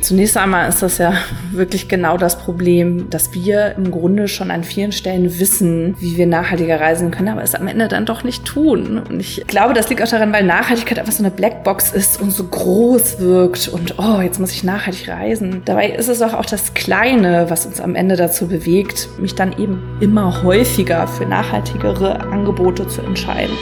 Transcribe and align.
Zunächst 0.00 0.36
einmal 0.38 0.68
ist 0.68 0.82
das 0.82 0.96
ja 0.98 1.12
wirklich 1.52 1.88
genau 1.88 2.16
das 2.16 2.38
Problem, 2.38 3.10
dass 3.10 3.34
wir 3.34 3.74
im 3.76 3.90
Grunde 3.90 4.28
schon 4.28 4.50
an 4.50 4.64
vielen 4.64 4.92
Stellen 4.92 5.38
wissen, 5.38 5.94
wie 6.00 6.16
wir 6.16 6.26
nachhaltiger 6.26 6.80
reisen 6.80 7.10
können, 7.10 7.28
aber 7.28 7.42
es 7.42 7.54
am 7.54 7.68
Ende 7.68 7.88
dann 7.88 8.06
doch 8.06 8.24
nicht 8.24 8.46
tun. 8.46 8.98
Und 8.98 9.20
ich 9.20 9.44
glaube, 9.46 9.74
das 9.74 9.90
liegt 9.90 10.02
auch 10.02 10.08
daran, 10.08 10.32
weil 10.32 10.44
Nachhaltigkeit 10.44 10.98
einfach 10.98 11.12
so 11.12 11.22
eine 11.22 11.30
Blackbox 11.30 11.92
ist 11.92 12.20
und 12.20 12.30
so 12.30 12.44
groß 12.44 13.20
wirkt 13.20 13.68
und 13.68 13.98
oh, 13.98 14.20
jetzt 14.20 14.40
muss 14.40 14.52
ich 14.52 14.64
nachhaltig 14.64 15.08
reisen. 15.08 15.62
Dabei 15.66 15.90
ist 15.90 16.08
es 16.08 16.22
auch, 16.22 16.32
auch 16.32 16.46
das 16.46 16.72
Kleine, 16.72 17.50
was 17.50 17.66
uns 17.66 17.80
am 17.80 17.94
Ende 17.94 18.16
dazu 18.16 18.48
bewegt, 18.48 19.08
mich 19.18 19.34
dann 19.34 19.52
eben 19.58 19.82
immer 20.00 20.42
häufiger 20.42 21.06
für 21.06 21.26
nachhaltigere 21.26 22.20
Angebote 22.20 22.88
zu 22.88 23.02
entscheiden. 23.02 23.54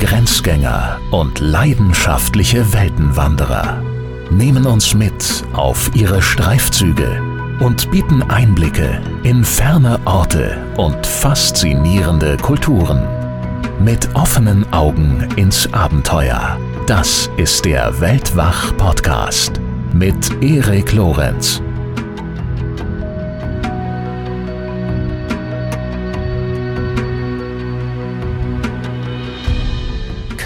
Grenzgänger 0.00 0.98
und 1.12 1.38
leidenschaftliche 1.40 2.72
Weltenwanderer 2.72 3.82
nehmen 4.30 4.66
uns 4.66 4.94
mit 4.94 5.44
auf 5.52 5.90
ihre 5.94 6.22
Streifzüge 6.22 7.20
und 7.60 7.90
bieten 7.90 8.22
Einblicke 8.22 9.00
in 9.22 9.44
ferne 9.44 9.98
Orte 10.04 10.56
und 10.76 11.06
faszinierende 11.06 12.36
Kulturen. 12.36 13.02
Mit 13.80 14.08
offenen 14.14 14.70
Augen 14.72 15.28
ins 15.36 15.72
Abenteuer. 15.72 16.58
Das 16.86 17.30
ist 17.36 17.64
der 17.64 18.00
Weltwach-Podcast 18.00 19.60
mit 19.92 20.42
Erik 20.42 20.92
Lorenz. 20.92 21.62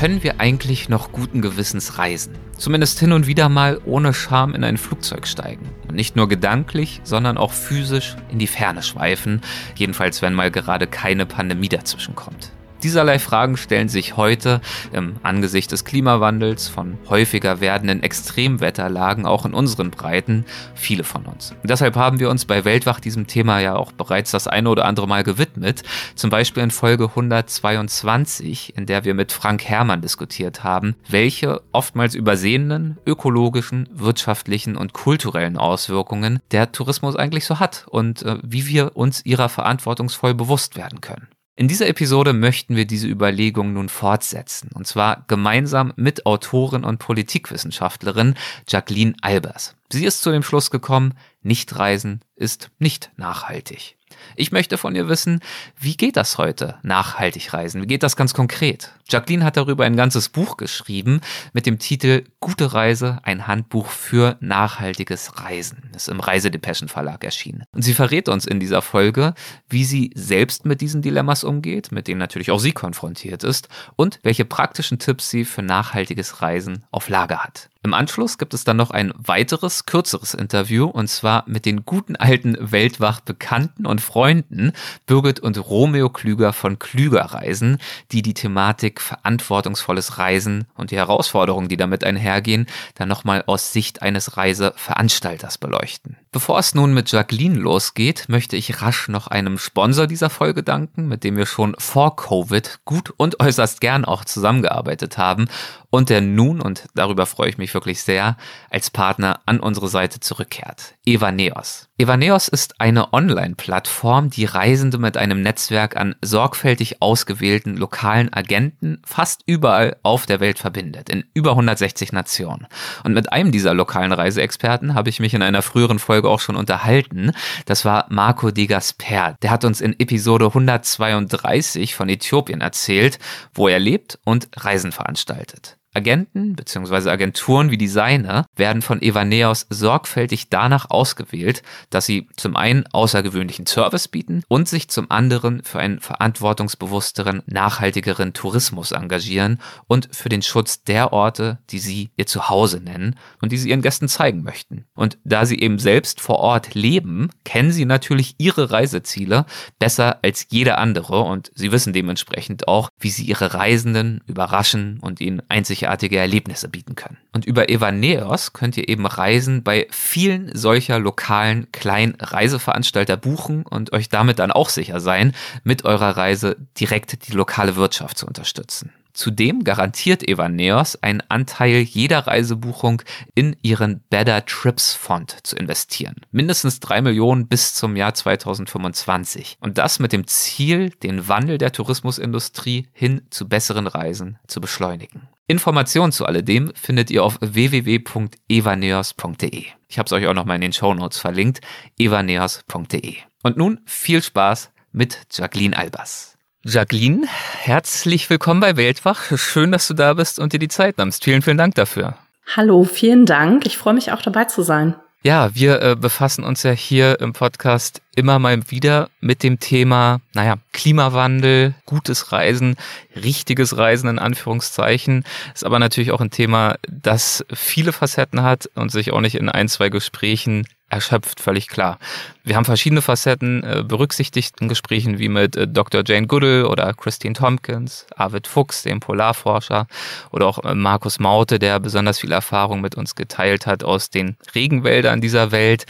Können 0.02 0.24
wir 0.24 0.40
eigentlich 0.40 0.88
noch 0.88 1.12
guten 1.12 1.42
Gewissens 1.42 1.96
reisen? 1.96 2.34
Zumindest 2.58 2.98
hin 2.98 3.12
und 3.12 3.28
wieder 3.28 3.48
mal 3.48 3.80
ohne 3.84 4.12
Scham 4.12 4.52
in 4.52 4.64
ein 4.64 4.76
Flugzeug 4.76 5.28
steigen. 5.28 5.70
Und 5.86 5.94
nicht 5.94 6.16
nur 6.16 6.28
gedanklich, 6.28 7.00
sondern 7.04 7.38
auch 7.38 7.52
physisch 7.52 8.16
in 8.28 8.40
die 8.40 8.48
Ferne 8.48 8.82
schweifen. 8.82 9.42
Jedenfalls, 9.76 10.20
wenn 10.20 10.34
mal 10.34 10.50
gerade 10.50 10.88
keine 10.88 11.24
Pandemie 11.24 11.68
dazwischen 11.68 12.16
kommt. 12.16 12.50
Dieserlei 12.82 13.20
Fragen 13.20 13.56
stellen 13.56 13.88
sich 13.88 14.16
heute 14.16 14.60
im 14.92 15.16
Angesicht 15.22 15.70
des 15.70 15.84
Klimawandels 15.84 16.68
von 16.68 16.98
häufiger 17.08 17.60
werdenden 17.60 18.02
Extremwetterlagen 18.02 19.24
auch 19.24 19.46
in 19.46 19.54
unseren 19.54 19.90
Breiten 19.90 20.44
viele 20.74 21.04
von 21.04 21.26
uns. 21.26 21.54
Deshalb 21.62 21.94
haben 21.96 22.18
wir 22.18 22.28
uns 22.28 22.44
bei 22.44 22.64
Weltwach 22.64 22.98
diesem 22.98 23.28
Thema 23.28 23.60
ja 23.60 23.76
auch 23.76 23.92
bereits 23.92 24.32
das 24.32 24.48
eine 24.48 24.68
oder 24.68 24.84
andere 24.84 25.06
Mal 25.06 25.22
gewidmet, 25.22 25.82
zum 26.16 26.30
Beispiel 26.30 26.62
in 26.62 26.72
Folge 26.72 27.04
122, 27.04 28.76
in 28.76 28.86
der 28.86 29.04
wir 29.04 29.14
mit 29.14 29.30
Frank 29.30 29.64
Herrmann 29.64 30.00
diskutiert 30.00 30.64
haben, 30.64 30.96
welche 31.08 31.62
oftmals 31.70 32.14
übersehenen 32.16 32.98
ökologischen, 33.06 33.88
wirtschaftlichen 33.92 34.76
und 34.76 34.92
kulturellen 34.92 35.56
Auswirkungen 35.56 36.40
der 36.50 36.72
Tourismus 36.72 37.14
eigentlich 37.14 37.44
so 37.44 37.60
hat 37.60 37.86
und 37.88 38.22
äh, 38.22 38.38
wie 38.42 38.66
wir 38.66 38.96
uns 38.96 39.24
ihrer 39.24 39.48
verantwortungsvoll 39.48 40.34
bewusst 40.34 40.76
werden 40.76 41.00
können. 41.00 41.28
In 41.54 41.68
dieser 41.68 41.86
Episode 41.86 42.32
möchten 42.32 42.76
wir 42.76 42.86
diese 42.86 43.06
Überlegung 43.06 43.74
nun 43.74 43.90
fortsetzen, 43.90 44.70
und 44.72 44.86
zwar 44.86 45.24
gemeinsam 45.28 45.92
mit 45.96 46.24
Autorin 46.24 46.82
und 46.82 46.96
Politikwissenschaftlerin 46.96 48.36
Jacqueline 48.66 49.14
Albers. 49.20 49.76
Sie 49.90 50.06
ist 50.06 50.22
zu 50.22 50.30
dem 50.30 50.42
Schluss 50.42 50.70
gekommen, 50.70 51.12
Nichtreisen 51.42 52.20
ist 52.36 52.70
nicht 52.78 53.10
nachhaltig. 53.16 53.98
Ich 54.34 54.50
möchte 54.50 54.78
von 54.78 54.94
ihr 54.94 55.08
wissen, 55.08 55.40
wie 55.78 55.96
geht 55.96 56.16
das 56.16 56.38
heute, 56.38 56.78
nachhaltig 56.82 57.52
reisen? 57.52 57.82
Wie 57.82 57.86
geht 57.86 58.02
das 58.02 58.16
ganz 58.16 58.32
konkret? 58.32 58.92
Jacqueline 59.08 59.44
hat 59.44 59.56
darüber 59.56 59.84
ein 59.84 59.96
ganzes 59.96 60.28
Buch 60.28 60.56
geschrieben 60.56 61.20
mit 61.52 61.66
dem 61.66 61.78
Titel 61.78 62.24
Gute 62.40 62.72
Reise, 62.72 63.18
ein 63.22 63.46
Handbuch 63.46 63.88
für 63.88 64.36
nachhaltiges 64.40 65.40
Reisen. 65.40 65.90
Das 65.92 66.02
ist 66.02 66.08
im 66.08 66.20
Reisedepeschen 66.20 66.88
Verlag 66.88 67.24
erschienen. 67.24 67.64
Und 67.72 67.82
sie 67.82 67.94
verrät 67.94 68.28
uns 68.28 68.46
in 68.46 68.60
dieser 68.60 68.82
Folge, 68.82 69.34
wie 69.68 69.84
sie 69.84 70.10
selbst 70.14 70.64
mit 70.64 70.80
diesen 70.80 71.02
Dilemmas 71.02 71.44
umgeht, 71.44 71.92
mit 71.92 72.08
denen 72.08 72.18
natürlich 72.18 72.50
auch 72.50 72.58
sie 72.58 72.72
konfrontiert 72.72 73.44
ist 73.44 73.68
und 73.96 74.18
welche 74.22 74.44
praktischen 74.44 74.98
Tipps 74.98 75.30
sie 75.30 75.44
für 75.44 75.62
nachhaltiges 75.62 76.42
Reisen 76.42 76.84
auf 76.90 77.08
Lager 77.08 77.38
hat. 77.38 77.68
Im 77.84 77.94
Anschluss 77.94 78.38
gibt 78.38 78.54
es 78.54 78.62
dann 78.62 78.76
noch 78.76 78.92
ein 78.92 79.12
weiteres, 79.16 79.86
kürzeres 79.86 80.34
Interview 80.34 80.86
und 80.86 81.08
zwar 81.08 81.42
mit 81.48 81.66
den 81.66 81.84
guten 81.84 82.14
alten 82.14 82.56
Weltwach 82.60 83.20
Bekannten 83.20 83.86
und 83.86 84.00
Freunden 84.00 84.72
Birgit 85.06 85.40
und 85.40 85.58
Romeo 85.58 86.08
Klüger 86.08 86.52
von 86.52 86.78
Klüger 86.78 87.24
Reisen, 87.24 87.78
die 88.12 88.22
die 88.22 88.34
Thematik 88.34 88.91
verantwortungsvolles 89.00 90.18
Reisen 90.18 90.66
und 90.74 90.90
die 90.90 90.96
Herausforderungen, 90.96 91.68
die 91.68 91.76
damit 91.76 92.04
einhergehen, 92.04 92.66
dann 92.94 93.08
nochmal 93.08 93.44
aus 93.46 93.72
Sicht 93.72 94.02
eines 94.02 94.36
Reiseveranstalters 94.36 95.58
beleuchten. 95.58 96.16
Bevor 96.32 96.58
es 96.58 96.74
nun 96.74 96.94
mit 96.94 97.12
Jacqueline 97.12 97.58
losgeht, 97.58 98.24
möchte 98.28 98.56
ich 98.56 98.80
rasch 98.82 99.08
noch 99.08 99.26
einem 99.26 99.58
Sponsor 99.58 100.06
dieser 100.06 100.30
Folge 100.30 100.62
danken, 100.62 101.06
mit 101.08 101.24
dem 101.24 101.36
wir 101.36 101.46
schon 101.46 101.74
vor 101.78 102.16
Covid 102.16 102.80
gut 102.84 103.12
und 103.16 103.40
äußerst 103.40 103.80
gern 103.80 104.04
auch 104.04 104.24
zusammengearbeitet 104.24 105.18
haben 105.18 105.48
und 105.92 106.08
der 106.08 106.22
nun, 106.22 106.62
und 106.62 106.86
darüber 106.94 107.26
freue 107.26 107.50
ich 107.50 107.58
mich 107.58 107.74
wirklich 107.74 108.02
sehr, 108.02 108.38
als 108.70 108.88
Partner 108.88 109.40
an 109.44 109.60
unsere 109.60 109.88
Seite 109.88 110.20
zurückkehrt. 110.20 110.94
Evaneos. 111.04 111.90
Evaneos 111.98 112.48
ist 112.48 112.80
eine 112.80 113.12
Online-Plattform, 113.12 114.30
die 114.30 114.46
Reisende 114.46 114.96
mit 114.96 115.18
einem 115.18 115.42
Netzwerk 115.42 115.98
an 115.98 116.14
sorgfältig 116.22 117.02
ausgewählten 117.02 117.76
lokalen 117.76 118.32
Agenten 118.32 119.02
fast 119.04 119.42
überall 119.44 119.96
auf 120.02 120.24
der 120.24 120.40
Welt 120.40 120.58
verbindet, 120.58 121.10
in 121.10 121.24
über 121.34 121.50
160 121.50 122.10
Nationen. 122.12 122.66
Und 123.04 123.12
mit 123.12 123.30
einem 123.30 123.52
dieser 123.52 123.74
lokalen 123.74 124.12
Reiseexperten 124.12 124.94
habe 124.94 125.10
ich 125.10 125.20
mich 125.20 125.34
in 125.34 125.42
einer 125.42 125.60
früheren 125.60 125.98
Folge 125.98 126.30
auch 126.30 126.40
schon 126.40 126.56
unterhalten. 126.56 127.32
Das 127.66 127.84
war 127.84 128.06
Marco 128.08 128.50
de 128.50 128.66
Gasper. 128.66 129.36
Der 129.42 129.50
hat 129.50 129.66
uns 129.66 129.82
in 129.82 130.00
Episode 130.00 130.46
132 130.46 131.94
von 131.94 132.08
Äthiopien 132.08 132.62
erzählt, 132.62 133.18
wo 133.52 133.68
er 133.68 133.78
lebt 133.78 134.18
und 134.24 134.48
Reisen 134.56 134.90
veranstaltet. 134.90 135.76
Agenten 135.94 136.54
bzw. 136.54 137.10
Agenturen 137.10 137.70
wie 137.70 137.76
die 137.76 137.88
seine 137.88 138.46
werden 138.56 138.82
von 138.82 139.02
Evaneos 139.02 139.66
sorgfältig 139.68 140.48
danach 140.48 140.90
ausgewählt, 140.90 141.62
dass 141.90 142.06
sie 142.06 142.28
zum 142.36 142.56
einen 142.56 142.86
außergewöhnlichen 142.86 143.66
Service 143.66 144.08
bieten 144.08 144.42
und 144.48 144.68
sich 144.68 144.88
zum 144.88 145.10
anderen 145.10 145.62
für 145.62 145.78
einen 145.78 146.00
verantwortungsbewussteren, 146.00 147.42
nachhaltigeren 147.46 148.32
Tourismus 148.32 148.92
engagieren 148.92 149.58
und 149.86 150.08
für 150.12 150.28
den 150.28 150.42
Schutz 150.42 150.82
der 150.82 151.12
Orte, 151.12 151.58
die 151.70 151.78
sie 151.78 152.10
ihr 152.16 152.26
Zuhause 152.26 152.80
nennen 152.80 153.16
und 153.42 153.52
die 153.52 153.58
sie 153.58 153.68
ihren 153.68 153.82
Gästen 153.82 154.08
zeigen 154.08 154.42
möchten. 154.42 154.86
Und 154.94 155.18
da 155.24 155.44
sie 155.44 155.58
eben 155.58 155.78
selbst 155.78 156.20
vor 156.20 156.38
Ort 156.38 156.74
leben, 156.74 157.30
kennen 157.44 157.72
sie 157.72 157.84
natürlich 157.84 158.34
ihre 158.38 158.70
Reiseziele 158.70 159.44
besser 159.78 160.20
als 160.22 160.46
jeder 160.50 160.78
andere 160.78 161.20
und 161.20 161.50
sie 161.54 161.72
wissen 161.72 161.92
dementsprechend 161.92 162.66
auch, 162.68 162.88
wie 162.98 163.10
sie 163.10 163.24
ihre 163.24 163.54
Reisenden 163.54 164.22
überraschen 164.26 164.98
und 165.00 165.20
ihnen 165.20 165.42
einzig 165.48 165.81
einzigartige 165.82 166.18
Erlebnisse 166.18 166.68
bieten 166.68 166.94
können. 166.94 167.18
Und 167.32 167.44
über 167.44 167.68
Evaneos 167.68 168.52
könnt 168.52 168.76
ihr 168.76 168.88
eben 168.88 169.06
Reisen 169.06 169.62
bei 169.62 169.86
vielen 169.90 170.54
solcher 170.54 170.98
lokalen 170.98 171.70
kleinen 171.72 172.14
Reiseveranstalter 172.20 173.16
buchen 173.16 173.64
und 173.64 173.92
euch 173.92 174.08
damit 174.08 174.38
dann 174.38 174.52
auch 174.52 174.68
sicher 174.68 175.00
sein, 175.00 175.32
mit 175.64 175.84
eurer 175.84 176.16
Reise 176.16 176.56
direkt 176.78 177.28
die 177.28 177.32
lokale 177.32 177.76
Wirtschaft 177.76 178.18
zu 178.18 178.26
unterstützen. 178.26 178.92
Zudem 179.12 179.62
garantiert 179.62 180.26
Evaneos 180.26 180.96
einen 181.02 181.22
Anteil 181.28 181.82
jeder 181.82 182.26
Reisebuchung 182.26 183.02
in 183.34 183.56
ihren 183.60 184.00
Better 184.08 184.44
Trips 184.46 184.94
Fund 184.94 185.36
zu 185.42 185.54
investieren. 185.56 186.16
Mindestens 186.30 186.80
drei 186.80 187.02
Millionen 187.02 187.46
bis 187.46 187.74
zum 187.74 187.94
Jahr 187.96 188.14
2025. 188.14 189.58
Und 189.60 189.76
das 189.76 189.98
mit 189.98 190.12
dem 190.12 190.26
Ziel, 190.26 190.90
den 191.02 191.28
Wandel 191.28 191.58
der 191.58 191.72
Tourismusindustrie 191.72 192.88
hin 192.94 193.22
zu 193.28 193.48
besseren 193.48 193.86
Reisen 193.86 194.38
zu 194.46 194.62
beschleunigen. 194.62 195.28
Informationen 195.52 196.12
zu 196.12 196.26
alledem 196.26 196.72
findet 196.74 197.10
ihr 197.10 197.22
auf 197.22 197.38
www.evaneos.de. 197.40 199.66
Ich 199.86 199.98
habe 199.98 200.06
es 200.06 200.12
euch 200.12 200.26
auch 200.26 200.34
nochmal 200.34 200.56
in 200.56 200.62
den 200.62 200.72
Show 200.72 200.94
Notes 200.94 201.18
verlinkt, 201.18 201.60
evaneos.de. 201.98 203.16
Und 203.42 203.58
nun 203.58 203.80
viel 203.84 204.22
Spaß 204.22 204.70
mit 204.92 205.18
Jacqueline 205.30 205.76
Albers. 205.76 206.32
Jacqueline, 206.64 207.26
herzlich 207.60 208.30
willkommen 208.30 208.60
bei 208.60 208.76
Weltwach. 208.76 209.36
Schön, 209.36 209.72
dass 209.72 209.88
du 209.88 209.94
da 209.94 210.14
bist 210.14 210.38
und 210.38 210.52
dir 210.52 210.58
die 210.58 210.68
Zeit 210.68 210.96
nimmst. 210.96 211.24
Vielen, 211.24 211.42
vielen 211.42 211.58
Dank 211.58 211.74
dafür. 211.74 212.16
Hallo, 212.56 212.84
vielen 212.84 213.26
Dank. 213.26 213.66
Ich 213.66 213.76
freue 213.76 213.94
mich 213.94 214.12
auch 214.12 214.22
dabei 214.22 214.46
zu 214.46 214.62
sein. 214.62 214.94
Ja, 215.24 215.54
wir 215.54 215.80
äh, 215.80 215.94
befassen 215.94 216.42
uns 216.42 216.64
ja 216.64 216.72
hier 216.72 217.20
im 217.20 217.32
Podcast 217.32 218.02
immer 218.16 218.40
mal 218.40 218.58
wieder 218.72 219.08
mit 219.20 219.44
dem 219.44 219.60
Thema, 219.60 220.20
naja, 220.34 220.56
Klimawandel, 220.72 221.74
gutes 221.86 222.32
Reisen, 222.32 222.74
richtiges 223.14 223.76
Reisen 223.76 224.10
in 224.10 224.18
Anführungszeichen. 224.18 225.24
Ist 225.54 225.64
aber 225.64 225.78
natürlich 225.78 226.10
auch 226.10 226.20
ein 226.20 226.32
Thema, 226.32 226.74
das 226.88 227.44
viele 227.54 227.92
Facetten 227.92 228.42
hat 228.42 228.68
und 228.74 228.90
sich 228.90 229.12
auch 229.12 229.20
nicht 229.20 229.36
in 229.36 229.48
ein, 229.48 229.68
zwei 229.68 229.90
Gesprächen 229.90 230.66
erschöpft, 230.92 231.40
völlig 231.40 231.68
klar. 231.68 231.98
Wir 232.44 232.54
haben 232.54 232.66
verschiedene 232.66 233.00
Facetten 233.00 233.64
äh, 233.64 233.82
berücksichtigt 233.82 234.60
in 234.60 234.68
Gesprächen 234.68 235.18
wie 235.18 235.28
mit 235.28 235.56
äh, 235.56 235.66
Dr. 235.66 236.02
Jane 236.04 236.26
Goodall 236.26 236.66
oder 236.66 236.92
Christine 236.92 237.32
Tompkins, 237.34 238.06
Arvid 238.14 238.46
Fuchs, 238.46 238.82
dem 238.82 239.00
Polarforscher, 239.00 239.86
oder 240.30 240.46
auch 240.46 240.62
äh, 240.64 240.74
Markus 240.74 241.18
Maute, 241.18 241.58
der 241.58 241.80
besonders 241.80 242.20
viel 242.20 242.32
Erfahrung 242.32 242.82
mit 242.82 242.94
uns 242.94 243.14
geteilt 243.14 243.66
hat 243.66 243.82
aus 243.82 244.10
den 244.10 244.36
Regenwäldern 244.54 245.22
dieser 245.22 245.50
Welt. 245.50 245.86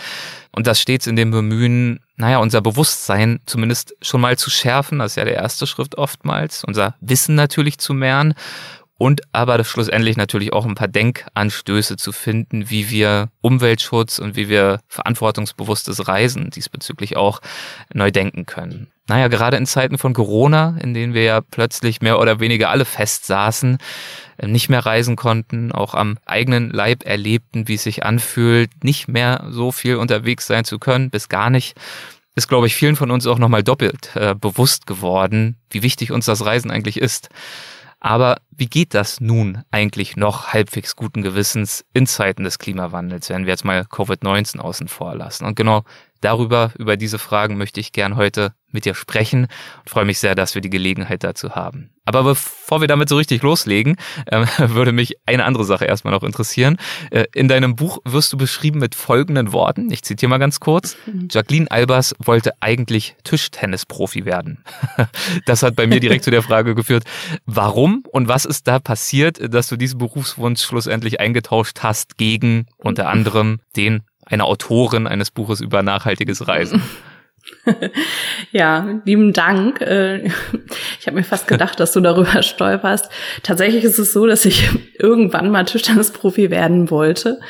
Und 0.53 0.67
das 0.67 0.81
stets 0.81 1.07
in 1.07 1.17
dem 1.17 1.31
Bemühen, 1.31 2.01
naja, 2.17 2.39
unser 2.39 2.61
Bewusstsein 2.61 3.41
zumindest 3.47 3.97
schon 4.03 4.21
mal 4.21 4.39
zu 4.39 4.51
schärfen, 4.51 5.01
das 5.01 5.13
ist 5.13 5.17
ja 5.17 5.25
der 5.25 5.35
erste 5.35 5.67
Schritt 5.67 5.97
oftmals, 5.97 6.63
unser 6.63 6.95
Wissen 7.01 7.35
natürlich 7.35 7.79
zu 7.79 7.93
mehren 7.95 8.35
und 9.03 9.23
aber 9.33 9.65
schlussendlich 9.65 10.17
natürlich 10.17 10.53
auch 10.53 10.65
ein 10.65 10.77
paar 10.77 10.87
Denkanstöße 10.87 11.97
zu 11.97 12.13
finden, 12.13 12.71
wie 12.71 12.89
wir 12.89 13.31
Umweltschutz 13.41 14.21
und 14.21 14.37
wie 14.37 14.49
wir 14.49 14.79
verantwortungsbewusstes 14.87 16.07
Reisen 16.07 16.51
diesbezüglich 16.51 17.17
auch 17.17 17.41
neu 17.93 18.13
denken 18.13 18.47
können. 18.47 18.93
Naja, 19.09 19.27
gerade 19.27 19.57
in 19.57 19.67
Zeiten 19.67 19.99
von 19.99 20.15
Corona, 20.15 20.77
in 20.81 20.95
denen 20.95 21.15
wir 21.15 21.25
ja 21.25 21.41
plötzlich 21.41 22.01
mehr 22.01 22.21
oder 22.21 22.39
weniger 22.39 22.71
alle 22.71 22.85
festsaßen, 22.85 23.79
äh, 24.37 24.47
nicht 24.47 24.69
mehr 24.69 24.87
reisen 24.87 25.17
konnten, 25.17 25.73
auch 25.73 25.95
am 25.95 26.17
eigenen 26.25 26.71
Leib 26.71 27.05
erlebten, 27.05 27.67
wie 27.67 27.75
es 27.75 27.83
sich 27.83 28.05
anfühlt, 28.05 28.85
nicht 28.85 29.09
mehr 29.09 29.49
so 29.51 29.73
viel 29.73 29.97
unterwegs 29.97 30.47
sein 30.47 30.65
zu 30.65 30.79
können, 30.79 31.11
bis 31.11 31.29
gar 31.29 31.51
nicht, 31.51 31.77
ist, 32.37 32.47
glaube 32.47 32.69
ich, 32.69 32.77
vielen 32.77 32.95
von 32.95 33.11
uns 33.11 33.27
auch 33.27 33.39
nochmal 33.39 33.65
doppelt 33.65 34.15
äh, 34.15 34.37
bewusst 34.37 34.87
geworden, 34.87 35.57
wie 35.71 35.83
wichtig 35.83 36.13
uns 36.13 36.27
das 36.27 36.45
Reisen 36.45 36.71
eigentlich 36.71 36.99
ist. 36.99 37.31
Aber 38.05 38.39
wie 38.51 38.67
geht 38.67 38.95
das 38.95 39.21
nun 39.21 39.63
eigentlich 39.71 40.17
noch 40.17 40.49
halbwegs 40.49 40.97
guten 40.97 41.23
Gewissens 41.23 41.85
in 41.95 42.09
Zeiten 42.09 42.43
des 42.43 42.59
Klimawandels, 42.59 43.31
wenn 43.31 43.47
wir 43.47 43.53
jetzt 43.53 43.65
mal 43.65 43.83
Covid-19 43.83 44.59
außen 44.59 44.89
vor 44.89 45.15
lassen? 45.15 45.45
Und 45.45 45.55
genau 45.55 45.85
darüber, 46.23 46.73
über 46.79 46.97
diese 46.97 47.19
Fragen 47.19 47.59
möchte 47.59 47.81
ich 47.81 47.93
gern 47.93 48.17
heute 48.17 48.55
mit 48.73 48.85
dir 48.87 48.95
sprechen 48.95 49.49
und 49.81 49.91
freue 49.91 50.05
mich 50.05 50.19
sehr, 50.19 50.35
dass 50.35 50.55
wir 50.55 50.63
die 50.63 50.71
Gelegenheit 50.71 51.23
dazu 51.25 51.55
haben. 51.55 51.91
Aber 52.05 52.25
bevor 52.25 52.81
wir 52.81 52.89
damit 52.89 53.09
so 53.09 53.17
richtig 53.17 53.43
loslegen, 53.43 53.97
äh, 54.27 54.45
würde 54.59 54.93
mich 54.93 55.15
eine 55.27 55.45
andere 55.45 55.65
Sache 55.65 55.85
erstmal 55.85 56.13
noch 56.13 56.25
interessieren. 56.25 56.79
Äh, 57.11 57.27
in 57.35 57.49
deinem 57.49 57.77
Buch 57.77 57.99
wirst 58.05 58.33
du 58.33 58.37
beschrieben 58.37 58.81
mit 58.81 58.95
folgenden 58.95 59.53
Worten. 59.53 59.93
Ich 59.93 60.03
zitiere 60.03 60.31
mal 60.31 60.39
ganz 60.39 60.59
kurz. 60.59 60.97
Jacqueline 61.31 61.71
Albers 61.71 62.15
wollte 62.19 62.53
eigentlich 62.61 63.15
Tischtennisprofi 63.23 64.25
werden. 64.25 64.65
das 65.47 65.63
hat 65.63 65.77
bei 65.77 65.87
mir 65.87 66.01
direkt 66.01 66.25
zu 66.25 66.31
der 66.31 66.43
Frage 66.43 66.75
geführt, 66.75 67.05
warum 67.47 68.03
und 68.11 68.27
was 68.27 68.45
ist 68.47 68.67
da 68.67 68.81
passiert, 68.81 69.55
dass 69.55 69.69
du 69.69 69.77
diesen 69.77 69.99
Berufswunsch 69.99 70.63
schlussendlich 70.63 71.21
eingetauscht 71.21 71.81
hast 71.83 72.17
gegen 72.17 72.67
unter 72.79 73.09
anderem 73.09 73.61
den 73.77 74.03
einer 74.27 74.45
Autorin 74.45 75.07
eines 75.07 75.31
Buches 75.31 75.61
über 75.61 75.83
nachhaltiges 75.83 76.47
Reisen. 76.49 76.83
ja, 78.53 79.01
lieben 79.05 79.33
Dank. 79.33 79.81
Äh, 79.81 80.25
ich 81.01 81.07
habe 81.07 81.17
mir 81.17 81.25
fast 81.25 81.47
gedacht, 81.47 81.81
dass 81.81 81.93
du 81.93 82.01
darüber 82.01 82.43
stolperst. 82.43 83.09
Tatsächlich 83.43 83.85
ist 83.85 83.99
es 83.99 84.13
so, 84.13 84.27
dass 84.27 84.45
ich 84.45 84.69
irgendwann 84.99 85.51
mal 85.51 85.65
Tischtennisprofi 85.65 86.51
werden 86.51 86.91
wollte. 86.91 87.41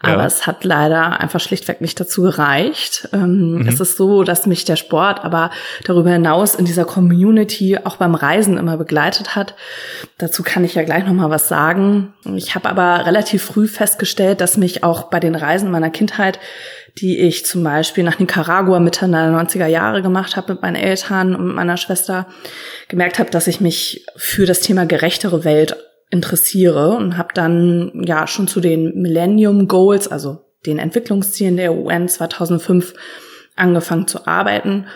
Aber 0.00 0.22
ja. 0.22 0.26
es 0.26 0.46
hat 0.46 0.64
leider 0.64 1.20
einfach 1.20 1.40
schlichtweg 1.40 1.80
nicht 1.80 1.98
dazu 1.98 2.22
gereicht. 2.22 3.08
Ähm, 3.12 3.58
mhm. 3.58 3.68
Es 3.68 3.80
ist 3.80 3.96
so, 3.96 4.22
dass 4.22 4.46
mich 4.46 4.64
der 4.64 4.76
Sport 4.76 5.24
aber 5.24 5.50
darüber 5.84 6.10
hinaus 6.10 6.54
in 6.54 6.64
dieser 6.64 6.84
Community 6.84 7.78
auch 7.82 7.96
beim 7.96 8.14
Reisen 8.14 8.58
immer 8.58 8.76
begleitet 8.76 9.34
hat. 9.34 9.54
Dazu 10.18 10.42
kann 10.42 10.64
ich 10.64 10.74
ja 10.74 10.82
gleich 10.84 11.06
noch 11.06 11.12
mal 11.12 11.30
was 11.30 11.48
sagen. 11.48 12.12
Ich 12.34 12.54
habe 12.54 12.68
aber 12.68 13.06
relativ 13.06 13.42
früh 13.42 13.66
festgestellt, 13.66 14.40
dass 14.40 14.56
mich 14.56 14.84
auch 14.84 15.04
bei 15.04 15.20
den 15.20 15.34
Reisen 15.34 15.70
meiner 15.70 15.90
Kindheit 15.90 16.38
die 17.00 17.18
ich 17.18 17.44
zum 17.44 17.64
Beispiel 17.64 18.04
nach 18.04 18.18
Nicaragua 18.18 18.78
Mitte 18.78 19.08
der 19.08 19.30
90er 19.30 19.66
Jahre 19.66 20.00
gemacht 20.00 20.36
habe 20.36 20.52
mit 20.52 20.62
meinen 20.62 20.76
Eltern 20.76 21.34
und 21.34 21.54
meiner 21.54 21.76
Schwester, 21.76 22.26
gemerkt 22.88 23.18
habe, 23.18 23.30
dass 23.30 23.48
ich 23.48 23.60
mich 23.60 24.06
für 24.16 24.46
das 24.46 24.60
Thema 24.60 24.86
gerechtere 24.86 25.44
Welt 25.44 25.76
interessiere 26.10 26.90
und 26.90 27.18
habe 27.18 27.34
dann 27.34 28.04
ja 28.04 28.26
schon 28.26 28.46
zu 28.46 28.60
den 28.60 29.00
Millennium 29.00 29.66
Goals, 29.66 30.06
also 30.06 30.44
den 30.66 30.78
Entwicklungszielen 30.78 31.56
der 31.56 31.74
UN 31.74 32.08
2005 32.08 32.94
angefangen 33.56 34.06
zu 34.06 34.26
arbeiten 34.26 34.86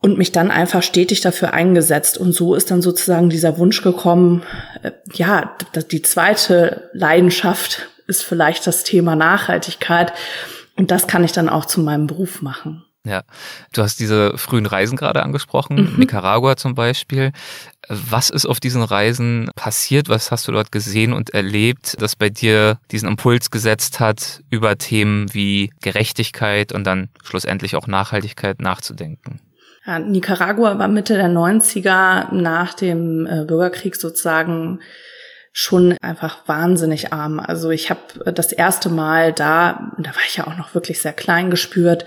und 0.00 0.18
mich 0.18 0.32
dann 0.32 0.50
einfach 0.50 0.82
stetig 0.82 1.20
dafür 1.20 1.52
eingesetzt. 1.52 2.16
Und 2.16 2.32
so 2.32 2.54
ist 2.54 2.70
dann 2.70 2.82
sozusagen 2.82 3.28
dieser 3.28 3.58
Wunsch 3.58 3.82
gekommen, 3.82 4.42
äh, 4.82 4.92
ja, 5.12 5.56
die 5.90 6.02
zweite 6.02 6.90
Leidenschaft 6.94 7.88
ist 8.06 8.22
vielleicht 8.22 8.66
das 8.66 8.82
Thema 8.82 9.14
Nachhaltigkeit 9.14 10.12
und 10.76 10.90
das 10.90 11.06
kann 11.06 11.24
ich 11.24 11.32
dann 11.32 11.48
auch 11.48 11.64
zu 11.64 11.80
meinem 11.80 12.06
Beruf 12.06 12.42
machen. 12.42 12.84
Ja, 13.04 13.22
du 13.72 13.82
hast 13.82 13.98
diese 13.98 14.38
frühen 14.38 14.64
Reisen 14.64 14.96
gerade 14.96 15.24
angesprochen, 15.24 15.76
mhm. 15.76 15.98
Nicaragua 15.98 16.56
zum 16.56 16.76
Beispiel. 16.76 17.32
Was 17.88 18.30
ist 18.30 18.46
auf 18.46 18.60
diesen 18.60 18.82
Reisen 18.82 19.50
passiert? 19.56 20.08
Was 20.08 20.30
hast 20.30 20.46
du 20.46 20.52
dort 20.52 20.70
gesehen 20.70 21.12
und 21.12 21.30
erlebt, 21.30 22.00
das 22.00 22.14
bei 22.14 22.30
dir 22.30 22.78
diesen 22.92 23.08
Impuls 23.08 23.50
gesetzt 23.50 23.98
hat, 23.98 24.42
über 24.50 24.78
Themen 24.78 25.34
wie 25.34 25.72
Gerechtigkeit 25.82 26.72
und 26.72 26.84
dann 26.84 27.08
schlussendlich 27.24 27.74
auch 27.74 27.88
Nachhaltigkeit 27.88 28.60
nachzudenken? 28.60 29.40
Ja, 29.84 29.98
Nicaragua 29.98 30.78
war 30.78 30.86
Mitte 30.86 31.14
der 31.14 31.28
90er 31.28 32.32
nach 32.32 32.74
dem 32.74 33.26
äh, 33.26 33.44
Bürgerkrieg 33.44 33.96
sozusagen 33.96 34.78
schon 35.52 35.96
einfach 36.00 36.48
wahnsinnig 36.48 37.12
arm. 37.12 37.38
Also 37.38 37.70
ich 37.70 37.90
habe 37.90 38.32
das 38.32 38.52
erste 38.52 38.88
Mal 38.88 39.32
da, 39.32 39.92
da 39.98 40.10
war 40.10 40.22
ich 40.26 40.36
ja 40.36 40.46
auch 40.46 40.56
noch 40.56 40.74
wirklich 40.74 41.00
sehr 41.00 41.12
klein 41.12 41.50
gespürt, 41.50 42.06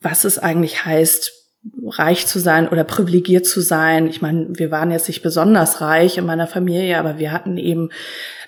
was 0.00 0.24
es 0.24 0.38
eigentlich 0.38 0.84
heißt, 0.84 1.32
reich 1.86 2.26
zu 2.26 2.38
sein 2.38 2.68
oder 2.68 2.84
privilegiert 2.84 3.46
zu 3.46 3.60
sein. 3.60 4.06
Ich 4.06 4.20
meine, 4.20 4.48
wir 4.50 4.70
waren 4.70 4.90
jetzt 4.90 5.08
nicht 5.08 5.22
besonders 5.22 5.80
reich 5.80 6.18
in 6.18 6.26
meiner 6.26 6.46
Familie, 6.46 6.98
aber 6.98 7.18
wir 7.18 7.32
hatten 7.32 7.56
eben 7.56 7.88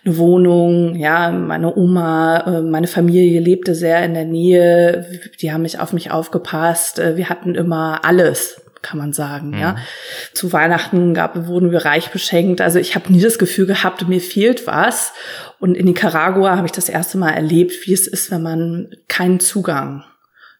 eine 0.04 0.18
Wohnung, 0.18 0.94
ja, 0.96 1.30
meine 1.30 1.74
Oma, 1.74 2.38
äh, 2.46 2.60
meine 2.60 2.86
Familie 2.86 3.40
lebte 3.40 3.74
sehr 3.74 4.04
in 4.04 4.14
der 4.14 4.24
Nähe, 4.24 5.06
die 5.40 5.52
haben 5.52 5.62
mich 5.62 5.80
auf 5.80 5.92
mich 5.92 6.10
aufgepasst, 6.10 6.98
äh, 6.98 7.16
wir 7.16 7.28
hatten 7.28 7.54
immer 7.54 8.04
alles, 8.04 8.60
kann 8.86 8.98
man 8.98 9.12
sagen. 9.12 9.48
Mhm. 9.48 9.58
Ja, 9.58 9.76
zu 10.32 10.52
Weihnachten 10.52 11.12
gab, 11.12 11.46
wurden 11.46 11.72
wir 11.72 11.84
reich 11.84 12.10
beschenkt. 12.10 12.60
Also 12.60 12.78
ich 12.78 12.94
habe 12.94 13.12
nie 13.12 13.20
das 13.20 13.38
Gefühl 13.38 13.66
gehabt, 13.66 14.06
mir 14.08 14.20
fehlt 14.20 14.66
was. 14.66 15.12
Und 15.58 15.74
in 15.74 15.86
Nicaragua 15.86 16.56
habe 16.56 16.66
ich 16.66 16.72
das 16.72 16.88
erste 16.88 17.18
Mal 17.18 17.32
erlebt, 17.32 17.86
wie 17.86 17.92
es 17.92 18.06
ist, 18.06 18.30
wenn 18.30 18.42
man 18.42 18.90
keinen 19.08 19.40
Zugang 19.40 20.04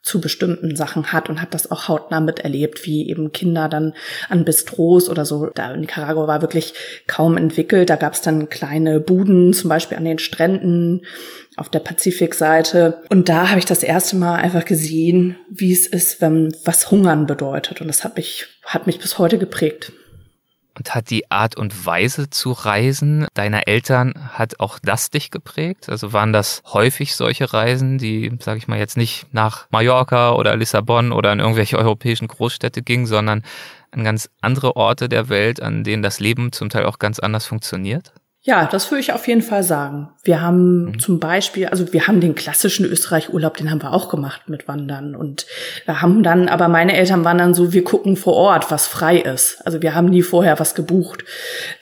zu 0.03 0.21
bestimmten 0.21 0.77
Sachen 0.77 1.13
hat 1.13 1.29
und 1.29 1.41
habe 1.41 1.51
das 1.51 1.69
auch 1.73 1.89
hautnah 1.89 2.21
miterlebt, 2.21 2.87
wie 2.87 3.11
eben 3.11 3.33
Kinder 3.33 3.69
dann 3.69 3.93
an 4.29 4.45
Bistros 4.45 5.09
oder 5.09 5.25
so. 5.25 5.51
Da 5.53 5.73
in 5.73 5.81
Nicaragua 5.81 6.29
war 6.29 6.43
wirklich 6.43 6.75
kaum 7.09 7.37
entwickelt. 7.37 7.91
Da 7.91 7.97
gab 7.97 8.13
es 8.13 8.21
dann 8.21 8.49
kleine 8.49 9.01
Buden, 9.01 9.53
zum 9.53 9.69
Beispiel 9.69 9.99
an 9.99 10.05
den 10.05 10.21
Stränden 10.21 11.05
auf 11.57 11.71
der 11.71 11.81
Pazifikseite. 11.81 13.03
Und 13.09 13.29
da 13.29 13.49
habe 13.49 13.59
ich 13.59 13.65
das 13.65 13.83
erste 13.83 14.17
Mal 14.17 14.37
einfach 14.37 14.65
gesehen, 14.65 15.37
wie 15.51 15.73
es 15.73 15.87
ist, 15.87 16.21
wenn 16.21 16.55
was 16.65 16.91
Hungern 16.91 17.27
bedeutet. 17.27 17.81
Und 17.81 17.89
das 17.89 18.05
hat 18.05 18.17
mich, 18.17 18.47
hat 18.65 18.87
mich 18.87 18.99
bis 18.99 19.19
heute 19.19 19.39
geprägt. 19.39 19.93
Und 20.79 20.95
hat 20.95 21.09
die 21.09 21.31
Art 21.31 21.57
und 21.57 21.87
Weise 21.87 22.29
zu 22.29 22.53
reisen 22.53 23.27
deiner 23.33 23.67
Eltern, 23.67 24.13
hat 24.35 24.61
auch 24.61 24.79
das 24.79 25.09
dich 25.09 25.31
geprägt? 25.31 25.89
Also 25.89 26.13
waren 26.13 26.35
das 26.35 26.61
häufig 26.67 27.17
solche 27.17 27.51
Reisen, 27.55 27.97
die, 27.97 28.31
sage 28.41 28.59
ich 28.59 28.69
mal, 28.69 28.79
jetzt 28.79 28.99
nicht 28.99 29.27
nach 29.33 29.67
Mallorca 29.71 30.35
oder 30.35 30.55
Lissabon 30.55 31.13
oder 31.13 31.33
in 31.33 31.41
irgendwelche 31.41 31.79
europäischen 31.79 32.29
Großstädte 32.29 32.83
gingen, 32.83 33.07
sondern 33.07 33.43
an 33.91 34.05
ganz 34.05 34.29
andere 34.43 34.77
Orte 34.77 35.09
der 35.09 35.31
Welt, 35.31 35.63
an 35.63 35.83
denen 35.83 36.03
das 36.03 36.21
Leben 36.21 36.53
zum 36.53 36.69
Teil 36.69 36.85
auch 36.85 36.99
ganz 36.99 37.19
anders 37.21 37.47
funktioniert? 37.47 38.13
Ja, 38.47 38.69
das 38.71 38.93
würde 38.93 39.01
ich 39.01 39.13
auf 39.13 39.27
jeden 39.27 39.43
Fall 39.43 39.65
sagen. 39.65 40.09
Wir 40.23 40.41
haben 40.41 40.85
mhm. 40.85 40.99
zum 41.01 41.19
Beispiel, 41.19 41.67
also 41.67 41.93
wir 41.93 42.07
haben 42.07 42.21
den 42.21 42.37
klassischen 42.37 42.87
Österreich-Urlaub, 42.87 43.57
den 43.57 43.73
haben 43.73 43.83
wir 43.83 43.93
auch 43.93 44.09
gemacht 44.09 44.43
mit 44.49 44.69
Wandern. 44.69 45.17
Und 45.17 45.47
wir 45.85 46.01
haben 46.01 46.23
dann, 46.23 46.49
aber 46.49 46.69
meine 46.69 46.97
Eltern 46.97 47.25
waren 47.25 47.39
dann 47.39 47.55
so, 47.55 47.73
wir 47.73 47.83
gucken 47.83 48.17
vor 48.17 48.35
Ort, 48.35 48.71
was 48.71 48.87
frei 48.87 49.19
ist. 49.19 49.67
Also 49.67 49.83
wir 49.83 49.97
haben 49.97 50.07
nie 50.07 50.23
vorher 50.23 50.61
was 50.61 50.77
gebucht. 50.77 51.25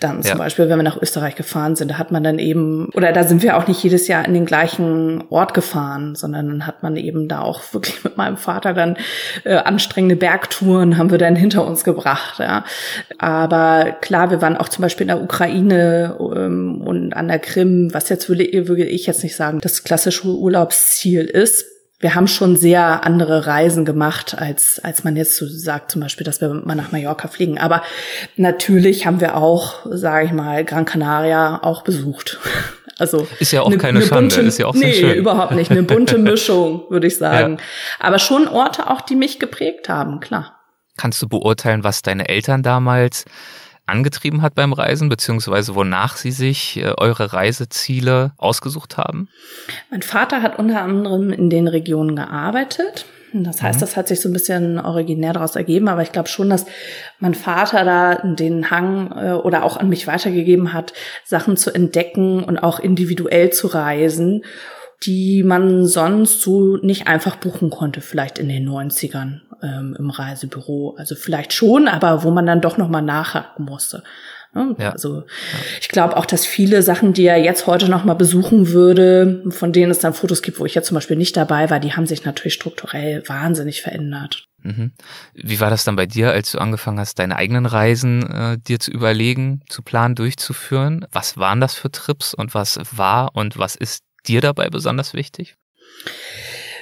Dann 0.01 0.23
zum 0.23 0.31
ja. 0.31 0.37
Beispiel, 0.39 0.71
wenn 0.71 0.79
wir 0.79 0.85
nach 0.85 1.01
Österreich 1.01 1.37
gefahren 1.37 1.77
sind, 1.77 1.91
da 1.91 1.99
hat 1.99 2.13
man 2.13 2.25
dann 2.25 2.39
eben, 2.39 2.89
oder 2.95 3.13
da 3.13 3.25
sind 3.25 3.43
wir 3.43 3.59
auch 3.59 3.67
nicht 3.69 3.83
jedes 3.83 4.09
Jahr 4.09 4.25
in 4.25 4.33
den 4.33 4.47
gleichen 4.47 5.23
Ort 5.29 5.53
gefahren, 5.53 6.15
sondern 6.15 6.49
dann 6.49 6.67
hat 6.67 6.83
man 6.83 6.97
eben 6.97 7.29
da 7.29 7.43
auch 7.43 7.61
wirklich 7.75 8.03
mit 8.05 8.17
meinem 8.17 8.39
Vater 8.39 8.73
dann 8.73 8.97
äh, 9.45 9.57
anstrengende 9.57 10.17
Bergtouren 10.17 10.97
haben 10.97 11.11
wir 11.11 11.19
dann 11.19 11.37
hinter 11.37 11.67
uns 11.67 11.85
gebracht. 11.85 12.39
Ja. 12.39 12.65
Aber 13.19 13.97
klar, 14.01 14.31
wir 14.31 14.41
waren 14.41 14.57
auch 14.57 14.71
zum 14.71 14.81
Beispiel 14.81 15.05
in 15.05 15.09
der 15.09 15.23
Ukraine, 15.23 16.17
ähm, 16.35 16.54
ähm, 16.55 16.81
und 16.81 17.13
an 17.15 17.29
der 17.29 17.39
Krim, 17.39 17.93
was 17.93 18.09
jetzt 18.09 18.29
würde, 18.29 18.49
würde 18.69 18.85
ich 18.85 19.07
jetzt 19.07 19.23
nicht 19.23 19.37
sagen, 19.37 19.61
das 19.61 19.85
klassische 19.85 20.29
Urlaubsziel 20.29 21.25
ist. 21.25 21.67
wir 22.01 22.15
haben 22.15 22.27
schon 22.27 22.57
sehr 22.57 23.05
andere 23.05 23.47
Reisen 23.47 23.85
gemacht, 23.87 24.37
als, 24.37 24.79
als 24.83 25.05
man 25.05 25.17
jetzt 25.17 25.37
so 25.37 25.47
sagt, 25.47 25.91
zum 25.91 26.03
Beispiel, 26.03 26.25
dass 26.25 26.41
wir 26.41 26.49
mal 26.51 26.75
nach 26.75 26.93
Mallorca 26.93 27.29
fliegen. 27.29 27.59
Aber 27.59 27.83
natürlich 28.37 29.07
haben 29.07 29.21
wir 29.21 29.37
auch, 29.37 29.87
sage 29.87 30.27
ich 30.27 30.33
mal, 30.33 30.65
Gran 30.65 30.85
Canaria 30.85 31.63
auch 31.63 31.83
besucht. 31.83 32.39
Also 32.97 33.27
ist 33.41 33.51
ja 33.51 33.63
auch 33.63 33.71
ne, 33.71 33.77
keine 33.77 33.99
ne 33.99 34.07
Schande, 34.07 34.37
bunte, 34.37 34.41
ist 34.43 34.59
ja 34.59 34.67
auch 34.67 34.75
nee, 34.75 34.93
schön. 34.93 35.17
überhaupt 35.17 35.51
nicht. 35.57 35.69
Eine 35.69 35.83
bunte 35.83 36.17
Mischung, 36.31 36.85
würde 36.91 37.09
ich 37.09 37.17
sagen. 37.17 37.55
Ja. 37.55 37.65
Aber 37.99 38.21
schon 38.21 38.47
Orte 38.47 38.89
auch, 38.89 39.01
die 39.01 39.17
mich 39.17 39.41
geprägt 39.41 39.89
haben, 39.89 40.21
klar. 40.21 40.61
Kannst 40.97 41.21
du 41.21 41.29
beurteilen, 41.29 41.83
was 41.83 42.03
deine 42.03 42.29
Eltern 42.29 42.63
damals 42.63 43.25
angetrieben 43.87 44.43
hat 44.43 44.55
beim 44.55 44.73
Reisen, 44.73 45.09
beziehungsweise 45.09 45.75
wonach 45.75 46.17
Sie 46.17 46.31
sich 46.31 46.79
äh, 46.79 46.93
eure 46.97 47.33
Reiseziele 47.33 48.33
ausgesucht 48.37 48.97
haben? 48.97 49.29
Mein 49.91 50.03
Vater 50.03 50.43
hat 50.43 50.59
unter 50.59 50.83
anderem 50.83 51.31
in 51.31 51.51
den 51.51 51.69
Regionen 51.69 52.17
gearbeitet. 52.17 53.07
Das 53.43 53.63
heißt, 53.63 53.79
mhm. 53.79 53.81
das 53.81 53.97
hat 53.97 54.07
sich 54.07 54.21
so 54.21 54.29
ein 54.29 54.33
bisschen 54.33 54.79
originär 54.79 55.33
daraus 55.33 55.57
ergeben, 55.57 55.89
aber 55.89 56.03
ich 56.03 56.13
glaube 56.13 56.29
schon, 56.29 56.49
dass 56.51 56.67
mein 57.19 57.35
Vater 57.35 57.85
da 57.85 58.15
den 58.15 58.71
Hang 58.71 59.11
äh, 59.11 59.33
oder 59.33 59.65
auch 59.65 59.77
an 59.77 59.89
mich 59.89 60.07
weitergegeben 60.07 60.73
hat, 60.73 60.93
Sachen 61.25 61.57
zu 61.57 61.75
entdecken 61.75 62.45
und 62.45 62.59
auch 62.59 62.79
individuell 62.79 63.51
zu 63.51 63.67
reisen, 63.67 64.45
die 65.03 65.43
man 65.43 65.87
sonst 65.87 66.41
so 66.41 66.77
nicht 66.79 67.07
einfach 67.07 67.37
buchen 67.37 67.71
konnte, 67.71 68.01
vielleicht 68.01 68.39
in 68.39 68.49
den 68.49 68.69
90ern 68.69 69.41
ähm, 69.63 69.97
im 69.99 70.11
Reisebüro. 70.11 70.95
Also 70.97 71.15
vielleicht 71.15 71.53
schon, 71.53 71.89
aber 71.89 72.23
wo 72.23 72.31
man 72.31 72.47
dann 72.47 72.61
doch 72.61 72.79
nochmal 72.79 73.03
nachhaken 73.03 73.65
musste. 73.65 74.03
Ne? 74.55 74.77
Ja. 74.79 74.93
Also 74.93 75.25
ich 75.81 75.89
glaube 75.89 76.17
auch, 76.17 76.27
dass 76.27 76.47
viele 76.47 76.83
Sachen, 76.83 77.13
die 77.13 77.27
er 77.27 77.39
jetzt 77.39 77.67
heute 77.67 77.89
nochmal 77.89 78.17
besuchen 78.17 78.69
würde, 78.69 79.43
von 79.51 79.73
denen 79.73 79.91
es 79.91 79.99
dann 79.99 80.15
Fotos 80.15 80.43
gibt, 80.43 80.61
wo 80.61 80.65
ich 80.65 80.75
jetzt 80.75 80.89
zum 80.89 80.95
Beispiel 80.95 81.17
nicht 81.17 81.37
dabei 81.37 81.71
war, 81.71 81.81
die 81.81 81.95
haben 81.95 82.07
sich 82.07 82.25
natürlich 82.25 82.55
strukturell 82.55 83.23
wahnsinnig 83.27 83.83
verändert. 83.83 84.45
Mhm. 84.63 84.93
Wie 85.35 85.61
war 85.61 85.71
das 85.71 85.85
dann 85.85 85.97
bei 85.97 86.07
dir, 86.07 86.31
als 86.31 86.53
du 86.53 86.59
angefangen 86.59 86.99
hast, 86.99 87.19
deine 87.19 87.37
eigenen 87.37 87.67
Reisen 87.67 88.31
äh, 88.31 88.59
dir 88.59 88.81
zu 88.81 88.91
überlegen, 88.91 89.61
zu 89.69 89.83
planen, 89.83 90.15
durchzuführen? 90.15 91.07
Was 91.13 91.37
waren 91.37 91.61
das 91.61 91.75
für 91.75 91.91
Trips 91.91 92.33
und 92.33 92.55
was 92.55 92.79
war 92.93 93.35
und 93.35 93.59
was 93.59 93.77
ist 93.77 94.05
dir 94.27 94.41
dabei 94.41 94.69
besonders 94.71 95.15
wichtig? 95.15 95.57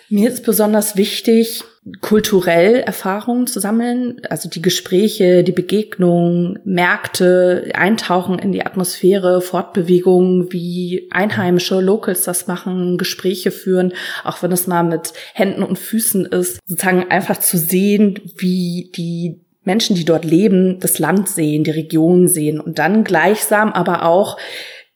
Mir 0.08 0.28
ist 0.28 0.44
besonders 0.44 0.96
wichtig, 0.96 1.64
kulturell 2.02 2.80
Erfahrungen 2.80 3.46
zu 3.46 3.60
sammeln, 3.60 4.20
also 4.28 4.50
die 4.50 4.60
Gespräche, 4.60 5.42
die 5.42 5.52
Begegnungen, 5.52 6.58
Märkte, 6.64 7.70
Eintauchen 7.74 8.38
in 8.38 8.52
die 8.52 8.66
Atmosphäre, 8.66 9.40
Fortbewegungen, 9.40 10.52
wie 10.52 11.08
Einheimische, 11.10 11.80
Locals 11.80 12.24
das 12.24 12.46
machen, 12.46 12.98
Gespräche 12.98 13.50
führen, 13.50 13.94
auch 14.22 14.42
wenn 14.42 14.52
es 14.52 14.66
mal 14.66 14.82
mit 14.82 15.14
Händen 15.32 15.62
und 15.62 15.78
Füßen 15.78 16.26
ist, 16.26 16.60
sozusagen 16.66 17.10
einfach 17.10 17.38
zu 17.38 17.56
sehen, 17.56 18.20
wie 18.36 18.92
die 18.94 19.40
Menschen, 19.64 19.96
die 19.96 20.04
dort 20.04 20.26
leben, 20.26 20.78
das 20.78 20.98
Land 20.98 21.28
sehen, 21.28 21.64
die 21.64 21.70
Region 21.70 22.28
sehen 22.28 22.60
und 22.60 22.78
dann 22.78 23.02
gleichsam 23.02 23.72
aber 23.72 24.04
auch 24.04 24.36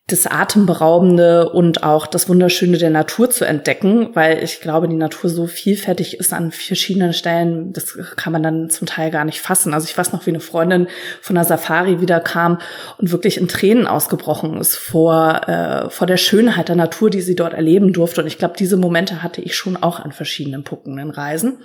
das 0.08 0.28
Atemberaubende 0.28 1.48
und 1.48 1.82
auch 1.82 2.06
das 2.06 2.28
Wunderschöne 2.28 2.78
der 2.78 2.90
Natur 2.90 3.28
zu 3.28 3.44
entdecken, 3.44 4.10
weil 4.14 4.40
ich 4.44 4.60
glaube, 4.60 4.86
die 4.86 4.94
Natur 4.94 5.28
so 5.28 5.48
vielfältig 5.48 6.20
ist 6.20 6.32
an 6.32 6.52
verschiedenen 6.52 7.12
Stellen, 7.12 7.72
das 7.72 7.98
kann 8.14 8.32
man 8.32 8.44
dann 8.44 8.70
zum 8.70 8.86
Teil 8.86 9.10
gar 9.10 9.24
nicht 9.24 9.40
fassen. 9.40 9.74
Also 9.74 9.88
ich 9.88 9.98
weiß 9.98 10.12
noch, 10.12 10.24
wie 10.24 10.30
eine 10.30 10.38
Freundin 10.38 10.86
von 11.20 11.34
der 11.34 11.44
Safari 11.44 12.00
wieder 12.00 12.20
kam 12.20 12.60
und 12.98 13.10
wirklich 13.10 13.36
in 13.36 13.48
Tränen 13.48 13.88
ausgebrochen 13.88 14.60
ist 14.60 14.76
vor, 14.76 15.48
äh, 15.48 15.90
vor 15.90 16.06
der 16.06 16.18
Schönheit 16.18 16.68
der 16.68 16.76
Natur, 16.76 17.10
die 17.10 17.20
sie 17.20 17.34
dort 17.34 17.54
erleben 17.54 17.92
durfte. 17.92 18.20
Und 18.20 18.28
ich 18.28 18.38
glaube, 18.38 18.54
diese 18.56 18.76
Momente 18.76 19.24
hatte 19.24 19.40
ich 19.40 19.56
schon 19.56 19.76
auch 19.76 19.98
an 19.98 20.12
verschiedenen 20.12 20.62
Punkten 20.62 20.98
in 20.98 21.10
Reisen. 21.10 21.58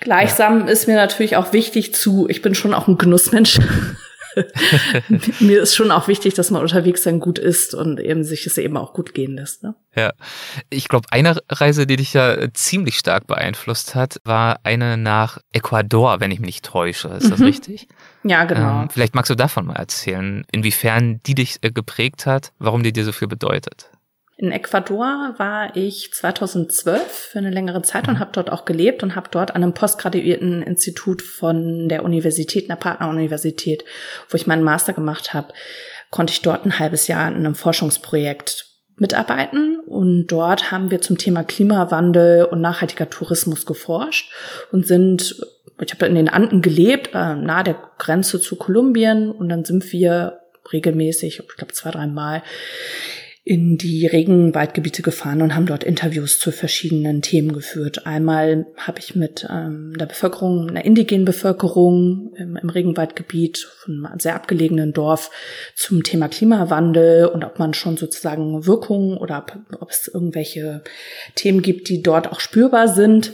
Gleichsam 0.00 0.66
ist 0.66 0.88
mir 0.88 0.96
natürlich 0.96 1.36
auch 1.36 1.52
wichtig 1.52 1.94
zu, 1.94 2.26
ich 2.30 2.40
bin 2.40 2.54
schon 2.54 2.72
auch 2.72 2.88
ein 2.88 2.96
Genussmensch. 2.96 3.58
mir 5.40 5.62
ist 5.62 5.74
schon 5.74 5.90
auch 5.90 6.08
wichtig, 6.08 6.34
dass 6.34 6.50
man 6.50 6.62
unterwegs 6.62 7.02
dann 7.02 7.20
gut 7.20 7.38
ist 7.38 7.74
und 7.74 8.00
eben 8.00 8.24
sich 8.24 8.46
es 8.46 8.58
eben 8.58 8.76
auch 8.76 8.92
gut 8.92 9.14
gehen 9.14 9.36
lässt. 9.36 9.62
Ne? 9.62 9.74
Ja, 9.94 10.12
ich 10.70 10.88
glaube, 10.88 11.06
eine 11.10 11.36
Reise, 11.50 11.86
die 11.86 11.96
dich 11.96 12.12
ja 12.12 12.52
ziemlich 12.52 12.98
stark 12.98 13.26
beeinflusst 13.26 13.94
hat, 13.94 14.20
war 14.24 14.60
eine 14.62 14.96
nach 14.96 15.38
Ecuador, 15.52 16.20
wenn 16.20 16.30
ich 16.30 16.40
mich 16.40 16.46
nicht 16.46 16.64
täusche. 16.64 17.08
Ist 17.08 17.30
das 17.30 17.40
mhm. 17.40 17.46
richtig? 17.46 17.88
Ja, 18.22 18.44
genau. 18.44 18.82
Ähm, 18.82 18.90
vielleicht 18.90 19.14
magst 19.14 19.30
du 19.30 19.34
davon 19.34 19.66
mal 19.66 19.76
erzählen, 19.76 20.44
inwiefern 20.52 21.20
die 21.26 21.34
dich 21.34 21.58
äh, 21.62 21.70
geprägt 21.70 22.26
hat, 22.26 22.52
warum 22.58 22.82
die 22.82 22.92
dir 22.92 23.04
so 23.04 23.12
viel 23.12 23.28
bedeutet. 23.28 23.90
In 24.38 24.52
Ecuador 24.52 25.34
war 25.38 25.74
ich 25.76 26.12
2012 26.12 27.10
für 27.10 27.38
eine 27.38 27.50
längere 27.50 27.80
Zeit 27.80 28.06
und 28.06 28.18
habe 28.18 28.32
dort 28.34 28.52
auch 28.52 28.66
gelebt 28.66 29.02
und 29.02 29.16
habe 29.16 29.30
dort 29.30 29.54
an 29.54 29.62
einem 29.62 29.72
postgraduierten 29.72 30.60
Institut 30.62 31.22
von 31.22 31.88
der 31.88 32.04
Universität, 32.04 32.68
einer 32.68 32.78
Partneruniversität, 32.78 33.84
wo 34.28 34.36
ich 34.36 34.46
meinen 34.46 34.62
Master 34.62 34.92
gemacht 34.92 35.32
habe, 35.32 35.54
konnte 36.10 36.34
ich 36.34 36.42
dort 36.42 36.66
ein 36.66 36.78
halbes 36.78 37.06
Jahr 37.06 37.28
in 37.28 37.36
einem 37.36 37.54
Forschungsprojekt 37.54 38.66
mitarbeiten. 38.96 39.80
Und 39.86 40.26
dort 40.26 40.70
haben 40.70 40.90
wir 40.90 41.00
zum 41.00 41.16
Thema 41.16 41.42
Klimawandel 41.42 42.44
und 42.44 42.60
nachhaltiger 42.60 43.08
Tourismus 43.08 43.64
geforscht 43.64 44.30
und 44.70 44.86
sind 44.86 45.36
ich 45.78 45.92
habe 45.92 46.06
in 46.06 46.14
den 46.14 46.30
Anden 46.30 46.62
gelebt, 46.62 47.10
äh, 47.12 47.34
nahe 47.34 47.64
der 47.64 47.76
Grenze 47.98 48.40
zu 48.40 48.56
Kolumbien. 48.56 49.30
Und 49.30 49.50
dann 49.50 49.64
sind 49.66 49.92
wir 49.92 50.40
regelmäßig, 50.72 51.40
ich 51.40 51.56
glaube 51.56 51.74
zwei, 51.74 51.90
drei 51.90 52.06
Mal 52.06 52.42
in 53.46 53.78
die 53.78 54.08
Regenwaldgebiete 54.08 55.02
gefahren 55.02 55.40
und 55.40 55.54
haben 55.54 55.66
dort 55.66 55.84
Interviews 55.84 56.40
zu 56.40 56.50
verschiedenen 56.50 57.22
Themen 57.22 57.52
geführt. 57.52 58.04
Einmal 58.04 58.66
habe 58.76 58.98
ich 58.98 59.14
mit 59.14 59.46
ähm, 59.48 59.94
der 59.96 60.06
Bevölkerung, 60.06 60.68
einer 60.68 60.84
indigenen 60.84 61.24
Bevölkerung 61.24 62.34
im, 62.36 62.56
im 62.56 62.68
Regenwaldgebiet 62.68 63.58
von 63.58 64.04
einem 64.04 64.18
sehr 64.18 64.34
abgelegenen 64.34 64.92
Dorf 64.92 65.30
zum 65.76 66.02
Thema 66.02 66.26
Klimawandel 66.28 67.26
und 67.26 67.44
ob 67.44 67.60
man 67.60 67.72
schon 67.72 67.96
sozusagen 67.96 68.66
Wirkungen 68.66 69.16
oder 69.16 69.38
ob, 69.38 69.80
ob 69.80 69.90
es 69.90 70.10
irgendwelche 70.12 70.82
Themen 71.36 71.62
gibt, 71.62 71.88
die 71.88 72.02
dort 72.02 72.32
auch 72.32 72.40
spürbar 72.40 72.88
sind. 72.88 73.32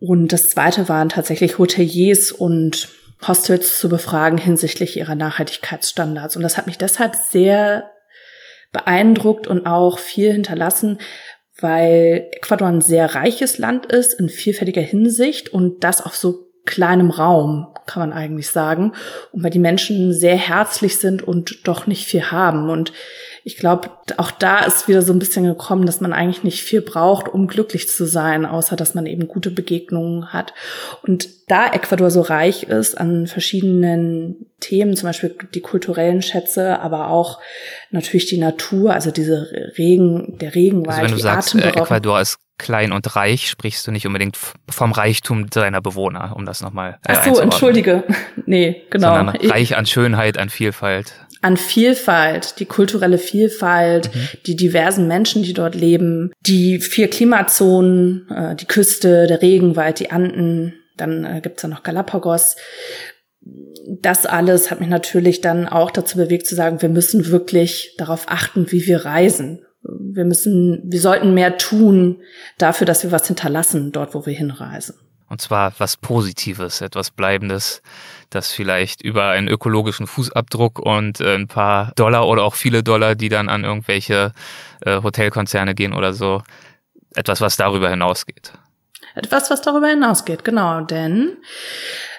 Und 0.00 0.32
das 0.32 0.50
zweite 0.50 0.88
waren 0.88 1.10
tatsächlich 1.10 1.58
Hoteliers 1.58 2.32
und 2.32 2.88
Hostels 3.24 3.78
zu 3.78 3.88
befragen 3.88 4.36
hinsichtlich 4.36 4.96
ihrer 4.96 5.14
Nachhaltigkeitsstandards. 5.14 6.34
Und 6.34 6.42
das 6.42 6.56
hat 6.56 6.66
mich 6.66 6.76
deshalb 6.76 7.14
sehr 7.14 7.91
beeindruckt 8.72 9.46
und 9.46 9.66
auch 9.66 9.98
viel 9.98 10.32
hinterlassen, 10.32 10.98
weil 11.60 12.28
Ecuador 12.32 12.68
ein 12.68 12.80
sehr 12.80 13.14
reiches 13.14 13.58
Land 13.58 13.86
ist 13.86 14.14
in 14.18 14.28
vielfältiger 14.28 14.80
Hinsicht 14.80 15.50
und 15.50 15.84
das 15.84 16.00
auf 16.00 16.16
so 16.16 16.48
kleinem 16.64 17.10
Raum, 17.10 17.68
kann 17.86 18.08
man 18.08 18.12
eigentlich 18.16 18.48
sagen. 18.48 18.92
Und 19.32 19.42
weil 19.42 19.50
die 19.50 19.58
Menschen 19.58 20.12
sehr 20.12 20.36
herzlich 20.36 20.98
sind 20.98 21.22
und 21.22 21.66
doch 21.66 21.86
nicht 21.86 22.06
viel 22.06 22.30
haben. 22.30 22.70
Und 22.70 22.92
ich 23.44 23.56
glaube, 23.56 23.90
auch 24.18 24.30
da 24.30 24.60
ist 24.60 24.86
wieder 24.86 25.02
so 25.02 25.12
ein 25.12 25.18
bisschen 25.18 25.44
gekommen, 25.44 25.84
dass 25.84 26.00
man 26.00 26.12
eigentlich 26.12 26.44
nicht 26.44 26.62
viel 26.62 26.80
braucht, 26.80 27.28
um 27.28 27.48
glücklich 27.48 27.88
zu 27.88 28.06
sein, 28.06 28.46
außer 28.46 28.76
dass 28.76 28.94
man 28.94 29.06
eben 29.06 29.26
gute 29.26 29.50
Begegnungen 29.50 30.32
hat. 30.32 30.54
Und 31.02 31.28
da 31.50 31.66
Ecuador 31.66 32.10
so 32.10 32.20
reich 32.20 32.64
ist 32.64 32.98
an 32.98 33.26
verschiedenen 33.26 34.46
Themen, 34.60 34.96
zum 34.96 35.08
Beispiel 35.08 35.34
die 35.54 35.60
kulturellen 35.60 36.22
Schätze, 36.22 36.78
aber 36.80 37.08
auch 37.08 37.40
natürlich 37.90 38.26
die 38.26 38.38
Natur, 38.38 38.94
also 38.94 39.10
diese 39.10 39.72
Regen, 39.76 40.38
der 40.38 40.54
Regenwald, 40.54 41.00
also 41.00 41.10
wenn 41.10 41.16
du 41.16 41.22
sagst, 41.22 41.54
äh, 41.56 41.68
Ecuador 41.70 42.20
ist 42.20 42.38
klein 42.58 42.92
und 42.92 43.16
reich, 43.16 43.50
sprichst 43.50 43.86
du 43.86 43.90
nicht 43.90 44.06
unbedingt 44.06 44.38
vom 44.70 44.92
Reichtum 44.92 45.48
seiner 45.52 45.80
Bewohner, 45.80 46.34
um 46.36 46.46
das 46.46 46.60
nochmal 46.60 46.98
äh, 47.06 47.14
Ach 47.16 47.24
so, 47.24 47.40
entschuldige. 47.40 48.04
Nee, 48.46 48.82
genau. 48.90 49.16
Sondern 49.16 49.36
reich 49.50 49.76
an 49.76 49.86
Schönheit, 49.86 50.38
an 50.38 50.48
Vielfalt 50.48 51.21
an 51.42 51.56
Vielfalt, 51.56 52.60
die 52.60 52.66
kulturelle 52.66 53.18
Vielfalt, 53.18 54.14
mhm. 54.14 54.28
die 54.46 54.56
diversen 54.56 55.08
Menschen, 55.08 55.42
die 55.42 55.52
dort 55.52 55.74
leben, 55.74 56.32
die 56.40 56.78
vier 56.78 57.10
Klimazonen, 57.10 58.28
äh, 58.30 58.54
die 58.56 58.66
Küste, 58.66 59.26
der 59.26 59.42
Regenwald, 59.42 59.98
die 59.98 60.10
Anden, 60.10 60.74
dann 60.96 61.24
äh, 61.24 61.40
gibt's 61.42 61.62
da 61.62 61.68
noch 61.68 61.82
Galapagos. 61.82 62.56
Das 63.88 64.24
alles 64.24 64.70
hat 64.70 64.78
mich 64.78 64.88
natürlich 64.88 65.40
dann 65.40 65.66
auch 65.66 65.90
dazu 65.90 66.16
bewegt 66.16 66.46
zu 66.46 66.54
sagen, 66.54 66.80
wir 66.80 66.88
müssen 66.88 67.26
wirklich 67.26 67.94
darauf 67.98 68.26
achten, 68.28 68.70
wie 68.70 68.86
wir 68.86 69.04
reisen. 69.04 69.66
Wir 69.82 70.24
müssen, 70.24 70.80
wir 70.84 71.00
sollten 71.00 71.34
mehr 71.34 71.58
tun 71.58 72.20
dafür, 72.56 72.86
dass 72.86 73.02
wir 73.02 73.10
was 73.10 73.26
hinterlassen 73.26 73.90
dort, 73.90 74.14
wo 74.14 74.24
wir 74.26 74.32
hinreisen. 74.32 74.94
Und 75.32 75.40
zwar 75.40 75.72
was 75.78 75.96
Positives, 75.96 76.82
etwas 76.82 77.10
Bleibendes, 77.10 77.80
das 78.28 78.52
vielleicht 78.52 79.00
über 79.00 79.28
einen 79.28 79.48
ökologischen 79.48 80.06
Fußabdruck 80.06 80.78
und 80.78 81.22
äh, 81.22 81.34
ein 81.36 81.48
paar 81.48 81.92
Dollar 81.96 82.28
oder 82.28 82.44
auch 82.44 82.54
viele 82.54 82.82
Dollar, 82.82 83.14
die 83.14 83.30
dann 83.30 83.48
an 83.48 83.64
irgendwelche 83.64 84.34
äh, 84.82 85.02
Hotelkonzerne 85.02 85.74
gehen 85.74 85.94
oder 85.94 86.12
so, 86.12 86.42
etwas, 87.14 87.40
was 87.40 87.56
darüber 87.56 87.88
hinausgeht. 87.88 88.52
Etwas, 89.14 89.50
was 89.50 89.62
darüber 89.62 89.88
hinausgeht, 89.88 90.44
genau. 90.44 90.82
Denn 90.82 91.38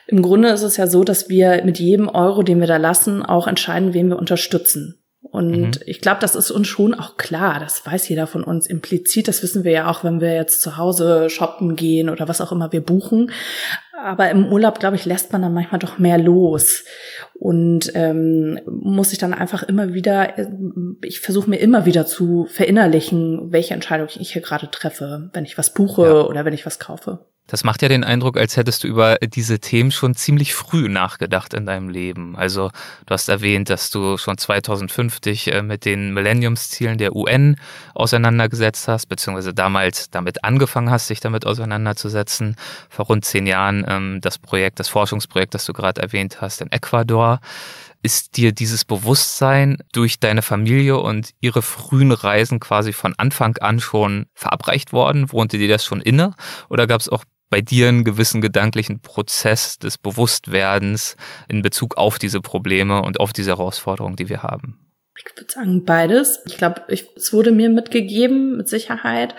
im 0.08 0.24
Grunde 0.24 0.50
ist 0.50 0.64
es 0.64 0.78
ja 0.78 0.88
so, 0.88 1.04
dass 1.04 1.30
wir 1.30 1.64
mit 1.64 1.78
jedem 1.78 2.10
Euro, 2.10 2.42
den 2.42 2.60
wir 2.62 2.68
da 2.68 2.78
lassen, 2.78 3.24
auch 3.24 3.46
entscheiden, 3.46 3.94
wen 3.94 4.10
wir 4.10 4.18
unterstützen. 4.18 5.03
Und 5.24 5.58
mhm. 5.58 5.72
ich 5.86 6.02
glaube, 6.02 6.20
das 6.20 6.36
ist 6.36 6.52
uns 6.52 6.68
schon 6.68 6.94
auch 6.94 7.18
klar. 7.18 7.60
Das 7.60 7.86
weiß 7.86 8.10
jeder 8.10 8.28
von 8.28 8.44
uns 8.44 8.68
implizit. 8.68 9.28
Das 9.28 9.42
wissen 9.42 9.64
wir 9.64 9.72
ja 9.72 9.90
auch, 9.90 10.04
wenn 10.04 10.22
wir 10.22 10.36
jetzt 10.36 10.62
zu 10.62 10.78
Hause 10.78 11.30
shoppen 11.30 11.76
gehen 11.76 12.10
oder 12.10 12.28
was 12.28 12.42
auch 12.42 12.52
immer 12.52 12.72
wir 12.72 12.82
buchen. 12.82 13.32
Aber 14.04 14.30
im 14.30 14.52
Urlaub, 14.52 14.80
glaube 14.80 14.98
ich, 14.98 15.06
lässt 15.06 15.32
man 15.32 15.42
dann 15.42 15.54
manchmal 15.54 15.80
doch 15.80 15.98
mehr 15.98 16.18
los 16.18 16.84
und 17.36 17.92
ähm, 17.96 18.60
muss 18.66 19.12
sich 19.12 19.18
dann 19.18 19.34
einfach 19.34 19.64
immer 19.64 19.94
wieder, 19.94 20.34
ich 21.02 21.22
versuche 21.22 21.50
mir 21.50 21.58
immer 21.58 21.86
wieder 21.86 22.06
zu 22.06 22.46
verinnerlichen, 22.50 23.54
welche 23.54 23.74
Entscheidung 23.74 24.10
ich 24.14 24.34
hier 24.34 24.42
gerade 24.42 24.70
treffe, 24.70 25.30
wenn 25.32 25.46
ich 25.46 25.58
was 25.58 25.74
buche 25.74 26.06
ja. 26.06 26.22
oder 26.26 26.44
wenn 26.44 26.54
ich 26.54 26.66
was 26.66 26.80
kaufe. 26.80 27.26
Das 27.48 27.66
macht 27.66 27.82
ja 27.82 27.90
den 27.90 28.06
Eindruck, 28.06 28.38
als 28.38 28.56
hättest 28.56 28.84
du 28.84 28.88
über 28.88 29.18
diese 29.18 29.60
Themen 29.60 29.92
schon 29.92 30.16
ziemlich 30.16 30.54
früh 30.54 30.88
nachgedacht 30.88 31.54
in 31.54 31.66
deinem 31.66 31.90
Leben. 31.90 32.38
Also 32.38 32.70
du 33.06 33.14
hast 33.14 33.28
erwähnt, 33.28 33.70
dass 33.70 33.90
du 33.90 34.18
schon 34.18 34.38
2005 34.38 35.20
dich 35.20 35.52
äh, 35.52 35.62
mit 35.62 35.84
den 35.84 36.14
Millenniumszielen 36.14 36.98
der 36.98 37.16
UN 37.16 37.58
auseinandergesetzt 37.96 38.88
hast, 38.88 39.08
beziehungsweise 39.08 39.54
damals 39.54 40.10
damit 40.10 40.46
angefangen 40.46 40.90
hast, 40.90 41.08
sich 41.08 41.20
damit 41.20 41.46
auseinanderzusetzen. 41.46 42.56
Vor 42.90 43.08
rund 43.08 43.26
zehn 43.26 43.46
Jahren 43.46 43.86
ähm, 43.90 44.20
das 44.22 44.40
Projekt, 44.40 44.80
das 44.80 44.88
Forschungsprojekt, 44.88 45.54
das 45.54 45.66
du 45.66 45.74
gerade 45.74 46.02
erwähnt 46.02 46.40
hast, 46.40 46.62
in 46.62 46.72
Ecuador. 46.72 47.42
Ist 48.06 48.36
dir 48.36 48.52
dieses 48.52 48.84
Bewusstsein 48.84 49.78
durch 49.94 50.20
deine 50.20 50.42
Familie 50.42 50.98
und 50.98 51.32
ihre 51.40 51.62
frühen 51.62 52.12
Reisen 52.12 52.60
quasi 52.60 52.92
von 52.92 53.14
Anfang 53.18 53.58
an 53.60 53.80
schon 53.80 54.26
verabreicht 54.34 54.92
worden? 54.92 55.32
Wohnte 55.32 55.58
dir 55.58 55.70
das 55.70 55.86
schon 55.86 56.02
inne? 56.02 56.34
Oder 56.68 56.86
gab 56.86 57.00
es 57.00 57.08
auch 57.08 57.24
bei 57.50 57.62
dir 57.62 57.88
einen 57.90 58.04
gewissen 58.04 58.42
gedanklichen 58.42 59.00
Prozess 59.02 59.78
des 59.78 59.98
Bewusstwerdens 59.98 61.16
in 61.48 61.62
Bezug 61.62 61.98
auf 61.98 62.18
diese 62.20 62.42
Probleme 62.42 63.02
und 63.02 63.20
auf 63.20 63.34
diese 63.34 63.52
Herausforderungen, 63.52 64.16
die 64.16 64.30
wir 64.30 64.44
haben? 64.44 64.80
Ich 65.18 65.26
würde 65.26 65.52
sagen 65.52 65.86
beides. 65.86 66.40
Ich 66.46 66.58
glaube, 66.58 66.84
es 66.88 67.34
wurde 67.34 67.52
mir 67.52 67.70
mitgegeben, 67.70 68.58
mit 68.58 68.68
Sicherheit. 68.68 69.36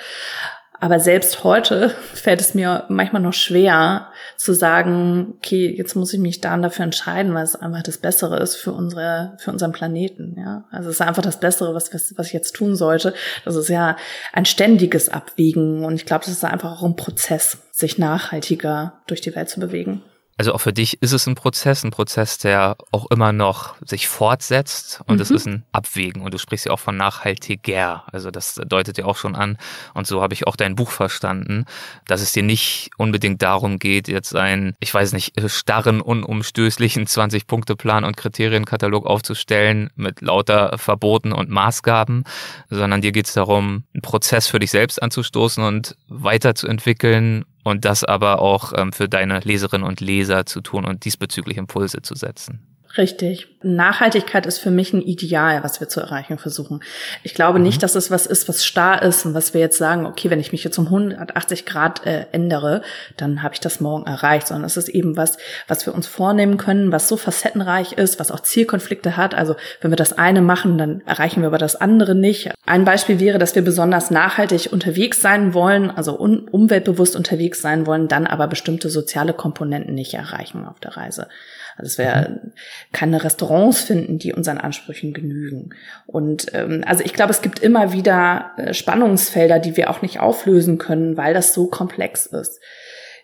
Aber 0.81 1.01
selbst 1.01 1.45
heute 1.45 1.91
fällt 2.15 2.41
es 2.41 2.55
mir 2.55 2.85
manchmal 2.89 3.23
noch 3.23 3.33
schwer 3.33 4.09
zu 4.37 4.53
sagen, 4.53 5.35
okay, 5.37 5.75
jetzt 5.77 5.95
muss 5.95 6.13
ich 6.13 6.21
mich 6.21 6.41
dann 6.41 6.63
dafür 6.63 6.85
entscheiden, 6.85 7.33
weil 7.35 7.45
es 7.45 7.57
einfach 7.57 7.83
das 7.83 7.99
Bessere 7.99 8.39
ist 8.41 8.57
für 8.57 8.73
unsere, 8.73 9.37
für 9.39 9.51
unseren 9.51 9.73
Planeten, 9.73 10.37
ja. 10.39 10.65
Also 10.71 10.91
es 10.91 10.97
ist 10.97 11.01
einfach 11.01 11.23
das 11.23 11.41
Bessere, 11.41 11.75
was, 11.75 11.95
was, 11.95 12.15
was 12.17 12.27
ich 12.27 12.33
jetzt 12.33 12.55
tun 12.55 12.77
sollte. 12.77 13.15
Das 13.45 13.57
ist 13.57 13.69
ja 13.69 13.97
ein 14.33 14.45
ständiges 14.45 15.09
Abwiegen 15.09 15.85
und 15.85 15.95
ich 15.95 16.07
glaube, 16.07 16.25
das 16.25 16.35
ist 16.35 16.45
einfach 16.45 16.73
auch 16.73 16.85
ein 16.85 16.97
Prozess, 16.97 17.59
sich 17.71 17.99
nachhaltiger 17.99 19.01
durch 19.07 19.21
die 19.21 19.35
Welt 19.35 19.49
zu 19.49 19.61
bewegen. 19.61 20.03
Also 20.37 20.53
auch 20.53 20.61
für 20.61 20.73
dich 20.73 21.01
ist 21.01 21.13
es 21.13 21.27
ein 21.27 21.37
Prozess, 21.37 21.85
ein 21.85 21.93
Prozess, 21.93 22.39
der 22.39 22.77
auch 22.91 23.09
immer 23.11 23.33
noch 23.33 23.77
sich 23.85 24.09
fortsetzt 24.09 25.01
und 25.07 25.21
es 25.21 25.31
mhm. 25.31 25.37
ist 25.37 25.47
ein 25.47 25.65
Abwägen 25.71 26.23
und 26.23 26.35
du 26.35 26.39
sprichst 26.39 26.67
ja 26.67 26.73
auch 26.73 26.81
von 26.81 26.97
nachhaltiger. 26.97 28.03
Also 28.13 28.33
das 28.33 28.61
deutet 28.67 28.99
ja 28.99 29.05
auch 29.05 29.17
schon 29.17 29.37
an 29.37 29.59
und 29.95 30.09
so 30.09 30.23
habe 30.23 30.35
ich 30.35 30.49
auch 30.49 30.57
dein 30.57 30.75
Buch 30.75 30.91
verstanden, 30.91 31.67
dass 32.07 32.21
es 32.21 32.33
dir 32.33 32.43
nicht 32.43 32.91
unbedingt 32.97 33.43
darum 33.43 33.79
geht, 33.79 34.09
jetzt 34.09 34.35
einen, 34.35 34.75
ich 34.81 34.93
weiß 34.93 35.13
nicht, 35.13 35.41
starren, 35.49 36.01
unumstößlichen 36.01 37.07
20-Punkte-Plan 37.07 38.05
und 38.05 38.17
Kriterienkatalog 38.17 39.07
aufzustellen 39.07 39.91
mit 39.95 40.21
lauter 40.21 40.77
Verboten 40.79 41.33
und 41.33 41.49
Maßgaben, 41.49 42.25
sondern 42.71 43.03
dir 43.03 43.13
geht 43.13 43.27
es 43.27 43.35
darum, 43.35 43.85
einen 43.95 44.03
Prozess 44.03 44.49
für 44.49 44.59
dich 44.59 44.73
selbst 44.73 45.01
anzustoßen 45.01 45.63
und 45.63 45.97
weiterzuentwickeln 46.09 47.45
und 47.65 47.85
das 47.85 48.05
aber 48.05 48.41
auch 48.41 48.73
ähm, 48.77 48.93
für 48.93 49.09
deine 49.09 49.41
Leserinnen 49.41 49.87
und 49.87 50.01
Leser 50.01 50.47
zu 50.47 50.61
tun 50.61 50.85
und 50.85 51.05
diesbezüglich 51.05 51.57
Impulse 51.57 52.03
zu 52.03 52.15
setzen. 52.15 52.74
Richtig. 52.97 53.49
Nachhaltigkeit 53.63 54.47
ist 54.47 54.59
für 54.59 54.71
mich 54.71 54.93
ein 54.93 55.03
Ideal, 55.03 55.65
was 55.65 55.81
wir 55.81 55.89
zu 55.89 56.01
erreichen 56.01 56.39
versuchen. 56.39 56.81
Ich 57.23 57.35
glaube 57.35 57.59
mhm. 57.59 57.65
nicht, 57.65 57.83
dass 57.83 57.95
es 57.95 58.11
was 58.11 58.27
ist, 58.27 58.49
was 58.49 58.65
starr 58.65 59.03
ist 59.03 59.27
und 59.27 59.35
was 59.35 59.55
wir 59.55 59.61
jetzt 59.61 59.79
sagen, 59.79 60.07
okay, 60.07 60.31
wenn 60.31 60.39
ich 60.39 60.53
mich 60.53 60.63
jetzt 60.63 60.79
um 60.79 60.87
180 60.87 61.67
Grad 61.67 62.07
äh, 62.07 62.27
ändere, 62.31 62.83
dann 63.17 63.43
habe 63.43 63.55
ich 63.55 63.61
das 63.61 63.81
morgen 63.81 64.07
erreicht, 64.07 64.47
sondern 64.47 64.67
es 64.67 64.77
ist 64.77 64.89
eben 64.89 65.17
was, 65.17 65.39
was 65.67 65.87
wir 65.87 65.95
uns 65.95 66.07
vornehmen 66.07 66.57
können, 66.57 66.93
was 66.93 67.09
so 67.09 67.17
facettenreich 67.17 67.93
ist, 67.93 68.21
was 68.21 68.31
auch 68.31 68.41
Zielkonflikte 68.41 69.17
hat. 69.17 69.35
Also 69.35 69.57
wenn 69.81 69.91
wir 69.91 69.97
das 69.97 70.13
eine 70.13 70.43
machen, 70.43 70.79
dann 70.79 71.01
erreichen 71.07 71.41
wir 71.41 71.49
aber 71.49 71.59
das 71.59 71.77
andere 71.77 72.15
nicht. 72.15 72.51
Ein 72.67 72.85
Beispiel 72.85 73.19
wäre, 73.19 73.39
dass 73.39 73.55
wir 73.55 73.63
besonders 73.63 74.11
nachhaltig 74.11 74.73
unterwegs 74.73 75.21
sein 75.21 75.53
wollen, 75.53 75.91
also 75.91 76.15
umweltbewusst 76.17 77.17
unterwegs 77.17 77.61
sein 77.61 77.87
wollen, 77.87 78.09
dann 78.09 78.27
aber 78.27 78.47
bestimmte 78.47 78.89
soziale 78.89 79.33
Komponenten 79.33 79.95
nicht 79.95 80.15
erreichen 80.15 80.67
auf 80.67 80.79
der 80.81 80.97
Reise. 80.97 81.29
Also 81.77 81.99
wir 81.99 82.29
mhm. 82.29 82.53
keine 82.93 83.25
Restaurants 83.25 83.81
finden, 83.81 84.19
die 84.19 84.33
unseren 84.33 84.59
Ansprüchen 84.59 85.13
genügen. 85.13 85.71
Und 86.07 86.47
ähm, 86.55 86.85
also 86.87 87.05
ich 87.05 87.13
glaube, 87.13 87.33
es 87.33 87.43
gibt 87.43 87.59
immer 87.59 87.93
wieder 87.93 88.53
äh, 88.57 88.75
Spannungsfelder, 88.75 89.59
die 89.59 89.77
wir 89.77 89.91
auch 89.91 90.03
nicht 90.03 90.21
auflösen 90.21 90.79
können, 90.79 91.17
weil 91.17 91.35
das 91.35 91.55
so 91.55 91.67
komplex 91.67 92.27
ist. 92.27 92.61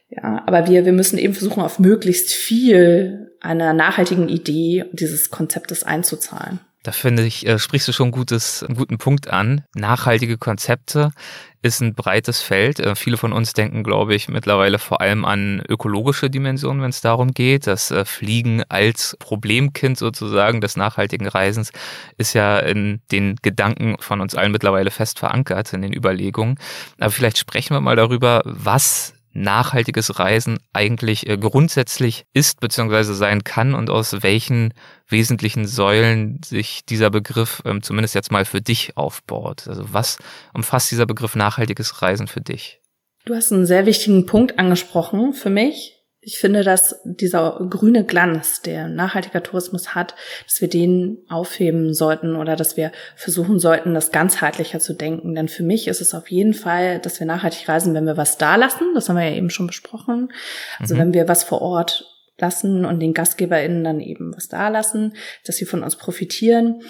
Ja, 0.08 0.42
aber 0.46 0.66
wir, 0.68 0.84
wir 0.84 0.92
müssen 0.92 1.18
eben 1.18 1.34
versuchen, 1.34 1.62
auf 1.62 1.78
möglichst 1.78 2.30
viel 2.32 3.30
einer 3.40 3.72
nachhaltigen 3.72 4.28
Idee 4.28 4.84
dieses 4.92 5.30
Konzeptes 5.30 5.84
einzuzahlen. 5.84 6.60
Da 6.82 6.92
finde 6.92 7.26
ich, 7.26 7.46
äh, 7.46 7.58
sprichst 7.58 7.88
du 7.88 7.92
schon 7.92 8.10
gutes, 8.10 8.62
einen 8.62 8.74
guten 8.74 8.96
Punkt 8.96 9.28
an. 9.28 9.64
Nachhaltige 9.74 10.38
Konzepte 10.38 11.12
ist 11.60 11.82
ein 11.82 11.94
breites 11.94 12.40
Feld. 12.40 12.80
Äh, 12.80 12.94
viele 12.94 13.18
von 13.18 13.34
uns 13.34 13.52
denken, 13.52 13.84
glaube 13.84 14.14
ich, 14.14 14.28
mittlerweile 14.28 14.78
vor 14.78 15.02
allem 15.02 15.26
an 15.26 15.62
ökologische 15.68 16.30
Dimensionen, 16.30 16.80
wenn 16.80 16.88
es 16.88 17.02
darum 17.02 17.32
geht. 17.32 17.66
Das 17.66 17.90
äh, 17.90 18.06
Fliegen 18.06 18.62
als 18.70 19.14
Problemkind 19.18 19.98
sozusagen 19.98 20.62
des 20.62 20.76
nachhaltigen 20.76 21.28
Reisens 21.28 21.70
ist 22.16 22.32
ja 22.32 22.58
in 22.58 23.02
den 23.12 23.36
Gedanken 23.42 23.96
von 24.00 24.22
uns 24.22 24.34
allen 24.34 24.52
mittlerweile 24.52 24.90
fest 24.90 25.18
verankert, 25.18 25.74
in 25.74 25.82
den 25.82 25.92
Überlegungen. 25.92 26.58
Aber 26.98 27.10
vielleicht 27.10 27.36
sprechen 27.36 27.74
wir 27.74 27.80
mal 27.82 27.96
darüber, 27.96 28.40
was 28.44 29.12
nachhaltiges 29.32 30.18
Reisen 30.18 30.58
eigentlich 30.72 31.28
äh, 31.28 31.36
grundsätzlich 31.38 32.24
ist 32.32 32.60
bzw. 32.60 33.12
sein 33.14 33.44
kann 33.44 33.74
und 33.74 33.90
aus 33.90 34.22
welchen 34.22 34.74
wesentlichen 35.08 35.66
Säulen 35.66 36.40
sich 36.44 36.84
dieser 36.84 37.10
Begriff 37.10 37.62
ähm, 37.64 37.82
zumindest 37.82 38.14
jetzt 38.14 38.32
mal 38.32 38.44
für 38.44 38.60
dich 38.60 38.96
aufbaut. 38.96 39.68
Also 39.68 39.84
was 39.92 40.18
umfasst 40.52 40.90
dieser 40.90 41.06
Begriff 41.06 41.36
nachhaltiges 41.36 42.02
Reisen 42.02 42.26
für 42.26 42.40
dich? 42.40 42.80
Du 43.24 43.34
hast 43.34 43.52
einen 43.52 43.66
sehr 43.66 43.86
wichtigen 43.86 44.26
Punkt 44.26 44.58
angesprochen 44.58 45.34
für 45.34 45.50
mich, 45.50 45.99
ich 46.22 46.38
finde, 46.38 46.62
dass 46.62 47.00
dieser 47.04 47.66
grüne 47.70 48.04
Glanz, 48.04 48.60
der 48.60 48.88
nachhaltiger 48.88 49.42
Tourismus 49.42 49.94
hat, 49.94 50.14
dass 50.44 50.60
wir 50.60 50.68
den 50.68 51.18
aufheben 51.30 51.94
sollten 51.94 52.36
oder 52.36 52.56
dass 52.56 52.76
wir 52.76 52.92
versuchen 53.16 53.58
sollten, 53.58 53.94
das 53.94 54.12
ganzheitlicher 54.12 54.80
zu 54.80 54.92
denken. 54.92 55.34
Denn 55.34 55.48
für 55.48 55.62
mich 55.62 55.88
ist 55.88 56.02
es 56.02 56.12
auf 56.12 56.30
jeden 56.30 56.52
Fall, 56.52 56.98
dass 56.98 57.20
wir 57.20 57.26
nachhaltig 57.26 57.66
reisen, 57.68 57.94
wenn 57.94 58.04
wir 58.04 58.18
was 58.18 58.36
da 58.36 58.56
lassen. 58.56 58.92
Das 58.94 59.08
haben 59.08 59.16
wir 59.16 59.30
ja 59.30 59.34
eben 59.34 59.48
schon 59.48 59.66
besprochen. 59.66 60.30
Also 60.78 60.94
mhm. 60.94 60.98
wenn 60.98 61.14
wir 61.14 61.28
was 61.28 61.42
vor 61.42 61.62
Ort 61.62 62.04
lassen 62.38 62.84
und 62.84 63.00
den 63.00 63.14
GastgeberInnen 63.14 63.84
dann 63.84 64.00
eben 64.00 64.34
was 64.34 64.48
da 64.48 64.68
lassen, 64.68 65.14
dass 65.46 65.56
sie 65.56 65.64
von 65.64 65.82
uns 65.82 65.96
profitieren. 65.96 66.82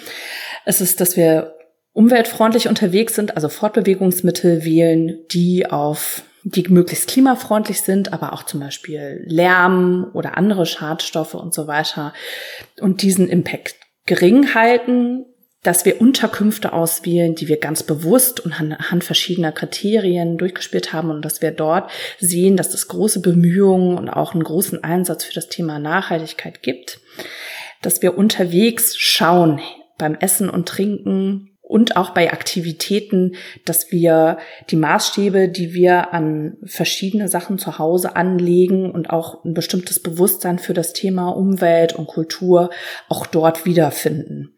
Es 0.65 0.81
ist, 0.81 0.99
dass 0.99 1.15
wir 1.15 1.55
umweltfreundlich 1.93 2.67
unterwegs 2.67 3.15
sind, 3.15 3.35
also 3.35 3.49
Fortbewegungsmittel 3.49 4.65
wählen, 4.65 5.19
die 5.31 5.69
auf 5.69 6.23
die 6.43 6.67
möglichst 6.69 7.07
klimafreundlich 7.07 7.81
sind, 7.81 8.13
aber 8.13 8.33
auch 8.33 8.43
zum 8.43 8.59
Beispiel 8.59 9.23
Lärm 9.25 10.09
oder 10.13 10.37
andere 10.37 10.65
Schadstoffe 10.65 11.35
und 11.35 11.53
so 11.53 11.67
weiter 11.67 12.13
und 12.79 13.01
diesen 13.01 13.29
Impact 13.29 13.75
gering 14.05 14.55
halten, 14.55 15.25
dass 15.63 15.85
wir 15.85 16.01
Unterkünfte 16.01 16.73
auswählen, 16.73 17.35
die 17.35 17.47
wir 17.47 17.57
ganz 17.57 17.83
bewusst 17.83 18.39
und 18.39 18.59
anhand 18.59 19.03
verschiedener 19.03 19.51
Kriterien 19.51 20.37
durchgespielt 20.39 20.91
haben 20.91 21.11
und 21.11 21.23
dass 21.23 21.41
wir 21.41 21.51
dort 21.51 21.91
sehen, 22.19 22.57
dass 22.57 22.73
es 22.73 22.87
große 22.87 23.21
Bemühungen 23.21 23.97
und 23.97 24.09
auch 24.09 24.33
einen 24.33 24.43
großen 24.43 24.83
Einsatz 24.83 25.23
für 25.23 25.33
das 25.33 25.49
Thema 25.49 25.77
Nachhaltigkeit 25.77 26.63
gibt, 26.63 26.99
dass 27.83 28.01
wir 28.01 28.17
unterwegs 28.17 28.97
schauen 28.97 29.61
beim 29.99 30.15
Essen 30.15 30.49
und 30.49 30.67
Trinken, 30.67 31.50
und 31.71 31.95
auch 31.95 32.09
bei 32.09 32.33
Aktivitäten, 32.33 33.35
dass 33.63 33.93
wir 33.93 34.39
die 34.69 34.75
Maßstäbe, 34.75 35.47
die 35.47 35.73
wir 35.73 36.13
an 36.13 36.57
verschiedene 36.65 37.29
Sachen 37.29 37.57
zu 37.59 37.79
Hause 37.79 38.17
anlegen 38.17 38.91
und 38.91 39.09
auch 39.09 39.45
ein 39.45 39.53
bestimmtes 39.53 39.99
Bewusstsein 39.99 40.59
für 40.59 40.73
das 40.73 40.91
Thema 40.91 41.29
Umwelt 41.29 41.93
und 41.93 42.07
Kultur 42.07 42.71
auch 43.07 43.25
dort 43.25 43.65
wiederfinden. 43.65 44.53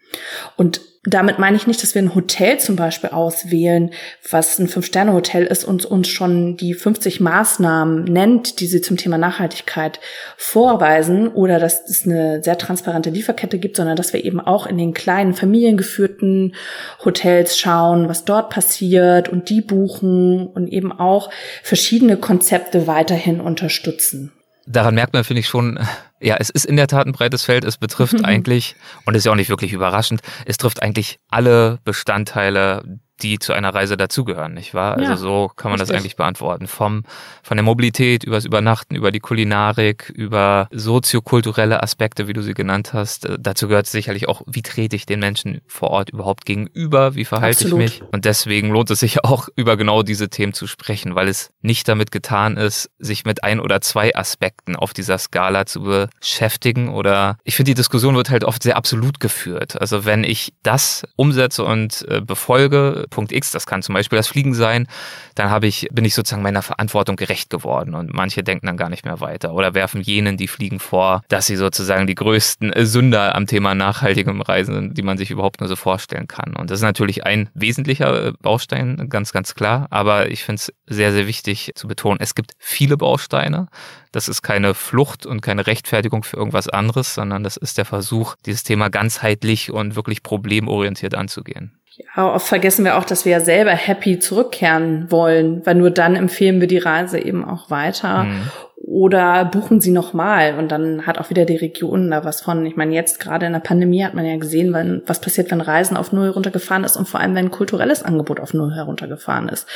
Und 0.58 0.82
damit 1.06 1.38
meine 1.38 1.58
ich 1.58 1.68
nicht, 1.68 1.84
dass 1.84 1.96
wir 1.96 2.02
ein 2.02 2.16
Hotel 2.16 2.60
zum 2.60 2.78
Beispiel 2.78 3.10
auswählen, 3.10 3.92
was 4.30 4.58
ein 4.58 4.70
Fünf-Sterne-Hotel 4.70 5.44
ist 5.44 5.66
und 5.66 5.84
uns 5.84 6.08
schon 6.08 6.56
die 6.56 6.74
50 6.74 7.20
Maßnahmen 7.20 8.06
nennt, 8.06 8.62
die 8.62 8.68
sie 8.68 8.80
zum 8.80 8.96
Thema 8.96 9.18
Nachhaltigkeit 9.18 10.00
vorweisen 10.38 11.28
oder 11.28 11.60
dass 11.60 11.90
es 11.90 12.06
eine 12.06 12.42
sehr 12.42 12.58
transparente 12.58 13.10
Lieferkette 13.10 13.60
gibt, 13.60 13.76
sondern 13.76 13.98
dass 13.98 14.14
wir 14.14 14.24
eben 14.24 14.40
auch 14.40 14.66
in 14.66 14.78
den 14.78 14.94
kleinen 14.94 15.34
familiengeführten 15.34 16.56
Hotels 17.04 17.58
schauen, 17.58 18.08
was 18.08 18.24
dort 18.24 18.50
passiert 18.50 19.28
und 19.28 19.50
die 19.50 19.62
buchen 19.62 20.48
und 20.48 20.70
eben 20.70 20.94
auch 20.94 21.30
verschiedene 21.64 22.16
Konzepte 22.16 22.88
weiterhin 22.88 23.42
unterstützen. 23.42 24.32
Daran 24.66 24.96
merkt 24.96 25.12
man, 25.12 25.26
finde 25.26 25.42
ich, 25.42 25.48
schon 25.48 25.78
Ja, 26.24 26.38
es 26.40 26.50
ist 26.50 26.66
in 26.66 26.78
der 26.78 26.88
Tat 26.88 27.06
ein 27.06 27.12
breites 27.12 27.44
Feld. 27.44 27.66
Es 27.66 27.78
betrifft 27.78 28.24
eigentlich, 28.24 28.76
und 29.06 29.16
ist 29.16 29.26
ja 29.26 29.32
auch 29.32 29.36
nicht 29.36 29.50
wirklich 29.50 29.74
überraschend, 29.74 30.22
es 30.46 30.58
trifft 30.58 30.82
eigentlich 30.82 31.20
alle 31.30 31.80
Bestandteile 31.84 32.84
die 33.24 33.40
zu 33.40 33.54
einer 33.54 33.74
Reise 33.74 33.96
dazugehören, 33.96 34.54
nicht 34.54 34.74
wahr? 34.74 34.98
Also 34.98 35.12
ja, 35.12 35.18
so 35.18 35.52
kann 35.56 35.72
man 35.72 35.80
richtig. 35.80 35.96
das 35.96 36.02
eigentlich 36.02 36.16
beantworten. 36.16 36.68
Vom, 36.68 37.04
von 37.42 37.58
der 37.58 37.64
Mobilität, 37.64 38.24
übers 38.24 38.46
Übernachten, 38.46 38.96
über 38.96 39.12
die 39.12 39.20
Kulinarik, 39.20 40.10
über 40.10 40.68
soziokulturelle 40.72 41.82
Aspekte, 41.82 42.28
wie 42.28 42.34
du 42.34 42.42
sie 42.42 42.54
genannt 42.54 42.94
hast. 42.94 43.26
Äh, 43.26 43.38
dazu 43.40 43.68
gehört 43.68 43.88
sicherlich 43.88 44.28
auch, 44.28 44.42
wie 44.48 44.62
trete 44.62 44.96
ich 44.96 45.06
den 45.06 45.20
Menschen 45.20 45.62
vor 45.68 45.92
Ort 45.92 46.10
überhaupt 46.10 46.46
gegenüber? 46.46 47.16
Wie 47.16 47.26
verhalte 47.26 47.66
Absolut. 47.66 47.84
ich 47.86 48.02
mich? 48.02 48.12
Und 48.12 48.26
deswegen 48.26 48.70
lohnt 48.70 48.92
es 48.92 49.00
sich 49.00 49.24
auch, 49.24 49.48
über 49.56 49.78
genau 49.78 50.04
diese 50.04 50.30
Themen 50.30 50.54
zu 50.54 50.68
sprechen, 50.68 51.16
weil 51.16 51.28
es 51.28 51.52
nicht 51.62 51.88
damit 51.88 52.12
getan 52.12 52.58
ist, 52.58 52.90
sich 53.00 53.26
mit 53.26 53.44
ein 53.44 53.60
oder 53.60 53.80
zwei 53.82 54.16
Aspekten 54.16 54.76
auf 54.76 54.94
dieser 54.94 55.18
Skala 55.18 55.66
zu 55.66 55.84
beschäftigen 56.20 56.90
oder 56.90 57.38
ich 57.44 57.56
finde, 57.56 57.72
die 57.72 57.76
Diskussion 57.76 58.16
wird 58.16 58.30
halt 58.30 58.44
oft 58.44 58.64
sehr 58.64 58.78
absolut 58.78 59.20
geführt. 59.20 59.80
Also 59.80 60.06
wenn 60.06 60.24
ich 60.24 60.54
das 60.64 61.04
umsetze 61.16 61.64
und 61.64 62.06
äh, 62.08 62.22
befolge, 62.22 63.06
Punkt 63.10 63.32
X, 63.32 63.52
das 63.52 63.66
kann 63.66 63.82
zum 63.82 63.94
Beispiel 63.94 64.18
das 64.18 64.28
Fliegen 64.28 64.54
sein, 64.54 64.88
dann 65.36 65.50
habe 65.50 65.68
ich, 65.68 65.88
bin 65.92 66.06
ich 66.06 66.16
sozusagen 66.16 66.42
meiner 66.42 66.62
Verantwortung 66.62 67.16
gerecht 67.16 67.50
geworden 67.50 67.94
und 67.94 68.14
manche 68.14 68.44
denken 68.44 68.68
dann 68.68 68.78
gar 68.78 68.90
nicht 68.90 69.06
mehr 69.06 69.20
weiter 69.20 69.54
oder 69.54 69.74
werfen 69.74 70.02
jenen, 70.02 70.38
die 70.38 70.48
fliegen 70.48 70.80
vor, 70.80 71.24
dass 71.28 71.46
sie 71.46 71.56
sozusagen 71.56 72.08
die 72.08 72.16
größten 72.16 72.74
Sünder 72.86 73.36
am 73.36 73.46
Thema 73.46 73.76
nachhaltigem 73.76 74.42
Reisen 74.42 74.76
sind, 74.76 74.98
die 74.98 75.04
man 75.04 75.18
sich 75.18 75.32
überhaupt 75.32 75.60
nur 75.60 75.68
so 75.68 75.76
vorstellen 75.76 76.28
kann. 76.28 76.56
Und 76.56 76.72
das 76.72 76.80
ist 76.80 76.84
natürlich 76.84 77.26
ein 77.26 77.50
wesentlicher 77.54 78.28
äh, 78.28 78.34
Baustein, 78.42 79.10
ganz, 79.10 79.34
ganz 79.34 79.56
klar, 79.56 79.88
aber 79.90 80.30
ich 80.30 80.44
finde 80.44 80.62
es 80.62 80.74
sehr, 80.88 81.12
sehr 81.12 81.28
wichtig 81.28 81.72
zu 81.76 81.88
betonen, 81.88 82.20
es 82.22 82.36
gibt 82.36 82.54
viele 82.60 82.98
Bausteine. 82.98 83.68
Das 84.14 84.30
ist 84.30 84.44
keine 84.44 84.76
Flucht 84.76 85.26
und 85.26 85.42
keine 85.42 85.68
Rechtfertigung 85.68 86.24
für 86.24 86.38
irgendwas 86.38 86.70
anderes, 86.70 87.16
sondern 87.16 87.44
das 87.44 87.58
ist 87.58 87.80
der 87.80 87.86
Versuch, 87.86 88.36
dieses 88.46 88.64
Thema 88.64 88.90
ganzheitlich 88.90 89.72
und 89.72 89.96
wirklich 89.96 90.24
problemorientiert 90.24 91.16
anzugehen. 91.16 91.74
Ja, 92.16 92.34
oft 92.34 92.48
vergessen 92.48 92.86
wir 92.86 92.98
auch, 92.98 93.06
dass 93.06 93.26
wir 93.26 93.34
ja 93.34 93.40
selber 93.40 93.72
happy 93.72 94.20
zurückkehren 94.20 95.12
wollen, 95.12 95.66
weil 95.66 95.76
nur 95.76 95.92
dann 95.92 96.16
empfehlen 96.16 96.60
wir 96.60 96.68
die 96.68 96.78
Reise 96.78 97.20
eben 97.20 97.44
auch 97.44 97.70
weiter. 97.70 98.24
Mhm. 98.24 98.52
Oder 98.94 99.46
buchen 99.46 99.82
sie 99.82 99.90
nochmal 99.90 100.54
und 100.60 100.72
dann 100.72 101.08
hat 101.08 101.18
auch 101.18 101.32
wieder 101.32 101.46
die 101.46 101.56
Region 101.56 102.12
da 102.12 102.24
was 102.24 102.42
von. 102.42 102.64
Ich 102.68 102.76
meine, 102.76 102.94
jetzt 102.94 103.20
gerade 103.20 103.48
in 103.48 103.54
der 103.54 103.60
Pandemie 103.60 104.04
hat 104.04 104.14
man 104.14 104.24
ja 104.24 104.38
gesehen, 104.38 104.72
wenn, 104.72 105.02
was 105.08 105.20
passiert, 105.20 105.50
wenn 105.50 105.62
Reisen 105.62 105.98
auf 105.98 106.12
Null 106.12 106.30
runtergefahren 106.30 106.84
ist 106.84 106.96
und 106.96 107.08
vor 107.08 107.20
allem, 107.20 107.34
wenn 107.34 107.50
kulturelles 107.50 108.04
Angebot 108.04 108.40
auf 108.40 108.54
Null 108.54 108.76
heruntergefahren 108.76 109.50
ist. 109.50 109.68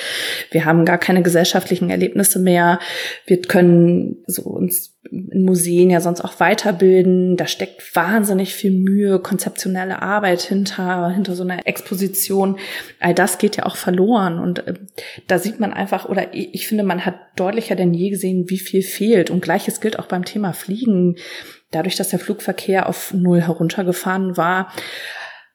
Wir 0.52 0.66
haben 0.66 0.86
gar 0.86 1.00
keine 1.00 1.24
gesellschaftlichen 1.24 1.90
Erlebnisse 1.90 2.38
mehr. 2.38 2.78
Wir 3.26 3.42
können 3.42 4.18
so 4.28 4.44
uns 4.44 4.97
in 5.12 5.44
Museen 5.44 5.90
ja 5.90 6.02
sonst 6.02 6.22
auch 6.22 6.40
weiterbilden. 6.40 7.38
Da 7.38 7.48
steckt 7.48 7.96
wahnsinnig 7.96 8.54
viel 8.54 8.72
Mühe, 8.72 9.20
konzeptionelle 9.20 10.02
Arbeit 10.02 10.42
hinter, 10.42 11.10
hinter 11.10 11.36
so 11.36 11.44
einer 11.44 11.66
Exposition. 11.68 12.58
All 13.00 13.14
das 13.14 13.38
geht 13.38 13.58
ja 13.58 13.66
auch 13.66 13.76
verloren. 13.76 14.40
Und 14.40 14.68
äh, 14.68 14.74
da 15.28 15.40
sieht 15.40 15.60
man 15.60 15.74
einfach, 15.74 16.08
oder 16.08 16.34
ich 16.34 16.68
finde, 16.68 16.84
man 16.84 17.06
hat 17.06 17.16
deutlicher 17.36 17.76
denn 17.76 17.94
je 17.94 18.10
gesehen, 18.10 18.50
wie 18.50 18.60
viel 18.60 18.82
fehlt. 18.82 19.30
Und 19.30 19.42
gleiches 19.42 19.82
gilt 19.82 20.00
auch 20.00 20.08
beim 20.08 20.26
Thema 20.26 20.54
Fliegen. 20.54 21.16
Dadurch, 21.72 21.96
dass 21.96 22.10
der 22.10 22.20
Flugverkehr 22.20 22.88
auf 22.88 23.14
Null 23.14 23.42
heruntergefahren 23.42 24.38
war, 24.38 24.72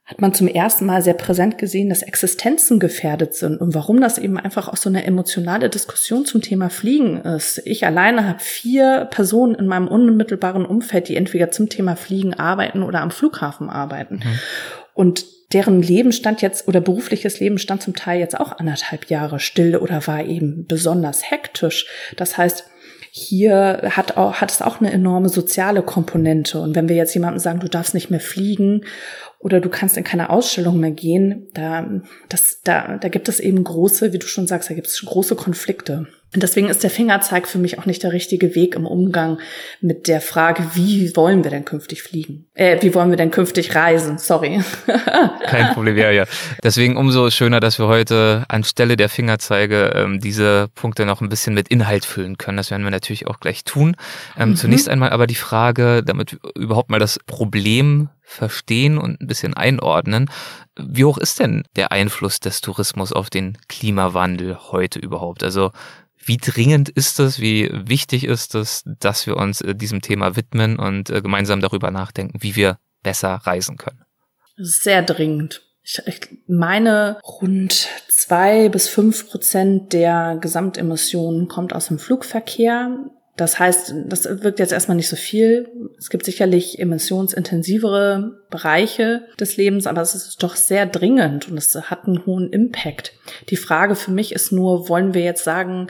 hat 0.05 0.21
man 0.21 0.35
zum 0.35 0.49
ersten 0.49 0.85
Mal 0.85 1.01
sehr 1.01 1.15
präsent 1.15 1.59
gesehen, 1.59 1.89
dass 1.89 2.03
Existenzen 2.03 2.81
gefährdet 2.81 3.35
sind 3.35 3.61
und 3.61 3.75
warum 3.75 4.01
das 4.01 4.19
eben 4.19 4.37
einfach 4.37 4.69
auch 4.69 4.77
so 4.77 4.89
eine 4.89 5.05
emotionale 5.05 5.71
Diskussion 5.71 6.27
zum 6.27 6.43
Thema 6.43 6.71
Fliegen 6.71 7.21
ist. 7.21 7.63
Ich 7.65 7.87
alleine 7.87 8.27
habe 8.27 8.41
vier 8.41 9.07
Personen 9.11 9.55
in 9.55 9.67
meinem 9.67 9.87
unmittelbaren 9.87 10.67
Umfeld, 10.67 11.09
die 11.09 11.17
entweder 11.17 11.53
zum 11.53 11.69
Thema 11.69 11.95
Fliegen 11.95 12.35
arbeiten 12.35 12.83
oder 12.83 13.01
am 13.01 13.13
Flughafen 13.13 13.71
arbeiten. 13.71 14.17
Mhm. 14.17 14.39
Und 14.95 15.25
deren 15.53 15.83
Leben 15.83 16.13
stand 16.13 16.43
jetzt 16.43 16.67
oder 16.67 16.81
berufliches 16.81 17.39
Leben 17.39 17.59
stand 17.59 17.83
zum 17.83 17.95
Teil 17.95 18.19
jetzt 18.19 18.39
auch 18.39 18.59
anderthalb 18.59 19.09
Jahre 19.09 19.39
still 19.39 19.77
oder 19.77 20.07
war 20.07 20.25
eben 20.25 20.67
besonders 20.67 21.31
hektisch. 21.31 21.87
Das 22.17 22.37
heißt, 22.37 22.65
hier 23.15 23.91
hat, 23.91 24.17
auch, 24.17 24.37
hat 24.37 24.51
es 24.51 24.63
auch 24.63 24.81
eine 24.81 24.91
enorme 24.91 25.29
soziale 25.29 25.83
Komponente. 25.83 26.59
Und 26.59 26.75
wenn 26.75 26.89
wir 26.89 26.97
jetzt 26.97 27.13
jemandem 27.13 27.41
sagen, 27.41 27.61
du 27.61 27.69
darfst 27.69 27.93
nicht 27.93 28.09
mehr 28.09 28.21
fliegen 28.21 28.87
oder 29.43 29.61
du 29.61 29.69
kannst 29.69 29.97
in 29.97 30.05
keine 30.05 30.31
Ausstellung 30.31 30.79
mehr 30.79 30.93
gehen, 30.93 31.49
da, 31.53 32.01
das, 32.29 32.61
da, 32.63 32.97
da 32.97 33.09
gibt 33.09 33.29
es 33.29 33.41
eben 33.41 33.63
große, 33.63 34.13
wie 34.13 34.19
du 34.19 34.27
schon 34.27 34.47
sagst, 34.47 34.71
da 34.71 34.75
gibt 34.75 34.87
es 34.87 35.05
große 35.05 35.35
Konflikte. 35.35 36.07
Und 36.35 36.43
deswegen 36.43 36.69
ist 36.69 36.83
der 36.83 36.91
Fingerzeig 36.91 37.47
für 37.47 37.59
mich 37.59 37.79
auch 37.79 37.85
nicht 37.85 38.03
der 38.03 38.13
richtige 38.13 38.55
Weg 38.55 38.75
im 38.75 38.87
Umgang 38.87 39.39
mit 39.83 40.09
der 40.09 40.23
Frage, 40.23 40.65
wie 40.75 41.15
wollen 41.15 41.45
wir 41.45 41.51
denn 41.51 41.67
künftig 41.67 42.03
fliegen? 42.03 42.47
Äh, 42.55 42.81
wie 42.81 42.95
wollen 42.95 43.11
wir 43.11 43.19
denn 43.19 43.31
künftig 43.31 43.75
reisen? 43.75 44.17
Sorry. 44.17 44.63
Kein 45.47 45.75
Problem, 45.75 45.97
ja, 45.99 46.11
ja. 46.11 46.25
Deswegen 46.63 46.97
umso 46.97 47.31
schöner, 47.31 47.61
dass 47.61 47.79
wir 47.79 47.87
heute 47.87 48.45
anstelle 48.49 48.97
der 48.97 49.11
Fingerzeige 49.11 49.93
ähm, 49.95 50.21
diese 50.21 50.69
Punkte 50.75 51.05
noch 51.05 51.21
ein 51.21 51.29
bisschen 51.29 51.53
mit 51.53 51.69
Inhalt 51.69 52.07
füllen 52.07 52.39
können. 52.39 52.57
Das 52.57 52.71
werden 52.71 52.85
wir 52.85 52.91
natürlich 52.91 53.27
auch 53.27 53.39
gleich 53.39 53.65
tun. 53.65 53.95
Ähm, 54.39 54.51
mhm. 54.51 54.57
Zunächst 54.57 54.89
einmal 54.89 55.11
aber 55.11 55.27
die 55.27 55.35
Frage, 55.35 56.03
damit 56.03 56.33
wir 56.33 56.63
überhaupt 56.63 56.91
mal 56.91 56.99
das 56.99 57.19
Problem 57.27 58.09
verstehen 58.23 58.97
und 58.97 59.21
ein 59.21 59.27
bisschen 59.27 59.55
einordnen. 59.55 60.31
Wie 60.79 61.05
hoch 61.05 61.19
ist 61.19 61.39
denn 61.39 61.65
der 61.77 61.93
Einfluss 61.93 62.41
des 62.41 62.63
Tourismus 62.63 63.13
auf 63.13 63.29
den 63.29 63.59
Klimawandel 63.69 64.57
heute 64.71 64.99
überhaupt? 64.99 65.43
Also 65.43 65.71
wie 66.25 66.37
dringend 66.37 66.89
ist 66.89 67.21
es, 67.21 67.41
wie 67.41 67.71
wichtig 67.73 68.25
ist 68.25 68.55
es, 68.55 68.85
dass 69.01 69.27
wir 69.27 69.37
uns 69.37 69.61
äh, 69.61 69.75
diesem 69.75 70.01
Thema 70.01 70.37
widmen 70.37 70.79
und 70.79 71.11
äh, 71.11 71.21
gemeinsam 71.21 71.61
darüber 71.61 71.91
nachdenken, 71.91 72.43
wie 72.43 72.57
wir 72.57 72.79
besser 73.03 73.35
reisen 73.45 73.77
können? 73.77 74.05
Sehr 74.57 75.03
dringend. 75.03 75.63
Ich, 75.83 76.01
ich 76.07 76.21
meine, 76.47 77.19
rund 77.25 77.89
zwei 78.09 78.69
bis 78.69 78.89
fünf 78.89 79.29
Prozent 79.29 79.93
der 79.93 80.39
Gesamtemissionen 80.41 81.49
kommt 81.49 81.75
aus 81.75 81.89
dem 81.89 81.99
Flugverkehr. 81.99 83.11
Das 83.37 83.59
heißt, 83.59 83.95
das 84.07 84.25
wirkt 84.43 84.59
jetzt 84.59 84.73
erstmal 84.73 84.97
nicht 84.97 85.09
so 85.09 85.17
viel. 85.17 85.69
Es 85.97 86.11
gibt 86.11 86.27
sicherlich 86.27 86.79
emissionsintensivere 86.79 88.43
Bereiche 88.51 89.27
des 89.41 89.57
Lebens, 89.57 89.87
aber 89.87 90.03
es 90.03 90.15
ist 90.15 90.43
doch 90.43 90.55
sehr 90.55 90.85
dringend 90.85 91.51
und 91.51 91.57
es 91.57 91.75
hat 91.75 92.07
einen 92.07 92.27
hohen 92.27 92.53
Impact. 92.53 93.15
Die 93.49 93.57
Frage 93.57 93.95
für 93.95 94.11
mich 94.11 94.33
ist 94.33 94.53
nur, 94.53 94.89
wollen 94.91 95.15
wir 95.15 95.23
jetzt 95.23 95.45
sagen, 95.45 95.89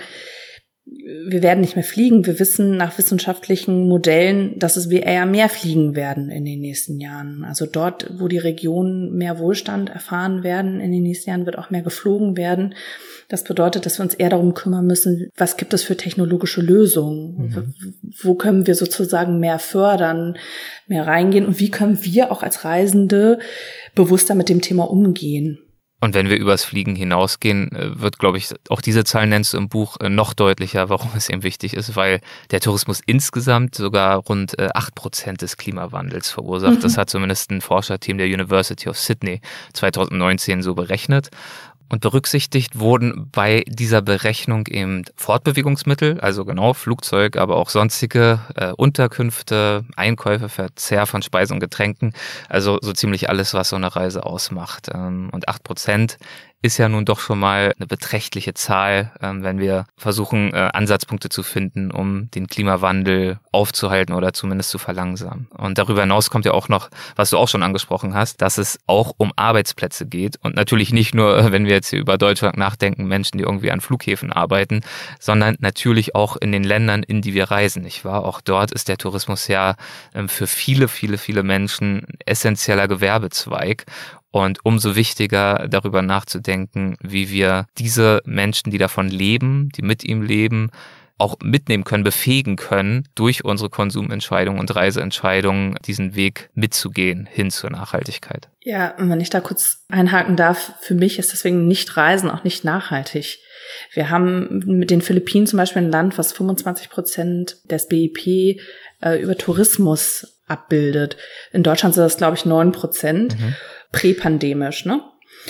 wir 0.84 1.42
werden 1.42 1.60
nicht 1.60 1.76
mehr 1.76 1.84
fliegen. 1.84 2.26
Wir 2.26 2.38
wissen 2.38 2.76
nach 2.76 2.98
wissenschaftlichen 2.98 3.88
Modellen, 3.88 4.58
dass 4.58 4.76
es 4.76 4.90
wir 4.90 5.04
eher 5.04 5.26
mehr 5.26 5.48
fliegen 5.48 5.94
werden 5.94 6.30
in 6.30 6.44
den 6.44 6.60
nächsten 6.60 7.00
Jahren. 7.00 7.44
Also 7.44 7.66
dort, 7.66 8.10
wo 8.18 8.28
die 8.28 8.38
Regionen 8.38 9.16
mehr 9.16 9.38
Wohlstand 9.38 9.90
erfahren 9.90 10.42
werden, 10.42 10.80
in 10.80 10.92
den 10.92 11.02
nächsten 11.02 11.30
Jahren 11.30 11.46
wird 11.46 11.58
auch 11.58 11.70
mehr 11.70 11.82
geflogen 11.82 12.36
werden. 12.36 12.74
Das 13.32 13.44
bedeutet, 13.44 13.86
dass 13.86 13.98
wir 13.98 14.02
uns 14.02 14.12
eher 14.12 14.28
darum 14.28 14.52
kümmern 14.52 14.86
müssen, 14.86 15.30
was 15.38 15.56
gibt 15.56 15.72
es 15.72 15.82
für 15.82 15.96
technologische 15.96 16.60
Lösungen? 16.60 17.48
Mhm. 17.48 17.74
Wo 18.20 18.34
können 18.34 18.66
wir 18.66 18.74
sozusagen 18.74 19.40
mehr 19.40 19.58
fördern, 19.58 20.36
mehr 20.86 21.06
reingehen? 21.06 21.46
Und 21.46 21.58
wie 21.58 21.70
können 21.70 22.04
wir 22.04 22.30
auch 22.30 22.42
als 22.42 22.66
Reisende 22.66 23.38
bewusster 23.94 24.34
mit 24.34 24.50
dem 24.50 24.60
Thema 24.60 24.82
umgehen? 24.82 25.60
Und 26.02 26.14
wenn 26.14 26.28
wir 26.28 26.36
übers 26.36 26.64
Fliegen 26.64 26.96
hinausgehen, 26.96 27.70
äh, 27.72 28.00
wird, 28.00 28.18
glaube 28.18 28.36
ich, 28.36 28.50
auch 28.68 28.80
diese 28.80 29.04
Zahl 29.04 29.28
nennst 29.28 29.54
du 29.54 29.56
im 29.56 29.68
Buch 29.68 29.98
äh, 30.00 30.10
noch 30.10 30.34
deutlicher, 30.34 30.90
warum 30.90 31.08
es 31.16 31.30
eben 31.30 31.44
wichtig 31.44 31.74
ist, 31.74 31.96
weil 31.96 32.20
der 32.50 32.60
Tourismus 32.60 33.00
insgesamt 33.06 33.76
sogar 33.76 34.16
rund 34.16 34.58
äh, 34.58 34.68
acht 34.74 34.94
Prozent 34.94 35.40
des 35.40 35.56
Klimawandels 35.56 36.28
verursacht. 36.28 36.74
Mhm. 36.74 36.80
Das 36.80 36.98
hat 36.98 37.08
zumindest 37.08 37.50
ein 37.50 37.60
Forscherteam 37.62 38.18
der 38.18 38.26
University 38.26 38.90
of 38.90 38.98
Sydney 38.98 39.40
2019 39.72 40.62
so 40.62 40.74
berechnet. 40.74 41.30
Und 41.92 42.00
berücksichtigt 42.00 42.78
wurden 42.78 43.28
bei 43.32 43.64
dieser 43.68 44.00
Berechnung 44.00 44.66
eben 44.66 45.04
Fortbewegungsmittel, 45.14 46.20
also 46.20 46.46
genau 46.46 46.72
Flugzeug, 46.72 47.36
aber 47.36 47.56
auch 47.58 47.68
sonstige 47.68 48.40
äh, 48.56 48.72
Unterkünfte, 48.72 49.84
Einkäufe, 49.94 50.48
Verzehr 50.48 51.04
von 51.04 51.20
Speisen 51.20 51.52
und 51.52 51.60
Getränken, 51.60 52.14
also 52.48 52.78
so 52.80 52.94
ziemlich 52.94 53.28
alles, 53.28 53.52
was 53.52 53.68
so 53.68 53.76
eine 53.76 53.94
Reise 53.94 54.24
ausmacht. 54.24 54.88
Ähm, 54.90 55.28
und 55.32 55.50
acht 55.50 55.64
Prozent 55.64 56.16
ist 56.62 56.78
ja 56.78 56.88
nun 56.88 57.04
doch 57.04 57.18
schon 57.18 57.40
mal 57.40 57.74
eine 57.76 57.88
beträchtliche 57.88 58.54
Zahl, 58.54 59.10
ähm, 59.20 59.42
wenn 59.42 59.58
wir 59.58 59.84
versuchen, 59.96 60.54
äh, 60.54 60.70
Ansatzpunkte 60.72 61.28
zu 61.28 61.42
finden, 61.42 61.90
um 61.90 62.30
den 62.30 62.46
Klimawandel 62.46 63.40
aufzuhalten 63.50 64.14
oder 64.14 64.32
zumindest 64.32 64.70
zu 64.70 64.78
verlangsamen. 64.78 65.48
Und 65.50 65.78
darüber 65.78 66.02
hinaus 66.02 66.30
kommt 66.30 66.44
ja 66.44 66.52
auch 66.52 66.68
noch, 66.68 66.88
was 67.16 67.30
du 67.30 67.38
auch 67.38 67.48
schon 67.48 67.64
angesprochen 67.64 68.14
hast, 68.14 68.40
dass 68.42 68.58
es 68.58 68.78
auch 68.86 69.12
um 69.16 69.32
Arbeitsplätze 69.34 70.06
geht. 70.06 70.36
Und 70.40 70.54
natürlich 70.54 70.92
nicht 70.92 71.14
nur, 71.14 71.50
wenn 71.52 71.66
wir 71.66 71.72
jetzt 71.72 71.90
hier 71.90 71.98
über 71.98 72.16
Deutschland 72.16 72.56
nachdenken, 72.56 73.06
Menschen, 73.06 73.38
die 73.38 73.44
irgendwie 73.44 73.72
an 73.72 73.80
Flughäfen 73.80 74.32
arbeiten, 74.32 74.82
sondern 75.18 75.56
natürlich 75.58 76.14
auch 76.14 76.36
in 76.36 76.52
den 76.52 76.64
Ländern, 76.64 77.02
in 77.02 77.22
die 77.22 77.34
wir 77.34 77.50
reisen, 77.50 77.82
nicht 77.82 78.04
wahr? 78.04 78.24
Auch 78.24 78.40
dort 78.40 78.70
ist 78.70 78.88
der 78.88 78.98
Tourismus 78.98 79.48
ja 79.48 79.74
ähm, 80.14 80.28
für 80.28 80.46
viele, 80.46 80.86
viele, 80.86 81.18
viele 81.18 81.42
Menschen 81.42 82.06
essentieller 82.24 82.86
Gewerbezweig. 82.86 83.84
Und 84.32 84.58
umso 84.64 84.96
wichtiger 84.96 85.68
darüber 85.68 86.02
nachzudenken, 86.02 86.96
wie 87.00 87.30
wir 87.30 87.66
diese 87.78 88.22
Menschen, 88.24 88.72
die 88.72 88.78
davon 88.78 89.08
leben, 89.08 89.68
die 89.76 89.82
mit 89.82 90.04
ihm 90.04 90.22
leben, 90.22 90.70
auch 91.18 91.36
mitnehmen 91.40 91.84
können, 91.84 92.02
befähigen 92.02 92.56
können, 92.56 93.06
durch 93.14 93.44
unsere 93.44 93.70
Konsumentscheidungen 93.70 94.58
und 94.58 94.74
Reiseentscheidungen 94.74 95.76
diesen 95.86 96.16
Weg 96.16 96.50
mitzugehen 96.54 97.28
hin 97.30 97.50
zur 97.50 97.70
Nachhaltigkeit. 97.70 98.48
Ja, 98.60 98.96
und 98.96 99.08
wenn 99.08 99.20
ich 99.20 99.30
da 99.30 99.40
kurz 99.40 99.84
einhaken 99.88 100.34
darf, 100.34 100.72
für 100.80 100.94
mich 100.94 101.18
ist 101.18 101.32
deswegen 101.32 101.68
nicht 101.68 101.96
Reisen 101.96 102.28
auch 102.28 102.42
nicht 102.42 102.64
nachhaltig. 102.64 103.38
Wir 103.92 104.10
haben 104.10 104.62
mit 104.66 104.90
den 104.90 105.02
Philippinen 105.02 105.46
zum 105.46 105.58
Beispiel 105.58 105.82
ein 105.82 105.90
Land, 105.90 106.18
was 106.18 106.32
25 106.32 106.90
Prozent 106.90 107.56
des 107.70 107.86
BIP 107.86 108.58
äh, 109.00 109.22
über 109.22 109.36
Tourismus 109.36 110.40
abbildet. 110.46 111.16
In 111.52 111.62
Deutschland 111.62 111.94
sind 111.94 112.04
das, 112.04 112.16
glaube 112.16 112.36
ich, 112.36 112.44
neun 112.44 112.72
Prozent. 112.72 113.38
Mhm. 113.38 113.54
Präpandemisch, 113.92 114.86
ne? 114.86 115.02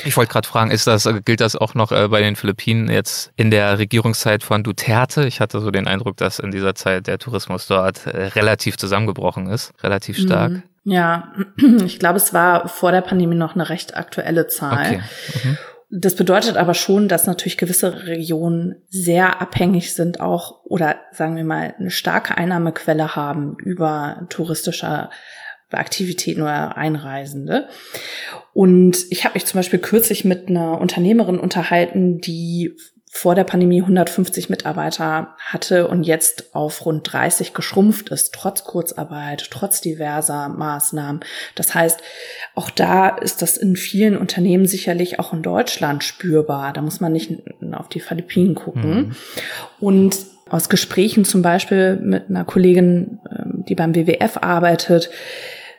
Ich 0.04 0.16
wollte 0.16 0.32
gerade 0.32 0.48
fragen, 0.48 0.70
ist 0.70 0.86
das, 0.86 1.08
gilt 1.24 1.40
das 1.40 1.54
auch 1.54 1.74
noch 1.74 1.92
äh, 1.92 2.08
bei 2.08 2.20
den 2.22 2.34
Philippinen 2.34 2.88
jetzt 2.88 3.30
in 3.36 3.50
der 3.50 3.78
Regierungszeit 3.78 4.42
von 4.42 4.62
Duterte? 4.62 5.26
Ich 5.26 5.40
hatte 5.40 5.60
so 5.60 5.70
den 5.70 5.86
Eindruck, 5.86 6.16
dass 6.16 6.38
in 6.38 6.50
dieser 6.50 6.74
Zeit 6.74 7.06
der 7.06 7.18
Tourismus 7.18 7.66
dort 7.66 8.06
äh, 8.06 8.26
relativ 8.28 8.78
zusammengebrochen 8.78 9.48
ist, 9.48 9.72
relativ 9.82 10.16
stark. 10.18 10.52
Mhm. 10.52 10.62
Ja, 10.84 11.32
ich 11.84 11.98
glaube, 11.98 12.16
es 12.16 12.32
war 12.32 12.68
vor 12.68 12.90
der 12.90 13.02
Pandemie 13.02 13.34
noch 13.34 13.54
eine 13.54 13.68
recht 13.68 13.96
aktuelle 13.96 14.46
Zahl. 14.46 14.86
Okay. 14.86 15.02
Mhm. 15.44 15.58
Das 15.94 16.16
bedeutet 16.16 16.56
aber 16.56 16.72
schon, 16.72 17.06
dass 17.06 17.26
natürlich 17.26 17.58
gewisse 17.58 18.06
Regionen 18.06 18.76
sehr 18.88 19.42
abhängig 19.42 19.92
sind 19.92 20.20
auch 20.20 20.64
oder 20.64 20.96
sagen 21.12 21.36
wir 21.36 21.44
mal 21.44 21.74
eine 21.78 21.90
starke 21.90 22.34
Einnahmequelle 22.38 23.14
haben 23.14 23.58
über 23.58 24.26
touristische 24.30 25.10
Aktivitäten 25.70 26.40
oder 26.40 26.78
Einreisende. 26.78 27.68
Und 28.54 29.04
ich 29.10 29.24
habe 29.24 29.34
mich 29.34 29.44
zum 29.44 29.58
Beispiel 29.58 29.80
kürzlich 29.80 30.24
mit 30.24 30.48
einer 30.48 30.80
Unternehmerin 30.80 31.38
unterhalten, 31.38 32.20
die 32.22 32.74
vor 33.14 33.34
der 33.34 33.44
Pandemie 33.44 33.82
150 33.82 34.48
Mitarbeiter 34.48 35.36
hatte 35.38 35.86
und 35.86 36.04
jetzt 36.04 36.54
auf 36.54 36.86
rund 36.86 37.12
30 37.12 37.52
geschrumpft 37.52 38.08
ist, 38.08 38.32
trotz 38.32 38.64
Kurzarbeit, 38.64 39.48
trotz 39.50 39.82
diverser 39.82 40.48
Maßnahmen. 40.48 41.20
Das 41.54 41.74
heißt, 41.74 42.00
auch 42.54 42.70
da 42.70 43.10
ist 43.10 43.42
das 43.42 43.58
in 43.58 43.76
vielen 43.76 44.16
Unternehmen 44.16 44.66
sicherlich 44.66 45.18
auch 45.18 45.34
in 45.34 45.42
Deutschland 45.42 46.02
spürbar. 46.02 46.72
Da 46.72 46.80
muss 46.80 47.00
man 47.00 47.12
nicht 47.12 47.42
auf 47.72 47.90
die 47.90 48.00
Philippinen 48.00 48.54
gucken. 48.54 48.96
Mhm. 48.96 49.16
Und 49.78 50.16
aus 50.48 50.70
Gesprächen 50.70 51.26
zum 51.26 51.42
Beispiel 51.42 51.96
mit 51.96 52.30
einer 52.30 52.46
Kollegin, 52.46 53.20
ähm, 53.30 53.64
die 53.68 53.74
beim 53.74 53.94
WWF 53.94 54.38
arbeitet, 54.40 55.10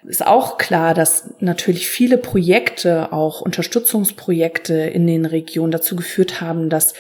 ist 0.06 0.26
auch 0.26 0.58
klar, 0.58 0.94
dass 0.94 1.34
natürlich 1.40 1.88
viele 1.88 2.18
Projekte, 2.18 3.12
auch 3.14 3.42
Unterstützungsprojekte 3.42 4.74
in 4.74 5.08
den 5.08 5.26
Regionen 5.26 5.72
dazu 5.72 5.96
geführt 5.96 6.42
haben, 6.42 6.70
dass 6.70 6.94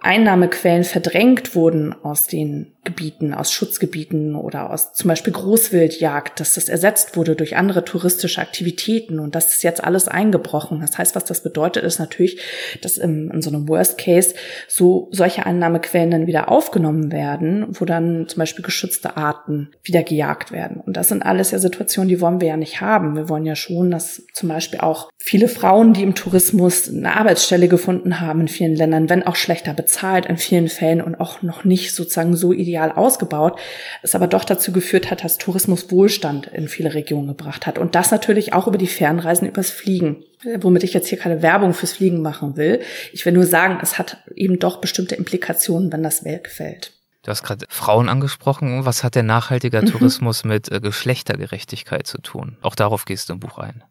Einnahmequellen 0.00 0.84
verdrängt 0.84 1.54
wurden 1.54 1.94
aus 2.04 2.26
den 2.26 2.73
Gebieten, 2.84 3.34
aus 3.34 3.50
Schutzgebieten 3.50 4.34
oder 4.34 4.70
aus 4.70 4.92
zum 4.92 5.08
Beispiel 5.08 5.32
Großwildjagd, 5.32 6.38
dass 6.38 6.54
das 6.54 6.68
ersetzt 6.68 7.16
wurde 7.16 7.34
durch 7.34 7.56
andere 7.56 7.84
touristische 7.84 8.40
Aktivitäten 8.40 9.18
und 9.18 9.34
das 9.34 9.54
ist 9.54 9.62
jetzt 9.62 9.82
alles 9.82 10.06
eingebrochen. 10.06 10.80
Das 10.80 10.98
heißt, 10.98 11.16
was 11.16 11.24
das 11.24 11.42
bedeutet, 11.42 11.82
ist 11.84 11.98
natürlich, 11.98 12.40
dass 12.82 12.98
im, 12.98 13.30
in 13.30 13.42
so 13.42 13.50
einem 13.50 13.68
Worst 13.68 13.98
Case 13.98 14.34
so 14.68 15.08
solche 15.12 15.46
Einnahmequellen 15.46 16.10
dann 16.10 16.26
wieder 16.26 16.50
aufgenommen 16.50 17.10
werden, 17.10 17.66
wo 17.70 17.84
dann 17.84 18.28
zum 18.28 18.38
Beispiel 18.38 18.64
geschützte 18.64 19.16
Arten 19.16 19.70
wieder 19.82 20.02
gejagt 20.02 20.52
werden. 20.52 20.80
Und 20.84 20.96
das 20.96 21.08
sind 21.08 21.22
alles 21.22 21.50
ja 21.50 21.58
Situationen, 21.58 22.08
die 22.08 22.20
wollen 22.20 22.40
wir 22.40 22.48
ja 22.48 22.56
nicht 22.56 22.80
haben. 22.80 23.16
Wir 23.16 23.28
wollen 23.28 23.46
ja 23.46 23.56
schon, 23.56 23.90
dass 23.90 24.22
zum 24.34 24.50
Beispiel 24.50 24.80
auch 24.80 25.10
viele 25.18 25.48
Frauen, 25.48 25.94
die 25.94 26.02
im 26.02 26.14
Tourismus 26.14 26.88
eine 26.88 27.16
Arbeitsstelle 27.16 27.68
gefunden 27.68 28.20
haben 28.20 28.42
in 28.42 28.48
vielen 28.48 28.76
Ländern, 28.76 29.08
wenn 29.08 29.26
auch 29.26 29.36
schlechter 29.36 29.72
bezahlt 29.72 30.26
in 30.26 30.36
vielen 30.36 30.68
Fällen 30.68 31.00
und 31.00 31.14
auch 31.14 31.42
noch 31.42 31.64
nicht 31.64 31.94
sozusagen 31.94 32.36
so 32.36 32.52
ideal 32.52 32.73
ideal 32.74 32.92
ausgebaut, 32.92 33.58
es 34.02 34.14
aber 34.14 34.26
doch 34.26 34.44
dazu 34.44 34.72
geführt 34.72 35.10
hat, 35.10 35.22
dass 35.22 35.38
Tourismus 35.38 35.90
Wohlstand 35.90 36.48
in 36.48 36.68
viele 36.68 36.94
Regionen 36.94 37.28
gebracht 37.28 37.66
hat. 37.66 37.78
Und 37.78 37.94
das 37.94 38.10
natürlich 38.10 38.52
auch 38.52 38.66
über 38.66 38.78
die 38.78 38.88
Fernreisen 38.88 39.48
übers 39.48 39.70
Fliegen. 39.70 40.24
Womit 40.58 40.82
ich 40.82 40.92
jetzt 40.92 41.08
hier 41.08 41.18
keine 41.18 41.40
Werbung 41.40 41.72
fürs 41.72 41.94
Fliegen 41.94 42.20
machen 42.20 42.56
will. 42.56 42.80
Ich 43.12 43.24
will 43.24 43.32
nur 43.32 43.46
sagen, 43.46 43.78
es 43.80 43.96
hat 43.96 44.18
eben 44.34 44.58
doch 44.58 44.78
bestimmte 44.78 45.14
Implikationen, 45.14 45.90
wenn 45.90 46.02
das 46.02 46.24
wegfällt. 46.24 46.92
Du 47.22 47.30
hast 47.30 47.42
gerade 47.42 47.64
Frauen 47.70 48.10
angesprochen. 48.10 48.84
Was 48.84 49.02
hat 49.02 49.14
der 49.14 49.22
nachhaltiger 49.22 49.80
mhm. 49.80 49.86
Tourismus 49.86 50.44
mit 50.44 50.70
äh, 50.70 50.80
Geschlechtergerechtigkeit 50.80 52.06
zu 52.06 52.18
tun? 52.18 52.58
Auch 52.60 52.74
darauf 52.74 53.06
gehst 53.06 53.28
du 53.28 53.34
im 53.34 53.40
Buch 53.40 53.58
ein. 53.58 53.82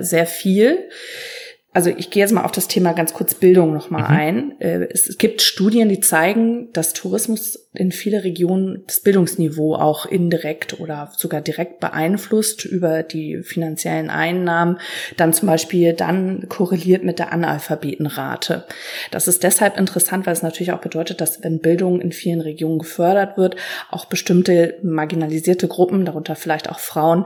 Sehr 0.00 0.26
viel 0.26 0.78
also 1.74 1.90
ich 1.90 2.10
gehe 2.10 2.22
jetzt 2.22 2.32
mal 2.32 2.44
auf 2.44 2.52
das 2.52 2.68
Thema 2.68 2.92
ganz 2.92 3.14
kurz 3.14 3.34
Bildung 3.34 3.72
nochmal 3.72 4.02
mhm. 4.02 4.08
ein. 4.08 4.60
Äh, 4.60 4.88
es 4.90 5.16
gibt 5.16 5.40
Studien, 5.40 5.88
die 5.88 6.00
zeigen, 6.00 6.68
dass 6.72 6.92
Tourismus 6.92 7.58
in 7.74 7.90
viele 7.90 8.24
Regionen 8.24 8.84
das 8.86 9.00
Bildungsniveau 9.00 9.76
auch 9.76 10.04
indirekt 10.04 10.78
oder 10.78 11.10
sogar 11.16 11.40
direkt 11.40 11.80
beeinflusst 11.80 12.66
über 12.66 13.02
die 13.02 13.42
finanziellen 13.42 14.10
Einnahmen, 14.10 14.78
dann 15.16 15.32
zum 15.32 15.48
Beispiel 15.48 15.94
dann 15.94 16.50
korreliert 16.50 17.04
mit 17.04 17.18
der 17.18 17.32
Analphabetenrate. 17.32 18.66
Das 19.10 19.26
ist 19.26 19.42
deshalb 19.42 19.78
interessant, 19.78 20.26
weil 20.26 20.34
es 20.34 20.42
natürlich 20.42 20.72
auch 20.72 20.80
bedeutet, 20.80 21.22
dass 21.22 21.42
wenn 21.42 21.60
Bildung 21.60 22.02
in 22.02 22.12
vielen 22.12 22.42
Regionen 22.42 22.78
gefördert 22.78 23.38
wird, 23.38 23.56
auch 23.90 24.04
bestimmte 24.04 24.74
marginalisierte 24.82 25.68
Gruppen, 25.68 26.04
darunter 26.04 26.36
vielleicht 26.36 26.68
auch 26.68 26.80
Frauen, 26.80 27.24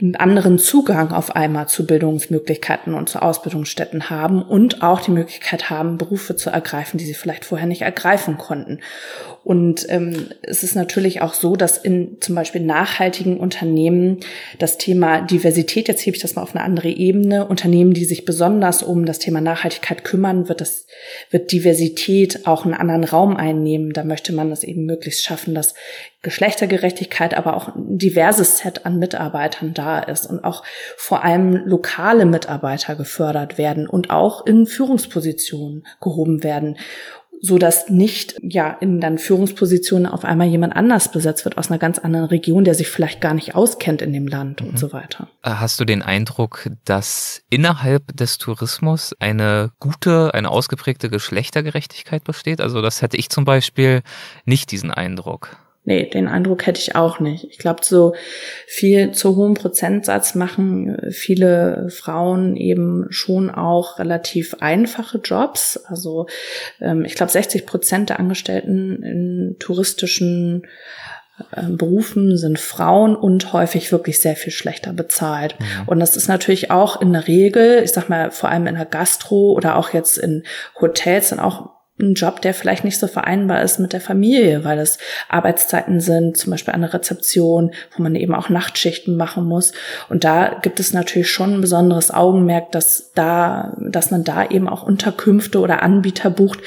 einen 0.00 0.16
anderen 0.16 0.58
Zugang 0.58 1.12
auf 1.12 1.36
einmal 1.36 1.68
zu 1.68 1.86
Bildungsmöglichkeiten 1.86 2.94
und 2.94 3.10
zu 3.10 3.20
Ausbildungsstätten 3.20 3.81
haben 4.10 4.42
und 4.42 4.82
auch 4.82 5.00
die 5.00 5.10
Möglichkeit 5.10 5.70
haben, 5.70 5.98
Berufe 5.98 6.36
zu 6.36 6.50
ergreifen, 6.50 6.98
die 6.98 7.04
sie 7.04 7.14
vielleicht 7.14 7.44
vorher 7.44 7.66
nicht 7.66 7.82
ergreifen 7.82 8.38
konnten. 8.38 8.80
Und 9.44 9.86
ähm, 9.88 10.28
es 10.42 10.62
ist 10.62 10.76
natürlich 10.76 11.20
auch 11.20 11.34
so, 11.34 11.56
dass 11.56 11.76
in 11.76 12.18
zum 12.20 12.36
Beispiel 12.36 12.60
nachhaltigen 12.60 13.38
Unternehmen 13.38 14.20
das 14.60 14.78
Thema 14.78 15.20
Diversität, 15.22 15.88
jetzt 15.88 16.06
hebe 16.06 16.16
ich 16.16 16.22
das 16.22 16.36
mal 16.36 16.42
auf 16.42 16.54
eine 16.54 16.64
andere 16.64 16.88
Ebene, 16.88 17.46
Unternehmen, 17.46 17.92
die 17.92 18.04
sich 18.04 18.24
besonders 18.24 18.84
um 18.84 19.04
das 19.04 19.18
Thema 19.18 19.40
Nachhaltigkeit 19.40 20.04
kümmern, 20.04 20.48
wird 20.48 20.60
das, 20.60 20.86
wird 21.30 21.50
Diversität 21.50 22.46
auch 22.46 22.64
einen 22.64 22.74
anderen 22.74 23.02
Raum 23.02 23.36
einnehmen. 23.36 23.92
Da 23.92 24.04
möchte 24.04 24.32
man 24.32 24.50
das 24.50 24.62
eben 24.62 24.86
möglichst 24.86 25.24
schaffen, 25.24 25.56
dass 25.56 25.74
Geschlechtergerechtigkeit, 26.22 27.34
aber 27.34 27.56
auch 27.56 27.74
ein 27.74 27.98
diverses 27.98 28.58
Set 28.58 28.86
an 28.86 29.00
Mitarbeitern 29.00 29.74
da 29.74 29.98
ist 29.98 30.26
und 30.26 30.44
auch 30.44 30.62
vor 30.96 31.24
allem 31.24 31.66
lokale 31.66 32.26
Mitarbeiter 32.26 32.94
gefördert 32.94 33.58
werden 33.58 33.88
und 33.88 34.10
auch 34.10 34.46
in 34.46 34.66
Führungspositionen 34.66 35.84
gehoben 36.00 36.44
werden 36.44 36.76
so 37.44 37.58
dass 37.58 37.88
nicht 37.88 38.36
ja 38.40 38.70
in 38.80 39.00
dann 39.00 39.18
Führungspositionen 39.18 40.06
auf 40.06 40.24
einmal 40.24 40.46
jemand 40.46 40.76
anders 40.76 41.10
besetzt 41.10 41.44
wird 41.44 41.58
aus 41.58 41.70
einer 41.70 41.78
ganz 41.80 41.98
anderen 41.98 42.26
Region, 42.26 42.62
der 42.62 42.74
sich 42.74 42.88
vielleicht 42.88 43.20
gar 43.20 43.34
nicht 43.34 43.56
auskennt 43.56 44.00
in 44.00 44.12
dem 44.12 44.28
Land 44.28 44.62
mhm. 44.62 44.68
und 44.68 44.78
so 44.78 44.92
weiter. 44.92 45.26
Äh, 45.42 45.50
hast 45.50 45.80
du 45.80 45.84
den 45.84 46.02
Eindruck, 46.02 46.70
dass 46.84 47.42
innerhalb 47.50 48.16
des 48.16 48.38
Tourismus 48.38 49.12
eine 49.18 49.72
gute, 49.80 50.32
eine 50.34 50.50
ausgeprägte 50.50 51.10
Geschlechtergerechtigkeit 51.10 52.22
besteht? 52.22 52.60
Also 52.60 52.80
das 52.80 53.02
hätte 53.02 53.16
ich 53.16 53.28
zum 53.28 53.44
Beispiel 53.44 54.02
nicht 54.44 54.70
diesen 54.70 54.92
Eindruck. 54.92 55.56
Nee, 55.84 56.06
den 56.06 56.28
Eindruck 56.28 56.66
hätte 56.66 56.80
ich 56.80 56.94
auch 56.94 57.18
nicht. 57.18 57.44
Ich 57.50 57.58
glaube, 57.58 57.80
so 57.82 58.14
viel 58.66 59.10
zu 59.10 59.34
hohem 59.34 59.54
Prozentsatz 59.54 60.36
machen 60.36 60.96
viele 61.10 61.88
Frauen 61.90 62.56
eben 62.56 63.06
schon 63.10 63.50
auch 63.50 63.98
relativ 63.98 64.54
einfache 64.60 65.18
Jobs. 65.18 65.76
Also 65.76 66.28
ähm, 66.80 67.04
ich 67.04 67.16
glaube, 67.16 67.32
60 67.32 67.66
Prozent 67.66 68.10
der 68.10 68.20
Angestellten 68.20 69.02
in 69.02 69.56
touristischen 69.58 70.68
äh, 71.50 71.62
Berufen 71.68 72.36
sind 72.36 72.60
Frauen 72.60 73.16
und 73.16 73.52
häufig 73.52 73.90
wirklich 73.90 74.20
sehr 74.20 74.36
viel 74.36 74.52
schlechter 74.52 74.92
bezahlt. 74.92 75.56
Mhm. 75.58 75.88
Und 75.88 75.98
das 75.98 76.16
ist 76.16 76.28
natürlich 76.28 76.70
auch 76.70 77.00
in 77.00 77.12
der 77.12 77.26
Regel, 77.26 77.82
ich 77.82 77.90
sag 77.90 78.08
mal, 78.08 78.30
vor 78.30 78.50
allem 78.50 78.68
in 78.68 78.76
der 78.76 78.86
Gastro 78.86 79.52
oder 79.54 79.74
auch 79.74 79.92
jetzt 79.92 80.16
in 80.16 80.44
Hotels 80.80 81.30
sind 81.30 81.40
auch 81.40 81.70
ein 82.00 82.14
Job, 82.14 82.40
der 82.40 82.54
vielleicht 82.54 82.84
nicht 82.84 82.98
so 82.98 83.06
vereinbar 83.06 83.62
ist 83.62 83.78
mit 83.78 83.92
der 83.92 84.00
Familie, 84.00 84.64
weil 84.64 84.78
es 84.78 84.98
Arbeitszeiten 85.28 86.00
sind, 86.00 86.36
zum 86.36 86.50
Beispiel 86.50 86.74
eine 86.74 86.92
Rezeption, 86.92 87.72
wo 87.96 88.02
man 88.02 88.14
eben 88.16 88.34
auch 88.34 88.48
Nachtschichten 88.48 89.16
machen 89.16 89.44
muss. 89.44 89.72
Und 90.08 90.24
da 90.24 90.58
gibt 90.62 90.80
es 90.80 90.92
natürlich 90.92 91.30
schon 91.30 91.54
ein 91.54 91.60
besonderes 91.60 92.10
Augenmerk, 92.10 92.72
dass 92.72 93.12
da, 93.14 93.76
dass 93.78 94.10
man 94.10 94.24
da 94.24 94.48
eben 94.48 94.68
auch 94.68 94.82
Unterkünfte 94.82 95.60
oder 95.60 95.82
Anbieter 95.82 96.30
bucht, 96.30 96.60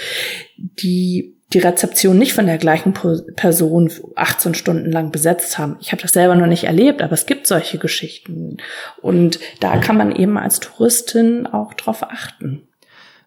die 0.57 1.35
die 1.53 1.59
Rezeption 1.59 2.17
nicht 2.17 2.33
von 2.33 2.47
der 2.47 2.57
gleichen 2.57 2.93
Person 2.93 3.91
18 4.15 4.55
Stunden 4.55 4.91
lang 4.91 5.11
besetzt 5.11 5.57
haben. 5.57 5.77
Ich 5.79 5.91
habe 5.91 6.01
das 6.01 6.11
selber 6.11 6.35
noch 6.35 6.47
nicht 6.47 6.63
erlebt, 6.63 7.01
aber 7.01 7.13
es 7.13 7.27
gibt 7.27 7.45
solche 7.45 7.77
Geschichten. 7.77 8.57
Und 9.01 9.39
da 9.59 9.77
kann 9.77 9.95
man 9.95 10.15
eben 10.15 10.38
als 10.38 10.59
Touristin 10.59 11.45
auch 11.45 11.73
drauf 11.75 12.03
achten. 12.03 12.67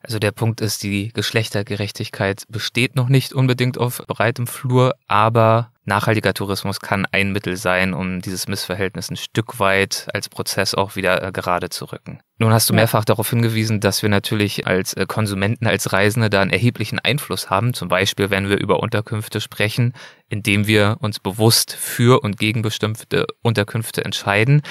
Also 0.02 0.18
der 0.18 0.30
Punkt 0.30 0.61
ist, 0.61 0.82
die 0.82 1.12
Geschlechtergerechtigkeit 1.12 2.44
besteht 2.48 2.94
noch 2.94 3.08
nicht 3.08 3.32
unbedingt 3.32 3.78
auf 3.78 4.02
breitem 4.06 4.46
Flur, 4.46 4.94
aber 5.06 5.72
nachhaltiger 5.84 6.34
Tourismus 6.34 6.78
kann 6.80 7.06
ein 7.11 7.32
Mittel 7.32 7.56
sein, 7.56 7.94
um 7.94 8.20
dieses 8.20 8.46
Missverhältnis 8.46 9.11
ein 9.11 9.16
Stück 9.16 9.58
weit 9.58 10.06
als 10.14 10.28
Prozess 10.28 10.74
auch 10.74 10.94
wieder 10.94 11.22
äh, 11.22 11.32
gerade 11.32 11.70
zu 11.70 11.87
rücken. 11.87 12.20
Nun 12.38 12.52
hast 12.52 12.70
du 12.70 12.74
mehrfach 12.74 13.04
darauf 13.04 13.30
hingewiesen, 13.30 13.80
dass 13.80 14.02
wir 14.02 14.08
natürlich 14.08 14.66
als 14.66 14.94
äh, 14.94 15.06
Konsumenten, 15.06 15.66
als 15.66 15.92
Reisende 15.92 16.30
da 16.30 16.42
einen 16.42 16.52
erheblichen 16.52 17.00
Einfluss 17.00 17.50
haben. 17.50 17.74
Zum 17.74 17.88
Beispiel, 17.88 18.30
wenn 18.30 18.48
wir 18.48 18.58
über 18.58 18.80
Unterkünfte 18.80 19.40
sprechen, 19.40 19.94
indem 20.28 20.68
wir 20.68 20.98
uns 21.00 21.18
bewusst 21.18 21.74
für 21.74 22.22
und 22.22 22.38
gegen 22.38 22.62
bestimmte 22.62 23.26
Unterkünfte 23.42 24.04
entscheiden. 24.04 24.62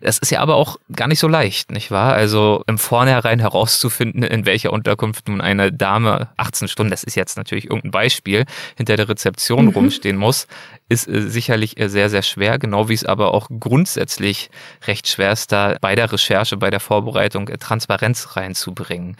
Das 0.00 0.18
ist 0.18 0.30
ja 0.30 0.40
aber 0.40 0.56
auch 0.56 0.76
gar 0.94 1.08
nicht 1.08 1.18
so 1.18 1.28
leicht, 1.28 1.70
nicht 1.70 1.90
wahr? 1.90 2.14
Also 2.14 2.62
im 2.66 2.78
Vornherein 2.78 3.40
herauszufinden, 3.40 4.22
in 4.22 4.46
welcher 4.46 4.72
Unterkunft 4.72 5.28
nun 5.28 5.40
eine 5.40 5.72
Dame 5.72 6.28
18 6.36 6.68
Stunden, 6.68 6.90
das 6.90 7.04
ist 7.04 7.16
jetzt 7.16 7.36
natürlich 7.36 7.64
irgendein 7.64 7.90
Beispiel, 7.90 8.44
hinter 8.76 8.96
der 8.96 9.08
Rezeption 9.08 9.66
mhm. 9.66 9.72
rumstehen 9.72 10.16
muss, 10.16 10.46
ist 10.88 11.08
äh, 11.08 11.22
sicherlich 11.28 11.78
äh, 11.78 11.88
sehr, 11.88 12.10
sehr 12.10 12.22
schwer, 12.22 12.58
genau 12.58 12.88
wie 12.88 12.94
es 12.94 13.04
aber 13.04 13.34
auch 13.34 13.48
grundsätzlich 13.60 14.50
recht 14.86 15.08
schwer 15.08 15.32
ist, 15.32 15.52
da 15.52 15.76
bei 15.80 15.94
der 15.94 16.12
Recherche, 16.12 16.56
bei 16.56 16.70
der 16.70 16.80
Vorbereitung 16.80 17.48
äh, 17.48 17.58
Transparenz 17.58 18.36
reinzubringen. 18.36 19.16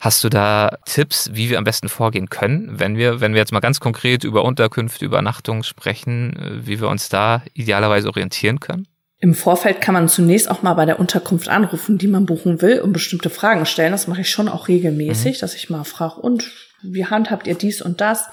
Hast 0.00 0.22
du 0.22 0.28
da 0.28 0.78
Tipps, 0.84 1.30
wie 1.32 1.50
wir 1.50 1.58
am 1.58 1.64
besten 1.64 1.88
vorgehen 1.88 2.28
können, 2.28 2.78
wenn 2.78 2.96
wir, 2.96 3.20
wenn 3.20 3.32
wir 3.32 3.40
jetzt 3.40 3.52
mal 3.52 3.58
ganz 3.58 3.80
konkret 3.80 4.22
über 4.22 4.44
Unterkünfte, 4.44 5.04
Übernachtungen 5.04 5.64
sprechen, 5.64 6.60
wie 6.62 6.80
wir 6.80 6.88
uns 6.88 7.08
da 7.08 7.42
idealerweise 7.52 8.06
orientieren 8.06 8.60
können? 8.60 8.86
Im 9.20 9.34
Vorfeld 9.34 9.80
kann 9.80 9.94
man 9.94 10.08
zunächst 10.08 10.48
auch 10.48 10.62
mal 10.62 10.74
bei 10.74 10.86
der 10.86 11.00
Unterkunft 11.00 11.48
anrufen, 11.48 11.98
die 11.98 12.06
man 12.06 12.24
buchen 12.24 12.62
will 12.62 12.80
und 12.80 12.92
bestimmte 12.92 13.30
Fragen 13.30 13.66
stellen. 13.66 13.90
Das 13.90 14.06
mache 14.06 14.20
ich 14.20 14.30
schon 14.30 14.48
auch 14.48 14.68
regelmäßig, 14.68 15.36
mhm. 15.36 15.40
dass 15.40 15.54
ich 15.54 15.70
mal 15.70 15.84
frage, 15.84 16.20
und 16.20 16.52
wie 16.82 17.06
handhabt 17.06 17.46
ihr 17.48 17.54
dies 17.54 17.82
und 17.82 18.00
das? 18.00 18.26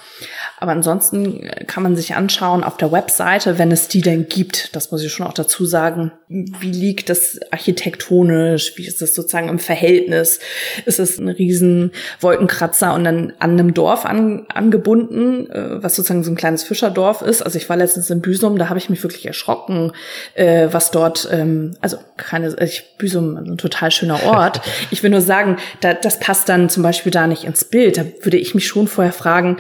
Aber 0.60 0.72
ansonsten 0.72 1.50
kann 1.66 1.82
man 1.82 1.96
sich 1.96 2.16
anschauen 2.16 2.64
auf 2.64 2.78
der 2.78 2.92
Webseite, 2.92 3.58
wenn 3.58 3.72
es 3.72 3.88
die 3.88 4.02
denn 4.02 4.30
gibt. 4.30 4.76
Das 4.76 4.92
muss 4.92 5.04
ich 5.04 5.12
schon 5.12 5.26
auch 5.26 5.34
dazu 5.34 5.66
sagen. 5.66 6.12
Wie 6.28 6.72
liegt 6.72 7.10
das 7.10 7.40
architektonisch? 7.52 8.74
Wie 8.78 8.86
ist 8.86 9.02
das 9.02 9.16
sozusagen 9.16 9.50
im 9.50 9.58
Verhältnis? 9.58 10.40
Ist 10.86 11.00
es 11.00 11.18
ein 11.18 11.28
riesen 11.28 11.92
Wolkenkratzer 12.20 12.94
und 12.94 13.04
dann 13.04 13.34
an 13.40 13.52
einem 13.52 13.74
Dorf 13.74 14.06
an, 14.06 14.46
angebunden, 14.50 15.50
äh, 15.50 15.84
was 15.84 15.96
sozusagen 15.96 16.24
so 16.24 16.32
ein 16.32 16.36
kleines 16.36 16.64
Fischerdorf 16.64 17.24
ist? 17.24 17.42
Also 17.42 17.58
ich 17.58 17.68
war 17.68 17.78
letztens 17.78 18.10
in 18.12 18.22
Büsum, 18.22 18.60
da 18.60 18.70
habe 18.70 18.78
ich 18.78 18.90
mich 18.90 19.04
wirklich 19.04 19.26
erschrocken, 19.26 19.92
äh, 20.36 20.68
was 20.72 20.92
dort, 20.92 21.28
ähm, 21.32 21.76
also 21.82 21.98
keine, 22.18 22.56
ich, 22.62 22.96
Büsum, 22.98 23.38
ein 23.38 23.58
total 23.58 23.92
schöner 23.92 24.24
Ort. 24.24 24.62
Ich 24.92 25.04
will 25.04 25.10
nur 25.10 25.22
sagen, 25.22 25.58
da, 25.82 25.94
das 25.94 26.20
passt 26.20 26.48
dann 26.48 26.70
zum 26.70 26.84
Beispiel 26.84 27.12
da 27.12 27.28
nicht 27.28 27.44
ins 27.44 27.64
Bild. 27.66 27.98
Da 27.98 28.06
würde 28.22 28.35
ich 28.38 28.56
mich 28.56 28.68
schon 28.68 28.88
vorher 28.88 29.14
fragen, 29.14 29.58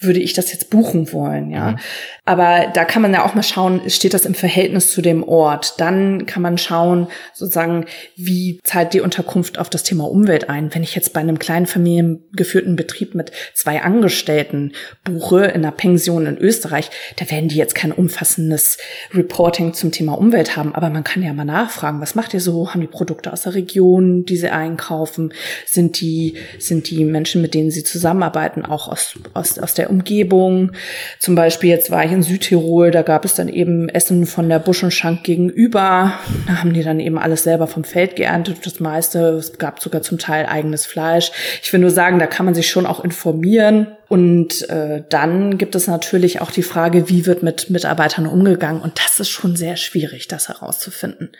würde 0.00 0.20
ich 0.20 0.32
das 0.32 0.52
jetzt 0.52 0.70
buchen 0.70 1.12
wollen, 1.12 1.50
ja. 1.50 1.72
Mhm. 1.72 1.78
Aber 2.26 2.70
da 2.72 2.86
kann 2.86 3.02
man 3.02 3.12
ja 3.12 3.24
auch 3.24 3.34
mal 3.34 3.42
schauen, 3.42 3.82
steht 3.90 4.14
das 4.14 4.24
im 4.24 4.34
Verhältnis 4.34 4.90
zu 4.90 5.02
dem 5.02 5.22
Ort? 5.22 5.74
Dann 5.78 6.24
kann 6.24 6.40
man 6.40 6.56
schauen, 6.56 7.08
sozusagen, 7.34 7.84
wie 8.16 8.60
zahlt 8.64 8.94
die 8.94 9.02
Unterkunft 9.02 9.58
auf 9.58 9.68
das 9.68 9.82
Thema 9.82 10.10
Umwelt 10.10 10.48
ein? 10.48 10.74
Wenn 10.74 10.82
ich 10.82 10.94
jetzt 10.94 11.12
bei 11.12 11.20
einem 11.20 11.38
kleinen 11.38 11.66
familiengeführten 11.66 12.76
Betrieb 12.76 13.14
mit 13.14 13.30
zwei 13.52 13.82
Angestellten 13.82 14.72
buche 15.04 15.44
in 15.44 15.56
einer 15.56 15.70
Pension 15.70 16.24
in 16.24 16.38
Österreich, 16.38 16.90
da 17.16 17.30
werden 17.30 17.50
die 17.50 17.56
jetzt 17.56 17.74
kein 17.74 17.92
umfassendes 17.92 18.78
Reporting 19.12 19.74
zum 19.74 19.92
Thema 19.92 20.14
Umwelt 20.14 20.56
haben. 20.56 20.74
Aber 20.74 20.88
man 20.88 21.04
kann 21.04 21.22
ja 21.22 21.34
mal 21.34 21.44
nachfragen, 21.44 22.00
was 22.00 22.14
macht 22.14 22.32
ihr 22.32 22.40
so? 22.40 22.70
Haben 22.70 22.80
die 22.80 22.86
Produkte 22.86 23.34
aus 23.34 23.42
der 23.42 23.54
Region, 23.54 24.24
die 24.24 24.38
sie 24.38 24.48
einkaufen? 24.48 25.34
Sind 25.66 26.00
die, 26.00 26.38
sind 26.58 26.88
die 26.88 27.04
Menschen, 27.04 27.42
mit 27.42 27.52
denen 27.52 27.70
sie 27.70 27.84
zusammenarbeiten, 27.84 28.64
auch 28.64 28.88
aus, 28.88 29.18
aus, 29.34 29.58
aus 29.58 29.74
der 29.74 29.90
Umgebung? 29.90 30.72
Zum 31.18 31.34
Beispiel 31.34 31.68
jetzt 31.68 31.90
war 31.90 32.02
ich 32.02 32.13
in 32.14 32.22
Südtirol, 32.22 32.90
da 32.90 33.02
gab 33.02 33.24
es 33.24 33.34
dann 33.34 33.48
eben 33.48 33.88
Essen 33.88 34.26
von 34.26 34.48
der 34.48 34.58
Busch 34.58 34.82
und 34.82 34.92
Schank 34.92 35.24
gegenüber. 35.24 36.12
Da 36.46 36.58
haben 36.60 36.72
die 36.72 36.82
dann 36.82 37.00
eben 37.00 37.18
alles 37.18 37.42
selber 37.42 37.66
vom 37.66 37.84
Feld 37.84 38.16
geerntet, 38.16 38.64
das 38.64 38.80
meiste. 38.80 39.18
Es 39.30 39.58
gab 39.58 39.80
sogar 39.80 40.02
zum 40.02 40.18
Teil 40.18 40.46
eigenes 40.46 40.86
Fleisch. 40.86 41.32
Ich 41.62 41.72
will 41.72 41.80
nur 41.80 41.90
sagen, 41.90 42.18
da 42.18 42.26
kann 42.26 42.46
man 42.46 42.54
sich 42.54 42.70
schon 42.70 42.86
auch 42.86 43.04
informieren. 43.04 43.88
Und 44.08 44.68
äh, 44.68 45.02
dann 45.08 45.58
gibt 45.58 45.74
es 45.74 45.86
natürlich 45.86 46.40
auch 46.40 46.50
die 46.50 46.62
Frage, 46.62 47.08
wie 47.08 47.26
wird 47.26 47.42
mit 47.42 47.70
Mitarbeitern 47.70 48.26
umgegangen? 48.26 48.80
Und 48.80 49.00
das 49.04 49.18
ist 49.18 49.30
schon 49.30 49.56
sehr 49.56 49.76
schwierig, 49.76 50.28
das 50.28 50.48
herauszufinden. 50.48 51.30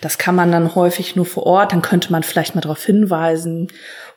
Das 0.00 0.18
kann 0.18 0.34
man 0.34 0.52
dann 0.52 0.74
häufig 0.74 1.16
nur 1.16 1.26
vor 1.26 1.46
Ort. 1.46 1.72
Dann 1.72 1.82
könnte 1.82 2.12
man 2.12 2.22
vielleicht 2.22 2.54
mal 2.54 2.60
darauf 2.60 2.84
hinweisen 2.84 3.68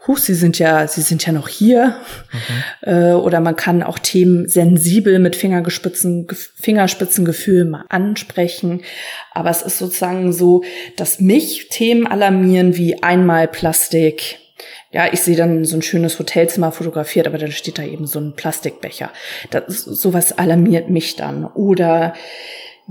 huch, 0.07 0.17
Sie 0.17 0.33
sind 0.33 0.57
ja, 0.59 0.87
Sie 0.87 1.01
sind 1.01 1.25
ja 1.25 1.31
noch 1.31 1.47
hier. 1.47 1.95
Mhm. 2.31 2.89
Äh, 2.89 3.13
oder 3.13 3.39
man 3.39 3.55
kann 3.55 3.83
auch 3.83 3.99
Themen 3.99 4.47
sensibel 4.47 5.19
mit 5.19 5.35
Fingerspitzen, 5.35 6.27
Fingerspitzengefühl 6.55 7.65
mal 7.65 7.85
ansprechen. 7.89 8.81
Aber 9.31 9.49
es 9.49 9.61
ist 9.61 9.77
sozusagen 9.77 10.33
so, 10.33 10.63
dass 10.97 11.19
mich 11.19 11.69
Themen 11.69 12.07
alarmieren 12.07 12.75
wie 12.77 13.03
einmal 13.03 13.47
Plastik, 13.47 14.39
ja, 14.91 15.07
ich 15.11 15.21
sehe 15.21 15.37
dann 15.37 15.63
so 15.63 15.77
ein 15.77 15.81
schönes 15.81 16.19
Hotelzimmer 16.19 16.71
fotografiert, 16.71 17.25
aber 17.25 17.37
dann 17.37 17.51
steht 17.51 17.77
da 17.77 17.83
eben 17.83 18.07
so 18.07 18.19
ein 18.19 18.33
Plastikbecher. 18.35 19.09
Das, 19.49 19.83
sowas 19.83 20.37
alarmiert 20.37 20.89
mich 20.89 21.15
dann. 21.15 21.45
Oder 21.45 22.13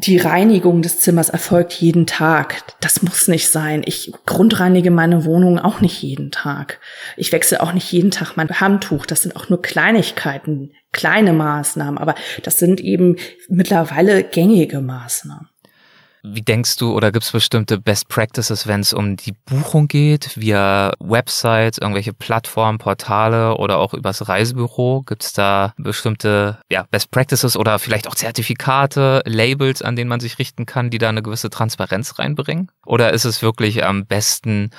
die 0.06 0.16
Reinigung 0.16 0.80
des 0.80 1.00
Zimmers 1.00 1.28
erfolgt 1.28 1.74
jeden 1.74 2.06
Tag. 2.06 2.62
Das 2.80 3.02
muss 3.02 3.28
nicht 3.28 3.50
sein. 3.50 3.82
Ich 3.84 4.12
grundreinige 4.24 4.90
meine 4.90 5.26
Wohnung 5.26 5.58
auch 5.58 5.82
nicht 5.82 6.02
jeden 6.02 6.30
Tag. 6.30 6.80
Ich 7.18 7.32
wechsle 7.32 7.62
auch 7.62 7.74
nicht 7.74 7.92
jeden 7.92 8.10
Tag 8.10 8.36
mein 8.36 8.48
Handtuch. 8.48 9.04
Das 9.04 9.22
sind 9.22 9.36
auch 9.36 9.50
nur 9.50 9.60
Kleinigkeiten, 9.60 10.72
kleine 10.92 11.34
Maßnahmen, 11.34 11.98
aber 11.98 12.14
das 12.42 12.58
sind 12.58 12.80
eben 12.80 13.16
mittlerweile 13.48 14.24
gängige 14.24 14.80
Maßnahmen. 14.80 15.49
Wie 16.22 16.42
denkst 16.42 16.76
du, 16.76 16.94
oder 16.94 17.12
gibt 17.12 17.24
es 17.24 17.32
bestimmte 17.32 17.78
Best 17.78 18.08
Practices, 18.08 18.66
wenn 18.66 18.80
es 18.80 18.92
um 18.92 19.16
die 19.16 19.32
Buchung 19.32 19.88
geht, 19.88 20.36
via 20.36 20.92
Websites, 21.00 21.78
irgendwelche 21.78 22.12
Plattformen, 22.12 22.78
Portale 22.78 23.56
oder 23.56 23.78
auch 23.78 23.94
übers 23.94 24.28
Reisebüro? 24.28 25.02
Gibt 25.06 25.24
es 25.24 25.32
da 25.32 25.72
bestimmte 25.78 26.58
ja, 26.70 26.84
Best 26.90 27.10
Practices 27.10 27.56
oder 27.56 27.78
vielleicht 27.78 28.06
auch 28.06 28.14
Zertifikate, 28.14 29.22
Labels, 29.24 29.80
an 29.80 29.96
denen 29.96 30.08
man 30.08 30.20
sich 30.20 30.38
richten 30.38 30.66
kann, 30.66 30.90
die 30.90 30.98
da 30.98 31.08
eine 31.08 31.22
gewisse 31.22 31.48
Transparenz 31.48 32.18
reinbringen? 32.18 32.70
Oder 32.84 33.12
ist 33.14 33.24
es 33.24 33.40
wirklich 33.40 33.84
am 33.84 34.04
besten 34.04 34.70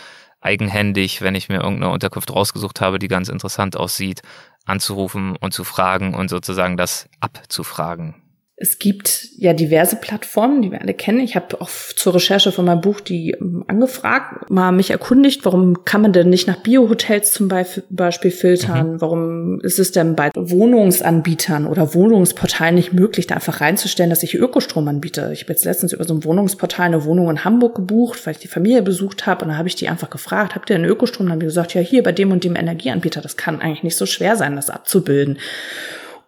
eigenhändig, 0.42 1.22
wenn 1.22 1.36
ich 1.36 1.50
mir 1.50 1.62
irgendeine 1.62 1.92
Unterkunft 1.92 2.32
rausgesucht 2.32 2.82
habe, 2.82 3.00
die 3.00 3.08
ganz 3.08 3.30
interessant 3.30 3.76
aussieht, 3.76 4.22
anzurufen 4.66 5.36
und 5.38 5.54
zu 5.54 5.64
fragen 5.64 6.14
und 6.14 6.30
sozusagen 6.30 6.78
das 6.78 7.08
abzufragen? 7.20 8.21
Es 8.62 8.78
gibt 8.78 9.30
ja 9.38 9.54
diverse 9.54 9.96
Plattformen, 9.96 10.62
die 10.62 10.72
wir 10.72 10.82
alle 10.82 10.94
kennen. 10.94 11.20
Ich 11.20 11.36
habe 11.36 11.60
auch 11.60 11.70
zur 11.96 12.14
Recherche 12.14 12.52
von 12.52 12.66
meinem 12.66 12.82
Buch 12.82 13.00
die 13.00 13.32
ähm, 13.32 13.66
angefragt, 13.68 14.52
mal 14.52 14.72
mich 14.72 14.92
erkundigt, 14.92 15.44
warum 15.46 15.84
kann 15.84 16.04
man 16.04 16.14
denn 16.14 16.30
nicht 16.30 16.46
nach 16.46 16.58
Biohotels 16.58 17.32
zum 17.32 17.48
Beispiel 17.48 18.30
filtern? 18.30 18.94
Mhm. 18.94 19.02
Warum 19.02 19.62
ist 19.62 19.80
es 19.80 19.92
denn 19.92 20.16
bei 20.16 20.30
Wohnungsanbietern 20.36 21.66
oder 21.66 21.96
Wohnungsportalen 21.96 22.76
nicht 22.76 22.94
möglich, 22.94 23.26
da 23.26 23.34
einfach 23.34 23.62
reinzustellen, 23.62 24.12
dass 24.12 24.22
ich 24.22 24.36
Ökostrom 24.36 24.88
anbiete? 24.88 25.32
Ich 25.34 25.42
habe 25.42 25.54
jetzt 25.54 25.66
letztens 25.66 25.94
über 25.94 26.04
so 26.04 26.14
ein 26.14 26.24
Wohnungsportal 26.24 26.86
eine 26.86 27.04
Wohnung 27.06 27.32
in 27.32 27.44
Hamburg 27.44 27.74
gebucht, 27.74 28.28
weil 28.28 28.34
ich 28.34 28.40
die 28.40 28.48
Familie 28.48 28.84
besucht 28.84 29.26
habe 29.26 29.44
und 29.44 29.50
dann 29.50 29.58
habe 29.58 29.70
ich 29.70 29.76
die 29.76 29.90
einfach 29.90 30.12
gefragt, 30.12 30.54
habt 30.54 30.70
ihr 30.70 30.76
einen 30.76 30.86
Ökostrom? 30.86 31.26
Dann 31.26 31.34
haben 31.34 31.40
die 31.40 31.48
gesagt, 31.48 31.74
ja 31.74 31.82
hier 31.82 32.04
bei 32.04 32.12
dem 32.12 32.32
und 32.32 32.44
dem 32.44 32.56
Energieanbieter, 32.56 33.22
das 33.22 33.38
kann 33.38 33.60
eigentlich 33.60 33.82
nicht 33.82 33.98
so 33.98 34.06
schwer 34.06 34.36
sein, 34.36 34.56
das 34.56 34.70
abzubilden. 34.70 35.40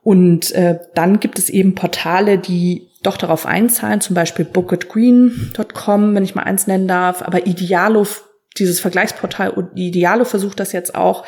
Und 0.03 0.51
äh, 0.51 0.79
dann 0.95 1.19
gibt 1.19 1.39
es 1.39 1.49
eben 1.49 1.75
Portale, 1.75 2.37
die 2.37 2.89
doch 3.03 3.17
darauf 3.17 3.45
einzahlen, 3.45 4.01
zum 4.01 4.15
Beispiel 4.15 4.45
bookitgreen.com, 4.45 6.15
wenn 6.15 6.23
ich 6.23 6.35
mal 6.35 6.43
eins 6.43 6.67
nennen 6.67 6.87
darf, 6.87 7.21
aber 7.21 7.47
Idealo 7.47 8.05
dieses 8.57 8.79
Vergleichsportal 8.79 9.71
Idealo 9.75 10.25
versucht 10.25 10.59
das 10.59 10.73
jetzt 10.73 10.93
auch 10.93 11.25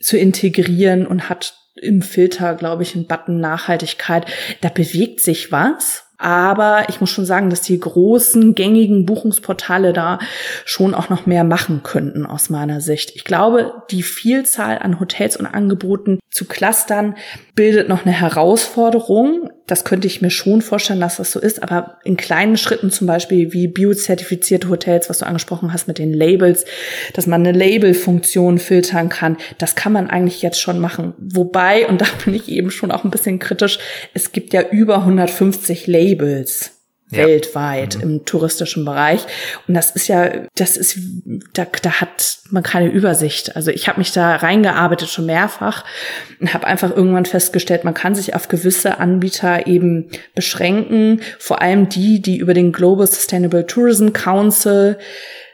zu 0.00 0.16
integrieren 0.16 1.06
und 1.06 1.28
hat 1.28 1.54
im 1.74 2.02
Filter, 2.02 2.54
glaube 2.54 2.82
ich, 2.82 2.94
einen 2.94 3.06
Button 3.06 3.40
Nachhaltigkeit. 3.40 4.26
Da 4.60 4.68
bewegt 4.68 5.20
sich 5.20 5.50
was. 5.50 6.04
Aber 6.18 6.84
ich 6.88 7.00
muss 7.00 7.10
schon 7.10 7.24
sagen, 7.24 7.50
dass 7.50 7.62
die 7.62 7.80
großen 7.80 8.54
gängigen 8.54 9.06
Buchungsportale 9.06 9.92
da 9.92 10.20
schon 10.64 10.94
auch 10.94 11.08
noch 11.08 11.26
mehr 11.26 11.42
machen 11.42 11.82
könnten 11.82 12.26
aus 12.26 12.48
meiner 12.48 12.80
Sicht. 12.80 13.16
Ich 13.16 13.24
glaube, 13.24 13.82
die 13.90 14.04
Vielzahl 14.04 14.78
an 14.78 15.00
Hotels 15.00 15.36
und 15.36 15.46
Angeboten 15.46 16.20
zu 16.32 16.46
clustern 16.46 17.14
bildet 17.54 17.90
noch 17.90 18.06
eine 18.06 18.18
Herausforderung. 18.18 19.50
Das 19.66 19.84
könnte 19.84 20.06
ich 20.06 20.22
mir 20.22 20.30
schon 20.30 20.62
vorstellen, 20.62 21.00
dass 21.00 21.18
das 21.18 21.30
so 21.30 21.38
ist. 21.38 21.62
Aber 21.62 21.98
in 22.04 22.16
kleinen 22.16 22.56
Schritten 22.56 22.90
zum 22.90 23.06
Beispiel 23.06 23.52
wie 23.52 23.68
biozertifizierte 23.68 24.70
Hotels, 24.70 25.10
was 25.10 25.18
du 25.18 25.26
angesprochen 25.26 25.74
hast 25.74 25.88
mit 25.88 25.98
den 25.98 26.14
Labels, 26.14 26.64
dass 27.12 27.26
man 27.26 27.46
eine 27.46 27.56
Labelfunktion 27.56 28.58
filtern 28.58 29.10
kann, 29.10 29.36
das 29.58 29.74
kann 29.74 29.92
man 29.92 30.08
eigentlich 30.08 30.40
jetzt 30.40 30.58
schon 30.58 30.78
machen. 30.78 31.12
Wobei, 31.18 31.86
und 31.86 32.00
da 32.00 32.06
bin 32.24 32.34
ich 32.34 32.48
eben 32.48 32.70
schon 32.70 32.92
auch 32.92 33.04
ein 33.04 33.10
bisschen 33.10 33.38
kritisch, 33.38 33.78
es 34.14 34.32
gibt 34.32 34.54
ja 34.54 34.62
über 34.62 35.00
150 35.00 35.86
Labels. 35.86 36.81
Ja. 37.12 37.26
weltweit 37.26 37.96
mhm. 37.96 38.02
im 38.02 38.24
touristischen 38.24 38.84
Bereich. 38.84 39.20
Und 39.68 39.74
das 39.74 39.90
ist 39.92 40.08
ja, 40.08 40.30
das 40.54 40.76
ist, 40.76 40.98
da, 41.52 41.66
da 41.82 42.00
hat 42.00 42.38
man 42.50 42.62
keine 42.62 42.88
Übersicht. 42.88 43.54
Also 43.56 43.70
ich 43.70 43.88
habe 43.88 43.98
mich 43.98 44.12
da 44.12 44.36
reingearbeitet 44.36 45.08
schon 45.08 45.26
mehrfach 45.26 45.84
und 46.40 46.52
habe 46.52 46.66
einfach 46.66 46.90
irgendwann 46.94 47.26
festgestellt, 47.26 47.84
man 47.84 47.94
kann 47.94 48.14
sich 48.14 48.34
auf 48.34 48.48
gewisse 48.48 48.98
Anbieter 48.98 49.66
eben 49.66 50.10
beschränken, 50.34 51.20
vor 51.38 51.62
allem 51.62 51.88
die, 51.88 52.20
die 52.20 52.38
über 52.38 52.54
den 52.54 52.72
Global 52.72 53.06
Sustainable 53.06 53.66
Tourism 53.66 54.08
Council 54.12 54.98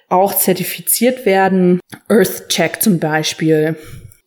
auch 0.09 0.35
zertifiziert 0.35 1.27
werden. 1.27 1.81
EarthCheck 2.09 2.83
zum 2.83 2.99
Beispiel 2.99 3.77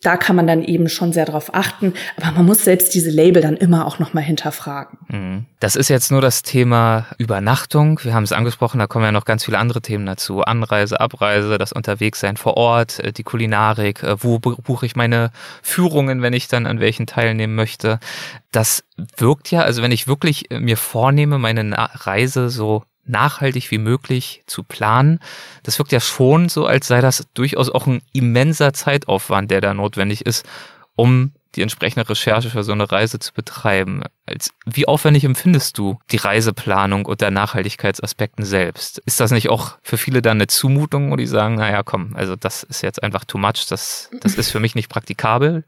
da 0.01 0.17
kann 0.17 0.35
man 0.35 0.47
dann 0.47 0.63
eben 0.63 0.89
schon 0.89 1.13
sehr 1.13 1.25
drauf 1.25 1.53
achten. 1.53 1.93
Aber 2.17 2.31
man 2.31 2.45
muss 2.45 2.63
selbst 2.63 2.93
diese 2.93 3.11
Label 3.11 3.41
dann 3.41 3.55
immer 3.55 3.85
auch 3.85 3.99
nochmal 3.99 4.23
hinterfragen. 4.23 4.97
Mhm. 5.07 5.45
Das 5.59 5.75
ist 5.75 5.89
jetzt 5.89 6.11
nur 6.11 6.21
das 6.21 6.41
Thema 6.41 7.05
Übernachtung. 7.19 7.99
Wir 8.03 8.13
haben 8.13 8.23
es 8.23 8.31
angesprochen, 8.31 8.79
da 8.79 8.87
kommen 8.87 9.05
ja 9.05 9.11
noch 9.11 9.25
ganz 9.25 9.45
viele 9.45 9.59
andere 9.59 9.81
Themen 9.81 10.05
dazu. 10.05 10.41
Anreise, 10.41 10.99
Abreise, 10.99 11.57
das 11.59 11.71
Unterwegssein 11.71 12.35
vor 12.35 12.57
Ort, 12.57 12.99
äh, 12.99 13.13
die 13.13 13.23
Kulinarik, 13.23 14.01
äh, 14.01 14.23
wo 14.23 14.39
buche 14.39 14.85
ich 14.85 14.95
meine 14.95 15.31
Führungen, 15.61 16.21
wenn 16.21 16.33
ich 16.33 16.47
dann 16.47 16.65
an 16.65 16.79
welchen 16.79 17.05
teilnehmen 17.05 17.53
möchte. 17.53 17.99
Das 18.51 18.83
wirkt 19.17 19.51
ja, 19.51 19.61
also 19.61 19.83
wenn 19.83 19.91
ich 19.91 20.07
wirklich 20.07 20.49
äh, 20.49 20.59
mir 20.59 20.77
vornehme, 20.77 21.37
meine 21.37 21.75
Reise 21.77 22.49
so 22.49 22.83
nachhaltig 23.11 23.69
wie 23.69 23.77
möglich 23.77 24.43
zu 24.47 24.63
planen. 24.63 25.19
Das 25.63 25.77
wirkt 25.77 25.91
ja 25.91 25.99
schon 25.99 26.49
so, 26.49 26.65
als 26.65 26.87
sei 26.87 27.01
das 27.01 27.27
durchaus 27.33 27.69
auch 27.69 27.85
ein 27.85 28.01
immenser 28.13 28.73
Zeitaufwand, 28.73 29.51
der 29.51 29.61
da 29.61 29.73
notwendig 29.73 30.25
ist, 30.25 30.45
um 30.95 31.33
die 31.55 31.61
entsprechende 31.61 32.07
Recherche 32.07 32.49
für 32.49 32.63
so 32.63 32.71
eine 32.71 32.89
Reise 32.91 33.19
zu 33.19 33.33
betreiben. 33.33 34.03
Als, 34.25 34.51
wie 34.65 34.87
aufwendig 34.87 35.25
empfindest 35.25 35.77
du 35.77 35.99
die 36.11 36.17
Reiseplanung 36.17 37.05
unter 37.05 37.29
Nachhaltigkeitsaspekten 37.29 38.45
selbst? 38.45 38.99
Ist 39.05 39.19
das 39.19 39.31
nicht 39.31 39.49
auch 39.49 39.77
für 39.81 39.97
viele 39.97 40.21
dann 40.21 40.37
eine 40.37 40.47
Zumutung, 40.47 41.11
wo 41.11 41.15
die 41.15 41.27
sagen, 41.27 41.55
naja, 41.55 41.83
komm, 41.83 42.15
also 42.15 42.35
das 42.35 42.63
ist 42.63 42.81
jetzt 42.83 43.03
einfach 43.03 43.25
too 43.25 43.37
much, 43.37 43.65
das, 43.69 44.09
das 44.21 44.35
ist 44.35 44.51
für 44.51 44.59
mich 44.59 44.75
nicht 44.75 44.89
praktikabel? 44.89 45.65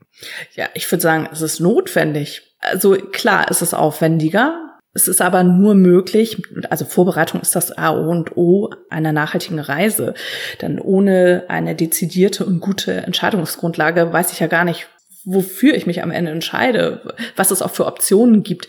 Ja, 0.56 0.68
ich 0.74 0.90
würde 0.90 1.02
sagen, 1.02 1.28
es 1.32 1.42
ist 1.42 1.60
notwendig. 1.60 2.44
Also 2.60 2.96
klar, 2.96 3.48
es 3.50 3.62
ist 3.62 3.74
aufwendiger, 3.74 4.73
es 4.94 5.08
ist 5.08 5.22
aber 5.22 5.44
nur 5.44 5.74
möglich, 5.74 6.42
also 6.70 6.86
Vorbereitung 6.86 7.42
ist 7.42 7.56
das 7.56 7.72
A 7.72 7.90
und 7.90 8.38
O 8.38 8.70
einer 8.90 9.12
nachhaltigen 9.12 9.60
Reise. 9.60 10.14
Denn 10.62 10.80
ohne 10.80 11.46
eine 11.48 11.76
dezidierte 11.76 12.46
und 12.46 12.60
gute 12.60 12.94
Entscheidungsgrundlage 12.94 14.14
weiß 14.14 14.32
ich 14.32 14.40
ja 14.40 14.48
gar 14.48 14.66
nicht, 14.66 14.88
wofür 15.26 15.74
ich 15.74 15.88
mich 15.88 16.04
am 16.04 16.12
Ende 16.12 16.32
entscheide, 16.32 17.16
was 17.36 17.50
es 17.50 17.64
auch 17.64 17.72
für 17.72 17.88
Optionen 17.88 18.44
gibt. 18.44 18.68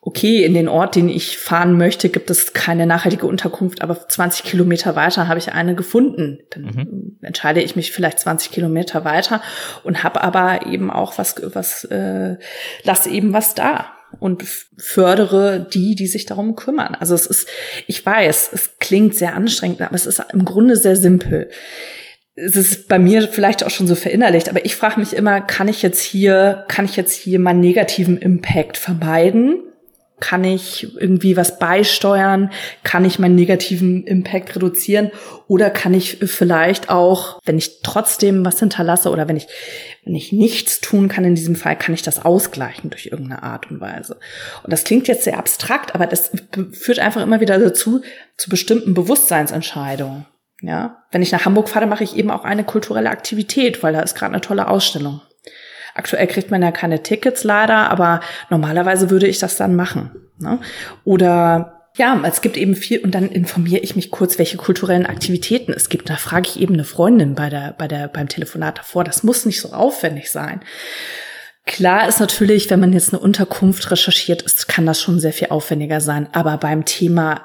Okay, 0.00 0.44
in 0.44 0.54
den 0.54 0.68
Ort, 0.68 0.94
den 0.94 1.08
ich 1.08 1.38
fahren 1.38 1.76
möchte, 1.76 2.08
gibt 2.08 2.30
es 2.30 2.52
keine 2.52 2.86
nachhaltige 2.86 3.26
Unterkunft, 3.26 3.82
aber 3.82 4.08
20 4.08 4.44
Kilometer 4.44 4.94
weiter 4.94 5.26
habe 5.26 5.40
ich 5.40 5.52
eine 5.52 5.74
gefunden. 5.74 6.38
Dann 6.50 6.62
mhm. 6.62 7.18
entscheide 7.20 7.60
ich 7.60 7.74
mich 7.74 7.90
vielleicht 7.90 8.20
20 8.20 8.52
Kilometer 8.52 9.04
weiter 9.04 9.42
und 9.82 10.04
habe 10.04 10.22
aber 10.22 10.66
eben 10.66 10.90
auch 10.90 11.18
was, 11.18 11.34
was, 11.52 11.82
äh, 11.84 12.36
lasse 12.84 13.10
eben 13.10 13.32
was 13.32 13.56
da 13.56 13.97
und 14.20 14.44
fördere 14.76 15.68
die, 15.72 15.94
die 15.94 16.06
sich 16.06 16.26
darum 16.26 16.56
kümmern. 16.56 16.94
Also 16.94 17.14
es 17.14 17.26
ist, 17.26 17.48
ich 17.86 18.04
weiß, 18.04 18.50
es 18.52 18.78
klingt 18.78 19.14
sehr 19.14 19.34
anstrengend, 19.34 19.80
aber 19.80 19.94
es 19.94 20.06
ist 20.06 20.22
im 20.32 20.44
Grunde 20.44 20.76
sehr 20.76 20.96
simpel. 20.96 21.50
Es 22.34 22.56
ist 22.56 22.88
bei 22.88 22.98
mir 22.98 23.28
vielleicht 23.28 23.64
auch 23.64 23.70
schon 23.70 23.86
so 23.86 23.94
verinnerlicht, 23.94 24.48
aber 24.48 24.64
ich 24.64 24.76
frage 24.76 25.00
mich 25.00 25.14
immer, 25.14 25.40
kann 25.40 25.68
ich 25.68 25.82
jetzt 25.82 26.00
hier, 26.00 26.64
kann 26.68 26.84
ich 26.84 26.96
jetzt 26.96 27.14
hier 27.14 27.38
meinen 27.38 27.60
negativen 27.60 28.16
Impact 28.16 28.76
vermeiden? 28.76 29.67
Kann 30.20 30.44
ich 30.44 30.96
irgendwie 30.98 31.36
was 31.36 31.58
beisteuern? 31.58 32.50
Kann 32.82 33.04
ich 33.04 33.18
meinen 33.18 33.36
negativen 33.36 34.04
Impact 34.04 34.56
reduzieren? 34.56 35.10
Oder 35.46 35.70
kann 35.70 35.94
ich 35.94 36.18
vielleicht 36.18 36.90
auch, 36.90 37.40
wenn 37.44 37.58
ich 37.58 37.82
trotzdem 37.82 38.44
was 38.44 38.58
hinterlasse 38.58 39.10
oder 39.10 39.28
wenn 39.28 39.36
ich, 39.36 39.46
wenn 40.04 40.14
ich 40.14 40.32
nichts 40.32 40.80
tun 40.80 41.08
kann 41.08 41.24
in 41.24 41.34
diesem 41.34 41.56
Fall, 41.56 41.76
kann 41.76 41.94
ich 41.94 42.02
das 42.02 42.24
ausgleichen 42.24 42.90
durch 42.90 43.06
irgendeine 43.06 43.42
Art 43.42 43.70
und 43.70 43.80
Weise? 43.80 44.18
Und 44.64 44.72
das 44.72 44.84
klingt 44.84 45.08
jetzt 45.08 45.24
sehr 45.24 45.38
abstrakt, 45.38 45.94
aber 45.94 46.06
das 46.06 46.32
führt 46.72 46.98
einfach 46.98 47.22
immer 47.22 47.40
wieder 47.40 47.58
dazu, 47.58 48.02
zu 48.36 48.50
bestimmten 48.50 48.94
Bewusstseinsentscheidungen. 48.94 50.26
Ja, 50.60 51.04
wenn 51.12 51.22
ich 51.22 51.30
nach 51.30 51.44
Hamburg 51.44 51.68
fahre, 51.68 51.86
mache 51.86 52.02
ich 52.02 52.16
eben 52.16 52.32
auch 52.32 52.44
eine 52.44 52.64
kulturelle 52.64 53.10
Aktivität, 53.10 53.82
weil 53.82 53.92
da 53.92 54.00
ist 54.00 54.16
gerade 54.16 54.32
eine 54.32 54.40
tolle 54.40 54.68
Ausstellung. 54.68 55.20
Aktuell 55.98 56.28
kriegt 56.28 56.50
man 56.50 56.62
ja 56.62 56.70
keine 56.70 57.02
Tickets 57.02 57.42
leider, 57.42 57.90
aber 57.90 58.20
normalerweise 58.50 59.10
würde 59.10 59.26
ich 59.26 59.40
das 59.40 59.56
dann 59.56 59.74
machen. 59.74 60.12
Ne? 60.38 60.60
Oder 61.04 61.90
ja, 61.96 62.22
es 62.24 62.40
gibt 62.40 62.56
eben 62.56 62.76
viel 62.76 63.00
und 63.00 63.16
dann 63.16 63.28
informiere 63.28 63.80
ich 63.80 63.96
mich 63.96 64.12
kurz, 64.12 64.38
welche 64.38 64.56
kulturellen 64.56 65.06
Aktivitäten 65.06 65.72
es 65.72 65.88
gibt. 65.88 66.08
Da 66.08 66.14
frage 66.14 66.48
ich 66.48 66.60
eben 66.60 66.74
eine 66.74 66.84
Freundin 66.84 67.34
bei 67.34 67.50
der, 67.50 67.74
bei 67.76 67.88
der, 67.88 68.06
beim 68.06 68.28
Telefonat 68.28 68.78
davor. 68.78 69.02
Das 69.02 69.24
muss 69.24 69.44
nicht 69.44 69.60
so 69.60 69.72
aufwendig 69.72 70.30
sein. 70.30 70.60
Klar 71.66 72.08
ist 72.08 72.20
natürlich, 72.20 72.70
wenn 72.70 72.78
man 72.78 72.92
jetzt 72.92 73.12
eine 73.12 73.20
Unterkunft 73.20 73.90
recherchiert 73.90 74.42
ist, 74.42 74.68
kann 74.68 74.86
das 74.86 75.02
schon 75.02 75.18
sehr 75.18 75.32
viel 75.32 75.48
aufwendiger 75.48 76.00
sein. 76.00 76.28
Aber 76.32 76.56
beim 76.58 76.84
Thema 76.84 77.44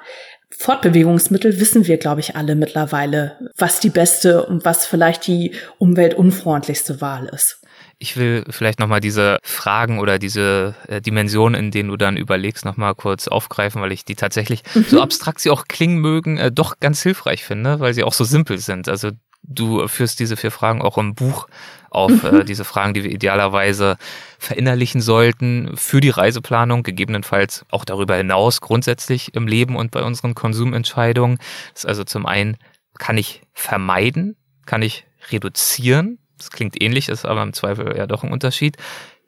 Fortbewegungsmittel 0.52 1.60
wissen 1.60 1.88
wir, 1.88 1.98
glaube 1.98 2.22
ich, 2.22 2.36
alle 2.36 2.54
mittlerweile, 2.54 3.38
was 3.58 3.80
die 3.80 3.90
beste 3.90 4.46
und 4.46 4.64
was 4.64 4.86
vielleicht 4.86 5.26
die 5.26 5.56
umweltunfreundlichste 5.80 7.02
Wahl 7.02 7.26
ist. 7.34 7.63
Ich 8.00 8.18
will 8.18 8.44
vielleicht 8.50 8.80
nochmal 8.80 9.00
diese 9.00 9.38
Fragen 9.44 10.00
oder 10.00 10.20
diese 10.20 10.76
äh, 10.88 11.02
Dimensionen, 11.02 11.60
in 11.60 11.72
denen 11.72 11.90
du 11.90 11.98
dann 11.98 12.18
überlegst, 12.18 12.66
nochmal 12.66 12.96
kurz 12.96 13.28
aufgreifen, 13.28 13.82
weil 13.82 13.92
ich 13.92 14.06
die 14.06 14.16
tatsächlich, 14.16 14.64
mhm. 14.74 14.86
so 14.88 15.02
abstrakt 15.02 15.40
sie 15.40 15.50
auch 15.50 15.66
klingen 15.68 16.00
mögen, 16.00 16.38
äh, 16.38 16.52
doch 16.52 16.80
ganz 16.80 17.02
hilfreich 17.02 17.44
finde, 17.44 17.80
weil 17.80 17.94
sie 17.94 18.04
auch 18.04 18.14
so 18.14 18.24
simpel 18.24 18.58
sind. 18.58 18.90
Also 18.90 19.12
du 19.44 19.88
führst 19.88 20.20
diese 20.20 20.38
vier 20.38 20.52
Fragen 20.52 20.82
auch 20.82 20.98
im 20.98 21.16
Buch 21.16 21.48
auf, 21.90 22.24
äh, 22.24 22.32
mhm. 22.32 22.42
äh, 22.42 22.46
diese 22.46 22.64
Fragen, 22.64 22.94
die 22.94 23.04
wir 23.04 23.12
idealerweise 23.12 23.98
verinnerlichen 24.40 25.02
sollten 25.02 25.72
für 25.76 26.02
die 26.02 26.10
Reiseplanung, 26.10 26.84
gegebenenfalls 26.84 27.66
auch 27.70 27.86
darüber 27.86 28.16
hinaus 28.16 28.62
grundsätzlich 28.62 29.36
im 29.36 29.48
Leben 29.48 29.76
und 29.76 29.92
bei 29.92 30.04
unseren 30.04 30.34
Konsumentscheidungen. 30.34 31.38
Das 31.74 31.84
ist 31.84 31.86
also 31.86 32.04
zum 32.04 32.26
einen, 32.26 32.58
kann 32.98 33.18
ich 33.18 33.42
vermeiden, 33.54 34.36
kann 34.66 34.82
ich 34.82 35.06
reduzieren, 35.32 36.20
das 36.44 36.52
klingt 36.52 36.82
ähnlich, 36.82 37.10
ist 37.10 37.26
aber 37.26 37.44
im 37.44 37.54
Zweifel 37.54 37.96
ja 37.98 38.08
doch 38.08 38.24
ein 38.24 38.32
Unterschied. 38.32 38.78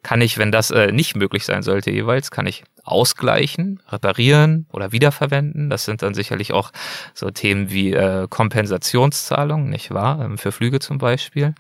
Kann 0.04 0.22
ich, 0.22 0.38
wenn 0.38 0.52
das 0.52 0.70
äh, 0.70 0.92
nicht 0.92 1.16
möglich 1.16 1.46
sein 1.46 1.64
sollte 1.64 1.90
jeweils, 1.90 2.30
kann 2.30 2.46
ich 2.46 2.64
ausgleichen, 2.84 3.82
reparieren 3.90 4.68
oder 4.72 4.92
wiederverwenden. 4.92 5.72
Das 5.72 5.86
sind 5.86 6.04
dann 6.04 6.14
sicherlich 6.14 6.54
auch 6.54 6.72
so 7.16 7.32
Themen 7.32 7.72
wie 7.72 7.94
äh, 7.94 8.28
Kompensationszahlungen, 8.30 9.70
nicht 9.70 9.92
wahr? 9.92 10.24
Ähm, 10.24 10.38
für 10.38 10.52
Flüge 10.52 10.80
zum 10.80 11.00
Beispiel. 11.00 11.56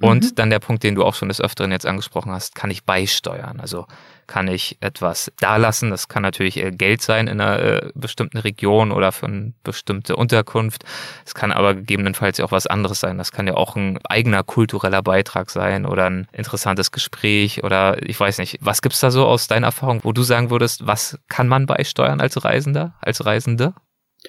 Und 0.00 0.24
mhm. 0.24 0.34
dann 0.36 0.50
der 0.50 0.60
Punkt, 0.60 0.84
den 0.84 0.94
du 0.94 1.04
auch 1.04 1.14
schon 1.14 1.28
des 1.28 1.40
Öfteren 1.40 1.72
jetzt 1.72 1.86
angesprochen 1.86 2.30
hast, 2.30 2.54
kann 2.54 2.70
ich 2.70 2.84
beisteuern. 2.84 3.58
Also 3.58 3.86
kann 4.28 4.46
ich 4.46 4.76
etwas 4.80 5.32
dalassen. 5.40 5.90
Das 5.90 6.06
kann 6.06 6.22
natürlich 6.22 6.62
äh, 6.62 6.70
Geld 6.70 7.02
sein 7.02 7.26
in 7.26 7.40
einer 7.40 7.58
äh, 7.58 7.90
bestimmten 7.94 8.38
Region 8.38 8.92
oder 8.92 9.10
für 9.10 9.26
eine 9.26 9.54
bestimmte 9.64 10.14
Unterkunft. 10.14 10.84
Es 11.26 11.34
kann 11.34 11.50
aber 11.50 11.74
gegebenenfalls 11.74 12.38
ja 12.38 12.44
auch 12.44 12.52
was 12.52 12.68
anderes 12.68 13.00
sein. 13.00 13.18
Das 13.18 13.32
kann 13.32 13.48
ja 13.48 13.54
auch 13.54 13.74
ein 13.74 13.98
eigener 14.04 14.44
kultureller 14.44 15.02
Beitrag 15.02 15.50
sein 15.50 15.86
oder 15.86 16.08
ein 16.08 16.28
interessantes 16.32 16.92
Gespräch 16.92 17.64
oder 17.64 18.00
ich 18.06 18.20
weiß 18.20 18.38
nicht. 18.38 18.58
Was 18.60 18.82
gibt's 18.82 19.00
da 19.00 19.10
so 19.10 19.26
aus 19.26 19.48
deiner 19.48 19.68
Erfahrung, 19.68 20.04
wo 20.04 20.12
du 20.12 20.22
sagen 20.22 20.50
würdest, 20.50 20.86
was 20.86 21.18
kann 21.28 21.48
man 21.48 21.66
beisteuern 21.66 22.20
als 22.20 22.44
Reisender, 22.44 22.94
als 23.00 23.24
Reisende? 23.24 23.74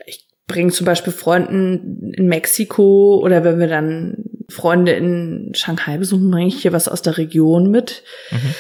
Ich 0.08 0.28
bringe 0.47 0.72
zum 0.72 0.86
Beispiel 0.86 1.14
Freunden 1.14 2.12
in 2.14 2.28
Mexiko 2.28 3.20
oder 3.24 3.43
wenn 3.43 3.60
wir 3.60 3.68
dann 3.68 4.16
Freunde 4.50 4.93
in 4.93 5.52
Shanghai 5.54 5.97
besuchen, 5.97 6.32
bringe 6.32 6.47
ich 6.47 6.62
hier 6.62 6.74
was 6.74 6.88
aus 6.88 7.02
der 7.02 7.18
Region 7.18 7.70
mit. 7.70 8.04
Mhm. 8.32 8.56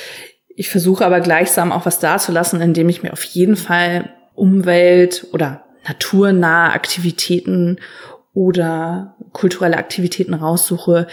Ich 0.59 0.69
versuche 0.69 1.05
aber 1.05 1.21
gleichsam 1.21 1.71
auch 1.71 1.85
was 1.85 1.99
dazulassen, 1.99 2.59
indem 2.59 2.89
ich 2.89 3.01
mir 3.01 3.13
auf 3.13 3.23
jeden 3.23 3.55
Fall 3.55 4.09
Umwelt 4.35 5.25
oder 5.31 5.63
naturnahe 5.87 6.73
Aktivitäten 6.73 7.77
oder 8.33 9.15
kulturelle 9.31 9.77
Aktivitäten 9.77 10.33
raussuche, 10.33 11.07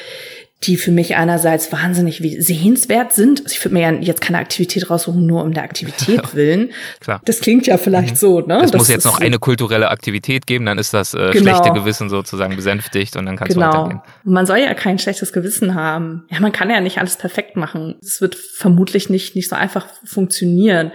die 0.63 0.77
für 0.77 0.91
mich 0.91 1.17
einerseits 1.17 1.71
wahnsinnig 1.71 2.23
sehenswert 2.39 3.13
sind. 3.13 3.43
Also 3.43 3.53
ich 3.53 3.65
würde 3.65 3.75
mir 3.75 3.83
ja 3.83 3.93
jetzt 3.93 4.23
keine 4.23 4.39
Aktivität 4.39 4.89
raussuchen, 4.89 5.27
nur 5.27 5.43
um 5.45 5.53
der 5.53 5.63
Aktivität 5.63 6.23
willen. 6.35 6.73
Klar. 7.01 7.21
Das 7.25 7.41
klingt 7.41 7.67
ja 7.67 7.77
vielleicht 7.77 8.15
mhm. 8.15 8.17
so, 8.17 8.41
ne? 8.41 8.63
Es 8.65 8.73
muss 8.73 8.89
jetzt 8.89 9.05
noch 9.05 9.21
eine 9.21 9.39
kulturelle 9.39 9.91
Aktivität 9.91 10.47
geben, 10.47 10.65
dann 10.65 10.79
ist 10.79 10.95
das 10.95 11.13
äh, 11.13 11.31
genau. 11.33 11.51
schlechte 11.51 11.73
Gewissen 11.73 12.09
sozusagen 12.09 12.57
besänftigt 12.57 13.17
und 13.17 13.27
dann 13.27 13.37
kannst 13.37 13.55
genau. 13.55 13.71
du 13.71 13.79
weitergehen. 13.79 14.01
Man 14.25 14.47
soll 14.47 14.59
ja 14.59 14.73
kein 14.73 14.99
schlechtes 14.99 15.33
Gewissen 15.33 15.75
haben. 15.75 16.25
Ja, 16.31 16.41
man 16.41 16.53
kann 16.53 16.71
ja 16.71 16.81
nicht 16.81 16.99
alles 16.99 17.17
perfekt 17.17 17.57
machen. 17.57 17.97
Es 18.01 18.23
wird 18.23 18.35
vermutlich 18.35 19.11
nicht, 19.11 19.37
nicht 19.37 19.51
so 19.51 19.57
einfach 19.57 19.87
funktionieren. 20.05 20.91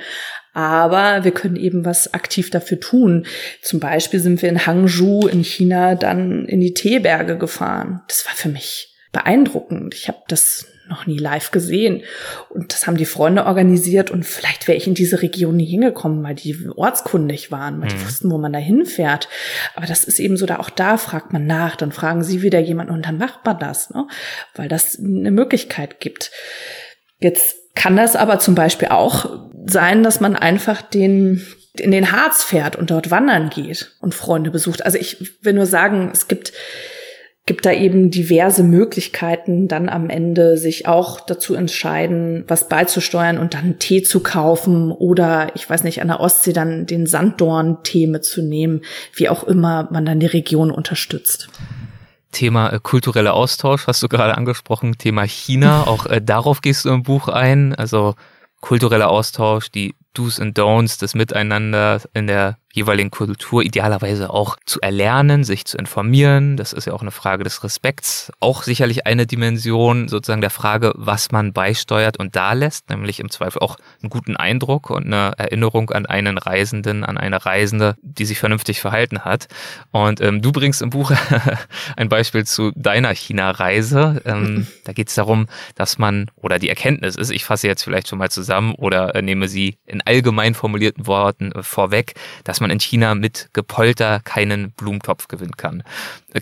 Aber 0.53 1.23
wir 1.23 1.31
können 1.31 1.55
eben 1.55 1.85
was 1.85 2.13
aktiv 2.13 2.49
dafür 2.49 2.79
tun. 2.79 3.25
Zum 3.61 3.79
Beispiel 3.79 4.19
sind 4.19 4.41
wir 4.41 4.49
in 4.49 4.65
Hangzhou 4.65 5.27
in 5.27 5.43
China 5.43 5.95
dann 5.95 6.45
in 6.45 6.59
die 6.59 6.73
Teeberge 6.73 7.37
gefahren. 7.37 8.01
Das 8.07 8.25
war 8.25 8.35
für 8.35 8.49
mich 8.49 8.90
beeindruckend. 9.11 9.93
Ich 9.93 10.07
habe 10.07 10.19
das 10.27 10.67
noch 10.91 11.07
nie 11.07 11.17
live 11.17 11.49
gesehen. 11.51 12.03
Und 12.49 12.73
das 12.73 12.85
haben 12.85 12.97
die 12.97 13.05
Freunde 13.05 13.45
organisiert 13.45 14.11
und 14.11 14.25
vielleicht 14.25 14.67
wäre 14.67 14.77
ich 14.77 14.85
in 14.85 14.93
diese 14.93 15.21
Region 15.21 15.55
nie 15.55 15.65
hingekommen, 15.65 16.21
weil 16.21 16.35
die 16.35 16.67
ortskundig 16.75 17.49
waren, 17.49 17.81
weil 17.81 17.89
die 17.89 17.95
mhm. 17.95 18.05
wussten, 18.05 18.29
wo 18.29 18.37
man 18.37 18.53
da 18.53 18.59
hinfährt. 18.59 19.27
Aber 19.73 19.87
das 19.87 20.03
ist 20.03 20.19
eben 20.19 20.37
so, 20.37 20.45
da 20.45 20.59
auch 20.59 20.69
da 20.69 20.97
fragt 20.97 21.33
man 21.33 21.47
nach, 21.47 21.75
dann 21.75 21.91
fragen 21.91 22.23
sie 22.23 22.43
wieder 22.43 22.59
jemanden 22.59 22.93
und 22.93 23.05
dann 23.05 23.17
macht 23.17 23.45
man 23.45 23.57
das, 23.57 23.89
ne? 23.89 24.07
weil 24.53 24.67
das 24.67 24.99
eine 24.99 25.31
Möglichkeit 25.31 25.99
gibt. 25.99 26.31
Jetzt 27.19 27.55
kann 27.73 27.95
das 27.95 28.15
aber 28.15 28.39
zum 28.39 28.53
Beispiel 28.53 28.89
auch 28.89 29.47
sein, 29.65 30.03
dass 30.03 30.19
man 30.19 30.35
einfach 30.35 30.81
den 30.81 31.45
in 31.77 31.91
den 31.91 32.11
Harz 32.11 32.43
fährt 32.43 32.75
und 32.75 32.91
dort 32.91 33.11
wandern 33.11 33.49
geht 33.49 33.95
und 34.01 34.13
Freunde 34.13 34.51
besucht. 34.51 34.85
Also 34.85 34.97
ich 34.97 35.41
will 35.41 35.53
nur 35.53 35.65
sagen, 35.65 36.09
es 36.11 36.27
gibt 36.27 36.51
gibt 37.45 37.65
da 37.65 37.71
eben 37.71 38.11
diverse 38.11 38.63
Möglichkeiten, 38.63 39.67
dann 39.67 39.89
am 39.89 40.09
Ende 40.09 40.57
sich 40.57 40.87
auch 40.87 41.19
dazu 41.19 41.55
entscheiden, 41.55 42.43
was 42.47 42.69
beizusteuern 42.69 43.39
und 43.39 43.55
dann 43.55 43.79
Tee 43.79 44.03
zu 44.03 44.19
kaufen 44.19 44.91
oder 44.91 45.51
ich 45.55 45.67
weiß 45.67 45.83
nicht, 45.83 46.01
an 46.01 46.09
der 46.09 46.19
Ostsee 46.19 46.53
dann 46.53 46.85
den 46.85 47.07
Sanddorn-Tee 47.07 48.07
mitzunehmen, 48.07 48.81
wie 49.15 49.27
auch 49.27 49.43
immer 49.43 49.87
man 49.91 50.05
dann 50.05 50.19
die 50.19 50.27
Region 50.27 50.69
unterstützt. 50.69 51.49
Thema 52.31 52.71
äh, 52.71 52.79
kultureller 52.81 53.33
Austausch 53.33 53.87
hast 53.87 54.03
du 54.03 54.07
gerade 54.07 54.37
angesprochen, 54.37 54.97
Thema 54.97 55.23
China, 55.23 55.83
auch 55.87 56.05
äh, 56.05 56.21
darauf 56.21 56.61
gehst 56.61 56.85
du 56.85 56.89
im 56.89 57.03
Buch 57.03 57.27
ein, 57.27 57.73
also 57.73 58.15
kultureller 58.61 59.09
Austausch, 59.09 59.71
die 59.71 59.95
Do's 60.13 60.39
and 60.39 60.57
Don'ts, 60.57 60.99
das 60.99 61.15
Miteinander 61.15 62.01
in 62.13 62.27
der 62.27 62.57
jeweiligen 62.73 63.11
Kultur 63.11 63.63
idealerweise 63.63 64.29
auch 64.29 64.57
zu 64.65 64.79
erlernen, 64.81 65.43
sich 65.43 65.65
zu 65.65 65.77
informieren. 65.77 66.57
Das 66.57 66.73
ist 66.73 66.85
ja 66.85 66.93
auch 66.93 67.01
eine 67.01 67.11
Frage 67.11 67.43
des 67.43 67.63
Respekts. 67.63 68.31
Auch 68.39 68.63
sicherlich 68.63 69.05
eine 69.05 69.27
Dimension 69.27 70.07
sozusagen 70.07 70.41
der 70.41 70.49
Frage, 70.49 70.93
was 70.95 71.31
man 71.31 71.53
beisteuert 71.53 72.17
und 72.17 72.35
da 72.35 72.53
lässt, 72.53 72.89
nämlich 72.89 73.19
im 73.19 73.29
Zweifel 73.29 73.59
auch 73.59 73.77
einen 74.01 74.09
guten 74.09 74.37
Eindruck 74.37 74.89
und 74.89 75.05
eine 75.05 75.33
Erinnerung 75.37 75.89
an 75.91 76.05
einen 76.05 76.37
Reisenden, 76.37 77.03
an 77.03 77.17
eine 77.17 77.45
Reisende, 77.45 77.95
die 78.01 78.25
sich 78.25 78.39
vernünftig 78.39 78.79
verhalten 78.79 79.25
hat. 79.25 79.47
Und 79.91 80.21
ähm, 80.21 80.41
du 80.41 80.51
bringst 80.51 80.81
im 80.81 80.89
Buch 80.89 81.11
ein 81.97 82.09
Beispiel 82.09 82.45
zu 82.45 82.71
deiner 82.75 83.13
China-Reise. 83.13 84.21
Ähm, 84.25 84.67
da 84.85 84.93
geht 84.93 85.09
es 85.09 85.15
darum, 85.15 85.47
dass 85.75 85.97
man, 85.97 86.29
oder 86.35 86.59
die 86.59 86.69
Erkenntnis 86.69 87.15
ist, 87.15 87.31
ich 87.31 87.43
fasse 87.43 87.67
jetzt 87.67 87.83
vielleicht 87.83 88.07
schon 88.07 88.19
mal 88.19 88.31
zusammen 88.31 88.75
oder 88.75 89.15
äh, 89.15 89.21
nehme 89.21 89.47
sie 89.47 89.77
in 89.85 90.01
allgemein 90.01 90.53
formulierten 90.53 91.07
Worten 91.07 91.51
äh, 91.51 91.63
vorweg, 91.63 92.13
dass 92.43 92.60
man 92.61 92.71
in 92.71 92.79
China 92.79 93.15
mit 93.15 93.49
Gepolter 93.53 94.19
keinen 94.19 94.71
Blumentopf 94.71 95.27
gewinnen 95.27 95.57
kann. 95.57 95.83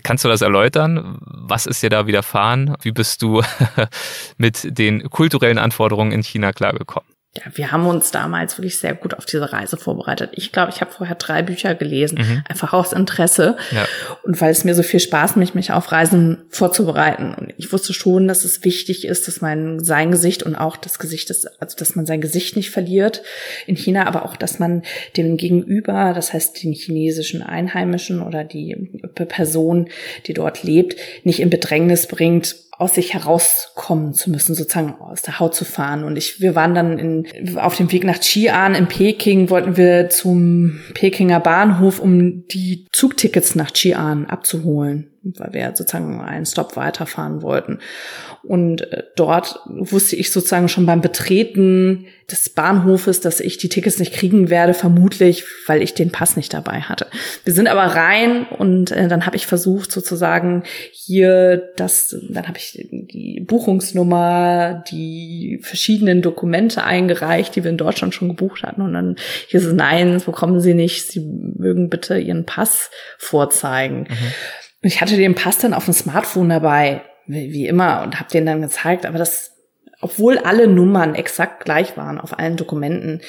Kannst 0.02 0.24
du 0.24 0.28
das 0.28 0.42
erläutern? 0.42 1.18
Was 1.20 1.66
ist 1.66 1.82
dir 1.82 1.90
da 1.90 2.06
widerfahren? 2.06 2.76
Wie 2.82 2.92
bist 2.92 3.22
du 3.22 3.42
mit 4.36 4.78
den 4.78 5.10
kulturellen 5.10 5.58
Anforderungen 5.58 6.12
in 6.12 6.22
China 6.22 6.52
klargekommen? 6.52 7.08
Ja, 7.36 7.44
wir 7.54 7.70
haben 7.70 7.86
uns 7.86 8.10
damals 8.10 8.58
wirklich 8.58 8.80
sehr 8.80 8.92
gut 8.92 9.14
auf 9.14 9.24
diese 9.24 9.52
Reise 9.52 9.76
vorbereitet. 9.76 10.30
Ich 10.34 10.50
glaube, 10.50 10.72
ich 10.74 10.80
habe 10.80 10.90
vorher 10.90 11.14
drei 11.14 11.42
Bücher 11.42 11.76
gelesen, 11.76 12.18
mhm. 12.18 12.42
einfach 12.48 12.72
aus 12.72 12.92
Interesse 12.92 13.56
ja. 13.70 13.86
und 14.24 14.40
weil 14.40 14.50
es 14.50 14.64
mir 14.64 14.74
so 14.74 14.82
viel 14.82 14.98
Spaß 14.98 15.36
macht, 15.36 15.54
mich 15.54 15.70
auf 15.70 15.92
Reisen 15.92 16.38
vorzubereiten. 16.48 17.32
Und 17.34 17.54
ich 17.56 17.72
wusste 17.72 17.92
schon, 17.92 18.26
dass 18.26 18.44
es 18.44 18.64
wichtig 18.64 19.06
ist, 19.06 19.28
dass 19.28 19.40
man 19.40 19.78
sein 19.84 20.10
Gesicht 20.10 20.42
und 20.42 20.56
auch 20.56 20.76
das 20.76 20.98
Gesicht 20.98 21.30
ist, 21.30 21.46
also 21.62 21.76
dass 21.76 21.94
man 21.94 22.04
sein 22.04 22.20
Gesicht 22.20 22.56
nicht 22.56 22.70
verliert 22.70 23.22
in 23.68 23.76
China, 23.76 24.08
aber 24.08 24.24
auch, 24.24 24.34
dass 24.34 24.58
man 24.58 24.82
dem 25.16 25.36
Gegenüber, 25.36 26.12
das 26.12 26.32
heißt 26.32 26.60
den 26.64 26.72
chinesischen 26.72 27.44
Einheimischen 27.44 28.22
oder 28.22 28.42
die 28.42 28.90
Person, 29.14 29.88
die 30.26 30.34
dort 30.34 30.64
lebt, 30.64 30.96
nicht 31.22 31.38
in 31.38 31.48
Bedrängnis 31.48 32.08
bringt 32.08 32.56
aus 32.80 32.94
sich 32.94 33.12
herauskommen 33.12 34.14
zu 34.14 34.30
müssen, 34.30 34.54
sozusagen 34.54 34.94
aus 35.00 35.20
der 35.20 35.38
Haut 35.38 35.54
zu 35.54 35.66
fahren. 35.66 36.02
Und 36.02 36.16
ich, 36.16 36.40
wir 36.40 36.54
waren 36.54 36.74
dann 36.74 36.98
in, 36.98 37.58
auf 37.58 37.76
dem 37.76 37.92
Weg 37.92 38.04
nach 38.04 38.16
Xi'an 38.16 38.74
in 38.74 38.88
Peking, 38.88 39.50
wollten 39.50 39.76
wir 39.76 40.08
zum 40.08 40.80
Pekinger 40.94 41.40
Bahnhof, 41.40 42.00
um 42.00 42.46
die 42.48 42.86
Zugtickets 42.90 43.54
nach 43.54 43.70
Xi'an 43.70 44.26
abzuholen 44.26 45.10
weil 45.22 45.52
wir 45.52 45.72
sozusagen 45.74 46.20
einen 46.20 46.46
Stop 46.46 46.76
weiterfahren 46.76 47.42
wollten. 47.42 47.78
Und 48.42 48.80
äh, 48.92 49.02
dort 49.16 49.60
wusste 49.66 50.16
ich 50.16 50.32
sozusagen 50.32 50.68
schon 50.68 50.86
beim 50.86 51.00
Betreten 51.00 52.06
des 52.30 52.48
Bahnhofes, 52.48 53.20
dass 53.20 53.40
ich 53.40 53.58
die 53.58 53.68
Tickets 53.68 53.98
nicht 53.98 54.14
kriegen 54.14 54.50
werde, 54.50 54.72
vermutlich, 54.72 55.44
weil 55.66 55.82
ich 55.82 55.94
den 55.94 56.10
Pass 56.10 56.36
nicht 56.36 56.54
dabei 56.54 56.80
hatte. 56.80 57.06
Wir 57.44 57.52
sind 57.52 57.68
aber 57.68 57.82
rein 57.82 58.46
und 58.46 58.92
äh, 58.92 59.08
dann 59.08 59.26
habe 59.26 59.36
ich 59.36 59.46
versucht 59.46 59.92
sozusagen 59.92 60.62
hier 60.92 61.70
das, 61.76 62.16
dann 62.30 62.46
habe 62.46 62.58
ich 62.58 62.88
die 62.90 63.44
Buchungsnummer, 63.46 64.84
die 64.90 65.60
verschiedenen 65.62 66.22
Dokumente 66.22 66.84
eingereicht, 66.84 67.56
die 67.56 67.64
wir 67.64 67.70
in 67.70 67.76
Deutschland 67.76 68.14
schon 68.14 68.28
gebucht 68.28 68.62
hatten 68.62 68.80
und 68.80 68.94
dann 68.94 69.16
hier 69.48 69.60
so, 69.60 69.72
nein, 69.72 70.14
das 70.14 70.24
bekommen 70.24 70.60
Sie 70.60 70.74
nicht, 70.74 71.10
Sie 71.10 71.20
mögen 71.20 71.90
bitte 71.90 72.18
Ihren 72.18 72.46
Pass 72.46 72.90
vorzeigen. 73.18 74.06
Mhm. 74.08 74.32
Ich 74.82 75.00
hatte 75.00 75.16
den 75.16 75.34
Pass 75.34 75.58
dann 75.58 75.74
auf 75.74 75.84
dem 75.84 75.94
Smartphone 75.94 76.48
dabei, 76.48 77.02
wie 77.26 77.66
immer, 77.66 78.02
und 78.02 78.18
habe 78.18 78.30
den 78.30 78.46
dann 78.46 78.62
gezeigt. 78.62 79.06
Aber 79.06 79.18
das, 79.18 79.52
obwohl 80.00 80.38
alle 80.38 80.66
Nummern 80.66 81.14
exakt 81.14 81.64
gleich 81.64 81.96
waren 81.96 82.18
auf 82.18 82.38
allen 82.38 82.56
Dokumenten, 82.56 83.20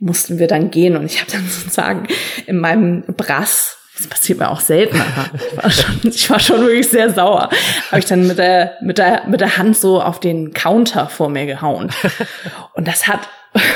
mussten 0.00 0.38
wir 0.38 0.46
dann 0.46 0.70
gehen. 0.70 0.96
Und 0.96 1.06
ich 1.06 1.20
habe 1.20 1.30
dann 1.30 1.46
sozusagen 1.48 2.06
in 2.46 2.58
meinem 2.58 3.02
Brass 3.02 3.78
das 3.96 4.08
passiert 4.08 4.40
mir 4.40 4.50
auch 4.50 4.60
selten, 4.60 5.00
aber 5.00 5.30
ich 5.38 5.56
war 5.56 5.70
schon, 5.70 6.00
ich 6.02 6.30
war 6.30 6.40
schon 6.40 6.60
wirklich 6.62 6.88
sehr 6.88 7.10
sauer. 7.10 7.48
Habe 7.90 7.98
ich 8.00 8.06
dann 8.06 8.26
mit 8.26 8.38
der, 8.38 8.76
mit 8.82 8.98
der, 8.98 9.22
mit 9.28 9.40
der 9.40 9.56
Hand 9.56 9.76
so 9.76 10.02
auf 10.02 10.18
den 10.18 10.52
Counter 10.52 11.06
vor 11.06 11.28
mir 11.28 11.46
gehauen. 11.46 11.92
Und 12.72 12.88
das 12.88 13.06
hat 13.06 13.20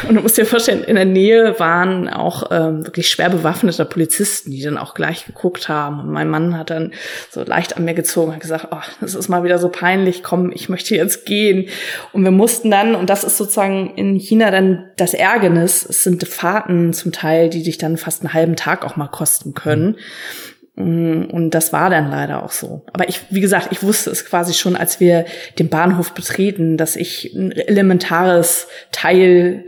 und 0.09 0.17
du 0.17 0.23
musst 0.23 0.37
dir 0.37 0.45
vorstellen, 0.45 0.83
in 0.83 0.97
der 0.97 1.05
Nähe 1.05 1.59
waren 1.61 2.09
auch 2.09 2.51
ähm, 2.51 2.85
wirklich 2.85 3.09
schwer 3.09 3.31
bewaffnete 3.31 3.85
Polizisten, 3.85 4.51
die 4.51 4.63
dann 4.63 4.77
auch 4.77 4.95
gleich 4.95 5.27
geguckt 5.27 5.69
haben. 5.69 6.01
Und 6.01 6.11
mein 6.11 6.29
Mann 6.29 6.59
hat 6.59 6.71
dann 6.71 6.93
so 7.31 7.45
leicht 7.45 7.77
an 7.77 7.85
mir 7.85 7.95
gezogen 7.95 8.33
und 8.33 8.41
gesagt, 8.41 8.69
oh, 8.73 8.81
das 9.01 9.15
ist 9.15 9.29
mal 9.29 9.45
wieder 9.45 9.59
so 9.59 9.69
peinlich, 9.69 10.25
komm, 10.25 10.51
ich 10.53 10.69
möchte 10.69 10.97
jetzt 10.97 11.27
gehen. 11.27 11.69
Und 12.13 12.25
wir 12.25 12.33
mussten 12.33 12.73
dann, 12.73 12.97
und 12.97 13.09
das 13.09 13.23
ist 13.23 13.37
sozusagen 13.37 13.95
in 13.95 14.17
China 14.17 14.51
dann 14.51 14.87
das 14.97 15.15
Ärgernis, 15.15 15.87
es 15.89 16.03
sind 16.03 16.27
Fahrten 16.27 16.93
zum 16.93 17.13
Teil, 17.13 17.49
die 17.49 17.63
dich 17.63 17.79
dann 17.79 17.97
fast 17.97 18.23
einen 18.23 18.35
halben 18.35 18.57
Tag 18.57 18.85
auch 18.85 18.97
mal 18.97 19.09
kosten 19.09 19.55
können. 19.55 19.91
Mm, 19.91 20.58
und 20.79 21.51
das 21.51 21.73
war 21.73 21.91
dann 21.91 22.09
leider 22.11 22.45
auch 22.45 22.53
so. 22.53 22.83
Aber 22.93 23.09
ich, 23.09 23.21
wie 23.31 23.41
gesagt, 23.41 23.69
ich 23.73 23.83
wusste 23.83 24.11
es 24.11 24.25
quasi 24.25 24.55
schon, 24.55 24.77
als 24.77 25.01
wir 25.01 25.25
den 25.59 25.69
Bahnhof 25.69 26.13
betreten, 26.13 26.77
dass 26.77 26.95
ich 26.95 27.35
ein 27.35 27.51
elementares 27.51 28.69
Teil 28.93 29.65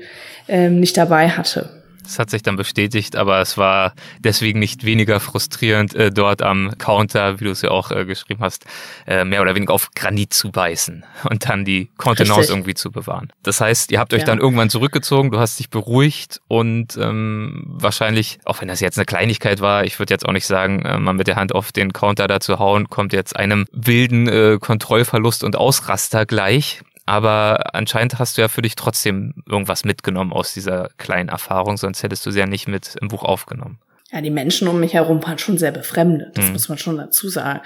ähm, 0.47 0.79
nicht 0.79 0.97
dabei 0.97 1.29
hatte. 1.31 1.80
Das 2.11 2.19
hat 2.19 2.31
sich 2.31 2.43
dann 2.43 2.57
bestätigt, 2.57 3.15
aber 3.15 3.41
es 3.41 3.57
war 3.57 3.95
deswegen 4.19 4.59
nicht 4.59 4.85
weniger 4.85 5.21
frustrierend, 5.21 5.95
äh, 5.95 6.11
dort 6.11 6.43
am 6.43 6.73
Counter, 6.77 7.39
wie 7.39 7.45
du 7.45 7.53
es 7.53 7.63
ja 7.63 7.71
auch 7.71 7.93
äh, 7.93 8.05
geschrieben 8.05 8.41
hast, 8.43 8.65
äh, 9.07 9.25
mehr 9.25 9.41
oder 9.41 9.55
weniger 9.55 9.73
auf 9.73 9.91
Granit 9.95 10.35
zu 10.35 10.51
beißen 10.51 11.05
und 11.31 11.49
dann 11.49 11.65
die 11.65 11.89
Kontenance 11.99 12.51
irgendwie 12.51 12.75
zu 12.75 12.91
bewahren. 12.91 13.33
Das 13.45 13.61
heißt, 13.61 13.93
ihr 13.93 14.01
habt 14.01 14.13
euch 14.13 14.21
ja. 14.21 14.27
dann 14.27 14.41
irgendwann 14.41 14.71
zurückgezogen, 14.71 15.31
du 15.31 15.39
hast 15.39 15.61
dich 15.61 15.71
beruhigt 15.71 16.41
und 16.49 16.97
ähm, 16.97 17.63
wahrscheinlich, 17.67 18.41
auch 18.45 18.61
wenn 18.61 18.67
das 18.67 18.81
jetzt 18.81 18.99
eine 18.99 19.05
Kleinigkeit 19.05 19.61
war, 19.61 19.85
ich 19.85 20.01
würde 20.01 20.13
jetzt 20.13 20.27
auch 20.27 20.33
nicht 20.33 20.47
sagen, 20.49 20.85
äh, 20.85 20.99
mal 20.99 21.13
mit 21.13 21.29
der 21.29 21.37
Hand 21.37 21.55
auf 21.55 21.71
den 21.71 21.93
Counter 21.93 22.27
da 22.27 22.41
zu 22.41 22.59
hauen, 22.59 22.89
kommt 22.91 23.13
jetzt 23.13 23.37
einem 23.37 23.67
wilden 23.71 24.27
äh, 24.27 24.59
Kontrollverlust 24.61 25.45
und 25.45 25.55
Ausraster 25.55 26.27
gleich. 26.27 26.81
Aber 27.07 27.75
anscheinend 27.75 28.19
hast 28.19 28.37
du 28.37 28.43
ja 28.43 28.49
für 28.49 28.63
dich 28.63 28.77
trotzdem 28.77 29.43
irgendwas 29.47 29.85
mitgenommen 29.85 30.33
aus 30.33 30.55
dieser 30.55 30.91
kleinen 30.97 31.29
Erfahrung, 31.29 31.77
sonst 31.77 32.03
hättest 32.03 32.25
du 32.27 32.31
sie 32.31 32.39
ja 32.39 32.47
nicht 32.47 32.69
mit 32.69 32.97
im 33.01 33.09
Buch 33.09 33.25
aufgenommen. 33.25 33.79
Ja, 34.13 34.21
die 34.21 34.31
Menschen 34.31 34.67
um 34.67 34.81
mich 34.81 34.95
herum 34.95 35.23
waren 35.25 35.39
schon 35.39 35.57
sehr 35.57 35.71
befremdet, 35.71 36.37
das 36.37 36.47
mhm. 36.47 36.53
muss 36.53 36.69
man 36.69 36.79
schon 36.79 36.97
dazu 36.97 37.29
sagen. 37.29 37.61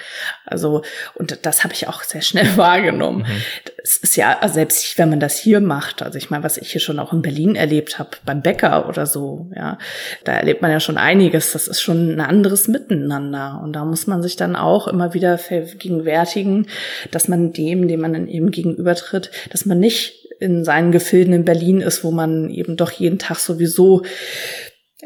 Also, 0.45 0.83
und 1.15 1.39
das 1.43 1.65
habe 1.65 1.73
ich 1.73 1.89
auch 1.89 2.03
sehr 2.03 2.21
schnell 2.21 2.49
wahrgenommen. 2.57 3.21
Mhm. 3.21 3.43
Es 3.83 3.97
ist 3.97 4.17
ja, 4.17 4.39
also 4.41 4.55
selbst 4.55 4.99
wenn 4.99 5.09
man 5.09 5.21
das 5.21 5.39
hier 5.39 5.61
macht, 5.61 6.03
also 6.03 6.19
ich 6.19 6.29
meine, 6.29 6.45
was 6.45 6.59
ich 6.59 6.73
hier 6.73 6.81
schon 6.83 6.99
auch 6.99 7.15
in 7.15 7.23
Berlin 7.23 7.55
erlebt 7.55 7.99
habe, 7.99 8.11
beim 8.27 8.43
Bäcker 8.43 8.89
oder 8.89 9.07
so, 9.07 9.51
ja, 9.57 9.79
da 10.25 10.33
erlebt 10.33 10.61
man 10.61 10.71
ja 10.71 10.81
schon 10.81 10.99
einiges. 10.99 11.53
Das 11.53 11.67
ist 11.67 11.81
schon 11.81 12.15
ein 12.15 12.21
anderes 12.21 12.69
Miteinander. 12.69 13.61
Und 13.63 13.73
da 13.73 13.85
muss 13.85 14.07
man 14.07 14.23
sich 14.23 14.37
dann 14.37 14.55
auch 14.55 14.87
immer 14.87 15.15
wieder 15.15 15.39
vergegenwärtigen, 15.39 16.67
dass 17.11 17.29
man 17.29 17.53
dem, 17.53 17.89
dem 17.89 18.01
man 18.01 18.13
dann 18.13 18.29
eben 18.29 18.51
gegenübertritt, 18.51 19.31
dass 19.51 19.65
man 19.65 19.81
nicht 19.81 20.25
in 20.41 20.65
seinen 20.65 20.93
Gefilden 20.93 21.33
in 21.33 21.45
Berlin 21.45 21.81
ist, 21.81 22.05
wo 22.05 22.11
man 22.11 22.51
eben 22.51 22.77
doch 22.77 22.91
jeden 22.91 23.19
Tag 23.19 23.39
sowieso 23.39 24.03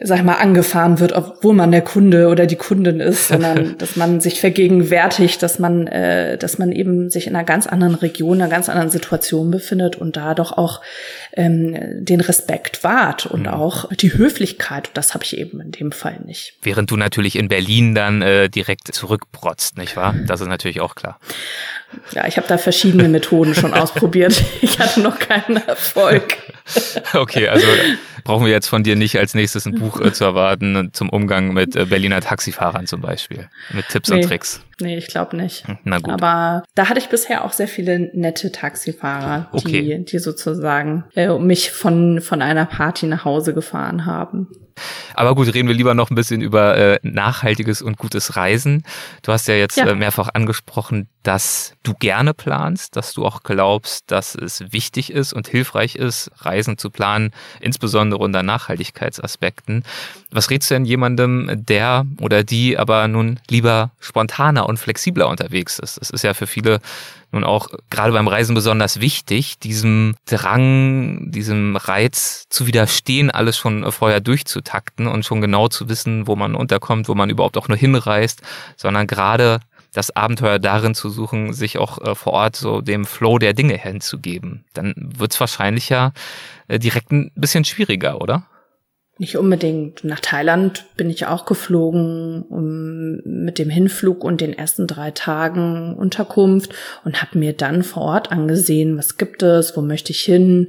sag 0.03 0.19
ich 0.19 0.25
mal, 0.25 0.35
angefahren 0.35 1.01
wird, 1.01 1.13
obwohl 1.13 1.55
man 1.55 1.73
der 1.73 1.83
Kunde 1.83 2.29
oder 2.29 2.47
die 2.47 2.57
Kundin 2.57 3.01
ist, 3.01 3.29
sondern 3.29 3.77
dass 3.79 3.97
man 3.97 4.21
sich 4.21 4.41
vergegenwärtigt, 4.41 5.43
dass 5.43 5.59
man, 5.59 5.87
äh, 5.87 6.39
dass 6.39 6.59
man 6.59 6.73
eben 6.73 7.11
sich 7.11 7.27
in 7.27 7.35
einer 7.35 7.45
ganz 7.45 7.67
anderen 7.67 7.95
Region, 7.95 8.41
einer 8.41 8.51
ganz 8.51 8.69
anderen 8.69 8.91
Situation 8.91 9.51
befindet 9.51 9.97
und 9.97 10.17
da 10.17 10.35
doch 10.35 10.53
auch 10.53 10.81
ähm, 11.33 11.77
den 12.05 12.21
Respekt 12.21 12.85
wahrt 12.85 13.27
und 13.27 13.43
mhm. 13.43 13.49
auch 13.49 13.93
die 13.93 14.15
Höflichkeit. 14.15 14.89
Und 14.89 14.97
das 14.97 15.15
habe 15.15 15.25
ich 15.25 15.37
eben 15.37 15.61
in 15.61 15.73
dem 15.73 15.93
Fall 15.93 16.21
nicht. 16.25 16.55
Während 16.63 16.91
du 16.91 16.97
natürlich 16.97 17.37
in 17.37 17.49
Berlin 17.49 17.95
dann 17.95 18.23
äh, 18.23 18.49
direkt 18.49 18.95
zurückprotzt, 18.95 19.79
nicht 19.79 19.97
wahr? 19.97 20.15
Das 20.27 20.41
ist 20.41 20.49
natürlich 20.49 20.81
auch 20.81 20.95
klar. 20.95 21.19
Ja, 22.13 22.27
ich 22.27 22.37
habe 22.37 22.47
da 22.47 22.59
verschiedene 22.59 23.09
Methoden 23.09 23.55
schon 23.55 23.75
ausprobiert. 23.75 24.43
Ich 24.61 24.79
hatte 24.79 25.01
noch 25.01 25.19
keinen 25.19 25.57
Erfolg. 25.57 26.37
Okay, 27.15 27.49
also 27.49 27.67
brauchen 28.25 28.45
wir 28.45 28.53
jetzt 28.53 28.69
von 28.69 28.83
dir 28.83 28.95
nicht 28.95 29.19
als 29.19 29.33
nächstes 29.33 29.65
ein 29.65 29.75
Buch 29.75 29.88
äh, 30.01 30.13
zu 30.13 30.25
erwarten 30.25 30.91
zum 30.93 31.09
Umgang 31.09 31.53
mit 31.53 31.77
äh, 31.77 31.85
Berliner 31.85 32.21
Taxifahrern 32.21 32.87
zum 32.87 33.01
Beispiel. 33.01 33.49
Mit 33.73 33.89
Tipps 33.89 34.11
nee, 34.11 34.17
und 34.17 34.23
Tricks. 34.23 34.65
Nee, 34.81 34.97
ich 34.97 35.09
glaube 35.09 35.37
nicht. 35.37 35.67
Hm, 35.67 35.79
na 35.85 35.99
gut. 35.99 36.13
Aber 36.13 36.63
da 36.75 36.89
hatte 36.89 36.99
ich 36.99 37.09
bisher 37.09 37.45
auch 37.45 37.53
sehr 37.53 37.69
viele 37.69 38.11
nette 38.15 38.53
Taxifahrer, 38.53 39.49
okay. 39.53 39.83
die, 39.83 40.05
die 40.05 40.19
sozusagen 40.19 41.05
äh, 41.15 41.37
mich 41.39 41.71
von, 41.71 42.21
von 42.21 42.43
einer 42.43 42.67
Party 42.67 43.07
nach 43.07 43.25
Hause 43.25 43.55
gefahren 43.55 44.07
haben. 44.07 44.49
Aber 45.15 45.35
gut, 45.35 45.53
reden 45.53 45.69
wir 45.69 45.75
lieber 45.75 45.95
noch 45.95 46.11
ein 46.11 46.15
bisschen 46.15 46.41
über 46.41 46.77
äh, 46.77 46.99
nachhaltiges 47.03 47.83
und 47.83 47.99
gutes 47.99 48.37
Reisen. 48.37 48.85
Du 49.23 49.33
hast 49.33 49.49
ja 49.49 49.55
jetzt 49.55 49.77
ja. 49.77 49.87
Äh, 49.87 49.95
mehrfach 49.95 50.29
angesprochen, 50.33 51.09
dass 51.23 51.75
du 51.83 51.95
gerne 51.95 52.35
planst, 52.35 52.97
dass 52.97 53.13
du 53.13 53.27
auch 53.27 53.43
glaubst, 53.43 54.11
dass 54.11 54.35
es 54.35 54.73
wichtig 54.73 55.13
ist 55.13 55.33
und 55.33 55.49
hilfreich 55.49 55.97
ist, 55.97 56.31
Reisen 56.39 56.79
zu 56.79 56.91
planen, 56.91 57.33
insbesondere 57.61 58.21
unter 58.21 58.43
Nachhaltigkeitsaspekten. 58.43 59.85
Was 60.31 60.51
rätst 60.51 60.71
du 60.71 60.75
denn 60.75 60.85
jemandem, 60.85 61.51
der 61.55 62.07
oder 62.21 62.45
die 62.45 62.79
aber 62.79 63.09
nun 63.09 63.41
lieber 63.49 63.91
spontaner 64.01 64.68
und 64.69 64.79
flexibler 64.79 65.29
unterwegs 65.29 65.79
ist? 65.79 65.99
Es 66.01 66.11
ist 66.11 66.23
ja 66.23 66.35
für 66.35 66.47
viele 66.47 66.81
nun 67.33 67.45
auch 67.45 67.69
gerade 67.91 68.13
beim 68.13 68.29
Reisen 68.29 68.55
besonders 68.55 69.01
wichtig, 69.01 69.59
diesem 69.59 70.15
Drang, 70.27 71.31
diesem 71.31 71.77
Reiz 71.77 72.47
zu 72.49 72.67
widerstehen, 72.67 73.31
alles 73.31 73.59
schon 73.59 73.91
vorher 73.93 74.21
durchzutakten 74.21 75.07
und 75.07 75.25
schon 75.25 75.41
genau 75.41 75.69
zu 75.69 75.89
wissen, 75.89 76.27
wo 76.27 76.37
man 76.37 76.55
unterkommt, 76.55 77.09
wo 77.09 77.15
man 77.15 77.29
überhaupt 77.29 77.59
auch 77.59 77.69
nur 77.69 77.77
hinreist, 77.77 78.41
sondern 78.77 79.07
gerade 79.07 79.61
das 79.93 80.15
Abenteuer 80.15 80.59
darin 80.59 80.95
zu 80.95 81.11
suchen, 81.11 81.53
sich 81.53 81.79
auch 81.79 81.99
äh, 82.01 82.15
vor 82.15 82.33
Ort 82.35 82.57
so 82.57 82.81
dem 82.81 83.05
Flow 83.05 83.39
der 83.39 83.55
Dinge 83.55 83.77
hinzugeben. 83.77 84.65
Dann 84.75 84.95
wird 84.97 85.33
es 85.33 85.41
wahrscheinlich 85.41 85.89
ja 85.89 86.13
äh, 86.69 86.79
direkt 86.79 87.11
ein 87.11 87.31
bisschen 87.35 87.65
schwieriger, 87.65 88.21
oder? 88.21 88.45
Nicht 89.21 89.37
unbedingt. 89.37 90.05
Nach 90.05 90.21
Thailand 90.21 90.87
bin 90.97 91.11
ich 91.11 91.27
auch 91.27 91.45
geflogen 91.45 92.43
um, 92.49 93.21
mit 93.25 93.59
dem 93.59 93.69
Hinflug 93.69 94.23
und 94.23 94.41
den 94.41 94.53
ersten 94.53 94.87
drei 94.87 95.11
Tagen 95.11 95.97
Unterkunft 95.97 96.73
und 97.05 97.21
habe 97.21 97.37
mir 97.39 97.53
dann 97.53 97.83
vor 97.83 98.05
Ort 98.05 98.31
angesehen, 98.31 98.97
was 98.97 99.17
gibt 99.17 99.43
es, 99.43 99.77
wo 99.77 99.81
möchte 99.81 100.13
ich 100.13 100.21
hin, 100.21 100.69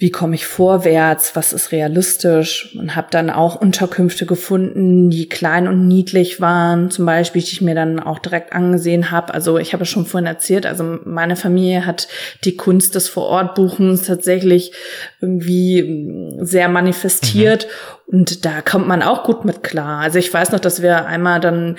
wie 0.00 0.12
komme 0.12 0.36
ich 0.36 0.46
vorwärts, 0.46 1.34
was 1.34 1.52
ist 1.52 1.72
realistisch 1.72 2.76
und 2.78 2.94
habe 2.94 3.08
dann 3.10 3.30
auch 3.30 3.60
Unterkünfte 3.60 4.26
gefunden, 4.26 5.10
die 5.10 5.28
klein 5.28 5.66
und 5.66 5.88
niedlich 5.88 6.40
waren, 6.40 6.92
zum 6.92 7.04
Beispiel, 7.04 7.42
die 7.42 7.50
ich 7.50 7.60
mir 7.60 7.74
dann 7.74 7.98
auch 7.98 8.20
direkt 8.20 8.52
angesehen 8.52 9.10
habe. 9.10 9.34
Also 9.34 9.58
ich 9.58 9.72
habe 9.72 9.82
es 9.82 9.88
schon 9.88 10.06
vorhin 10.06 10.28
erzählt, 10.28 10.66
also 10.66 11.00
meine 11.04 11.34
Familie 11.34 11.84
hat 11.84 12.06
die 12.44 12.56
Kunst 12.56 12.94
des 12.94 13.08
Vorortbuchens 13.08 14.06
tatsächlich 14.06 14.70
irgendwie 15.20 16.36
sehr 16.40 16.68
manifestiert 16.68 17.66
mhm. 17.66 17.98
Und 18.10 18.46
da 18.46 18.62
kommt 18.62 18.88
man 18.88 19.02
auch 19.02 19.22
gut 19.22 19.44
mit 19.44 19.62
klar. 19.62 20.00
Also 20.00 20.18
ich 20.18 20.32
weiß 20.32 20.52
noch, 20.52 20.60
dass 20.60 20.80
wir 20.80 21.04
einmal 21.04 21.40
dann, 21.40 21.76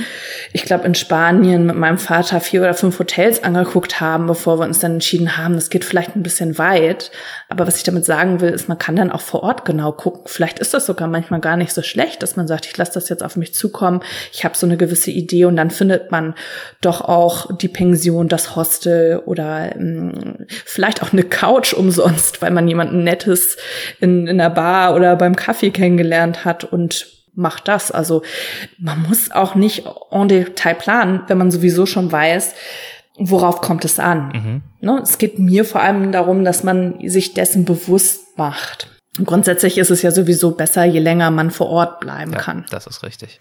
ich 0.53 0.61
glaube, 0.61 0.85
in 0.85 0.93
Spanien 0.93 1.65
mit 1.65 1.75
meinem 1.75 1.97
Vater 1.97 2.39
vier 2.39 2.61
oder 2.61 2.75
fünf 2.75 2.99
Hotels 2.99 3.43
angeguckt 3.43 3.99
haben, 3.99 4.27
bevor 4.27 4.59
wir 4.59 4.65
uns 4.65 4.77
dann 4.77 4.93
entschieden 4.93 5.37
haben, 5.37 5.55
das 5.55 5.71
geht 5.71 5.83
vielleicht 5.83 6.15
ein 6.15 6.21
bisschen 6.21 6.59
weit. 6.59 7.09
Aber 7.47 7.65
was 7.65 7.77
ich 7.77 7.83
damit 7.83 8.05
sagen 8.05 8.41
will, 8.41 8.51
ist, 8.51 8.69
man 8.69 8.77
kann 8.77 8.95
dann 8.95 9.11
auch 9.11 9.21
vor 9.21 9.41
Ort 9.41 9.65
genau 9.65 9.91
gucken. 9.91 10.21
Vielleicht 10.27 10.59
ist 10.59 10.75
das 10.75 10.85
sogar 10.85 11.07
manchmal 11.07 11.39
gar 11.39 11.57
nicht 11.57 11.73
so 11.73 11.81
schlecht, 11.81 12.21
dass 12.21 12.35
man 12.35 12.47
sagt, 12.47 12.67
ich 12.67 12.77
lasse 12.77 12.93
das 12.93 13.09
jetzt 13.09 13.23
auf 13.23 13.35
mich 13.35 13.55
zukommen. 13.55 14.01
Ich 14.31 14.45
habe 14.45 14.55
so 14.55 14.67
eine 14.67 14.77
gewisse 14.77 15.09
Idee 15.09 15.45
und 15.45 15.55
dann 15.55 15.71
findet 15.71 16.11
man 16.11 16.35
doch 16.81 17.01
auch 17.01 17.57
die 17.57 17.69
Pension, 17.69 18.27
das 18.27 18.55
Hostel 18.55 19.23
oder 19.25 19.71
mh, 19.75 20.13
hm, 20.13 20.45
vielleicht 20.47 21.01
auch 21.01 21.11
eine 21.11 21.23
Couch 21.23 21.73
umsonst, 21.73 22.43
weil 22.43 22.51
man 22.51 22.67
jemanden 22.67 23.03
Nettes 23.03 23.28
in, 23.99 24.27
in 24.27 24.37
der 24.37 24.49
Bar 24.49 24.95
oder 24.95 25.15
beim 25.15 25.35
Kaffee 25.35 25.71
kennengelernt 25.71 26.09
gelernt 26.09 26.45
hat 26.45 26.63
und 26.63 27.07
macht 27.35 27.67
das. 27.67 27.91
Also 27.91 28.23
man 28.77 29.01
muss 29.03 29.31
auch 29.31 29.55
nicht 29.55 29.85
en 30.11 30.27
Detail 30.27 30.75
planen, 30.75 31.21
wenn 31.27 31.37
man 31.37 31.51
sowieso 31.51 31.85
schon 31.85 32.11
weiß, 32.11 32.53
worauf 33.17 33.61
kommt 33.61 33.85
es 33.85 33.99
an. 33.99 34.31
Mhm. 34.33 34.61
Ne? 34.81 34.99
Es 35.01 35.17
geht 35.17 35.39
mir 35.39 35.65
vor 35.65 35.81
allem 35.81 36.11
darum, 36.11 36.43
dass 36.43 36.63
man 36.63 36.95
sich 37.07 37.33
dessen 37.33 37.65
bewusst 37.65 38.37
macht. 38.37 38.87
Und 39.17 39.25
grundsätzlich 39.25 39.77
ist 39.77 39.89
es 39.89 40.01
ja 40.01 40.11
sowieso 40.11 40.51
besser, 40.51 40.85
je 40.85 40.99
länger 40.99 41.29
man 41.31 41.51
vor 41.51 41.67
Ort 41.67 41.99
bleiben 41.99 42.33
ja, 42.33 42.39
kann. 42.39 42.65
Das 42.69 42.87
ist 42.87 43.03
richtig. 43.03 43.39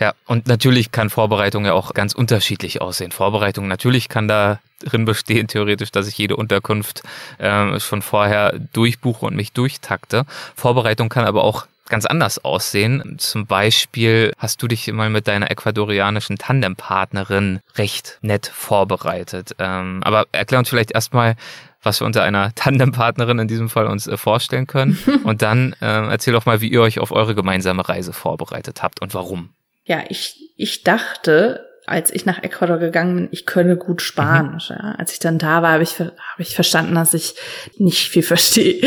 Ja, 0.00 0.14
und 0.26 0.46
natürlich 0.46 0.92
kann 0.92 1.10
Vorbereitung 1.10 1.64
ja 1.64 1.72
auch 1.72 1.92
ganz 1.92 2.14
unterschiedlich 2.14 2.80
aussehen. 2.80 3.10
Vorbereitung 3.10 3.66
natürlich 3.66 4.08
kann 4.08 4.28
da 4.28 4.60
drin 4.84 5.04
bestehen, 5.04 5.48
theoretisch, 5.48 5.90
dass 5.90 6.06
ich 6.06 6.16
jede 6.16 6.36
Unterkunft 6.36 7.02
äh, 7.38 7.80
schon 7.80 8.02
vorher 8.02 8.58
durchbuche 8.72 9.26
und 9.26 9.34
mich 9.34 9.52
durchtakte. 9.52 10.24
Vorbereitung 10.54 11.08
kann 11.08 11.24
aber 11.24 11.42
auch 11.42 11.66
ganz 11.88 12.06
anders 12.06 12.44
aussehen. 12.44 13.16
Zum 13.18 13.46
Beispiel 13.46 14.32
hast 14.38 14.62
du 14.62 14.68
dich 14.68 14.92
mal 14.92 15.10
mit 15.10 15.26
deiner 15.26 15.50
ecuadorianischen 15.50 16.36
Tandempartnerin 16.38 17.60
recht 17.76 18.18
nett 18.22 18.46
vorbereitet. 18.46 19.56
Ähm, 19.58 20.00
aber 20.04 20.26
erklär 20.32 20.60
uns 20.60 20.68
vielleicht 20.68 20.92
erstmal, 20.92 21.34
was 21.82 22.00
wir 22.00 22.06
unter 22.06 22.22
einer 22.22 22.54
Tandempartnerin 22.54 23.38
in 23.38 23.48
diesem 23.48 23.68
Fall 23.68 23.86
uns 23.86 24.06
äh, 24.06 24.16
vorstellen 24.16 24.66
können. 24.66 24.98
Und 25.24 25.42
dann 25.42 25.74
äh, 25.80 26.08
erzähl 26.08 26.34
doch 26.34 26.46
mal, 26.46 26.60
wie 26.60 26.68
ihr 26.68 26.82
euch 26.82 27.00
auf 27.00 27.10
eure 27.10 27.34
gemeinsame 27.34 27.88
Reise 27.88 28.12
vorbereitet 28.12 28.82
habt 28.82 29.00
und 29.00 29.14
warum. 29.14 29.50
Ja, 29.88 30.04
ich, 30.10 30.52
ich 30.56 30.84
dachte, 30.84 31.66
als 31.86 32.12
ich 32.12 32.26
nach 32.26 32.42
Ecuador 32.42 32.76
gegangen 32.76 33.16
bin, 33.16 33.28
ich 33.30 33.46
könne 33.46 33.76
gut 33.76 34.02
Spanisch. 34.02 34.68
Mhm. 34.68 34.76
Ja. 34.76 34.94
Als 34.98 35.14
ich 35.14 35.18
dann 35.18 35.38
da 35.38 35.62
war, 35.62 35.72
habe 35.72 35.82
ich, 35.82 35.98
hab 35.98 36.38
ich 36.38 36.54
verstanden, 36.54 36.94
dass 36.94 37.14
ich 37.14 37.34
nicht 37.78 38.10
viel 38.10 38.22
verstehe. 38.22 38.82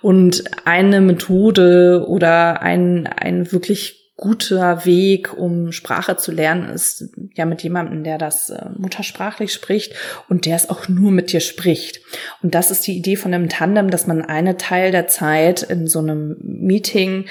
Und 0.00 0.42
eine 0.64 1.00
Methode 1.00 2.04
oder 2.08 2.60
ein, 2.60 3.06
ein 3.06 3.52
wirklich 3.52 4.01
guter 4.16 4.84
Weg, 4.84 5.36
um 5.36 5.72
Sprache 5.72 6.16
zu 6.16 6.32
lernen, 6.32 6.68
ist 6.68 7.08
ja 7.34 7.44
mit 7.44 7.62
jemandem, 7.62 8.04
der 8.04 8.18
das 8.18 8.50
äh, 8.50 8.66
muttersprachlich 8.76 9.52
spricht 9.52 9.94
und 10.28 10.44
der 10.46 10.54
es 10.54 10.68
auch 10.68 10.88
nur 10.88 11.10
mit 11.10 11.32
dir 11.32 11.40
spricht. 11.40 12.00
Und 12.42 12.54
das 12.54 12.70
ist 12.70 12.86
die 12.86 12.96
Idee 12.96 13.16
von 13.16 13.32
einem 13.32 13.48
Tandem, 13.48 13.90
dass 13.90 14.06
man 14.06 14.22
eine 14.22 14.58
Teil 14.58 14.92
der 14.92 15.08
Zeit 15.08 15.62
in 15.62 15.86
so 15.86 16.00
einem 16.00 16.36
Meeting, 16.40 17.24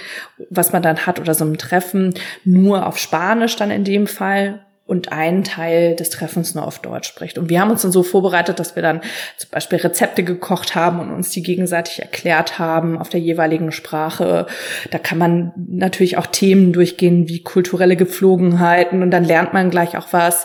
was 0.50 0.74
man 0.74 0.82
dann 0.82 1.06
hat 1.06 1.20
oder 1.20 1.34
so 1.34 1.46
einem 1.46 1.58
Treffen, 1.58 2.14
nur 2.44 2.88
auf 2.88 2.98
Spanisch 2.98 3.56
dann 3.56 3.72
in 3.72 3.84
dem 3.84 4.08
Fall 4.08 4.66
und 4.92 5.14
einen 5.14 5.46
Teil 5.46 5.96
des 5.96 6.10
Treffens 6.10 6.54
nur 6.54 6.68
auf 6.68 6.80
Deutsch 6.80 7.08
spricht. 7.08 7.38
Und 7.38 7.50
wir 7.50 7.62
haben 7.62 7.72
uns 7.72 7.84
dann 7.84 7.94
so 7.94 8.04
vorbereitet, 8.04 8.60
dass 8.60 8.76
wir 8.76 8.84
dann 8.84 9.00
zum 9.38 9.50
Beispiel 9.50 9.78
Rezepte 9.78 10.22
gekocht 10.22 10.76
haben 10.76 11.00
und 11.00 11.14
uns 11.14 11.30
die 11.30 11.44
gegenseitig 11.44 12.02
erklärt 12.02 12.60
haben 12.60 12.98
auf 12.98 13.08
der 13.08 13.22
jeweiligen 13.22 13.72
Sprache. 13.72 14.48
Da 14.90 14.98
kann 14.98 15.18
man 15.18 15.54
natürlich 15.56 16.18
auch 16.18 16.28
Themen 16.28 16.74
durchgehen 16.74 17.30
wie 17.30 17.42
kulturelle 17.42 17.96
Gepflogenheiten 17.96 19.02
und 19.02 19.12
dann 19.12 19.24
lernt 19.24 19.54
man 19.54 19.70
gleich 19.70 19.96
auch 19.98 20.08
was. 20.12 20.44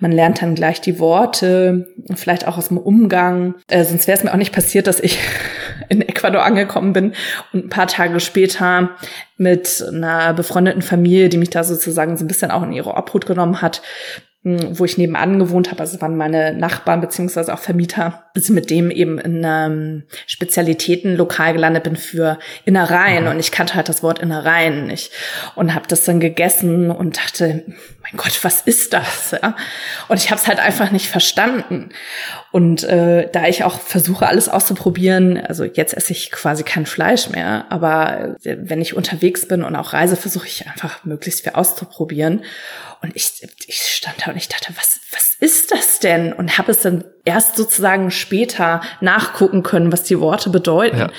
Man 0.00 0.10
lernt 0.10 0.42
dann 0.42 0.56
gleich 0.56 0.80
die 0.80 0.98
Worte, 0.98 1.86
vielleicht 2.16 2.48
auch 2.48 2.58
aus 2.58 2.68
dem 2.68 2.78
Umgang. 2.78 3.54
Äh, 3.68 3.84
sonst 3.84 4.08
wäre 4.08 4.18
es 4.18 4.24
mir 4.24 4.32
auch 4.32 4.38
nicht 4.38 4.52
passiert, 4.52 4.88
dass 4.88 4.98
ich 4.98 5.20
Ecuador 6.24 6.44
angekommen 6.44 6.92
bin. 6.92 7.12
Und 7.52 7.66
ein 7.66 7.68
paar 7.68 7.86
Tage 7.86 8.18
später 8.20 8.90
mit 9.36 9.84
einer 9.86 10.32
befreundeten 10.32 10.82
Familie, 10.82 11.28
die 11.28 11.38
mich 11.38 11.50
da 11.50 11.64
sozusagen 11.64 12.16
so 12.16 12.24
ein 12.24 12.28
bisschen 12.28 12.50
auch 12.50 12.62
in 12.62 12.72
ihre 12.72 12.94
Obhut 12.94 13.26
genommen 13.26 13.60
hat, 13.60 13.82
hm, 14.42 14.78
wo 14.78 14.84
ich 14.84 14.98
nebenan 14.98 15.38
gewohnt 15.38 15.70
habe, 15.70 15.80
also 15.80 16.00
waren 16.00 16.16
meine 16.16 16.54
Nachbarn 16.54 17.00
beziehungsweise 17.00 17.52
auch 17.52 17.58
Vermieter, 17.58 18.24
bis 18.32 18.44
ich 18.44 18.54
mit 18.54 18.70
dem 18.70 18.90
eben 18.90 19.18
in 19.18 19.44
einem 19.44 20.04
Spezialitätenlokal 20.26 21.52
gelandet 21.52 21.84
bin 21.84 21.96
für 21.96 22.38
Innereien. 22.64 23.26
Und 23.26 23.38
ich 23.38 23.52
kannte 23.52 23.74
halt 23.74 23.88
das 23.88 24.02
Wort 24.02 24.18
Innereien 24.20 24.86
nicht. 24.86 25.12
Und 25.56 25.74
habe 25.74 25.88
das 25.88 26.04
dann 26.04 26.20
gegessen 26.20 26.90
und 26.90 27.18
dachte, 27.18 27.64
mein 28.04 28.18
Gott, 28.18 28.44
was 28.44 28.60
ist 28.60 28.92
das? 28.92 29.30
Ja? 29.30 29.56
Und 30.08 30.18
ich 30.18 30.30
habe 30.30 30.38
es 30.38 30.46
halt 30.46 30.58
einfach 30.58 30.90
nicht 30.90 31.08
verstanden. 31.08 31.88
Und 32.52 32.84
äh, 32.84 33.30
da 33.32 33.48
ich 33.48 33.64
auch 33.64 33.80
versuche, 33.80 34.26
alles 34.26 34.50
auszuprobieren, 34.50 35.38
also 35.38 35.64
jetzt 35.64 35.94
esse 35.94 36.12
ich 36.12 36.30
quasi 36.30 36.64
kein 36.64 36.84
Fleisch 36.84 37.30
mehr, 37.30 37.64
aber 37.70 38.36
äh, 38.44 38.58
wenn 38.60 38.82
ich 38.82 38.94
unterwegs 38.94 39.48
bin 39.48 39.64
und 39.64 39.74
auch 39.74 39.94
reise, 39.94 40.16
versuche 40.16 40.46
ich 40.46 40.68
einfach 40.68 41.04
möglichst 41.04 41.44
viel 41.44 41.54
auszuprobieren. 41.54 42.44
Und 43.00 43.16
ich, 43.16 43.46
ich 43.66 43.80
stand 43.80 44.16
da 44.24 44.30
und 44.30 44.36
ich 44.36 44.48
dachte, 44.48 44.68
was, 44.76 45.00
was 45.10 45.33
ist 45.44 45.72
das 45.72 45.98
denn? 45.98 46.32
Und 46.32 46.56
habe 46.56 46.72
es 46.72 46.80
dann 46.80 47.04
erst 47.26 47.56
sozusagen 47.56 48.10
später 48.10 48.80
nachgucken 49.02 49.62
können, 49.62 49.92
was 49.92 50.02
die 50.02 50.18
Worte 50.18 50.48
bedeuten. 50.48 50.96
Ja. 50.96 51.10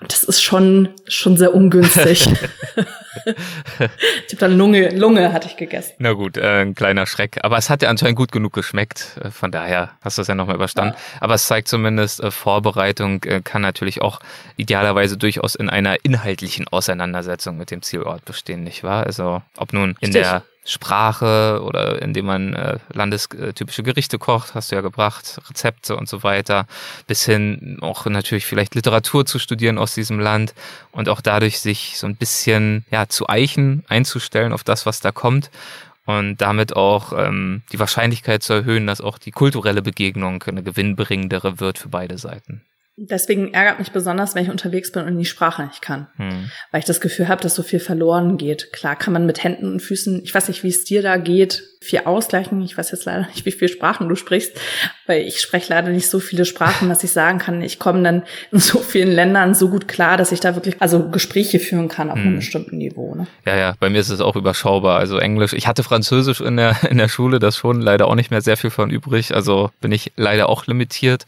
Und 0.00 0.10
das 0.10 0.22
ist 0.22 0.42
schon, 0.42 0.88
schon 1.06 1.36
sehr 1.36 1.54
ungünstig. 1.54 2.26
ich 3.26 3.26
habe 3.26 4.36
dann 4.38 4.56
Lunge, 4.56 4.88
Lunge 4.88 5.34
hatte 5.34 5.48
ich 5.48 5.58
gegessen. 5.58 5.92
Na 5.98 6.14
gut, 6.14 6.38
äh, 6.38 6.62
ein 6.62 6.74
kleiner 6.74 7.04
Schreck. 7.04 7.40
Aber 7.42 7.58
es 7.58 7.68
hat 7.68 7.82
ja 7.82 7.90
anscheinend 7.90 8.16
gut 8.16 8.32
genug 8.32 8.54
geschmeckt. 8.54 9.18
Äh, 9.22 9.30
von 9.30 9.50
daher 9.50 9.90
hast 10.00 10.16
du 10.16 10.22
es 10.22 10.28
ja 10.28 10.34
nochmal 10.34 10.56
überstanden. 10.56 10.94
Ja. 10.96 11.18
Aber 11.20 11.34
es 11.34 11.46
zeigt 11.46 11.68
zumindest, 11.68 12.22
äh, 12.22 12.30
Vorbereitung 12.30 13.22
äh, 13.24 13.42
kann 13.44 13.60
natürlich 13.60 14.00
auch 14.00 14.20
idealerweise 14.56 15.18
durchaus 15.18 15.54
in 15.54 15.68
einer 15.68 15.96
inhaltlichen 16.04 16.68
Auseinandersetzung 16.68 17.58
mit 17.58 17.70
dem 17.70 17.82
Zielort 17.82 18.24
bestehen, 18.24 18.64
nicht 18.64 18.82
wahr? 18.82 19.04
Also 19.04 19.42
ob 19.58 19.74
nun 19.74 19.90
in 20.00 20.08
Richtig. 20.08 20.22
der 20.22 20.42
Sprache 20.64 21.60
oder 21.62 22.00
indem 22.00 22.26
man 22.26 22.54
äh, 22.54 22.78
landestypische 22.92 23.82
Gerichte 23.82 24.18
kocht, 24.18 24.54
hast 24.54 24.70
du 24.70 24.76
ja 24.76 24.80
gebracht, 24.80 25.40
Rezepte 25.48 25.96
und 25.96 26.08
so 26.08 26.22
weiter, 26.22 26.66
bis 27.06 27.24
hin 27.24 27.78
auch 27.82 28.06
natürlich 28.06 28.46
vielleicht 28.46 28.74
Literatur 28.74 29.26
zu 29.26 29.38
studieren 29.38 29.76
aus 29.76 29.94
diesem 29.94 30.18
Land 30.18 30.54
und 30.90 31.08
auch 31.08 31.20
dadurch 31.20 31.60
sich 31.60 31.98
so 31.98 32.06
ein 32.06 32.16
bisschen 32.16 32.86
ja 32.90 33.08
zu 33.08 33.28
eichen, 33.28 33.84
einzustellen 33.88 34.52
auf 34.52 34.64
das, 34.64 34.86
was 34.86 35.00
da 35.00 35.12
kommt 35.12 35.50
und 36.06 36.38
damit 36.38 36.76
auch 36.76 37.12
ähm, 37.16 37.62
die 37.72 37.78
Wahrscheinlichkeit 37.78 38.42
zu 38.42 38.54
erhöhen, 38.54 38.86
dass 38.86 39.00
auch 39.00 39.18
die 39.18 39.30
kulturelle 39.32 39.82
Begegnung 39.82 40.42
eine 40.44 40.62
gewinnbringendere 40.62 41.60
wird 41.60 41.78
für 41.78 41.88
beide 41.88 42.18
Seiten. 42.18 42.62
Deswegen 42.96 43.52
ärgert 43.52 43.80
mich 43.80 43.90
besonders, 43.90 44.36
wenn 44.36 44.44
ich 44.44 44.50
unterwegs 44.50 44.92
bin 44.92 45.04
und 45.04 45.18
die 45.18 45.24
Sprache 45.24 45.64
nicht 45.64 45.82
kann. 45.82 46.06
Hm. 46.14 46.48
Weil 46.70 46.78
ich 46.78 46.84
das 46.84 47.00
Gefühl 47.00 47.26
habe, 47.26 47.42
dass 47.42 47.56
so 47.56 47.64
viel 47.64 47.80
verloren 47.80 48.36
geht. 48.36 48.72
Klar 48.72 48.94
kann 48.94 49.12
man 49.12 49.26
mit 49.26 49.42
Händen 49.42 49.72
und 49.72 49.80
Füßen, 49.80 50.22
ich 50.22 50.32
weiß 50.32 50.46
nicht, 50.46 50.62
wie 50.62 50.68
es 50.68 50.84
dir 50.84 51.02
da 51.02 51.16
geht, 51.16 51.64
viel 51.80 52.02
ausgleichen. 52.04 52.62
Ich 52.62 52.78
weiß 52.78 52.92
jetzt 52.92 53.04
leider 53.04 53.26
nicht, 53.34 53.44
wie 53.46 53.50
viele 53.50 53.68
Sprachen 53.68 54.08
du 54.08 54.14
sprichst, 54.14 54.56
weil 55.08 55.22
ich 55.22 55.40
spreche 55.40 55.74
leider 55.74 55.88
nicht 55.88 56.08
so 56.08 56.20
viele 56.20 56.44
Sprachen, 56.44 56.88
dass 56.88 57.02
ich 57.02 57.10
sagen 57.10 57.38
kann, 57.38 57.62
ich 57.62 57.80
komme 57.80 58.00
dann 58.04 58.22
in 58.52 58.60
so 58.60 58.78
vielen 58.78 59.10
Ländern 59.10 59.54
so 59.54 59.70
gut 59.70 59.88
klar, 59.88 60.16
dass 60.16 60.30
ich 60.30 60.38
da 60.38 60.54
wirklich 60.54 60.76
also 60.80 61.08
Gespräche 61.08 61.58
führen 61.58 61.88
kann 61.88 62.10
auf 62.10 62.18
hm. 62.18 62.26
einem 62.26 62.36
bestimmten 62.36 62.78
Niveau. 62.78 63.16
Ne? 63.16 63.26
Ja, 63.44 63.56
ja, 63.56 63.74
bei 63.80 63.90
mir 63.90 63.98
ist 63.98 64.10
es 64.10 64.20
auch 64.20 64.36
überschaubar. 64.36 65.00
Also 65.00 65.18
Englisch. 65.18 65.52
Ich 65.52 65.66
hatte 65.66 65.82
Französisch 65.82 66.40
in 66.40 66.56
der, 66.56 66.76
in 66.88 66.98
der 66.98 67.08
Schule, 67.08 67.40
das 67.40 67.56
schon 67.56 67.80
leider 67.80 68.06
auch 68.06 68.14
nicht 68.14 68.30
mehr 68.30 68.40
sehr 68.40 68.56
viel 68.56 68.70
von 68.70 68.90
übrig. 68.90 69.34
Also 69.34 69.72
bin 69.80 69.90
ich 69.90 70.12
leider 70.14 70.48
auch 70.48 70.68
limitiert. 70.68 71.24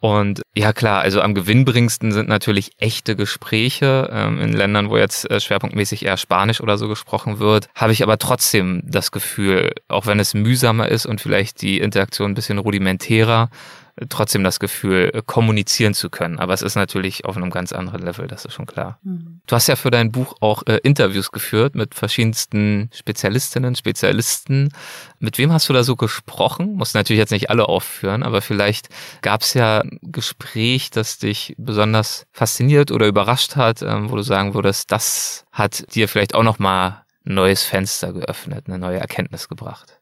Und 0.00 0.40
ja 0.56 0.72
klar, 0.72 1.02
also 1.02 1.20
am 1.20 1.34
gewinnbringendsten 1.34 2.10
sind 2.12 2.26
natürlich 2.26 2.72
echte 2.78 3.16
Gespräche. 3.16 4.08
Ähm, 4.10 4.40
in 4.40 4.54
Ländern, 4.54 4.88
wo 4.88 4.96
jetzt 4.96 5.30
äh, 5.30 5.40
schwerpunktmäßig 5.40 6.06
eher 6.06 6.16
Spanisch 6.16 6.62
oder 6.62 6.78
so 6.78 6.88
gesprochen 6.88 7.38
wird, 7.38 7.68
habe 7.74 7.92
ich 7.92 8.02
aber 8.02 8.16
trotzdem 8.16 8.82
das 8.86 9.12
Gefühl, 9.12 9.72
auch 9.88 10.06
wenn 10.06 10.18
es 10.18 10.32
mühsamer 10.32 10.88
ist 10.88 11.04
und 11.04 11.20
vielleicht 11.20 11.60
die 11.60 11.78
Interaktion 11.78 12.30
ein 12.30 12.34
bisschen 12.34 12.58
rudimentärer, 12.58 13.50
trotzdem 14.08 14.44
das 14.44 14.60
Gefühl, 14.60 15.10
äh, 15.12 15.22
kommunizieren 15.24 15.94
zu 15.94 16.10
können. 16.10 16.38
Aber 16.38 16.54
es 16.54 16.62
ist 16.62 16.74
natürlich 16.74 17.24
auf 17.24 17.36
einem 17.36 17.50
ganz 17.50 17.72
anderen 17.72 18.02
Level, 18.02 18.26
das 18.26 18.44
ist 18.44 18.54
schon 18.54 18.66
klar. 18.66 18.98
Mhm. 19.02 19.40
Du 19.46 19.54
hast 19.54 19.66
ja 19.66 19.76
für 19.76 19.90
dein 19.90 20.10
Buch 20.10 20.36
auch 20.40 20.62
äh, 20.66 20.78
Interviews 20.82 21.32
geführt 21.32 21.74
mit 21.74 21.94
verschiedensten 21.94 22.90
Spezialistinnen, 22.92 23.74
Spezialisten. 23.74 24.72
Mit 25.18 25.38
wem 25.38 25.52
hast 25.52 25.68
du 25.68 25.72
da 25.72 25.84
so 25.84 25.96
gesprochen? 25.96 26.74
Muss 26.74 26.94
natürlich 26.94 27.18
jetzt 27.18 27.32
nicht 27.32 27.50
alle 27.50 27.68
aufführen, 27.68 28.22
aber 28.22 28.40
vielleicht 28.40 28.88
gab 29.22 29.42
es 29.42 29.54
ja 29.54 29.80
ein 29.80 29.98
Gespräch, 30.02 30.90
das 30.90 31.18
dich 31.18 31.54
besonders 31.58 32.26
fasziniert 32.32 32.90
oder 32.90 33.06
überrascht 33.06 33.56
hat, 33.56 33.82
ähm, 33.82 34.10
wo 34.10 34.16
du 34.16 34.22
sagen 34.22 34.54
würdest, 34.54 34.90
das 34.90 35.44
hat 35.52 35.94
dir 35.94 36.08
vielleicht 36.08 36.34
auch 36.34 36.42
nochmal 36.42 37.02
ein 37.26 37.34
neues 37.34 37.62
Fenster 37.62 38.12
geöffnet, 38.12 38.64
eine 38.66 38.78
neue 38.78 38.98
Erkenntnis 38.98 39.48
gebracht. 39.48 39.99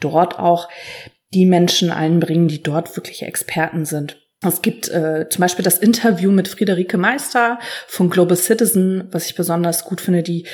dort 0.00 0.40
auch 0.40 0.68
die 1.34 1.46
Menschen 1.46 1.90
einbringen, 1.90 2.48
die 2.48 2.62
dort 2.62 2.96
wirklich 2.96 3.22
Experten 3.22 3.84
sind. 3.84 4.16
Es 4.46 4.62
gibt 4.62 4.88
äh, 4.88 5.28
zum 5.28 5.40
Beispiel 5.40 5.64
das 5.64 5.78
Interview 5.78 6.30
mit 6.30 6.46
Friederike 6.46 6.96
Meister 6.96 7.58
von 7.88 8.08
Global 8.08 8.36
Citizen, 8.36 9.08
was 9.10 9.26
ich 9.26 9.34
besonders 9.34 9.84
gut 9.84 10.00
finde, 10.00 10.22
die 10.22 10.46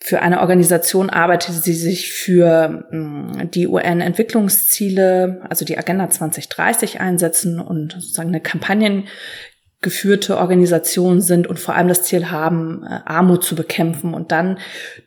für 0.00 0.20
eine 0.20 0.40
Organisation 0.40 1.10
arbeitet, 1.10 1.66
die 1.66 1.72
sich 1.72 2.12
für 2.12 2.86
mh, 2.90 2.98
mm, 3.44 3.50
die 3.50 3.66
UN-Entwicklungsziele, 3.66 5.40
also 5.48 5.64
die 5.64 5.78
Agenda 5.78 6.08
2030 6.08 7.00
einsetzen 7.00 7.58
und 7.60 7.94
sozusagen 7.94 8.28
eine 8.28 8.40
kampagnengeführte 8.40 10.36
Organisation 10.36 11.20
sind 11.20 11.46
und 11.46 11.58
vor 11.58 11.74
allem 11.74 11.88
das 11.88 12.02
Ziel 12.02 12.30
haben, 12.30 12.84
äh, 12.84 13.00
Armut 13.06 13.42
zu 13.42 13.56
bekämpfen 13.56 14.14
und 14.14 14.30
dann 14.32 14.58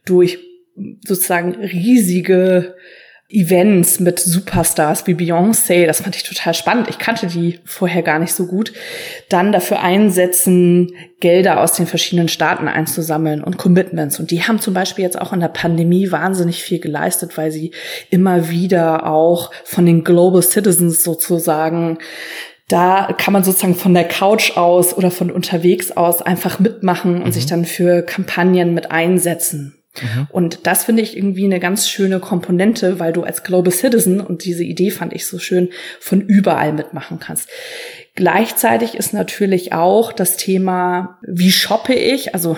durch 0.05 0.39
sozusagen 1.05 1.55
riesige 1.55 2.75
Events 3.31 3.99
mit 3.99 4.19
Superstars 4.19 5.07
wie 5.07 5.13
Beyoncé, 5.13 5.85
das 5.85 6.01
fand 6.01 6.15
ich 6.15 6.23
total 6.23 6.53
spannend. 6.53 6.89
Ich 6.89 6.99
kannte 6.99 7.27
die 7.27 7.59
vorher 7.65 8.03
gar 8.03 8.19
nicht 8.19 8.33
so 8.33 8.47
gut. 8.47 8.73
Dann 9.29 9.51
dafür 9.51 9.81
einsetzen, 9.81 10.93
Gelder 11.19 11.61
aus 11.61 11.73
den 11.73 11.87
verschiedenen 11.87 12.27
Staaten 12.27 12.67
einzusammeln 12.67 13.43
und 13.43 13.57
Commitments. 13.57 14.19
Und 14.19 14.31
die 14.31 14.43
haben 14.43 14.59
zum 14.59 14.73
Beispiel 14.73 15.03
jetzt 15.03 15.19
auch 15.19 15.33
in 15.33 15.39
der 15.39 15.47
Pandemie 15.47 16.11
wahnsinnig 16.11 16.63
viel 16.63 16.79
geleistet, 16.79 17.37
weil 17.37 17.51
sie 17.51 17.71
immer 18.09 18.49
wieder 18.49 19.07
auch 19.07 19.51
von 19.63 19.85
den 19.85 20.03
Global 20.03 20.41
Citizens 20.41 21.03
sozusagen 21.03 21.97
da 22.67 23.13
kann 23.17 23.33
man 23.33 23.43
sozusagen 23.43 23.75
von 23.75 23.93
der 23.93 24.05
Couch 24.05 24.55
aus 24.55 24.95
oder 24.95 25.11
von 25.11 25.29
unterwegs 25.29 25.91
aus 25.91 26.21
einfach 26.21 26.59
mitmachen 26.59 27.17
und 27.17 27.27
mhm. 27.27 27.31
sich 27.33 27.45
dann 27.45 27.65
für 27.65 28.01
Kampagnen 28.01 28.73
mit 28.73 28.91
einsetzen. 28.91 29.80
Mhm. 29.99 30.27
Und 30.31 30.67
das 30.67 30.85
finde 30.85 31.01
ich 31.01 31.17
irgendwie 31.17 31.45
eine 31.45 31.59
ganz 31.59 31.89
schöne 31.89 32.19
Komponente, 32.19 32.99
weil 32.99 33.13
du 33.13 33.23
als 33.23 33.43
Global 33.43 33.71
Citizen, 33.71 34.21
und 34.21 34.45
diese 34.45 34.63
Idee 34.63 34.91
fand 34.91 35.13
ich 35.13 35.25
so 35.25 35.39
schön, 35.39 35.69
von 35.99 36.21
überall 36.21 36.73
mitmachen 36.73 37.19
kannst. 37.19 37.49
Gleichzeitig 38.15 38.95
ist 38.95 39.13
natürlich 39.13 39.71
auch 39.71 40.11
das 40.11 40.35
Thema, 40.35 41.17
wie 41.21 41.51
shoppe 41.51 41.93
ich? 41.93 42.33
Also 42.33 42.57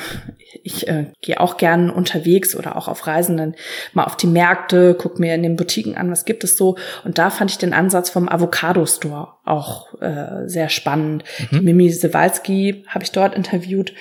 ich 0.63 0.87
äh, 0.87 1.05
gehe 1.21 1.39
auch 1.39 1.57
gern 1.57 1.91
unterwegs 1.91 2.55
oder 2.55 2.75
auch 2.75 2.87
auf 2.87 3.05
Reisen 3.05 3.37
dann 3.37 3.55
mal 3.93 4.05
auf 4.05 4.17
die 4.17 4.27
Märkte, 4.27 4.95
guck 4.97 5.19
mir 5.19 5.35
in 5.35 5.43
den 5.43 5.55
Boutiquen 5.55 5.95
an, 5.95 6.09
was 6.09 6.25
gibt 6.25 6.43
es 6.43 6.57
so. 6.57 6.77
Und 7.03 7.19
da 7.19 7.29
fand 7.29 7.51
ich 7.51 7.59
den 7.59 7.73
Ansatz 7.73 8.09
vom 8.09 8.29
Avocado 8.29 8.85
Store 8.87 9.33
auch 9.45 9.93
äh, 10.01 10.47
sehr 10.47 10.69
spannend. 10.69 11.23
Mhm. 11.51 11.57
Die 11.57 11.61
Mimi 11.61 11.89
Sewalski 11.89 12.85
habe 12.87 13.03
ich 13.03 13.11
dort 13.11 13.35
interviewt 13.35 13.93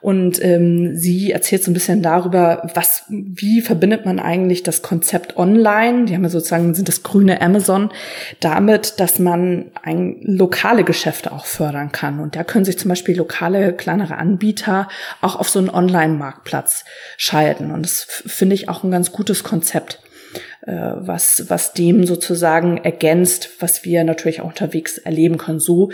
und 0.00 0.44
ähm, 0.44 0.96
sie 0.96 1.32
erzählt 1.32 1.62
so 1.62 1.70
ein 1.70 1.74
bisschen 1.74 2.02
darüber, 2.02 2.68
was, 2.74 3.04
wie 3.08 3.60
verbindet 3.60 4.06
man 4.06 4.18
eigentlich 4.18 4.62
das 4.62 4.82
Konzept 4.82 5.36
online, 5.36 6.04
die 6.04 6.14
haben 6.14 6.22
ja 6.22 6.28
sozusagen, 6.28 6.74
sind 6.74 6.88
das 6.88 7.02
grüne 7.02 7.40
Amazon, 7.40 7.90
damit, 8.40 8.98
dass 8.98 9.18
man 9.18 9.70
ein, 9.82 10.16
lokale 10.22 10.84
Geschäfte 10.84 10.97
auch 11.06 11.46
fördern 11.46 11.92
kann. 11.92 12.20
Und 12.20 12.36
da 12.36 12.44
können 12.44 12.64
sich 12.64 12.78
zum 12.78 12.88
Beispiel 12.88 13.16
lokale, 13.16 13.72
kleinere 13.72 14.16
Anbieter 14.16 14.88
auch 15.20 15.36
auf 15.36 15.48
so 15.48 15.58
einen 15.58 15.70
Online-Marktplatz 15.70 16.84
schalten. 17.16 17.70
Und 17.70 17.84
das 17.84 18.02
finde 18.02 18.54
ich 18.54 18.68
auch 18.68 18.84
ein 18.84 18.90
ganz 18.90 19.12
gutes 19.12 19.44
Konzept 19.44 20.00
äh, 20.66 20.72
was, 20.72 21.46
was 21.48 21.72
dem 21.72 22.06
sozusagen 22.06 22.78
ergänzt, 22.78 23.50
was 23.60 23.84
wir 23.84 24.04
natürlich 24.04 24.40
auch 24.40 24.48
unterwegs 24.48 24.98
erleben 24.98 25.38
können. 25.38 25.60
So 25.60 25.90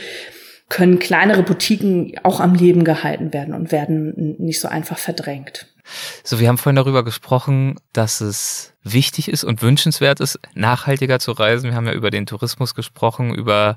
können 0.69 0.99
kleinere 0.99 1.43
Boutiquen 1.43 2.15
auch 2.23 2.41
am 2.41 2.55
Leben 2.55 2.85
gehalten 2.85 3.33
werden 3.33 3.55
und 3.55 3.71
werden 3.71 4.37
nicht 4.39 4.61
so 4.61 4.69
einfach 4.69 4.99
verdrängt. 4.99 5.69
So, 6.23 6.41
wir 6.41 6.49
haben 6.49 6.57
vorhin 6.57 6.77
darüber 6.77 7.05
gesprochen, 7.05 7.77
dass 7.93 8.23
es 8.23 8.73
wichtig 8.83 9.29
ist 9.29 9.45
und 9.45 9.61
wünschenswert 9.61 10.21
ist, 10.21 10.41
nachhaltiger 10.55 11.19
zu 11.19 11.33
reisen. 11.33 11.71
Wir 11.71 11.77
haben 11.77 11.87
ja 11.87 11.93
über 11.93 12.11
den 12.11 12.27
Tourismus 12.27 12.75
gesprochen, 12.75 13.35
über 13.35 13.77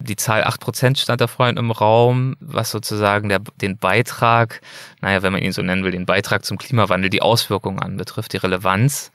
die 0.00 0.16
Zahl 0.16 0.44
8% 0.44 0.96
stand 0.96 1.20
da 1.20 1.26
vorhin 1.26 1.56
im 1.56 1.70
Raum, 1.70 2.36
was 2.40 2.70
sozusagen 2.70 3.28
der, 3.28 3.40
den 3.56 3.78
Beitrag, 3.78 4.60
naja, 5.00 5.22
wenn 5.22 5.32
man 5.32 5.42
ihn 5.42 5.52
so 5.52 5.62
nennen 5.62 5.84
will, 5.84 5.92
den 5.92 6.06
Beitrag 6.06 6.44
zum 6.44 6.58
Klimawandel, 6.58 7.10
die 7.10 7.22
Auswirkungen 7.22 7.80
anbetrifft, 7.80 8.32
die 8.32 8.38
Relevanz. 8.38 9.10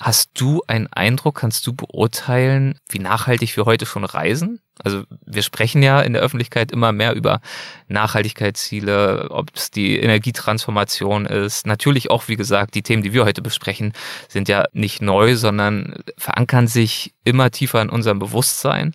Hast 0.00 0.30
du 0.34 0.62
einen 0.66 0.88
Eindruck, 0.92 1.36
kannst 1.36 1.66
du 1.66 1.72
beurteilen, 1.72 2.78
wie 2.88 2.98
nachhaltig 2.98 3.56
wir 3.56 3.64
heute 3.64 3.86
schon 3.86 4.04
reisen? 4.04 4.60
Also 4.82 5.04
wir 5.24 5.42
sprechen 5.42 5.82
ja 5.82 6.00
in 6.00 6.14
der 6.14 6.22
Öffentlichkeit 6.22 6.72
immer 6.72 6.90
mehr 6.90 7.14
über 7.14 7.40
Nachhaltigkeitsziele, 7.86 9.30
ob 9.30 9.50
es 9.54 9.70
die 9.70 9.98
Energietransformation 10.00 11.26
ist. 11.26 11.66
Natürlich 11.66 12.10
auch, 12.10 12.26
wie 12.26 12.34
gesagt, 12.34 12.74
die 12.74 12.82
Themen, 12.82 13.02
die 13.02 13.12
wir 13.12 13.24
heute 13.24 13.40
besprechen, 13.40 13.92
sind 14.28 14.48
ja 14.48 14.64
nicht 14.72 15.00
neu, 15.00 15.36
sondern 15.36 15.94
verankern 16.18 16.66
sich 16.66 17.14
immer 17.22 17.52
tiefer 17.52 17.82
in 17.82 17.88
unserem 17.88 18.18
Bewusstsein. 18.18 18.94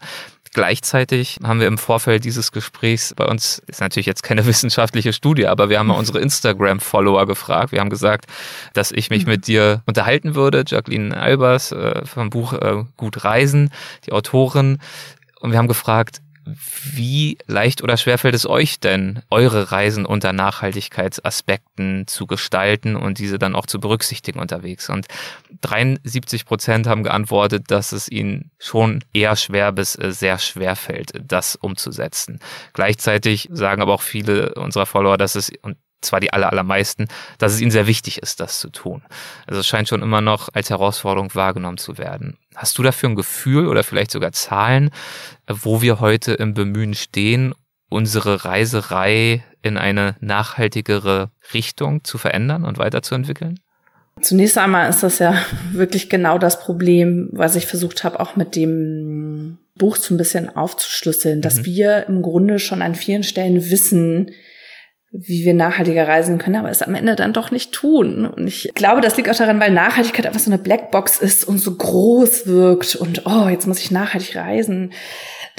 Gleichzeitig 0.54 1.40
haben 1.44 1.60
wir 1.60 1.68
im 1.68 1.78
Vorfeld 1.78 2.26
dieses 2.26 2.52
Gesprächs 2.52 3.14
bei 3.16 3.26
uns, 3.26 3.62
ist 3.68 3.82
natürlich 3.82 4.08
jetzt 4.08 4.24
keine 4.24 4.46
wissenschaftliche 4.48 5.14
Studie, 5.14 5.48
aber 5.48 5.70
wir 5.70 5.80
haben 5.80 5.88
mal 5.88 5.98
unsere 5.98 6.20
Instagram-Follower 6.20 7.28
gefragt. 7.28 7.72
Wir 7.72 7.80
haben 7.80 7.90
gesagt, 7.90 8.26
dass 8.74 8.92
ich 8.92 9.10
mich 9.10 9.26
mhm. 9.26 9.32
mit 9.32 9.48
dir 9.48 9.84
unterhalten 9.86 10.36
würde, 10.36 10.64
Jacqueline 10.66 11.16
Albers 11.16 11.72
äh, 11.72 12.06
vom 12.06 12.30
Buch 12.30 12.54
äh, 12.54 12.84
Gut 12.98 13.24
Reisen, 13.24 13.72
die 14.06 14.12
Autorin. 14.12 14.80
Und 15.40 15.52
wir 15.52 15.60
haben 15.60 15.68
gefragt, 15.68 16.22
wie 16.94 17.38
leicht 17.48 17.84
oder 17.84 17.98
schwer 17.98 18.18
fällt 18.18 18.36
es 18.36 18.48
euch 18.48 18.80
denn, 18.80 19.22
eure 19.30 19.72
Reisen 19.72 20.06
unter 20.06 20.34
Nachhaltigkeitsaspekten 20.34 22.08
zu 22.08 22.28
gestalten 22.28 22.96
und 22.96 23.20
diese 23.20 23.40
dann 23.40 23.56
auch 23.56 23.66
zu 23.66 23.80
berücksichtigen 23.80 24.40
unterwegs? 24.40 24.90
Und 24.90 25.08
73 25.62 26.46
Prozent 26.46 26.88
haben 26.88 27.04
geantwortet, 27.04 27.66
dass 27.68 27.92
es 27.92 28.10
ihnen 28.10 28.52
schon 28.60 29.04
eher 29.14 29.36
schwer 29.36 29.72
bis 29.72 29.96
äh, 29.96 30.12
sehr 30.12 30.40
schwer 30.40 30.76
fällt, 30.76 31.12
das 31.22 31.56
umzusetzen. 31.56 32.40
Gleichzeitig 32.74 33.50
sagen 33.52 33.82
aber 33.82 33.94
auch 33.94 34.02
viele 34.02 34.54
unserer 34.56 34.86
Follower, 34.86 35.18
dass 35.18 35.36
es, 35.36 35.52
und 35.62 35.78
zwar 36.02 36.20
die 36.20 36.32
aller, 36.34 36.50
allermeisten, 36.50 37.08
dass 37.38 37.54
es 37.54 37.62
ihnen 37.62 37.72
sehr 37.72 37.88
wichtig 37.88 38.22
ist, 38.22 38.40
das 38.40 38.60
zu 38.60 38.70
tun. 38.70 39.02
Also 39.48 39.60
es 39.60 39.68
scheint 39.68 39.88
schon 39.88 40.02
immer 40.02 40.22
noch 40.22 40.50
als 40.54 40.70
Herausforderung 40.70 41.34
wahrgenommen 41.36 41.78
zu 41.78 41.98
werden. 41.98 42.38
Hast 42.56 42.78
du 42.78 42.84
dafür 42.84 43.10
ein 43.10 43.16
Gefühl 43.16 43.68
oder 43.68 43.84
vielleicht 43.84 44.12
sogar 44.12 44.32
Zahlen, 44.32 44.92
wo 45.48 45.82
wir 45.82 46.00
heute 46.00 46.34
im 46.34 46.54
Bemühen 46.54 46.94
stehen, 46.94 47.54
unsere 47.90 48.46
Reiserei 48.46 49.44
in 49.62 49.78
eine 49.78 50.16
nachhaltigere 50.20 51.32
Richtung 51.54 52.04
zu 52.04 52.18
verändern 52.18 52.66
und 52.66 52.78
weiterzuentwickeln? 52.78 53.60
Zunächst 54.22 54.58
einmal 54.58 54.90
ist 54.90 55.04
das 55.04 55.20
ja 55.20 55.36
wirklich 55.72 56.10
genau 56.10 56.38
das 56.38 56.60
Problem, 56.60 57.30
was 57.32 57.56
ich 57.56 57.66
versucht 57.66 58.04
habe, 58.04 58.20
auch 58.20 58.36
mit 58.36 58.56
dem 58.56 59.60
Buch 59.76 59.96
so 59.96 60.14
ein 60.14 60.18
bisschen 60.18 60.56
aufzuschlüsseln, 60.56 61.42
dass 61.42 61.58
mhm. 61.58 61.66
wir 61.66 62.08
im 62.08 62.22
Grunde 62.22 62.60
schon 62.60 62.82
an 62.82 62.96
vielen 62.96 63.24
Stellen 63.24 63.70
wissen, 63.70 64.32
wie 65.12 65.44
wir 65.44 65.56
nachhaltiger 65.56 66.08
reisen 66.08 66.38
können, 66.38 66.58
aber 66.58 66.70
es 66.70 66.84
am 66.84 66.94
Ende 66.94 67.16
dann 67.16 67.34
doch 67.34 67.50
nicht 67.50 67.72
tun. 67.72 68.28
Und 68.28 68.48
ich 68.48 68.72
glaube, 68.76 69.02
das 69.02 69.18
liegt 69.18 69.30
auch 69.30 69.36
daran, 69.36 69.60
weil 69.60 69.72
Nachhaltigkeit 69.72 70.28
einfach 70.28 70.40
so 70.40 70.52
eine 70.52 70.60
Blackbox 70.62 71.20
ist 71.20 71.48
und 71.48 71.58
so 71.58 71.76
groß 71.76 72.46
wirkt 72.46 72.96
und 72.96 73.26
oh, 73.26 73.48
jetzt 73.48 73.66
muss 73.66 73.80
ich 73.80 73.90
nachhaltig 73.90 74.36
reisen. 74.36 74.92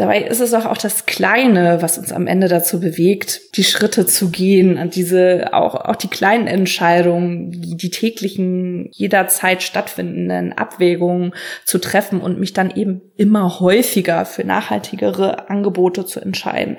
Dabei 0.00 0.22
ist 0.22 0.40
es 0.40 0.54
auch, 0.54 0.64
auch 0.64 0.78
das 0.78 1.04
Kleine, 1.04 1.82
was 1.82 1.98
uns 1.98 2.10
am 2.10 2.26
Ende 2.26 2.48
dazu 2.48 2.80
bewegt, 2.80 3.54
die 3.58 3.64
Schritte 3.64 4.06
zu 4.06 4.30
gehen 4.30 4.78
und 4.78 4.94
diese, 4.94 5.50
auch, 5.52 5.74
auch 5.74 5.96
die 5.96 6.08
kleinen 6.08 6.46
Entscheidungen, 6.46 7.50
die, 7.50 7.76
die 7.76 7.90
täglichen, 7.90 8.88
jederzeit 8.92 9.62
stattfindenden 9.62 10.54
Abwägungen 10.54 11.34
zu 11.66 11.76
treffen 11.76 12.22
und 12.22 12.40
mich 12.40 12.54
dann 12.54 12.70
eben 12.74 13.02
immer 13.18 13.60
häufiger 13.60 14.24
für 14.24 14.42
nachhaltigere 14.42 15.50
Angebote 15.50 16.06
zu 16.06 16.18
entscheiden. 16.20 16.78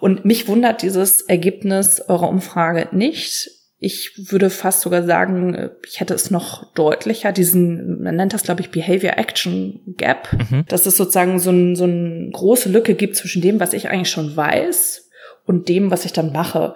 Und 0.00 0.24
mich 0.24 0.48
wundert 0.48 0.82
dieses 0.82 1.20
Ergebnis 1.20 2.00
eurer 2.08 2.28
Umfrage 2.28 2.88
nicht 2.90 3.57
ich 3.80 4.30
würde 4.30 4.50
fast 4.50 4.80
sogar 4.80 5.04
sagen, 5.04 5.70
ich 5.86 6.00
hätte 6.00 6.14
es 6.14 6.30
noch 6.32 6.72
deutlicher, 6.74 7.30
diesen, 7.30 8.02
man 8.02 8.16
nennt 8.16 8.34
das, 8.34 8.42
glaube 8.42 8.60
ich, 8.60 8.70
Behavior 8.70 9.16
Action 9.16 9.80
Gap, 9.96 10.28
mhm. 10.32 10.64
dass 10.66 10.86
es 10.86 10.96
sozusagen 10.96 11.38
so, 11.38 11.50
ein, 11.50 11.76
so 11.76 11.84
eine 11.84 12.30
große 12.32 12.68
Lücke 12.68 12.94
gibt 12.94 13.14
zwischen 13.14 13.40
dem, 13.40 13.60
was 13.60 13.72
ich 13.72 13.88
eigentlich 13.88 14.10
schon 14.10 14.36
weiß 14.36 15.08
und 15.46 15.68
dem, 15.68 15.92
was 15.92 16.04
ich 16.04 16.12
dann 16.12 16.32
mache. 16.32 16.74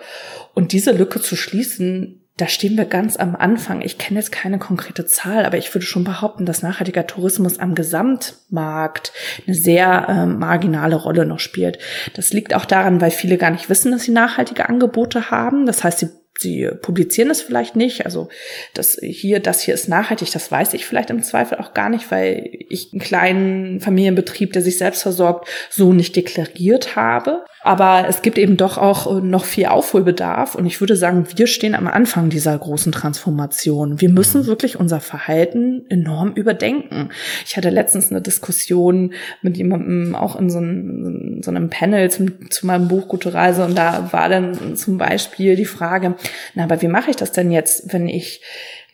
Und 0.55 0.73
diese 0.73 0.93
Lücke 0.93 1.21
zu 1.21 1.35
schließen, 1.35 2.21
da 2.37 2.47
stehen 2.47 2.77
wir 2.77 2.85
ganz 2.87 3.17
am 3.17 3.35
Anfang. 3.35 3.83
Ich 3.83 3.99
kenne 3.99 4.21
jetzt 4.21 4.33
keine 4.33 4.59
konkrete 4.59 5.05
Zahl, 5.05 5.45
aber 5.45 5.59
ich 5.59 5.75
würde 5.75 5.85
schon 5.85 6.05
behaupten, 6.05 6.47
dass 6.47 6.63
nachhaltiger 6.63 7.07
Tourismus 7.07 7.59
am 7.59 7.75
Gesamtmarkt 7.75 9.13
eine 9.47 9.55
sehr 9.55 10.07
äh, 10.09 10.27
marginale 10.27 10.97
Rolle 10.97 11.27
noch 11.27 11.41
spielt. 11.41 11.79
Das 12.15 12.33
liegt 12.33 12.55
auch 12.55 12.65
daran, 12.65 13.01
weil 13.01 13.11
viele 13.11 13.39
gar 13.39 13.51
nicht 13.51 13.69
wissen, 13.69 13.93
dass 13.93 14.05
sie 14.05 14.13
nachhaltige 14.13 14.69
Angebote 14.69 15.31
haben. 15.31 15.67
Das 15.67 15.85
heißt, 15.85 15.99
sie 15.99 16.09
Sie 16.39 16.68
publizieren 16.80 17.30
es 17.30 17.43
vielleicht 17.43 17.76
nicht. 17.76 18.05
Also 18.05 18.28
das 18.74 18.99
hier, 19.01 19.41
das 19.41 19.61
hier 19.61 19.74
ist 19.74 19.89
nachhaltig, 19.89 20.33
das 20.33 20.51
weiß 20.51 20.74
ich 20.74 20.87
vielleicht 20.87 21.11
im 21.11 21.22
Zweifel 21.22 21.59
auch 21.59 21.74
gar 21.74 21.89
nicht, 21.89 22.11
weil 22.11 22.51
ich 22.68 22.93
einen 22.93 23.01
kleinen 23.01 23.80
Familienbetrieb, 23.80 24.53
der 24.53 24.62
sich 24.62 24.78
selbst 24.78 25.03
versorgt, 25.03 25.49
so 25.70 25.93
nicht 25.93 26.16
deklariert 26.16 26.97
habe. 26.97 27.45
Aber 27.64 28.07
es 28.09 28.22
gibt 28.22 28.39
eben 28.39 28.57
doch 28.57 28.76
auch 28.76 29.22
noch 29.22 29.45
viel 29.45 29.66
Aufholbedarf. 29.66 30.57
Und 30.57 30.66
ich 30.66 30.80
würde 30.80 30.97
sagen, 30.97 31.26
wir 31.37 31.47
stehen 31.47 31.76
am 31.76 31.87
Anfang 31.87 32.28
dieser 32.28 32.59
großen 32.59 32.91
Transformation. 32.91 34.01
Wir 34.01 34.09
müssen 34.09 34.43
mhm. 34.43 34.47
wirklich 34.47 34.80
unser 34.80 35.01
Verhalten 35.01 35.85
enorm 35.89 36.33
überdenken. 36.33 37.11
Ich 37.47 37.57
hatte 37.57 37.70
letztens 37.70 38.11
eine 38.11 38.20
Diskussion 38.20 39.12
mit 39.43 39.57
jemandem 39.57 40.16
auch 40.16 40.35
in 40.35 40.51
so 40.51 40.59
einem, 40.59 41.41
so 41.43 41.53
einem 41.53 41.70
Panel 41.70 42.11
zum, 42.11 42.51
zu 42.51 42.66
meinem 42.66 42.89
Buch 42.89 43.07
Gute 43.07 43.33
Reise. 43.33 43.64
Und 43.64 43.78
da 43.78 44.12
war 44.12 44.28
dann 44.28 44.74
zum 44.74 44.99
Beispiel 44.99 45.55
die 45.55 45.64
Frage, 45.64 46.16
na, 46.55 46.64
aber 46.64 46.83
wie 46.83 46.89
mache 46.89 47.11
ich 47.11 47.16
das 47.16 47.33
denn 47.33 47.51
jetzt, 47.51 47.93
wenn 47.93 48.09
ich 48.09 48.41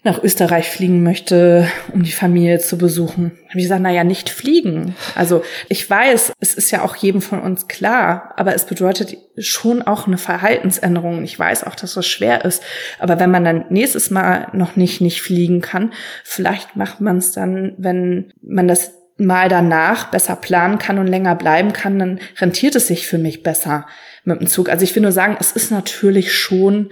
nach 0.04 0.22
Österreich 0.22 0.70
fliegen 0.70 1.02
möchte, 1.02 1.68
um 1.92 2.04
die 2.04 2.12
Familie 2.12 2.60
zu 2.60 2.78
besuchen. 2.78 3.32
Habe 3.48 3.58
ich 3.58 3.64
gesagt, 3.64 3.82
na 3.82 3.90
ja, 3.90 4.04
nicht 4.04 4.30
fliegen. 4.30 4.94
Also 5.16 5.42
ich 5.68 5.88
weiß, 5.88 6.32
es 6.38 6.54
ist 6.54 6.70
ja 6.70 6.82
auch 6.82 6.94
jedem 6.94 7.20
von 7.20 7.40
uns 7.40 7.66
klar, 7.66 8.32
aber 8.36 8.54
es 8.54 8.64
bedeutet 8.64 9.16
schon 9.36 9.82
auch 9.82 10.06
eine 10.06 10.16
Verhaltensänderung. 10.16 11.24
Ich 11.24 11.36
weiß 11.36 11.64
auch, 11.64 11.74
dass 11.74 11.94
das 11.94 12.06
schwer 12.06 12.44
ist. 12.44 12.62
Aber 13.00 13.18
wenn 13.18 13.30
man 13.30 13.44
dann 13.44 13.64
nächstes 13.70 14.10
Mal 14.10 14.48
noch 14.52 14.76
nicht 14.76 15.00
nicht 15.00 15.20
fliegen 15.20 15.60
kann, 15.60 15.92
vielleicht 16.22 16.76
macht 16.76 17.00
man 17.00 17.18
es 17.18 17.32
dann, 17.32 17.74
wenn 17.76 18.32
man 18.40 18.68
das 18.68 18.92
mal 19.18 19.48
danach 19.48 20.10
besser 20.10 20.36
planen 20.36 20.78
kann 20.78 20.98
und 20.98 21.06
länger 21.06 21.34
bleiben 21.34 21.72
kann, 21.72 21.98
dann 21.98 22.20
rentiert 22.38 22.76
es 22.76 22.86
sich 22.86 23.06
für 23.06 23.18
mich 23.18 23.42
besser 23.42 23.86
mit 24.24 24.40
dem 24.40 24.46
Zug. 24.46 24.68
Also 24.68 24.84
ich 24.84 24.94
will 24.94 25.02
nur 25.02 25.12
sagen, 25.12 25.36
es 25.40 25.52
ist 25.52 25.70
natürlich 25.70 26.32
schon 26.32 26.90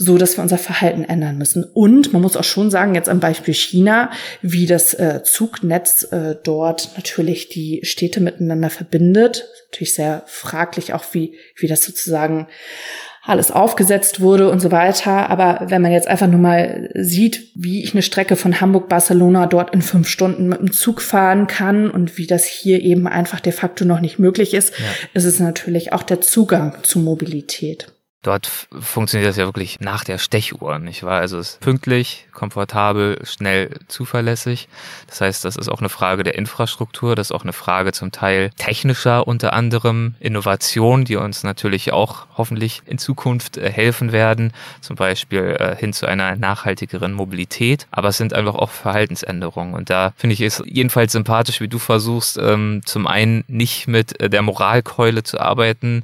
so, 0.00 0.16
dass 0.16 0.38
wir 0.38 0.42
unser 0.42 0.58
Verhalten 0.58 1.04
ändern 1.04 1.36
müssen. 1.38 1.64
Und 1.64 2.12
man 2.12 2.22
muss 2.22 2.36
auch 2.36 2.44
schon 2.44 2.70
sagen, 2.70 2.94
jetzt 2.94 3.08
am 3.08 3.18
Beispiel 3.18 3.52
China, 3.52 4.10
wie 4.42 4.66
das 4.66 4.94
äh, 4.94 5.22
Zugnetz 5.24 6.04
äh, 6.12 6.36
dort 6.42 6.92
natürlich 6.96 7.48
die 7.48 7.80
Städte 7.82 8.20
miteinander 8.20 8.70
verbindet. 8.70 9.48
Natürlich 9.66 9.94
sehr 9.94 10.22
fraglich 10.26 10.94
auch, 10.94 11.04
wie, 11.12 11.36
wie 11.56 11.66
das 11.66 11.82
sozusagen 11.82 12.46
alles 13.28 13.50
aufgesetzt 13.50 14.20
wurde 14.20 14.50
und 14.50 14.60
so 14.60 14.70
weiter. 14.70 15.28
Aber 15.30 15.66
wenn 15.68 15.82
man 15.82 15.92
jetzt 15.92 16.08
einfach 16.08 16.26
nur 16.26 16.40
mal 16.40 16.90
sieht, 16.94 17.50
wie 17.54 17.82
ich 17.82 17.92
eine 17.92 18.02
Strecke 18.02 18.36
von 18.36 18.60
Hamburg-Barcelona 18.60 19.46
dort 19.46 19.74
in 19.74 19.82
fünf 19.82 20.08
Stunden 20.08 20.48
mit 20.48 20.60
dem 20.60 20.72
Zug 20.72 21.02
fahren 21.02 21.46
kann 21.46 21.90
und 21.90 22.16
wie 22.16 22.26
das 22.26 22.44
hier 22.44 22.80
eben 22.80 23.06
einfach 23.06 23.40
de 23.40 23.52
facto 23.52 23.84
noch 23.84 24.00
nicht 24.00 24.18
möglich 24.18 24.54
ist, 24.54 24.72
ja. 24.78 24.84
ist 25.14 25.24
es 25.24 25.40
natürlich 25.40 25.92
auch 25.92 26.02
der 26.02 26.20
Zugang 26.20 26.76
zu 26.82 27.00
Mobilität. 27.00 27.88
Dort 28.22 28.68
funktioniert 28.80 29.28
das 29.28 29.36
ja 29.36 29.44
wirklich 29.44 29.78
nach 29.78 30.02
der 30.02 30.18
Stechuhr, 30.18 30.80
nicht 30.80 31.04
wahr? 31.04 31.20
Also 31.20 31.38
es 31.38 31.50
ist 31.50 31.60
pünktlich, 31.60 32.26
komfortabel, 32.32 33.20
schnell, 33.24 33.70
zuverlässig. 33.86 34.68
Das 35.06 35.20
heißt, 35.20 35.44
das 35.44 35.54
ist 35.54 35.68
auch 35.68 35.78
eine 35.78 35.88
Frage 35.88 36.24
der 36.24 36.34
Infrastruktur, 36.34 37.14
das 37.14 37.28
ist 37.28 37.32
auch 37.32 37.44
eine 37.44 37.52
Frage 37.52 37.92
zum 37.92 38.10
Teil 38.10 38.50
technischer, 38.56 39.28
unter 39.28 39.52
anderem 39.52 40.16
Innovation, 40.18 41.04
die 41.04 41.14
uns 41.14 41.44
natürlich 41.44 41.92
auch 41.92 42.26
hoffentlich 42.36 42.82
in 42.86 42.98
Zukunft 42.98 43.56
äh, 43.56 43.70
helfen 43.70 44.10
werden, 44.10 44.52
zum 44.80 44.96
Beispiel 44.96 45.56
äh, 45.58 45.76
hin 45.76 45.92
zu 45.92 46.06
einer 46.06 46.34
nachhaltigeren 46.34 47.12
Mobilität. 47.12 47.86
Aber 47.92 48.08
es 48.08 48.16
sind 48.16 48.34
einfach 48.34 48.56
auch 48.56 48.70
Verhaltensänderungen. 48.70 49.74
Und 49.74 49.90
da 49.90 50.12
finde 50.16 50.34
ich 50.34 50.40
es 50.40 50.60
jedenfalls 50.66 51.12
sympathisch, 51.12 51.60
wie 51.60 51.68
du 51.68 51.78
versuchst, 51.78 52.36
ähm, 52.36 52.82
zum 52.84 53.06
einen 53.06 53.44
nicht 53.46 53.86
mit 53.86 54.20
äh, 54.20 54.28
der 54.28 54.42
Moralkeule 54.42 55.22
zu 55.22 55.38
arbeiten, 55.38 56.02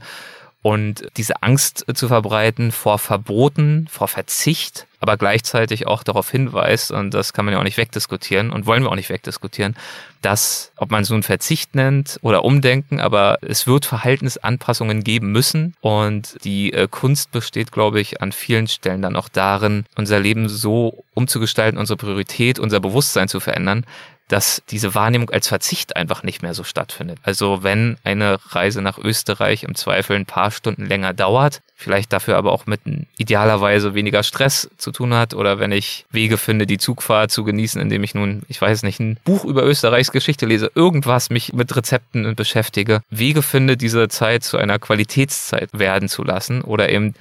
und 0.65 1.07
diese 1.19 1.43
Angst 1.43 1.85
zu 1.93 2.09
verbreiten 2.09 2.73
vor 2.73 2.99
Verboten, 2.99 3.87
vor 3.91 4.09
Verzicht, 4.09 4.87
aber 4.99 5.19
gleichzeitig 5.19 5.87
auch 5.87 6.03
darauf 6.03 6.31
hinweist, 6.31 6.91
und 6.91 7.13
das 7.13 7.35
kann 7.35 7.45
man 7.45 7.53
ja 7.53 7.61
auch 7.61 7.65
nicht 7.65 7.77
wegdiskutieren 7.77 8.51
und 8.51 8.65
wollen 8.65 8.83
wir 8.83 8.91
auch 8.91 8.97
nicht 8.97 9.11
wegdiskutieren, 9.11 9.77
dass, 10.23 10.73
ob 10.79 10.91
man 10.91 11.05
so 11.05 11.15
ein 11.15 11.23
Verzicht 11.23 11.75
nennt 11.75 12.19
oder 12.23 12.47
Umdenken, 12.47 12.99
aber 12.99 13.37
es 13.43 13.67
wird 13.67 13.85
Verhaltensanpassungen 13.85 15.05
geben 15.05 15.33
müssen. 15.33 15.75
Und 15.83 16.43
die 16.45 16.73
äh, 16.73 16.89
Kunst 16.91 17.31
besteht, 17.31 17.71
glaube 17.71 18.01
ich, 18.01 18.23
an 18.23 18.33
vielen 18.33 18.67
Stellen 18.67 19.03
dann 19.03 19.17
auch 19.17 19.29
darin, 19.29 19.85
unser 19.97 20.19
Leben 20.19 20.49
so 20.49 21.05
umzugestalten, 21.13 21.79
unsere 21.79 21.99
Priorität, 21.99 22.59
unser 22.59 22.81
Bewusstsein 22.81 23.29
zu 23.29 23.39
verändern, 23.39 23.85
dass 24.29 24.63
diese 24.71 24.95
Wahrnehmung 24.95 25.31
als 25.31 25.49
Verzicht 25.49 25.97
einfach 25.97 26.23
nicht 26.23 26.43
mehr 26.43 26.55
so 26.55 26.65
stattfindet. 26.65 27.19
Also 27.23 27.63
wenn 27.63 27.97
eine 28.05 28.39
Reise 28.51 28.81
nach 28.81 28.99
Österreich 28.99 29.65
im 29.65 29.75
Zweifel 29.75 30.17
ein 30.17 30.27
paar 30.27 30.51
Stunden 30.51 30.87
länger 30.87 31.13
dauert, 31.13 31.61
vielleicht 31.75 32.13
dafür 32.13 32.37
aber 32.37 32.53
auch 32.53 32.67
mit 32.67 32.81
idealerweise 33.19 33.95
weniger 33.95 34.23
Stress 34.23 34.71
zu 34.79 34.93
tun 34.93 35.13
hat 35.13 35.35
oder 35.35 35.59
wenn 35.59 35.73
ich 35.73 36.07
Wege 36.11 36.39
finde, 36.39 36.67
die 36.67 36.79
Zugfahrt 36.79 37.31
zu 37.31 37.45
genießen, 37.45 37.81
indem 37.81 38.03
ich 38.05 38.15
nun, 38.15 38.43
ich 38.49 38.61
weiß 38.61 38.83
nicht, 38.85 39.01
ein 39.01 39.19
Buch 39.25 39.45
über 39.45 39.65
Österreichs 39.65 40.13
Geschichte 40.13 40.47
lese, 40.47 40.71
irgendwas 40.75 41.31
mich 41.31 41.53
mit 41.53 41.75
Rezepten 41.77 42.35
beschäftige, 42.35 43.03
Wege 43.11 43.43
finde, 43.43 43.77
diese 43.77 44.09
Zeit 44.09 44.45
zu 44.45 44.57
einer 44.57 44.79
Qualitätszeit 44.79 45.69
werden 45.73 46.09
zu 46.09 46.25
lassen 46.25 46.63
oder 46.63 46.89
eben 46.89 47.15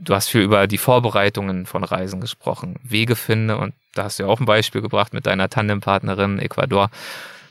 Du 0.00 0.14
hast 0.14 0.28
viel 0.28 0.42
über 0.42 0.66
die 0.66 0.78
Vorbereitungen 0.78 1.66
von 1.66 1.84
Reisen 1.84 2.20
gesprochen, 2.20 2.76
Wege 2.82 3.16
finde 3.16 3.56
und 3.58 3.74
da 3.94 4.04
hast 4.04 4.18
du 4.18 4.24
ja 4.24 4.28
auch 4.28 4.40
ein 4.40 4.46
Beispiel 4.46 4.80
gebracht 4.80 5.12
mit 5.12 5.26
deiner 5.26 5.48
Tandempartnerin 5.48 6.38
Ecuador. 6.38 6.90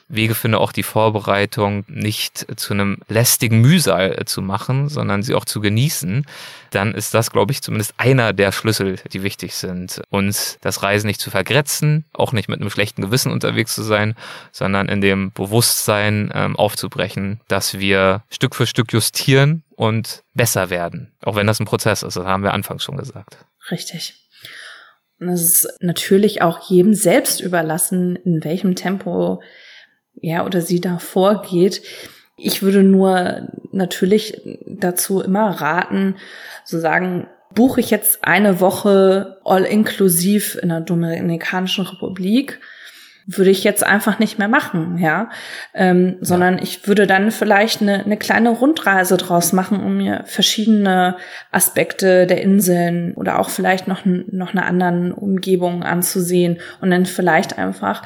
Wege 0.09 0.35
finde, 0.35 0.59
auch 0.59 0.71
die 0.71 0.83
Vorbereitung 0.83 1.83
nicht 1.87 2.45
zu 2.57 2.73
einem 2.73 2.97
lästigen 3.09 3.59
Mühsal 3.59 4.23
zu 4.25 4.41
machen, 4.41 4.87
sondern 4.87 5.21
sie 5.21 5.35
auch 5.35 5.43
zu 5.43 5.59
genießen, 5.59 6.25
dann 6.71 6.93
ist 6.93 7.13
das, 7.13 7.31
glaube 7.31 7.51
ich, 7.51 7.61
zumindest 7.61 7.93
einer 7.97 8.31
der 8.31 8.53
Schlüssel, 8.53 8.99
die 9.11 9.23
wichtig 9.23 9.55
sind. 9.55 10.01
Uns 10.09 10.57
das 10.61 10.81
Reisen 10.81 11.07
nicht 11.07 11.19
zu 11.19 11.29
vergrätzen, 11.29 12.05
auch 12.13 12.31
nicht 12.31 12.47
mit 12.47 12.61
einem 12.61 12.69
schlechten 12.69 13.01
Gewissen 13.01 13.31
unterwegs 13.31 13.75
zu 13.75 13.83
sein, 13.83 14.15
sondern 14.53 14.87
in 14.87 15.01
dem 15.01 15.31
Bewusstsein 15.33 16.31
ähm, 16.33 16.55
aufzubrechen, 16.55 17.41
dass 17.49 17.79
wir 17.79 18.23
Stück 18.29 18.55
für 18.55 18.65
Stück 18.65 18.93
justieren 18.93 19.63
und 19.77 20.23
besser 20.33 20.69
werden. 20.69 21.13
Auch 21.23 21.35
wenn 21.35 21.47
das 21.47 21.59
ein 21.59 21.65
Prozess 21.65 22.03
ist, 22.03 22.17
das 22.17 22.25
haben 22.25 22.43
wir 22.43 22.53
anfangs 22.53 22.83
schon 22.83 22.97
gesagt. 22.97 23.37
Richtig. 23.71 24.27
Und 25.19 25.29
es 25.29 25.41
ist 25.41 25.77
natürlich 25.81 26.41
auch 26.41 26.69
jedem 26.69 26.93
selbst 26.93 27.39
überlassen, 27.39 28.15
in 28.17 28.43
welchem 28.43 28.75
Tempo 28.75 29.41
er 30.19 30.45
oder 30.45 30.61
sie 30.61 30.81
da 30.81 30.97
vorgeht. 30.97 31.83
Ich 32.35 32.63
würde 32.63 32.83
nur 32.83 33.47
natürlich 33.71 34.41
dazu 34.65 35.21
immer 35.21 35.49
raten, 35.61 36.15
so 36.65 36.79
sagen, 36.79 37.27
buche 37.53 37.79
ich 37.79 37.91
jetzt 37.91 38.23
eine 38.23 38.59
Woche 38.59 39.39
all 39.45 39.63
inklusiv 39.63 40.57
in 40.61 40.69
der 40.69 40.81
Dominikanischen 40.81 41.85
Republik, 41.85 42.59
würde 43.27 43.51
ich 43.51 43.65
jetzt 43.65 43.85
einfach 43.85 44.19
nicht 44.19 44.39
mehr 44.39 44.47
machen, 44.47 44.97
ja, 44.97 45.29
ähm, 45.73 46.07
ja. 46.07 46.25
sondern 46.25 46.59
ich 46.59 46.87
würde 46.87 47.05
dann 47.05 47.29
vielleicht 47.31 47.81
eine, 47.81 48.05
eine 48.05 48.15
kleine 48.15 48.49
Rundreise 48.49 49.17
draus 49.17 49.51
machen, 49.51 49.83
um 49.83 49.97
mir 49.97 50.23
verschiedene 50.25 51.17
Aspekte 51.51 52.25
der 52.25 52.41
Inseln 52.41 53.13
oder 53.15 53.39
auch 53.39 53.49
vielleicht 53.49 53.87
noch 53.87 54.05
noch 54.05 54.51
eine 54.51 54.65
anderen 54.65 55.11
Umgebung 55.11 55.83
anzusehen 55.83 56.59
und 56.79 56.89
dann 56.89 57.05
vielleicht 57.05 57.57
einfach 57.57 58.01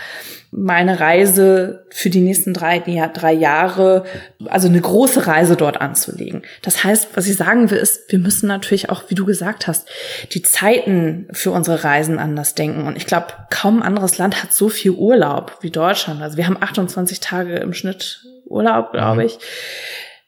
meine 0.52 1.00
Reise 1.00 1.86
für 1.90 2.10
die 2.10 2.20
nächsten 2.20 2.54
drei, 2.54 2.80
drei 2.80 3.32
Jahre, 3.32 4.04
also 4.48 4.68
eine 4.68 4.82
große 4.82 5.26
Reise 5.26 5.56
dort 5.56 5.80
anzulegen. 5.80 6.42
Das 6.62 6.84
heißt, 6.84 7.10
was 7.16 7.28
ich 7.28 7.38
sagen 7.38 7.72
will, 7.72 7.78
ist, 7.78 8.12
wir 8.12 8.20
müssen 8.20 8.48
natürlich 8.48 8.90
auch, 8.90 9.04
wie 9.08 9.16
du 9.16 9.26
gesagt 9.26 9.68
hast, 9.68 9.88
die 10.34 10.42
Zeiten 10.42 11.28
für 11.32 11.52
unsere 11.52 11.86
Reisen 11.86 12.20
anders 12.20 12.54
denken. 12.54 12.86
Und 12.86 12.98
ich 12.98 13.06
glaube, 13.06 13.28
kaum 13.50 13.78
ein 13.78 13.84
anderes 13.84 14.18
Land 14.18 14.44
hat 14.44 14.52
so 14.52 14.68
viel 14.68 14.92
Urlaub 15.12 15.58
wie 15.60 15.72
Deutschland. 15.72 16.22
Also 16.22 16.38
wir 16.38 16.48
haben 16.48 16.58
28 16.60 17.20
Tage 17.20 17.58
im 17.58 17.74
Schnitt 17.74 18.26
Urlaub, 18.46 18.94
glaube 18.94 19.22
mhm. 19.22 19.28
ich 19.28 19.40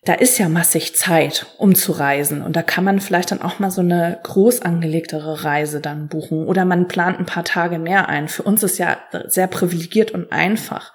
da 0.05 0.13
ist 0.13 0.37
ja 0.37 0.49
massig 0.49 0.95
Zeit, 0.97 1.45
um 1.57 1.75
zu 1.75 1.93
reisen. 1.93 2.41
Und 2.41 2.57
da 2.57 2.61
kann 2.61 2.83
man 2.83 2.99
vielleicht 2.99 3.31
dann 3.31 3.41
auch 3.41 3.59
mal 3.59 3.71
so 3.71 3.79
eine 3.79 4.19
groß 4.23 4.61
angelegtere 4.61 5.45
Reise 5.45 5.79
dann 5.79 6.09
buchen. 6.09 6.45
Oder 6.45 6.65
man 6.65 6.89
plant 6.89 7.19
ein 7.19 7.25
paar 7.25 7.45
Tage 7.45 7.79
mehr 7.79 8.09
ein. 8.09 8.27
Für 8.27 8.43
uns 8.43 8.63
ist 8.63 8.77
ja 8.79 8.97
sehr 9.27 9.47
privilegiert 9.47 10.11
und 10.11 10.29
einfach. 10.33 10.93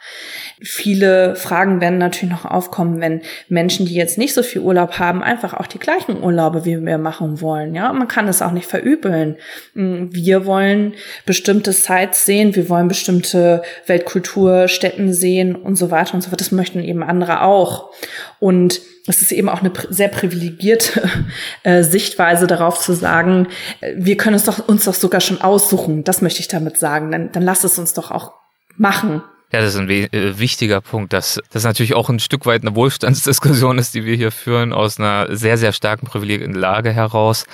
Viele 0.61 1.37
Fragen 1.37 1.81
werden 1.81 1.97
natürlich 1.97 2.31
noch 2.31 2.45
aufkommen, 2.45 3.01
wenn 3.01 3.23
Menschen, 3.49 3.87
die 3.87 3.95
jetzt 3.95 4.19
nicht 4.19 4.35
so 4.35 4.43
viel 4.43 4.61
Urlaub 4.61 4.99
haben, 4.99 5.23
einfach 5.23 5.55
auch 5.55 5.67
die 5.67 5.79
gleichen 5.79 6.23
Urlaube 6.23 6.67
wie 6.67 6.85
wir 6.85 6.99
machen 6.99 7.41
wollen. 7.41 7.75
Ja, 7.75 7.91
man 7.95 8.09
kann 8.09 8.29
es 8.29 8.43
auch 8.43 8.53
nicht 8.53 8.67
verübeln. 8.67 9.37
Wir 9.73 10.45
wollen 10.45 10.93
bestimmte 11.25 11.73
Sites 11.73 12.27
sehen. 12.27 12.55
Wir 12.55 12.69
wollen 12.69 12.89
bestimmte 12.89 13.63
Weltkulturstätten 13.87 15.15
sehen 15.15 15.57
und 15.57 15.77
so 15.77 15.91
weiter 15.91 16.13
und 16.13 16.21
so 16.21 16.29
fort. 16.29 16.43
Das 16.43 16.53
möchten 16.53 16.85
eben 16.85 17.03
andere 17.03 17.41
auch. 17.41 17.91
Und 18.41 18.81
es 19.07 19.23
ist 19.23 19.33
eben 19.33 19.49
auch 19.49 19.61
eine 19.61 19.73
sehr 19.91 20.09
privilegierte 20.09 21.09
äh, 21.63 21.83
Sichtweise 21.83 22.47
darauf 22.47 22.81
zu 22.81 22.95
sagen, 22.95 23.49
äh, 23.81 23.95
wir 23.97 24.17
können 24.17 24.37
es 24.37 24.45
doch, 24.45 24.69
uns 24.69 24.85
doch 24.85 24.95
sogar 24.95 25.21
schon 25.21 25.41
aussuchen. 25.41 26.05
Das 26.05 26.23
möchte 26.23 26.41
ich 26.41 26.49
damit 26.49 26.79
sagen. 26.79 27.11
Dann, 27.11 27.33
dann 27.33 27.43
lasst 27.43 27.65
es 27.65 27.79
uns 27.79 27.95
doch 27.95 28.11
auch 28.11 28.33
machen. 28.77 29.23
Ja, 29.51 29.63
das 29.63 29.75
ist 29.75 29.81
ein 29.81 29.89
äh, 29.89 30.39
wichtiger 30.39 30.83
Punkt, 30.83 31.15
dass 31.15 31.41
das 31.51 31.65
natürlich 31.65 31.95
auch 31.95 32.11
ein 32.11 32.21
Stück 32.21 32.45
weit 32.45 32.63
eine 32.63 32.75
Wohlstandsdiskussion 32.75 33.79
ist, 33.79 33.95
die 33.95 34.05
wir 34.05 34.15
hier 34.15 34.31
führen, 34.31 34.75
aus 34.75 34.99
einer 34.99 35.35
sehr, 35.35 35.57
sehr 35.57 35.73
starken 35.73 36.07
privilegierten 36.07 36.55
Lage 36.55 36.93
heraus. 36.93 37.47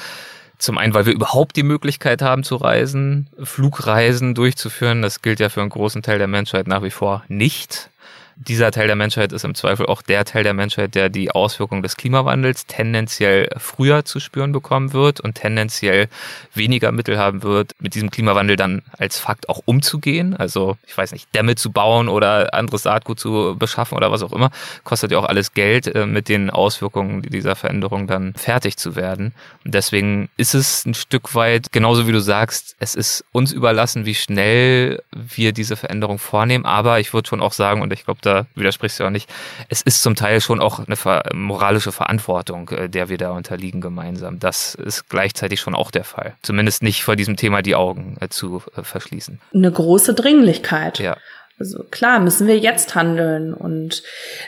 Zum 0.58 0.76
einen, 0.78 0.94
weil 0.94 1.06
wir 1.06 1.12
überhaupt 1.12 1.56
die 1.56 1.62
Möglichkeit 1.62 2.20
haben 2.20 2.42
zu 2.42 2.56
reisen, 2.56 3.28
Flugreisen 3.42 4.34
durchzuführen. 4.34 5.02
Das 5.02 5.22
gilt 5.22 5.38
ja 5.38 5.48
für 5.48 5.60
einen 5.60 5.70
großen 5.70 6.02
Teil 6.02 6.18
der 6.18 6.26
Menschheit 6.26 6.66
nach 6.66 6.82
wie 6.82 6.90
vor 6.90 7.24
nicht. 7.28 7.90
Dieser 8.36 8.72
Teil 8.72 8.88
der 8.88 8.96
Menschheit 8.96 9.32
ist 9.32 9.44
im 9.44 9.54
Zweifel 9.54 9.86
auch 9.86 10.02
der 10.02 10.24
Teil 10.24 10.42
der 10.42 10.54
Menschheit, 10.54 10.94
der 10.96 11.08
die 11.08 11.30
Auswirkungen 11.30 11.82
des 11.82 11.96
Klimawandels 11.96 12.66
tendenziell 12.66 13.48
früher 13.58 14.04
zu 14.04 14.18
spüren 14.18 14.50
bekommen 14.50 14.92
wird 14.92 15.20
und 15.20 15.34
tendenziell 15.34 16.08
weniger 16.52 16.90
Mittel 16.90 17.16
haben 17.16 17.44
wird, 17.44 17.72
mit 17.78 17.94
diesem 17.94 18.10
Klimawandel 18.10 18.56
dann 18.56 18.82
als 18.98 19.18
Fakt 19.18 19.48
auch 19.48 19.60
umzugehen. 19.66 20.34
Also, 20.34 20.76
ich 20.86 20.96
weiß 20.96 21.12
nicht, 21.12 21.32
Dämme 21.34 21.54
zu 21.54 21.70
bauen 21.70 22.08
oder 22.08 22.52
anderes 22.54 22.82
Saatgut 22.82 23.20
zu 23.20 23.54
beschaffen 23.56 23.96
oder 23.96 24.10
was 24.10 24.22
auch 24.22 24.32
immer, 24.32 24.50
kostet 24.82 25.12
ja 25.12 25.18
auch 25.18 25.24
alles 25.24 25.54
Geld, 25.54 25.86
äh, 25.86 26.04
mit 26.04 26.28
den 26.28 26.50
Auswirkungen 26.50 27.22
dieser 27.22 27.54
Veränderung 27.54 28.08
dann 28.08 28.34
fertig 28.34 28.76
zu 28.76 28.96
werden. 28.96 29.32
Und 29.64 29.74
deswegen 29.74 30.28
ist 30.36 30.54
es 30.54 30.84
ein 30.86 30.94
Stück 30.94 31.36
weit, 31.36 31.70
genauso 31.70 32.08
wie 32.08 32.12
du 32.12 32.20
sagst, 32.20 32.74
es 32.80 32.96
ist 32.96 33.24
uns 33.30 33.52
überlassen, 33.52 34.06
wie 34.06 34.14
schnell 34.14 35.02
wir 35.12 35.52
diese 35.52 35.76
Veränderung 35.76 36.18
vornehmen. 36.18 36.64
Aber 36.64 36.98
ich 36.98 37.12
würde 37.14 37.28
schon 37.28 37.40
auch 37.40 37.52
sagen, 37.52 37.80
und 37.80 37.92
ich 37.92 38.04
glaube, 38.04 38.20
da 38.24 38.46
widersprichst 38.54 39.00
du 39.00 39.04
auch 39.04 39.10
nicht, 39.10 39.30
es 39.68 39.82
ist 39.82 40.02
zum 40.02 40.14
Teil 40.14 40.40
schon 40.40 40.60
auch 40.60 40.80
eine 40.80 41.22
moralische 41.34 41.92
Verantwortung, 41.92 42.68
äh, 42.70 42.88
der 42.88 43.08
wir 43.08 43.18
da 43.18 43.30
unterliegen 43.30 43.80
gemeinsam. 43.80 44.38
Das 44.38 44.74
ist 44.74 45.08
gleichzeitig 45.08 45.60
schon 45.60 45.74
auch 45.74 45.90
der 45.90 46.04
Fall. 46.04 46.34
Zumindest 46.42 46.82
nicht 46.82 47.04
vor 47.04 47.16
diesem 47.16 47.36
Thema 47.36 47.62
die 47.62 47.74
Augen 47.74 48.16
äh, 48.20 48.28
zu 48.28 48.62
äh, 48.76 48.82
verschließen. 48.82 49.40
Eine 49.52 49.72
große 49.72 50.14
Dringlichkeit. 50.14 50.98
Ja. 50.98 51.16
Also 51.58 51.84
klar, 51.84 52.18
müssen 52.18 52.48
wir 52.48 52.58
jetzt 52.58 52.94
handeln. 52.96 53.54
Und 53.54 54.02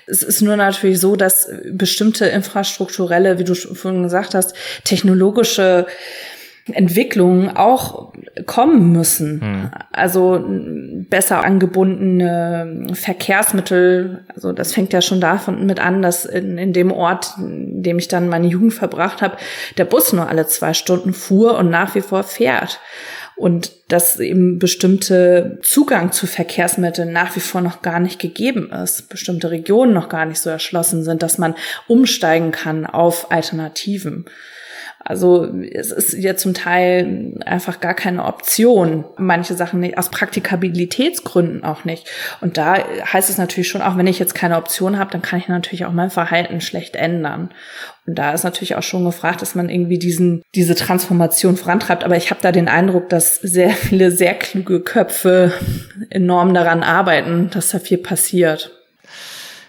es 0.06 0.22
ist 0.22 0.40
nur 0.42 0.56
natürlich 0.56 1.00
so, 1.00 1.14
dass 1.14 1.48
bestimmte 1.70 2.26
infrastrukturelle, 2.26 3.38
wie 3.38 3.44
du 3.44 3.54
vorhin 3.54 4.02
gesagt 4.02 4.34
hast, 4.34 4.56
technologische 4.82 5.86
Entwicklungen 6.72 7.56
auch 7.56 8.12
kommen 8.44 8.92
müssen. 8.92 9.40
Hm. 9.40 9.70
Also 9.92 10.44
besser 11.08 11.44
angebundene 11.44 12.88
Verkehrsmittel. 12.92 14.24
Also 14.34 14.52
das 14.52 14.74
fängt 14.74 14.92
ja 14.92 15.00
schon 15.00 15.20
davon 15.20 15.64
mit 15.66 15.80
an, 15.80 16.02
dass 16.02 16.24
in, 16.24 16.58
in 16.58 16.72
dem 16.72 16.90
Ort, 16.90 17.34
in 17.38 17.82
dem 17.82 17.98
ich 17.98 18.08
dann 18.08 18.28
meine 18.28 18.48
Jugend 18.48 18.74
verbracht 18.74 19.22
habe, 19.22 19.36
der 19.78 19.84
Bus 19.84 20.12
nur 20.12 20.28
alle 20.28 20.46
zwei 20.46 20.74
Stunden 20.74 21.12
fuhr 21.12 21.56
und 21.56 21.70
nach 21.70 21.94
wie 21.94 22.00
vor 22.00 22.24
fährt. 22.24 22.80
Und 23.36 23.72
dass 23.88 24.18
eben 24.18 24.58
bestimmte 24.58 25.58
Zugang 25.62 26.10
zu 26.10 26.26
Verkehrsmitteln 26.26 27.12
nach 27.12 27.36
wie 27.36 27.40
vor 27.40 27.60
noch 27.60 27.82
gar 27.82 28.00
nicht 28.00 28.18
gegeben 28.18 28.72
ist, 28.72 29.10
bestimmte 29.10 29.50
Regionen 29.50 29.92
noch 29.92 30.08
gar 30.08 30.24
nicht 30.24 30.40
so 30.40 30.48
erschlossen 30.48 31.04
sind, 31.04 31.22
dass 31.22 31.36
man 31.36 31.54
umsteigen 31.86 32.50
kann 32.50 32.86
auf 32.86 33.30
Alternativen. 33.30 34.24
Also 35.08 35.48
es 35.72 35.92
ist 35.92 36.14
ja 36.14 36.34
zum 36.34 36.52
Teil 36.52 37.34
einfach 37.46 37.78
gar 37.78 37.94
keine 37.94 38.24
Option. 38.24 39.04
Manche 39.16 39.54
Sachen 39.54 39.78
nicht, 39.78 39.98
aus 39.98 40.10
Praktikabilitätsgründen 40.10 41.62
auch 41.62 41.84
nicht. 41.84 42.10
Und 42.40 42.58
da 42.58 42.74
heißt 43.12 43.30
es 43.30 43.38
natürlich 43.38 43.68
schon, 43.68 43.82
auch 43.82 43.96
wenn 43.96 44.08
ich 44.08 44.18
jetzt 44.18 44.34
keine 44.34 44.56
Option 44.56 44.98
habe, 44.98 45.12
dann 45.12 45.22
kann 45.22 45.38
ich 45.38 45.46
natürlich 45.46 45.84
auch 45.84 45.92
mein 45.92 46.10
Verhalten 46.10 46.60
schlecht 46.60 46.96
ändern. 46.96 47.50
Und 48.04 48.18
da 48.18 48.32
ist 48.32 48.42
natürlich 48.42 48.74
auch 48.74 48.82
schon 48.82 49.04
gefragt, 49.04 49.42
dass 49.42 49.54
man 49.54 49.68
irgendwie 49.68 50.00
diesen, 50.00 50.42
diese 50.56 50.74
Transformation 50.74 51.56
vorantreibt. 51.56 52.02
Aber 52.02 52.16
ich 52.16 52.30
habe 52.30 52.42
da 52.42 52.50
den 52.50 52.68
Eindruck, 52.68 53.08
dass 53.08 53.36
sehr 53.36 53.70
viele 53.70 54.10
sehr 54.10 54.34
kluge 54.34 54.80
Köpfe 54.80 55.52
enorm 56.10 56.52
daran 56.52 56.82
arbeiten, 56.82 57.48
dass 57.52 57.70
da 57.70 57.78
viel 57.78 57.98
passiert. 57.98 58.75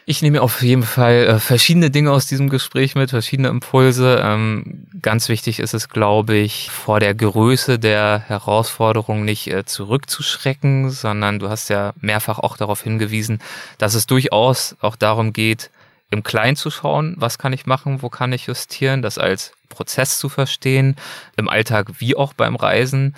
Ich 0.09 0.21
nehme 0.21 0.41
auf 0.41 0.61
jeden 0.61 0.83
Fall 0.83 1.27
äh, 1.27 1.37
verschiedene 1.37 1.91
Dinge 1.91 2.13
aus 2.13 2.27
diesem 2.27 2.47
Gespräch 2.47 2.95
mit, 2.95 3.09
verschiedene 3.09 3.49
Impulse. 3.49 4.21
Ähm, 4.23 4.87
ganz 5.01 5.27
wichtig 5.27 5.59
ist 5.59 5.73
es, 5.73 5.89
glaube 5.89 6.35
ich, 6.35 6.71
vor 6.71 7.01
der 7.01 7.13
Größe 7.13 7.77
der 7.77 8.23
Herausforderung 8.25 9.25
nicht 9.25 9.47
äh, 9.47 9.65
zurückzuschrecken, 9.65 10.91
sondern 10.91 11.39
du 11.39 11.49
hast 11.49 11.67
ja 11.67 11.91
mehrfach 11.99 12.39
auch 12.39 12.55
darauf 12.55 12.83
hingewiesen, 12.83 13.41
dass 13.79 13.95
es 13.95 14.07
durchaus 14.07 14.77
auch 14.79 14.95
darum 14.95 15.33
geht, 15.33 15.71
im 16.09 16.23
Kleinen 16.23 16.55
zu 16.55 16.71
schauen, 16.71 17.15
was 17.17 17.37
kann 17.37 17.51
ich 17.51 17.65
machen, 17.65 18.01
wo 18.01 18.07
kann 18.07 18.31
ich 18.31 18.45
justieren, 18.45 19.01
das 19.01 19.17
als 19.17 19.51
Prozess 19.67 20.19
zu 20.19 20.29
verstehen, 20.29 20.95
im 21.35 21.49
Alltag 21.49 21.99
wie 21.99 22.15
auch 22.15 22.31
beim 22.31 22.55
Reisen 22.55 23.13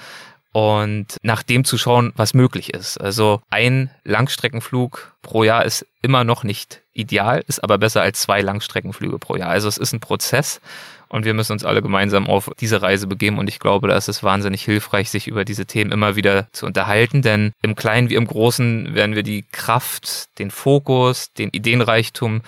und 0.51 1.17
nach 1.21 1.43
dem 1.43 1.63
zu 1.63 1.77
schauen, 1.77 2.11
was 2.15 2.33
möglich 2.33 2.73
ist. 2.73 2.99
Also 2.99 3.41
ein 3.49 3.91
Langstreckenflug 4.03 5.15
pro 5.21 5.43
Jahr 5.43 5.65
ist 5.65 5.85
immer 6.01 6.23
noch 6.23 6.43
nicht 6.43 6.81
ideal, 6.93 7.43
ist 7.47 7.63
aber 7.63 7.77
besser 7.77 8.01
als 8.01 8.21
zwei 8.21 8.41
Langstreckenflüge 8.41 9.19
pro 9.19 9.35
Jahr. 9.35 9.49
Also 9.49 9.67
es 9.67 9.77
ist 9.77 9.93
ein 9.93 9.99
Prozess 9.99 10.59
und 11.07 11.25
wir 11.25 11.33
müssen 11.33 11.53
uns 11.53 11.65
alle 11.65 11.81
gemeinsam 11.81 12.27
auf 12.27 12.51
diese 12.59 12.81
Reise 12.81 13.07
begeben 13.07 13.37
und 13.37 13.47
ich 13.47 13.59
glaube, 13.59 13.87
da 13.87 13.97
ist 13.97 14.09
es 14.09 14.23
wahnsinnig 14.23 14.63
hilfreich, 14.63 15.09
sich 15.09 15.27
über 15.27 15.45
diese 15.45 15.65
Themen 15.65 15.91
immer 15.91 16.15
wieder 16.15 16.47
zu 16.51 16.65
unterhalten, 16.65 17.21
denn 17.21 17.51
im 17.61 17.75
Kleinen 17.75 18.09
wie 18.09 18.15
im 18.15 18.27
Großen 18.27 18.93
werden 18.93 19.15
wir 19.15 19.23
die 19.23 19.43
Kraft, 19.51 20.27
den 20.39 20.51
Fokus, 20.51 21.33
den 21.33 21.49
Ideenreichtum 21.49 22.41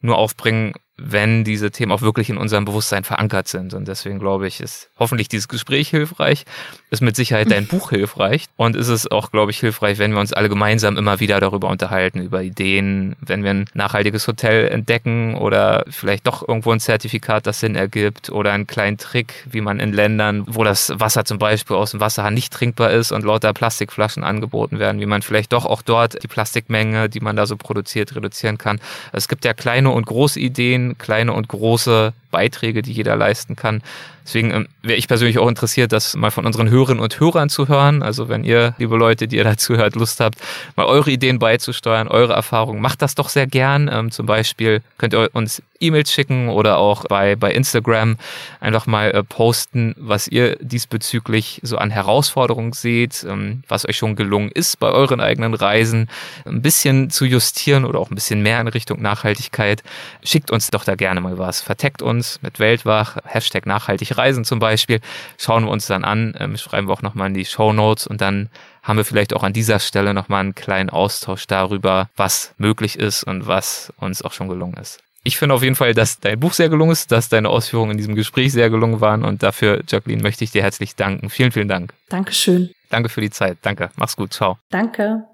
nur 0.00 0.18
aufbringen, 0.18 0.74
wenn 0.98 1.44
diese 1.44 1.70
Themen 1.70 1.92
auch 1.92 2.00
wirklich 2.00 2.30
in 2.30 2.38
unserem 2.38 2.64
Bewusstsein 2.64 3.04
verankert 3.04 3.48
sind. 3.48 3.74
Und 3.74 3.86
deswegen 3.86 4.18
glaube 4.18 4.46
ich, 4.46 4.60
ist 4.60 4.88
hoffentlich 4.98 5.28
dieses 5.28 5.46
Gespräch 5.46 5.90
hilfreich, 5.90 6.46
ist 6.90 7.02
mit 7.02 7.16
Sicherheit 7.16 7.50
dein 7.50 7.66
Buch 7.68 7.90
hilfreich 7.90 8.46
und 8.56 8.76
ist 8.76 8.88
es 8.88 9.10
auch, 9.10 9.30
glaube 9.30 9.50
ich, 9.50 9.60
hilfreich, 9.60 9.98
wenn 9.98 10.12
wir 10.12 10.20
uns 10.20 10.32
alle 10.32 10.48
gemeinsam 10.48 10.96
immer 10.96 11.20
wieder 11.20 11.38
darüber 11.38 11.68
unterhalten, 11.68 12.22
über 12.22 12.42
Ideen, 12.42 13.14
wenn 13.20 13.44
wir 13.44 13.50
ein 13.50 13.66
nachhaltiges 13.74 14.26
Hotel 14.26 14.68
entdecken 14.68 15.34
oder 15.34 15.84
vielleicht 15.90 16.26
doch 16.26 16.46
irgendwo 16.46 16.72
ein 16.72 16.80
Zertifikat, 16.80 17.46
das 17.46 17.60
Sinn 17.60 17.76
ergibt 17.76 18.30
oder 18.30 18.52
einen 18.52 18.66
kleinen 18.66 18.96
Trick, 18.96 19.46
wie 19.50 19.60
man 19.60 19.80
in 19.80 19.92
Ländern, 19.92 20.44
wo 20.46 20.64
das 20.64 20.92
Wasser 20.96 21.26
zum 21.26 21.38
Beispiel 21.38 21.76
aus 21.76 21.90
dem 21.90 22.00
Wasserhahn 22.00 22.32
nicht 22.32 22.54
trinkbar 22.54 22.90
ist 22.90 23.12
und 23.12 23.22
lauter 23.22 23.52
Plastikflaschen 23.52 24.24
angeboten 24.24 24.78
werden, 24.78 24.98
wie 25.00 25.06
man 25.06 25.20
vielleicht 25.20 25.52
doch 25.52 25.66
auch 25.66 25.82
dort 25.82 26.22
die 26.22 26.28
Plastikmenge, 26.28 27.10
die 27.10 27.20
man 27.20 27.36
da 27.36 27.44
so 27.44 27.58
produziert, 27.58 28.16
reduzieren 28.16 28.56
kann. 28.56 28.80
Es 29.12 29.28
gibt 29.28 29.44
ja 29.44 29.52
kleine 29.52 29.90
und 29.90 30.06
große 30.06 30.40
Ideen, 30.40 30.85
kleine 30.94 31.32
und 31.32 31.48
große 31.48 32.12
Beiträge, 32.30 32.82
die 32.82 32.92
jeder 32.92 33.16
leisten 33.16 33.56
kann. 33.56 33.82
Deswegen 34.26 34.50
ähm, 34.50 34.68
wäre 34.82 34.98
ich 34.98 35.06
persönlich 35.06 35.38
auch 35.38 35.48
interessiert, 35.48 35.92
das 35.92 36.16
mal 36.16 36.32
von 36.32 36.46
unseren 36.46 36.68
Hörerinnen 36.68 37.02
und 37.02 37.20
Hörern 37.20 37.48
zu 37.48 37.68
hören. 37.68 38.02
Also 38.02 38.28
wenn 38.28 38.42
ihr, 38.42 38.74
liebe 38.76 38.96
Leute, 38.96 39.28
die 39.28 39.36
ihr 39.36 39.44
dazu 39.44 39.76
hört, 39.76 39.94
Lust 39.94 40.18
habt, 40.18 40.38
mal 40.74 40.86
eure 40.86 41.12
Ideen 41.12 41.38
beizusteuern, 41.38 42.08
eure 42.08 42.32
Erfahrungen, 42.32 42.82
macht 42.82 43.02
das 43.02 43.14
doch 43.14 43.28
sehr 43.28 43.46
gern. 43.46 43.88
Ähm, 43.92 44.10
zum 44.10 44.26
Beispiel 44.26 44.82
könnt 44.98 45.14
ihr 45.14 45.30
uns 45.32 45.62
E-Mails 45.78 46.12
schicken 46.12 46.48
oder 46.48 46.78
auch 46.78 47.04
bei, 47.04 47.36
bei 47.36 47.52
Instagram 47.52 48.16
einfach 48.58 48.86
mal 48.86 49.12
äh, 49.12 49.22
posten, 49.22 49.94
was 49.96 50.26
ihr 50.26 50.56
diesbezüglich 50.56 51.60
so 51.62 51.78
an 51.78 51.90
Herausforderungen 51.90 52.72
seht, 52.72 53.24
ähm, 53.28 53.62
was 53.68 53.88
euch 53.88 53.96
schon 53.96 54.16
gelungen 54.16 54.50
ist 54.52 54.80
bei 54.80 54.88
euren 54.88 55.20
eigenen 55.20 55.54
Reisen, 55.54 56.08
ein 56.44 56.62
bisschen 56.62 57.10
zu 57.10 57.26
justieren 57.26 57.84
oder 57.84 58.00
auch 58.00 58.10
ein 58.10 58.16
bisschen 58.16 58.42
mehr 58.42 58.60
in 58.60 58.68
Richtung 58.68 59.00
Nachhaltigkeit. 59.00 59.84
Schickt 60.24 60.50
uns 60.50 60.70
doch 60.70 60.82
da 60.82 60.96
gerne 60.96 61.20
mal 61.20 61.38
was. 61.38 61.60
Verteckt 61.60 62.02
uns 62.02 62.25
mit 62.42 62.58
Weltwach, 62.58 63.16
Hashtag 63.24 63.66
nachhaltig 63.66 64.16
reisen 64.16 64.44
zum 64.44 64.58
Beispiel. 64.58 65.00
Schauen 65.38 65.64
wir 65.64 65.70
uns 65.70 65.86
dann 65.86 66.04
an, 66.04 66.34
ähm, 66.38 66.56
schreiben 66.56 66.88
wir 66.88 66.92
auch 66.92 67.02
nochmal 67.02 67.28
in 67.28 67.34
die 67.34 67.44
Show 67.44 67.72
Notes 67.72 68.06
und 68.06 68.20
dann 68.20 68.48
haben 68.82 68.96
wir 68.96 69.04
vielleicht 69.04 69.34
auch 69.34 69.42
an 69.42 69.52
dieser 69.52 69.80
Stelle 69.80 70.14
nochmal 70.14 70.40
einen 70.40 70.54
kleinen 70.54 70.90
Austausch 70.90 71.46
darüber, 71.46 72.08
was 72.16 72.54
möglich 72.58 72.98
ist 72.98 73.24
und 73.24 73.46
was 73.46 73.92
uns 73.98 74.22
auch 74.22 74.32
schon 74.32 74.48
gelungen 74.48 74.76
ist. 74.76 75.00
Ich 75.24 75.38
finde 75.38 75.56
auf 75.56 75.62
jeden 75.64 75.74
Fall, 75.74 75.92
dass 75.92 76.20
dein 76.20 76.38
Buch 76.38 76.52
sehr 76.52 76.68
gelungen 76.68 76.92
ist, 76.92 77.10
dass 77.10 77.28
deine 77.28 77.48
Ausführungen 77.48 77.92
in 77.92 77.98
diesem 77.98 78.14
Gespräch 78.14 78.52
sehr 78.52 78.70
gelungen 78.70 79.00
waren 79.00 79.24
und 79.24 79.42
dafür, 79.42 79.82
Jacqueline, 79.88 80.22
möchte 80.22 80.44
ich 80.44 80.52
dir 80.52 80.62
herzlich 80.62 80.94
danken. 80.94 81.30
Vielen, 81.30 81.50
vielen 81.50 81.66
Dank. 81.66 81.92
Dankeschön. 82.08 82.70
Danke 82.90 83.08
für 83.08 83.20
die 83.20 83.30
Zeit. 83.30 83.58
Danke. 83.62 83.90
Mach's 83.96 84.14
gut. 84.14 84.32
Ciao. 84.32 84.58
Danke. 84.70 85.24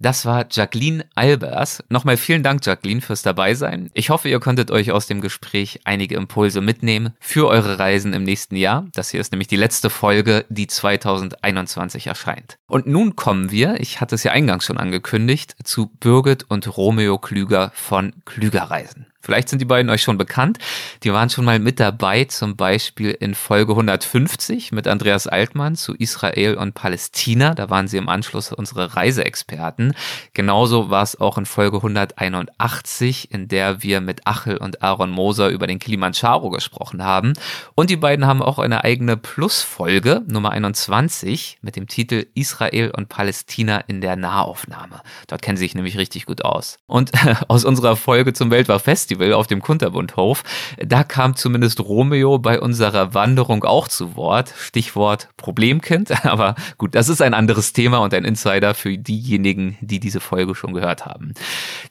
Das 0.00 0.24
war 0.24 0.46
Jacqueline 0.48 1.04
Albers. 1.16 1.82
Nochmal 1.88 2.16
vielen 2.16 2.44
Dank, 2.44 2.64
Jacqueline, 2.64 3.00
fürs 3.00 3.22
Dabeisein. 3.22 3.90
Ich 3.94 4.10
hoffe, 4.10 4.28
ihr 4.28 4.38
konntet 4.38 4.70
euch 4.70 4.92
aus 4.92 5.08
dem 5.08 5.20
Gespräch 5.20 5.80
einige 5.82 6.14
Impulse 6.14 6.60
mitnehmen 6.60 7.14
für 7.18 7.48
eure 7.48 7.80
Reisen 7.80 8.12
im 8.12 8.22
nächsten 8.22 8.54
Jahr. 8.54 8.86
Das 8.92 9.10
hier 9.10 9.20
ist 9.20 9.32
nämlich 9.32 9.48
die 9.48 9.56
letzte 9.56 9.90
Folge, 9.90 10.44
die 10.50 10.68
2021 10.68 12.06
erscheint. 12.06 12.58
Und 12.68 12.86
nun 12.86 13.16
kommen 13.16 13.50
wir, 13.50 13.80
ich 13.80 14.00
hatte 14.00 14.14
es 14.14 14.22
ja 14.22 14.30
eingangs 14.30 14.66
schon 14.66 14.78
angekündigt, 14.78 15.56
zu 15.64 15.86
Birgit 15.98 16.44
und 16.48 16.76
Romeo 16.76 17.18
Klüger 17.18 17.72
von 17.74 18.12
Klügerreisen. 18.24 19.06
Vielleicht 19.28 19.50
sind 19.50 19.58
die 19.58 19.66
beiden 19.66 19.90
euch 19.90 20.00
schon 20.00 20.16
bekannt. 20.16 20.56
Die 21.02 21.12
waren 21.12 21.28
schon 21.28 21.44
mal 21.44 21.58
mit 21.58 21.80
dabei, 21.80 22.24
zum 22.24 22.56
Beispiel 22.56 23.10
in 23.10 23.34
Folge 23.34 23.72
150 23.72 24.72
mit 24.72 24.88
Andreas 24.88 25.26
Altmann 25.26 25.76
zu 25.76 25.94
Israel 25.94 26.54
und 26.54 26.72
Palästina. 26.72 27.52
Da 27.52 27.68
waren 27.68 27.88
sie 27.88 27.98
im 27.98 28.08
Anschluss 28.08 28.52
unsere 28.52 28.96
Reiseexperten. 28.96 29.92
Genauso 30.32 30.88
war 30.88 31.02
es 31.02 31.20
auch 31.20 31.36
in 31.36 31.44
Folge 31.44 31.76
181, 31.76 33.30
in 33.30 33.48
der 33.48 33.82
wir 33.82 34.00
mit 34.00 34.26
Achel 34.26 34.56
und 34.56 34.82
Aaron 34.82 35.10
Moser 35.10 35.50
über 35.50 35.66
den 35.66 35.78
Kilimanjaro 35.78 36.48
gesprochen 36.48 37.04
haben. 37.04 37.34
Und 37.74 37.90
die 37.90 37.98
beiden 37.98 38.24
haben 38.24 38.40
auch 38.40 38.58
eine 38.58 38.82
eigene 38.82 39.18
Plusfolge, 39.18 40.22
Nummer 40.26 40.52
21, 40.52 41.58
mit 41.60 41.76
dem 41.76 41.86
Titel 41.86 42.24
Israel 42.32 42.92
und 42.96 43.10
Palästina 43.10 43.76
in 43.80 44.00
der 44.00 44.16
Nahaufnahme. 44.16 45.02
Dort 45.26 45.42
kennen 45.42 45.58
sie 45.58 45.64
sich 45.64 45.74
nämlich 45.74 45.98
richtig 45.98 46.24
gut 46.24 46.46
aus. 46.46 46.78
Und 46.86 47.10
aus 47.48 47.66
unserer 47.66 47.94
Folge 47.94 48.32
zum 48.32 48.50
Weltwachfest 48.50 49.17
Festival 49.18 49.32
auf 49.34 49.46
dem 49.46 49.60
Kunterbundhof. 49.60 50.44
Da 50.78 51.04
kam 51.04 51.36
zumindest 51.36 51.80
Romeo 51.80 52.38
bei 52.38 52.60
unserer 52.60 53.14
Wanderung 53.14 53.64
auch 53.64 53.88
zu 53.88 54.16
Wort. 54.16 54.54
Stichwort 54.56 55.28
Problemkind. 55.36 56.24
Aber 56.24 56.54
gut, 56.78 56.94
das 56.94 57.08
ist 57.08 57.20
ein 57.20 57.34
anderes 57.34 57.72
Thema 57.72 57.98
und 57.98 58.14
ein 58.14 58.24
Insider 58.24 58.74
für 58.74 58.96
diejenigen, 58.96 59.76
die 59.80 60.00
diese 60.00 60.20
Folge 60.20 60.54
schon 60.54 60.72
gehört 60.72 61.04
haben. 61.04 61.34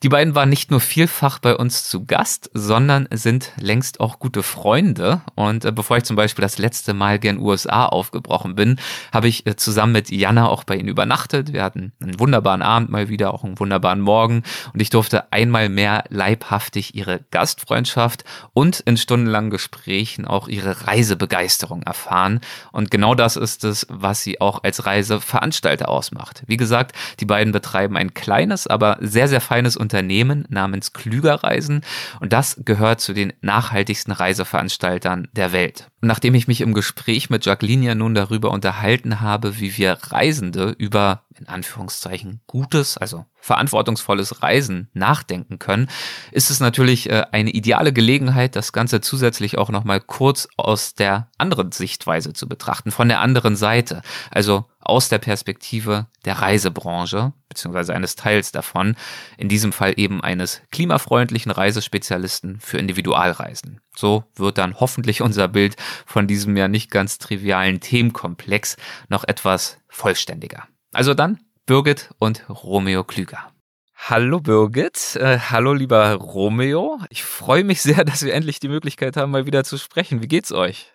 Die 0.04 0.10
beiden 0.10 0.36
waren 0.36 0.50
nicht 0.50 0.72
nur 0.72 0.80
vielfach 0.80 1.40
bei 1.40 1.56
uns 1.56 1.90
zu 1.90 2.06
Gast, 2.06 2.50
sondern 2.54 3.08
sind 3.12 3.52
längst 3.60 4.00
auch 4.00 4.20
gute 4.20 4.44
Freunde. 4.44 5.22
Und 5.36 5.66
äh, 5.66 5.72
bevor 5.72 5.98
ich 5.98 6.04
zum 6.04 6.16
Beispiel 6.16 6.42
das 6.42 6.58
letzte 6.58 6.94
Mal 6.94 7.20
gern 7.20 7.40
USA 7.40 7.86
aufgebrochen 7.86 8.56
bin, 8.56 8.80
habe 9.12 9.28
ich 9.28 9.46
äh, 9.46 9.56
zusammen 9.56 9.94
mit 9.94 10.12
Jana 10.12 10.48
auch 10.48 10.64
bei 10.64 10.78
ihnen 10.78 10.88
übernachtet. 10.88 11.54
Wir 11.54 11.64
hatten 11.64 11.92
einen 12.02 12.20
wunderbaren 12.20 12.62
Abend 12.62 12.90
mal 12.90 13.10
wieder, 13.10 13.34
auch 13.34 13.44
einen 13.44 13.60
wunderbaren 13.60 14.02
Morgen. 14.02 14.44
Und 14.74 14.82
ich 14.82 14.90
durfte 14.90 15.32
einmal 15.32 15.70
mehr 15.70 16.06
leibhaftig 16.10 16.96
ihre 16.96 17.07
ihre 17.08 17.22
Gastfreundschaft 17.32 18.24
und 18.54 18.82
in 18.82 18.98
stundenlangen 18.98 19.50
Gesprächen 19.50 20.26
auch 20.26 20.48
ihre 20.48 20.88
Reisebegeisterung 20.88 21.84
erfahren. 21.84 22.42
Und 22.72 22.92
genau 22.92 23.16
das 23.16 23.36
ist 23.36 23.64
es, 23.64 23.88
was 23.90 24.22
sie 24.22 24.42
auch 24.42 24.64
als 24.64 24.86
Reiseveranstalter 24.86 25.90
ausmacht. 25.90 26.44
Wie 26.48 26.58
gesagt, 26.58 26.96
die 27.20 27.26
beiden 27.26 27.54
betreiben 27.54 27.98
ein 27.98 28.14
kleines, 28.14 28.68
aber 28.68 28.98
sehr, 29.00 29.28
sehr 29.28 29.42
feines 29.42 29.78
Unternehmen 29.78 30.46
namens 30.50 30.94
Klügerreisen. 30.94 31.82
Und 32.20 32.34
das 32.34 32.62
gehört 32.64 33.00
zu 33.00 33.14
den 33.14 33.34
nachhaltigsten 33.42 34.14
Reiseveranstaltern 34.14 35.30
der 35.34 35.52
Welt. 35.52 35.88
Nachdem 36.00 36.36
ich 36.36 36.48
mich 36.48 36.62
im 36.62 36.76
Gespräch 36.76 37.32
mit 37.32 37.46
Jacqueline 37.46 37.84
ja 37.84 37.96
nun 37.96 38.14
darüber 38.14 38.52
unterhalten 38.52 39.20
habe, 39.20 39.60
wie 39.60 39.78
wir 39.78 39.94
Reisende 39.94 40.76
über 40.78 41.24
in 41.40 41.48
Anführungszeichen 41.48 42.42
gutes, 42.46 42.98
also 42.98 43.26
verantwortungsvolles 43.40 44.44
Reisen 44.44 44.90
nachdenken 44.94 45.58
können, 45.58 45.90
ist 46.32 46.52
es 46.52 46.60
natürlich 46.60 47.10
äh, 47.10 47.26
eine 47.32 47.50
ideale 47.50 47.94
Gelegenheit, 47.94 48.56
das 48.56 48.74
Ganze 48.74 49.02
zusätzlich 49.02 49.58
auch 49.58 49.70
nochmal 49.70 50.02
kurz 50.02 50.48
aus 50.58 50.94
der 50.94 51.30
anderen 51.38 51.72
Sichtweise 51.72 52.34
zu 52.34 52.48
betrachten, 52.48 52.92
von 52.92 53.08
der 53.08 53.22
anderen 53.22 53.56
Seite, 53.56 54.02
also 54.30 54.66
aus 54.88 55.10
der 55.10 55.20
Perspektive 55.20 56.08
der 56.26 56.40
Reisebranche, 56.40 57.34
beziehungsweise 57.50 57.94
eines 57.94 58.16
Teils 58.16 58.52
davon, 58.52 58.96
in 59.38 59.50
diesem 59.50 59.74
Fall 59.74 59.94
eben 59.98 60.22
eines 60.22 60.62
klimafreundlichen 60.72 61.52
Reisespezialisten 61.52 62.60
für 62.60 62.78
Individualreisen. 62.78 63.82
So 63.96 64.24
wird 64.36 64.58
dann 64.58 64.80
hoffentlich 64.80 65.22
unser 65.22 65.48
Bild 65.48 65.76
von 66.06 66.28
diesem 66.28 66.56
ja 66.58 66.68
nicht 66.68 66.92
ganz 66.92 67.18
trivialen 67.18 67.80
Themenkomplex 67.80 68.78
noch 69.10 69.24
etwas 69.24 69.78
vollständiger. 69.90 70.68
Also 70.94 71.14
dann 71.14 71.40
Birgit 71.66 72.10
und 72.18 72.44
Romeo 72.50 73.04
Klüger. 73.04 73.52
Hallo 73.96 74.40
Birgit, 74.40 75.18
äh, 75.18 75.40
hallo 75.40 75.74
lieber 75.74 76.14
Romeo. 76.14 77.00
Ich 77.10 77.24
freue 77.24 77.64
mich 77.64 77.82
sehr, 77.82 78.04
dass 78.06 78.24
wir 78.24 78.34
endlich 78.34 78.60
die 78.60 78.70
Möglichkeit 78.70 79.18
haben, 79.18 79.32
mal 79.32 79.46
wieder 79.46 79.64
zu 79.64 79.78
sprechen. 79.78 80.22
Wie 80.22 80.28
geht's 80.28 80.52
euch? 80.52 80.94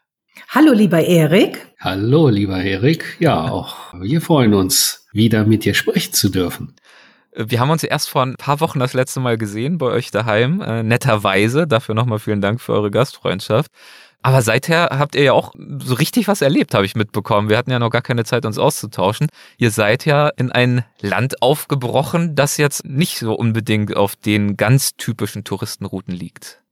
Hallo 0.49 0.73
lieber 0.73 1.01
Erik. 1.01 1.67
Hallo 1.81 2.29
lieber 2.29 2.63
Erik. 2.63 3.17
Ja, 3.21 3.51
auch 3.51 3.93
wir 3.95 4.21
freuen 4.21 4.55
uns, 4.55 5.07
wieder 5.13 5.45
mit 5.45 5.65
dir 5.65 5.75
sprechen 5.75 6.13
zu 6.13 6.29
dürfen. 6.29 6.75
Wir 7.35 7.61
haben 7.61 7.71
uns 7.71 7.83
erst 7.83 8.11
vor 8.11 8.23
ein 8.23 8.37
paar 8.37 8.61
Wochen 8.61 8.79
das 8.79 8.93
letzte 8.93 9.21
Mal 9.21 9.39
gesehen 9.39 9.79
bei 9.79 9.87
euch 9.87 10.11
daheim, 10.11 10.61
äh, 10.61 10.83
netterweise. 10.83 11.67
Dafür 11.67 11.95
nochmal 11.95 12.19
vielen 12.19 12.43
Dank 12.43 12.61
für 12.61 12.73
eure 12.73 12.91
Gastfreundschaft. 12.91 13.71
Aber 14.23 14.41
seither 14.43 14.91
habt 14.93 15.17
ihr 15.17 15.25
ja 15.25 15.33
auch 15.33 15.53
so 15.79 15.95
richtig 15.95 16.29
was 16.29 16.43
erlebt, 16.43 16.75
habe 16.75 16.87
ich 16.87 16.95
mitbekommen. 16.95 17.49
Wir 17.49 17.59
hatten 17.59 17.73
ja 17.73 17.81
noch 17.81 17.91
gar 17.91 18.03
keine 18.03 18.25
Zeit, 18.25 18.47
uns 18.47 18.59
auszutauschen. 18.59 19.29
Ihr 19.57 19.73
seid 19.73 20.05
ja 20.05 20.29
in 20.29 20.53
ein 20.53 20.85
Land 21.01 21.43
aufgebrochen, 21.43 22.37
das 22.37 22.57
jetzt 22.57 22.85
nicht 22.85 23.19
so 23.19 23.35
unbedingt 23.35 23.97
auf 23.97 24.15
den 24.15 24.57
ganz 24.57 24.97
typischen 24.97 25.43
Touristenrouten 25.43 26.15
liegt. 26.15 26.63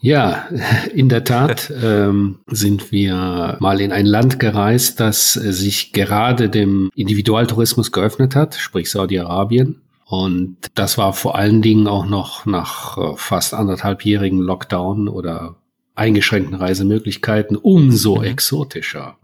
Ja, 0.00 0.48
in 0.94 1.08
der 1.08 1.24
Tat 1.24 1.72
ähm, 1.82 2.38
sind 2.46 2.92
wir 2.92 3.56
mal 3.60 3.80
in 3.80 3.92
ein 3.92 4.06
Land 4.06 4.38
gereist, 4.38 5.00
das 5.00 5.34
sich 5.34 5.92
gerade 5.92 6.48
dem 6.48 6.90
Individualtourismus 6.94 7.92
geöffnet 7.92 8.34
hat, 8.34 8.54
sprich 8.54 8.90
Saudi-Arabien. 8.90 9.80
Und 10.06 10.56
das 10.74 10.98
war 10.98 11.12
vor 11.12 11.36
allen 11.36 11.62
Dingen 11.62 11.86
auch 11.86 12.04
noch 12.04 12.44
nach 12.44 12.98
äh, 12.98 13.12
fast 13.16 13.54
anderthalbjährigen 13.54 14.40
Lockdown 14.40 15.08
oder 15.08 15.54
eingeschränkten 15.94 16.56
Reisemöglichkeiten 16.56 17.56
umso 17.56 18.16
mhm. 18.16 18.24
exotischer. 18.24 19.16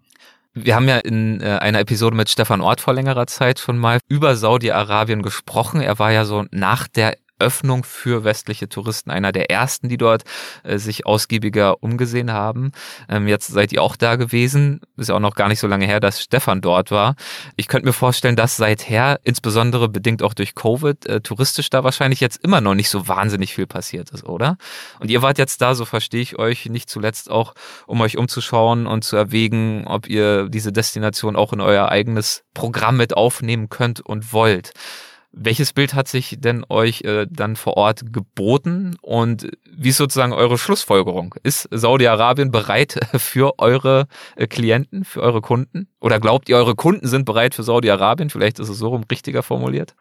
Wir 0.55 0.77
haben 0.77 0.89
ja 0.89 0.99
in 0.99 1.41
äh, 1.41 1.59
einer 1.61 1.81
Episode 1.81 2.17
mit 2.17 2.31
Stefan 2.31 2.61
Ort 2.61 2.81
vor 2.81 2.95
längerer 2.95 3.27
Zeit 3.27 3.59
schon 3.59 3.79
mal 3.79 3.99
über 4.09 4.37
Saudi-Arabien 4.37 5.23
gesprochen. 5.23 5.81
Er 5.81 5.99
war 5.99 6.13
ja 6.13 6.25
so 6.25 6.45
nach 6.51 6.87
der 6.87 7.17
Öffnung 7.39 7.85
für 7.85 8.25
westliche 8.25 8.69
Touristen, 8.69 9.11
einer 9.11 9.33
der 9.33 9.51
ersten, 9.51 9.89
die 9.89 9.97
dort 9.97 10.25
äh, 10.63 10.79
sich 10.79 11.07
ausgiebiger 11.07 11.83
umgesehen 11.83 12.33
haben. 12.33 12.73
Ähm, 13.09 13.29
jetzt 13.29 13.49
seid 13.49 13.73
ihr 13.73 13.83
auch 13.83 13.97
da 13.97 14.17
gewesen. 14.17 14.81
Ist 14.97 15.09
ja 15.09 15.15
auch 15.15 15.21
noch 15.21 15.35
gar 15.35 15.49
nicht 15.49 15.61
so 15.61 15.67
lange 15.67 15.87
her, 15.87 16.01
dass 16.01 16.23
Stefan 16.23 16.61
dort 16.61 16.91
war. 16.91 17.15
Ich 17.57 17.69
könnte 17.69 17.87
mir 17.87 17.93
vorstellen, 17.93 18.37
dass 18.37 18.57
seither, 18.57 19.21
insbesondere 19.25 19.89
bedingt 19.89 20.23
auch 20.23 20.35
durch 20.35 20.55
Covid, 20.55 21.07
äh, 21.07 21.21
touristisch 21.21 21.71
da 21.71 21.85
wahrscheinlich 21.85 22.21
jetzt 22.21 22.43
immer 22.43 22.61
noch 22.61 22.75
nicht 22.75 22.91
so 22.91 23.09
wahnsinnig 23.09 23.55
viel 23.55 23.67
passiert 23.67 24.11
ist, 24.11 24.25
oder? 24.25 24.57
Und 25.01 25.11
ihr 25.11 25.23
wart 25.23 25.39
jetzt 25.39 25.61
da, 25.61 25.75
so 25.75 25.85
verstehe 25.85 26.23
ich 26.23 26.39
euch, 26.39 26.67
nicht 26.67 26.89
zuletzt 26.89 27.31
auch, 27.31 27.55
um 27.87 28.01
euch 28.01 28.17
umzuschauen 28.17 28.87
und 28.87 29.05
zu 29.05 29.17
erwägen, 29.17 29.87
ob 29.87 30.09
ihr 30.09 30.49
diese 30.49 30.73
Destination 30.73 31.37
auch 31.37 31.53
in 31.53 31.61
euer 31.61 31.89
eigenes 31.89 32.45
Programm 32.55 32.97
mit 32.97 33.17
aufnehmen 33.17 33.69
könnt 33.69 34.01
und 34.01 34.33
wollt. 34.33 34.73
Welches 35.39 35.75
Bild 35.75 35.93
hat 35.93 36.09
sich 36.09 36.39
denn 36.41 36.65
euch 36.71 37.03
äh, 37.03 37.27
dann 37.31 37.57
vor 37.57 37.77
Ort 37.77 38.11
geboten 38.11 38.97
und 39.03 39.51
wie 39.71 39.91
ist 39.91 39.99
sozusagen 39.99 40.33
eure 40.33 40.57
Schlussfolgerung? 40.57 41.35
Ist 41.43 41.69
Saudi-Arabien 41.71 42.51
bereit 42.51 42.99
für 43.17 43.59
eure 43.59 44.07
äh, 44.37 44.47
Klienten, 44.47 45.05
für 45.05 45.21
eure 45.21 45.43
Kunden? 45.43 45.89
Oder 46.01 46.21
glaubt 46.21 46.49
ihr, 46.49 46.57
eure 46.57 46.75
Kunden 46.75 47.07
sind 47.07 47.27
bereit 47.27 47.55
für 47.55 47.65
Saudi-Arabien? 47.65 48.31
Vielleicht 48.31 48.59
ist 48.59 48.71
es 48.71 48.79
so 48.79 48.89
rum 48.89 49.05
richtiger 49.11 49.43
formuliert. 49.43 49.95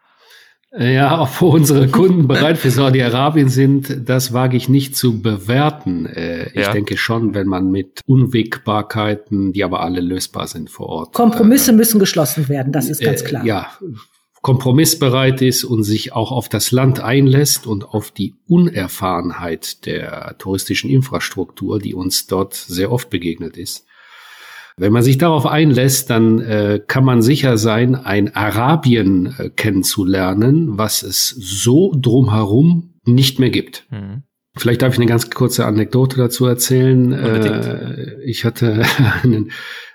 Ja, 0.74 1.20
ob 1.40 1.42
unsere 1.42 1.88
Kunden 1.88 2.26
bereit 2.26 2.56
für 2.56 2.70
Saudi-Arabien 2.70 3.50
sind, 3.50 4.08
das 4.08 4.32
wage 4.32 4.56
ich 4.56 4.70
nicht 4.70 4.96
zu 4.96 5.20
bewerten. 5.20 6.06
Äh, 6.06 6.48
ich 6.48 6.66
ja. 6.66 6.72
denke 6.72 6.96
schon, 6.96 7.34
wenn 7.34 7.46
man 7.46 7.70
mit 7.70 8.00
Unwägbarkeiten, 8.06 9.52
die 9.52 9.64
aber 9.64 9.80
alle 9.80 10.00
lösbar 10.00 10.46
sind 10.46 10.70
vor 10.70 10.86
Ort. 10.86 11.12
Kompromisse 11.12 11.72
äh, 11.72 11.74
müssen 11.74 12.00
geschlossen 12.00 12.48
werden, 12.48 12.72
das 12.72 12.88
ist 12.88 13.02
ganz 13.02 13.22
klar. 13.22 13.44
Ja, 13.44 13.68
kompromissbereit 14.46 15.42
ist 15.42 15.64
und 15.64 15.82
sich 15.82 16.12
auch 16.12 16.30
auf 16.30 16.48
das 16.48 16.70
Land 16.70 17.00
einlässt 17.00 17.66
und 17.66 17.84
auf 17.84 18.12
die 18.12 18.36
Unerfahrenheit 18.46 19.84
der 19.86 20.36
touristischen 20.38 20.88
Infrastruktur, 20.88 21.80
die 21.80 21.94
uns 21.94 22.28
dort 22.28 22.54
sehr 22.54 22.92
oft 22.92 23.10
begegnet 23.10 23.56
ist. 23.56 23.86
Wenn 24.76 24.92
man 24.92 25.02
sich 25.02 25.18
darauf 25.18 25.46
einlässt, 25.46 26.10
dann 26.10 26.38
äh, 26.38 26.80
kann 26.86 27.04
man 27.04 27.22
sicher 27.22 27.58
sein, 27.58 27.96
ein 27.96 28.36
Arabien 28.36 29.34
äh, 29.36 29.50
kennenzulernen, 29.50 30.78
was 30.78 31.02
es 31.02 31.26
so 31.26 31.92
drumherum 31.96 32.94
nicht 33.04 33.40
mehr 33.40 33.50
gibt. 33.50 33.88
Mhm. 33.90 34.22
Vielleicht 34.56 34.82
darf 34.82 34.92
ich 34.92 35.00
eine 35.00 35.06
ganz 35.06 35.28
kurze 35.28 35.66
Anekdote 35.66 36.18
dazu 36.18 36.46
erzählen. 36.46 37.12
Äh, 37.12 38.22
ich 38.22 38.44
hatte 38.44 38.84
einen 39.24 39.50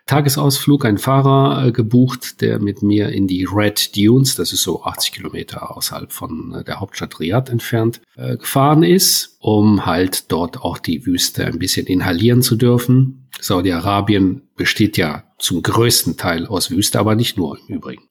Tagesausflug, 0.05 0.85
einen 0.85 0.97
Fahrer 0.97 1.67
äh, 1.67 1.71
gebucht, 1.71 2.41
der 2.41 2.59
mit 2.59 2.81
mir 2.81 3.09
in 3.09 3.27
die 3.27 3.45
Red 3.45 3.95
Dunes, 3.95 4.35
das 4.35 4.51
ist 4.51 4.63
so 4.63 4.83
80 4.83 5.13
Kilometer 5.13 5.75
außerhalb 5.75 6.11
von 6.11 6.53
äh, 6.53 6.63
der 6.63 6.79
Hauptstadt 6.79 7.19
Riyadh 7.19 7.51
entfernt, 7.51 8.01
äh, 8.15 8.37
gefahren 8.37 8.83
ist, 8.83 9.37
um 9.39 9.85
halt 9.85 10.31
dort 10.31 10.61
auch 10.61 10.77
die 10.77 11.05
Wüste 11.05 11.45
ein 11.45 11.59
bisschen 11.59 11.87
inhalieren 11.87 12.41
zu 12.41 12.55
dürfen. 12.55 13.29
Saudi-Arabien 13.39 14.41
besteht 14.55 14.97
ja 14.97 15.23
zum 15.37 15.63
größten 15.63 16.17
Teil 16.17 16.45
aus 16.45 16.71
Wüste, 16.71 16.99
aber 16.99 17.15
nicht 17.15 17.37
nur 17.37 17.57
im 17.67 17.75
Übrigen. 17.75 18.03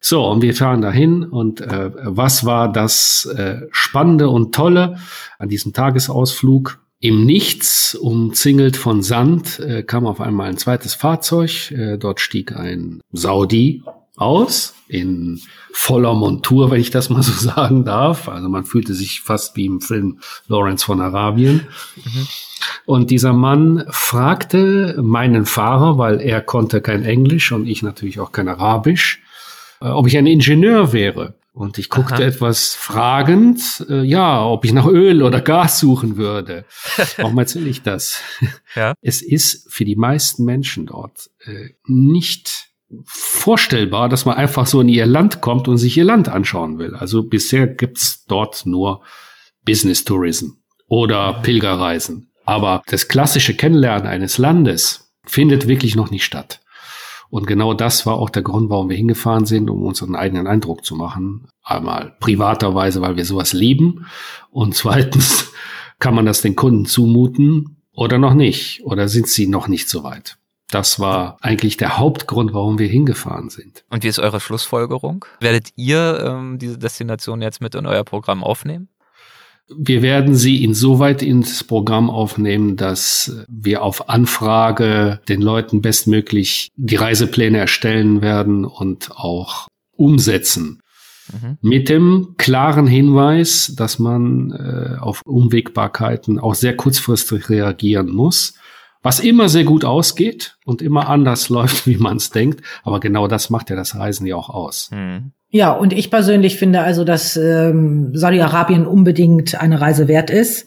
So, 0.00 0.24
und 0.26 0.42
wir 0.42 0.54
fahren 0.54 0.80
dahin 0.80 1.24
und 1.24 1.60
äh, 1.60 1.90
was 1.94 2.44
war 2.44 2.70
das 2.70 3.26
äh, 3.26 3.62
Spannende 3.72 4.28
und 4.28 4.54
Tolle 4.54 4.98
an 5.38 5.48
diesem 5.48 5.72
Tagesausflug? 5.72 6.80
Im 7.00 7.24
Nichts, 7.24 7.94
umzingelt 7.94 8.76
von 8.76 9.02
Sand, 9.02 9.60
äh, 9.60 9.84
kam 9.84 10.06
auf 10.06 10.20
einmal 10.20 10.48
ein 10.48 10.56
zweites 10.56 10.94
Fahrzeug. 10.94 11.70
Äh, 11.70 11.96
dort 11.96 12.20
stieg 12.20 12.56
ein 12.56 13.00
Saudi 13.12 13.84
aus, 14.16 14.74
in 14.88 15.40
voller 15.72 16.14
Montur, 16.14 16.70
wenn 16.70 16.80
ich 16.80 16.90
das 16.90 17.08
mal 17.08 17.22
so 17.22 17.32
sagen 17.50 17.84
darf. 17.84 18.28
Also 18.28 18.48
man 18.48 18.64
fühlte 18.64 18.94
sich 18.94 19.20
fast 19.20 19.56
wie 19.56 19.66
im 19.66 19.80
Film 19.80 20.18
Lawrence 20.48 20.84
von 20.84 21.00
Arabien. 21.00 21.68
Mhm. 21.96 22.26
Und 22.84 23.10
dieser 23.10 23.32
Mann 23.32 23.84
fragte 23.90 24.98
meinen 25.00 25.46
Fahrer, 25.46 25.98
weil 25.98 26.20
er 26.20 26.40
konnte 26.40 26.80
kein 26.80 27.04
Englisch 27.04 27.52
und 27.52 27.66
ich 27.66 27.82
natürlich 27.82 28.18
auch 28.18 28.32
kein 28.32 28.48
Arabisch, 28.48 29.22
äh, 29.80 29.86
ob 29.86 30.08
ich 30.08 30.18
ein 30.18 30.26
Ingenieur 30.26 30.92
wäre. 30.92 31.37
Und 31.58 31.76
ich 31.76 31.88
guckte 31.88 32.14
Aha. 32.14 32.22
etwas 32.22 32.76
fragend, 32.76 33.84
äh, 33.90 34.04
ja, 34.04 34.46
ob 34.46 34.64
ich 34.64 34.72
nach 34.72 34.86
Öl 34.86 35.24
oder 35.24 35.40
Gas 35.40 35.80
suchen 35.80 36.16
würde. 36.16 36.64
Warum 37.16 37.36
erzähle 37.36 37.68
ich 37.68 37.82
das? 37.82 38.22
Ja. 38.76 38.94
Es 39.00 39.22
ist 39.22 39.66
für 39.68 39.84
die 39.84 39.96
meisten 39.96 40.44
Menschen 40.44 40.86
dort 40.86 41.30
äh, 41.44 41.70
nicht 41.84 42.68
vorstellbar, 43.04 44.08
dass 44.08 44.24
man 44.24 44.36
einfach 44.36 44.68
so 44.68 44.80
in 44.80 44.88
ihr 44.88 45.04
Land 45.04 45.40
kommt 45.40 45.66
und 45.66 45.78
sich 45.78 45.96
ihr 45.96 46.04
Land 46.04 46.28
anschauen 46.28 46.78
will. 46.78 46.94
Also 46.94 47.24
bisher 47.24 47.66
gibt's 47.66 48.24
dort 48.26 48.64
nur 48.64 49.02
Business 49.64 50.04
Tourism 50.04 50.50
oder 50.86 51.40
Pilgerreisen. 51.42 52.30
Aber 52.44 52.84
das 52.86 53.08
klassische 53.08 53.56
Kennenlernen 53.56 54.06
eines 54.06 54.38
Landes 54.38 55.12
findet 55.24 55.66
wirklich 55.66 55.96
noch 55.96 56.12
nicht 56.12 56.24
statt. 56.24 56.60
Und 57.30 57.46
genau 57.46 57.74
das 57.74 58.06
war 58.06 58.14
auch 58.14 58.30
der 58.30 58.42
Grund, 58.42 58.70
warum 58.70 58.88
wir 58.88 58.96
hingefahren 58.96 59.44
sind, 59.44 59.68
um 59.68 59.82
uns 59.82 60.02
einen 60.02 60.16
eigenen 60.16 60.46
Eindruck 60.46 60.84
zu 60.84 60.96
machen. 60.96 61.48
Einmal 61.62 62.16
privaterweise, 62.20 63.02
weil 63.02 63.16
wir 63.16 63.24
sowas 63.24 63.52
lieben. 63.52 64.06
Und 64.50 64.74
zweitens 64.74 65.52
kann 65.98 66.14
man 66.14 66.26
das 66.26 66.40
den 66.40 66.56
Kunden 66.56 66.86
zumuten 66.86 67.82
oder 67.92 68.18
noch 68.18 68.34
nicht? 68.34 68.82
Oder 68.84 69.08
sind 69.08 69.28
sie 69.28 69.46
noch 69.46 69.68
nicht 69.68 69.88
so 69.88 70.04
weit? 70.04 70.38
Das 70.70 71.00
war 71.00 71.38
eigentlich 71.40 71.78
der 71.78 71.98
Hauptgrund, 71.98 72.52
warum 72.52 72.78
wir 72.78 72.88
hingefahren 72.88 73.48
sind. 73.48 73.84
Und 73.88 74.04
wie 74.04 74.08
ist 74.08 74.18
eure 74.18 74.38
Schlussfolgerung? 74.38 75.24
Werdet 75.40 75.70
ihr 75.76 76.22
ähm, 76.24 76.58
diese 76.58 76.78
Destination 76.78 77.40
jetzt 77.40 77.62
mit 77.62 77.74
in 77.74 77.86
euer 77.86 78.04
Programm 78.04 78.44
aufnehmen? 78.44 78.88
Wir 79.76 80.02
werden 80.02 80.34
sie 80.34 80.64
insoweit 80.64 81.22
ins 81.22 81.62
Programm 81.64 82.10
aufnehmen, 82.10 82.76
dass 82.76 83.44
wir 83.48 83.82
auf 83.82 84.08
Anfrage 84.08 85.20
den 85.28 85.42
Leuten 85.42 85.82
bestmöglich 85.82 86.70
die 86.76 86.96
Reisepläne 86.96 87.58
erstellen 87.58 88.22
werden 88.22 88.64
und 88.64 89.10
auch 89.12 89.68
umsetzen. 89.96 90.80
Mhm. 91.32 91.58
Mit 91.60 91.88
dem 91.88 92.34
klaren 92.38 92.86
Hinweis, 92.86 93.74
dass 93.76 93.98
man 93.98 94.52
äh, 94.52 94.98
auf 94.98 95.20
Unwägbarkeiten 95.24 96.38
auch 96.38 96.54
sehr 96.54 96.74
kurzfristig 96.74 97.50
reagieren 97.50 98.10
muss 98.10 98.54
was 99.02 99.20
immer 99.20 99.48
sehr 99.48 99.64
gut 99.64 99.84
ausgeht 99.84 100.58
und 100.64 100.82
immer 100.82 101.08
anders 101.08 101.48
läuft, 101.48 101.86
wie 101.86 101.96
man 101.96 102.16
es 102.16 102.30
denkt. 102.30 102.62
Aber 102.82 103.00
genau 103.00 103.28
das 103.28 103.50
macht 103.50 103.70
ja 103.70 103.76
das 103.76 103.94
Reisen 103.94 104.26
ja 104.26 104.36
auch 104.36 104.50
aus. 104.50 104.90
Mhm. 104.92 105.32
Ja, 105.50 105.72
und 105.72 105.92
ich 105.92 106.10
persönlich 106.10 106.56
finde 106.56 106.80
also, 106.80 107.04
dass 107.04 107.36
ähm, 107.36 108.10
Saudi-Arabien 108.14 108.86
unbedingt 108.86 109.60
eine 109.60 109.80
Reise 109.80 110.08
wert 110.08 110.30
ist. 110.30 110.66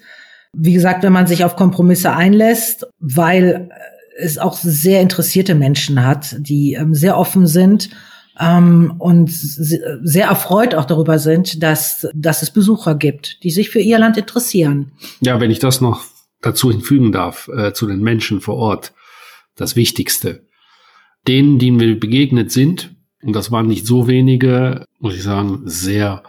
Wie 0.54 0.74
gesagt, 0.74 1.04
wenn 1.04 1.14
man 1.14 1.28
sich 1.28 1.46
auf 1.46 1.56
Kompromisse 1.56 2.14
einlässt, 2.14 2.88
weil 3.00 3.70
es 4.18 4.38
auch 4.38 4.56
sehr 4.56 5.02
interessierte 5.02 5.56
Menschen 5.56 6.06
hat, 6.06 6.36
die 6.40 6.74
ähm, 6.74 6.94
sehr 6.94 7.18
offen 7.18 7.48
sind 7.48 7.90
ähm, 8.40 8.96
und 8.98 9.30
sehr 9.32 10.28
erfreut 10.28 10.76
auch 10.76 10.86
darüber 10.86 11.20
sind, 11.20 11.62
dass, 11.62 12.08
dass 12.14 12.42
es 12.42 12.52
Besucher 12.52 12.96
gibt, 12.96 13.44
die 13.44 13.52
sich 13.52 13.70
für 13.70 13.80
ihr 13.80 14.00
Land 14.00 14.18
interessieren. 14.18 14.92
Ja, 15.22 15.40
wenn 15.40 15.52
ich 15.52 15.60
das 15.60 15.80
noch 15.80 16.04
dazu 16.42 16.72
hinfügen 16.72 17.12
darf, 17.12 17.50
äh, 17.56 17.72
zu 17.74 17.88
den 17.88 18.02
Menschen 18.02 18.42
vor 18.42 18.56
Ort, 18.56 18.94
das 19.56 19.76
Wichtigste. 19.76 20.48
Denen, 21.28 21.60
denen 21.60 21.80
wir 21.80 22.00
begegnet 22.00 22.52
sind, 22.52 22.96
und 23.24 23.34
das 23.34 23.52
waren 23.52 23.68
nicht 23.68 23.86
so 23.86 24.08
wenige, 24.08 24.86
muss 25.00 25.16
ich 25.16 25.24
sagen, 25.24 25.62
sehr 25.66 26.24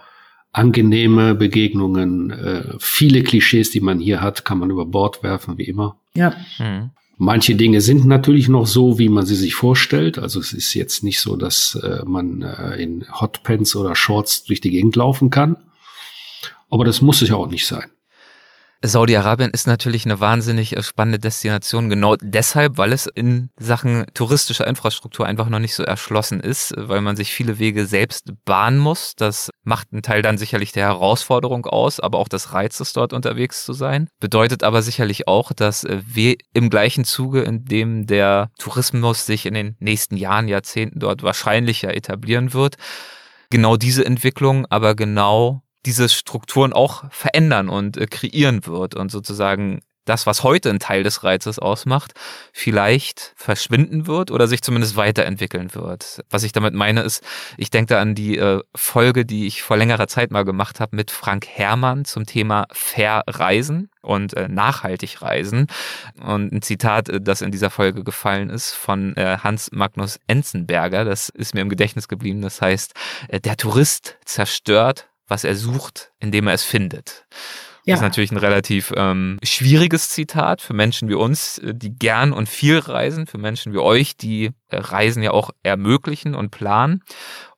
angenehme 0.51 1.35
Begegnungen. 1.35 2.31
Äh, 2.31 2.75
viele 2.79 3.23
Klischees, 3.23 3.71
die 3.71 3.81
man 3.81 3.99
hier 3.99 4.21
hat, 4.21 4.45
kann 4.45 4.59
man 4.59 4.69
über 4.69 4.85
Bord 4.85 5.23
werfen, 5.23 5.57
wie 5.57 5.63
immer. 5.63 5.97
Ja. 6.15 6.33
Mhm. 6.59 6.91
Manche 7.17 7.55
Dinge 7.55 7.81
sind 7.81 8.05
natürlich 8.05 8.49
noch 8.49 8.67
so, 8.67 8.99
wie 8.99 9.09
man 9.09 9.25
sie 9.25 9.35
sich 9.35 9.55
vorstellt. 9.55 10.17
Also 10.17 10.39
es 10.39 10.51
ist 10.51 10.73
jetzt 10.73 11.03
nicht 11.03 11.19
so, 11.19 11.35
dass 11.35 11.75
äh, 11.75 12.03
man 12.05 12.41
äh, 12.41 12.81
in 12.81 13.05
Hotpants 13.19 13.75
oder 13.75 13.95
Shorts 13.95 14.43
durch 14.43 14.61
die 14.61 14.71
Gegend 14.71 14.95
laufen 14.95 15.29
kann. 15.29 15.57
Aber 16.69 16.85
das 16.85 17.01
muss 17.01 17.21
es 17.21 17.29
ja 17.29 17.35
auch 17.35 17.49
nicht 17.49 17.67
sein. 17.67 17.89
Saudi-Arabien 18.85 19.51
ist 19.51 19.65
natürlich 19.65 20.03
eine 20.03 20.19
wahnsinnig 20.19 20.75
äh, 20.75 20.83
spannende 20.83 21.17
Destination, 21.17 21.89
genau 21.89 22.17
deshalb, 22.21 22.77
weil 22.77 22.91
es 22.91 23.07
in 23.07 23.49
Sachen 23.57 24.05
touristischer 24.13 24.67
Infrastruktur 24.67 25.25
einfach 25.25 25.47
noch 25.47 25.59
nicht 25.59 25.73
so 25.73 25.83
erschlossen 25.83 26.41
ist, 26.41 26.73
weil 26.75 26.99
man 26.99 27.15
sich 27.15 27.31
viele 27.31 27.59
Wege 27.59 27.85
selbst 27.85 28.33
bahnen 28.43 28.77
muss. 28.77 29.15
Das 29.15 29.51
macht 29.63 29.87
einen 29.93 30.01
Teil 30.01 30.21
dann 30.21 30.37
sicherlich 30.37 30.73
der 30.73 30.87
Herausforderung 30.87 31.65
aus, 31.65 32.01
aber 32.01 32.17
auch 32.17 32.27
des 32.27 32.51
Reizes 32.51 32.91
dort 32.91 33.13
unterwegs 33.13 33.63
zu 33.63 33.71
sein. 33.71 34.09
Bedeutet 34.19 34.63
aber 34.63 34.81
sicherlich 34.81 35.29
auch, 35.29 35.53
dass 35.53 35.85
äh, 35.85 36.01
wir 36.05 36.35
im 36.53 36.69
gleichen 36.69 37.05
Zuge, 37.05 37.41
in 37.41 37.63
dem 37.63 38.05
der 38.05 38.51
Tourismus 38.59 39.25
sich 39.25 39.45
in 39.45 39.53
den 39.53 39.77
nächsten 39.79 40.17
Jahren, 40.17 40.49
Jahrzehnten 40.49 40.99
dort 40.99 41.23
wahrscheinlicher 41.23 41.95
etablieren 41.95 42.53
wird, 42.53 42.75
genau 43.49 43.77
diese 43.77 44.05
Entwicklung 44.05 44.65
aber 44.69 44.93
genau 44.93 45.62
diese 45.85 46.09
Strukturen 46.09 46.73
auch 46.73 47.03
verändern 47.11 47.69
und 47.69 47.97
äh, 47.97 48.07
kreieren 48.07 48.65
wird 48.65 48.95
und 48.95 49.11
sozusagen 49.11 49.81
das, 50.05 50.25
was 50.25 50.43
heute 50.43 50.69
ein 50.69 50.79
Teil 50.79 51.03
des 51.03 51.23
Reizes 51.23 51.59
ausmacht, 51.59 52.13
vielleicht 52.51 53.33
verschwinden 53.35 54.07
wird 54.07 54.31
oder 54.31 54.47
sich 54.47 54.61
zumindest 54.61 54.95
weiterentwickeln 54.95 55.73
wird. 55.73 56.23
Was 56.29 56.43
ich 56.43 56.51
damit 56.51 56.73
meine 56.73 57.01
ist, 57.01 57.23
ich 57.57 57.69
denke 57.69 57.93
da 57.93 58.01
an 58.01 58.15
die 58.15 58.37
äh, 58.37 58.61
Folge, 58.75 59.25
die 59.25 59.47
ich 59.47 59.63
vor 59.63 59.77
längerer 59.77 60.07
Zeit 60.07 60.31
mal 60.31 60.43
gemacht 60.43 60.79
habe 60.79 60.95
mit 60.95 61.11
Frank 61.11 61.47
Herrmann 61.47 62.05
zum 62.05 62.25
Thema 62.25 62.67
Verreisen 62.71 63.89
und 64.01 64.33
äh, 64.35 64.49
nachhaltig 64.49 65.21
reisen. 65.21 65.67
Und 66.21 66.51
ein 66.51 66.61
Zitat, 66.61 67.07
äh, 67.09 67.21
das 67.21 67.41
in 67.41 67.51
dieser 67.51 67.69
Folge 67.69 68.03
gefallen 68.03 68.49
ist, 68.49 68.73
von 68.73 69.15
äh, 69.15 69.37
Hans 69.41 69.71
Magnus 69.71 70.19
Enzenberger, 70.27 71.05
das 71.05 71.29
ist 71.29 71.53
mir 71.53 71.61
im 71.61 71.69
Gedächtnis 71.69 72.09
geblieben. 72.09 72.41
Das 72.41 72.61
heißt, 72.61 72.93
äh, 73.29 73.39
der 73.39 73.55
Tourist 73.55 74.17
zerstört, 74.25 75.07
was 75.33 75.43
er 75.43 75.55
sucht, 75.55 76.11
indem 76.19 76.47
er 76.47 76.53
es 76.53 76.63
findet. 76.63 77.25
Ja. 77.85 77.95
Das 77.95 77.99
ist 77.99 78.03
natürlich 78.03 78.31
ein 78.31 78.37
relativ 78.37 78.93
ähm, 78.95 79.39
schwieriges 79.41 80.09
Zitat 80.09 80.61
für 80.61 80.73
Menschen 80.73 81.09
wie 81.09 81.15
uns, 81.15 81.57
äh, 81.57 81.73
die 81.73 81.89
gern 81.89 82.31
und 82.31 82.47
viel 82.47 82.77
reisen, 82.77 83.25
für 83.25 83.39
Menschen 83.39 83.73
wie 83.73 83.79
euch, 83.79 84.15
die 84.15 84.51
äh, 84.69 84.77
Reisen 84.77 85.23
ja 85.23 85.31
auch 85.31 85.49
ermöglichen 85.63 86.35
und 86.35 86.51
planen. 86.51 87.01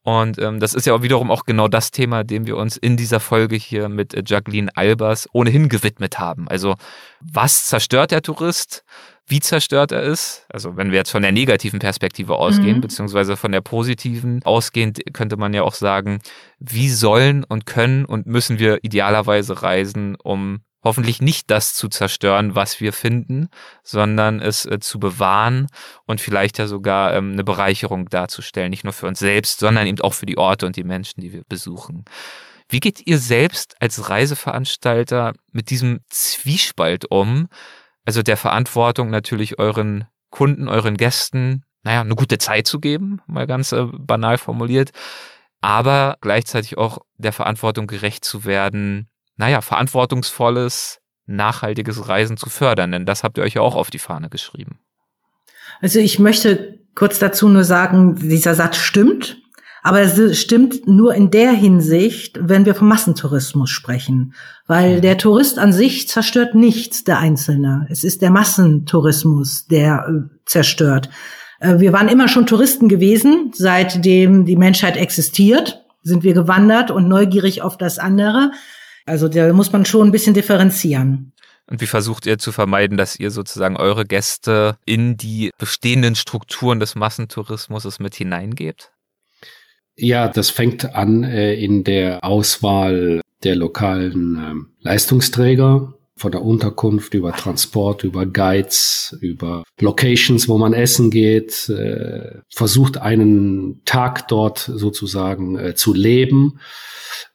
Und 0.04 0.40
ähm, 0.40 0.62
das 0.62 0.74
ist 0.74 0.88
ja 0.88 0.94
auch 0.94 1.02
wiederum 1.02 1.30
auch 1.30 1.44
genau 1.44 1.68
das 1.68 1.92
Thema, 1.92 2.24
dem 2.24 2.48
wir 2.48 2.56
uns 2.56 2.78
in 2.78 2.96
dieser 2.96 3.20
Folge 3.20 3.58
hier 3.58 3.90
mit 3.90 4.14
äh, 4.14 4.24
Jacqueline 4.26 4.72
Albers 4.76 5.28
ohnehin 5.34 5.68
gewidmet 5.68 6.18
haben. 6.18 6.48
Also 6.48 6.76
was 7.20 7.66
zerstört 7.66 8.12
der 8.12 8.22
Tourist? 8.22 8.86
Wie 9.28 9.40
zerstört 9.40 9.92
er 9.92 10.04
ist? 10.04 10.46
Also 10.50 10.78
wenn 10.78 10.92
wir 10.92 11.00
jetzt 11.00 11.10
von 11.10 11.24
der 11.24 11.32
negativen 11.32 11.80
Perspektive 11.80 12.36
ausgehen, 12.36 12.78
mhm. 12.78 12.82
beziehungsweise 12.82 13.36
von 13.38 13.52
der 13.52 13.62
positiven 13.62 14.44
ausgehend, 14.44 15.02
könnte 15.14 15.38
man 15.38 15.54
ja 15.54 15.64
auch 15.64 15.74
sagen, 15.74 16.20
wie 16.60 16.90
sollen 16.90 17.44
und 17.44 17.66
können 17.66 18.06
und 18.06 18.28
müssen 18.28 18.60
wir 18.60 18.84
idealerweise 18.84 19.64
reisen, 19.64 20.16
um 20.16 20.62
hoffentlich 20.84 21.20
nicht 21.20 21.50
das 21.50 21.74
zu 21.74 21.90
zerstören, 21.90 22.54
was 22.54 22.80
wir 22.80 22.94
finden, 22.94 23.50
sondern 23.82 24.40
es 24.40 24.68
äh, 24.68 24.80
zu 24.80 25.00
bewahren 25.00 25.68
und 26.06 26.22
vielleicht 26.22 26.60
ja 26.60 26.68
sogar 26.68 27.16
ähm, 27.16 27.32
eine 27.34 27.44
Bereicherung 27.44 28.08
darzustellen, 28.08 28.70
nicht 28.70 28.84
nur 28.84 28.94
für 28.94 29.08
uns 29.08 29.18
selbst, 29.18 29.60
sondern 29.60 29.88
eben 29.88 30.00
auch 30.02 30.14
für 30.14 30.28
die 30.28 30.38
Orte 30.38 30.68
und 30.68 30.76
die 30.76 30.84
Menschen, 30.84 31.22
die 31.22 31.34
wir 31.34 31.42
besuchen. 31.50 32.06
Wie 32.70 32.80
geht 32.80 33.06
ihr 33.06 33.18
selbst 33.18 33.76
als 33.80 34.10
Reiseveranstalter 34.10 35.34
mit 35.52 35.72
diesem 35.72 36.02
Zwiespalt 36.10 37.06
um? 37.10 37.48
Also 38.06 38.22
der 38.22 38.38
Verantwortung 38.38 39.10
natürlich 39.10 39.60
euren 39.60 40.06
Kunden, 40.30 40.68
euren 40.68 40.98
Gästen, 40.98 41.64
naja, 41.84 42.02
eine 42.02 42.16
gute 42.16 42.38
Zeit 42.38 42.68
zu 42.68 42.80
geben, 42.80 43.22
mal 43.28 43.48
ganz 43.48 43.72
äh, 43.72 43.86
banal 43.86 44.38
formuliert, 44.38 44.92
aber 45.62 46.18
gleichzeitig 46.22 46.78
auch 46.78 47.00
der 47.18 47.34
Verantwortung 47.34 47.88
gerecht 47.88 48.26
zu 48.26 48.46
werden, 48.46 49.10
naja, 49.38 49.62
verantwortungsvolles, 49.62 51.00
nachhaltiges 51.26 52.08
Reisen 52.08 52.38
zu 52.38 52.50
fördern, 52.50 52.92
denn 52.92 53.06
das 53.06 53.24
habt 53.24 53.38
ihr 53.38 53.44
euch 53.44 53.56
ja 53.56 53.62
auch 53.62 53.76
auf 53.76 53.90
die 53.90 54.00
Fahne 54.00 54.30
geschrieben. 54.30 54.80
Also 55.82 56.00
ich 56.00 56.20
möchte 56.20 56.80
kurz 56.96 57.20
dazu 57.20 57.50
nur 57.50 57.64
sagen, 57.64 58.16
dieser 58.16 58.56
Satz 58.56 58.78
stimmt, 58.78 59.42
aber 59.86 60.02
es 60.02 60.42
stimmt 60.42 60.88
nur 60.88 61.14
in 61.14 61.30
der 61.30 61.52
Hinsicht, 61.52 62.40
wenn 62.42 62.66
wir 62.66 62.74
vom 62.74 62.88
Massentourismus 62.88 63.70
sprechen, 63.70 64.34
weil 64.66 64.98
mhm. 64.98 65.02
der 65.02 65.20
Tourist 65.20 65.60
an 65.60 65.74
sich 65.74 66.08
zerstört 66.08 66.56
nichts, 66.56 67.04
der 67.04 67.20
Einzelne. 67.20 67.86
Es 67.92 68.04
ist 68.04 68.24
der 68.24 68.32
Massentourismus, 68.32 69.68
der 69.68 70.08
äh, 70.10 70.40
zerstört. 70.48 71.12
Äh, 71.60 71.78
wir 71.78 71.94
waren 71.94 72.08
immer 72.08 72.28
schon 72.28 72.48
Touristen 72.48 72.90
gewesen, 72.90 73.52
seitdem 73.54 74.46
die 74.46 74.56
Menschheit 74.56 74.98
existiert, 74.98 75.86
sind 76.02 76.24
wir 76.24 76.34
gewandert 76.34 76.90
und 76.90 77.08
neugierig 77.08 77.62
auf 77.62 77.78
das 77.78 78.00
andere. 78.00 78.54
Also 79.06 79.28
da 79.28 79.54
muss 79.54 79.72
man 79.72 79.86
schon 79.86 80.08
ein 80.08 80.12
bisschen 80.12 80.34
differenzieren. 80.34 81.32
Und 81.70 81.80
wie 81.80 81.88
versucht 81.88 82.26
ihr 82.26 82.40
zu 82.40 82.52
vermeiden, 82.52 82.98
dass 82.98 83.20
ihr 83.20 83.30
sozusagen 83.30 83.78
eure 83.78 84.06
Gäste 84.06 84.78
in 84.84 85.16
die 85.16 85.52
bestehenden 85.60 86.16
Strukturen 86.16 86.80
des 86.80 86.96
Massentourismus 86.96 88.00
mit 88.00 88.16
hineingebt? 88.16 88.92
Ja, 89.98 90.28
das 90.28 90.50
fängt 90.50 90.96
an 90.96 91.24
äh, 91.24 91.54
in 91.54 91.84
der 91.84 92.24
Auswahl 92.24 93.22
der 93.44 93.56
lokalen 93.56 94.36
äh, 94.38 94.86
Leistungsträger, 94.88 95.94
von 96.18 96.32
der 96.32 96.44
Unterkunft 96.44 97.14
über 97.14 97.34
Transport, 97.34 98.06
über 98.06 98.26
Guides, 98.26 99.18
über 99.20 99.64
Locations, 99.80 100.48
wo 100.48 100.58
man 100.58 100.74
essen 100.74 101.12
geht, 101.12 101.68
äh, 101.70 102.40
versucht 102.50 102.98
einen 102.98 103.82
Tag 103.84 104.30
dort 104.30 104.60
sozusagen 104.60 105.58
äh, 105.58 105.76
zu 105.76 105.94
leben. 105.94 106.60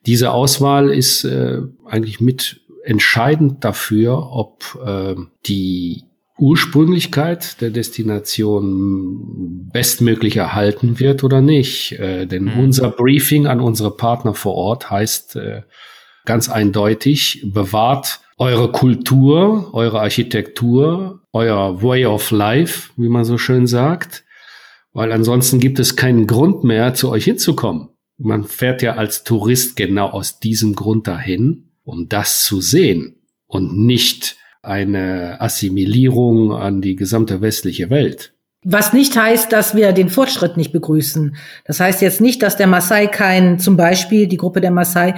Diese 0.06 0.30
Auswahl 0.32 0.90
ist 0.90 1.24
äh, 1.24 1.60
eigentlich 1.84 2.20
mit 2.20 2.62
entscheidend 2.84 3.64
dafür, 3.64 4.30
ob 4.32 4.78
äh, 4.84 5.14
die 5.46 6.04
Ursprünglichkeit 6.40 7.60
der 7.60 7.70
Destination 7.70 9.68
bestmöglich 9.72 10.36
erhalten 10.36 10.98
wird 10.98 11.22
oder 11.22 11.40
nicht. 11.40 11.92
Äh, 11.92 12.26
denn 12.26 12.44
mhm. 12.44 12.58
unser 12.58 12.90
Briefing 12.90 13.46
an 13.46 13.60
unsere 13.60 13.96
Partner 13.96 14.34
vor 14.34 14.54
Ort 14.54 14.90
heißt 14.90 15.36
äh, 15.36 15.62
ganz 16.24 16.48
eindeutig, 16.48 17.42
bewahrt 17.44 18.20
eure 18.38 18.72
Kultur, 18.72 19.74
eure 19.74 20.00
Architektur, 20.00 21.20
euer 21.32 21.82
Way 21.82 22.06
of 22.06 22.30
Life, 22.30 22.90
wie 22.96 23.08
man 23.08 23.24
so 23.24 23.36
schön 23.36 23.66
sagt, 23.66 24.24
weil 24.92 25.12
ansonsten 25.12 25.60
gibt 25.60 25.78
es 25.78 25.94
keinen 25.94 26.26
Grund 26.26 26.64
mehr, 26.64 26.94
zu 26.94 27.10
euch 27.10 27.24
hinzukommen. 27.24 27.90
Man 28.16 28.44
fährt 28.44 28.82
ja 28.82 28.94
als 28.94 29.24
Tourist 29.24 29.76
genau 29.76 30.08
aus 30.08 30.40
diesem 30.40 30.74
Grund 30.74 31.06
dahin, 31.06 31.70
um 31.84 32.08
das 32.08 32.44
zu 32.44 32.60
sehen 32.60 33.16
und 33.46 33.76
nicht 33.76 34.36
eine 34.62 35.40
Assimilierung 35.40 36.52
an 36.52 36.80
die 36.80 36.96
gesamte 36.96 37.40
westliche 37.40 37.90
Welt. 37.90 38.32
Was 38.62 38.92
nicht 38.92 39.16
heißt, 39.16 39.52
dass 39.52 39.74
wir 39.74 39.92
den 39.92 40.10
Fortschritt 40.10 40.58
nicht 40.58 40.72
begrüßen. 40.72 41.36
Das 41.64 41.80
heißt 41.80 42.02
jetzt 42.02 42.20
nicht, 42.20 42.42
dass 42.42 42.58
der 42.58 42.66
Maasai 42.66 43.06
kein, 43.06 43.58
zum 43.58 43.76
Beispiel 43.76 44.26
die 44.26 44.36
Gruppe 44.36 44.60
der 44.60 44.70
Maasai, 44.70 45.14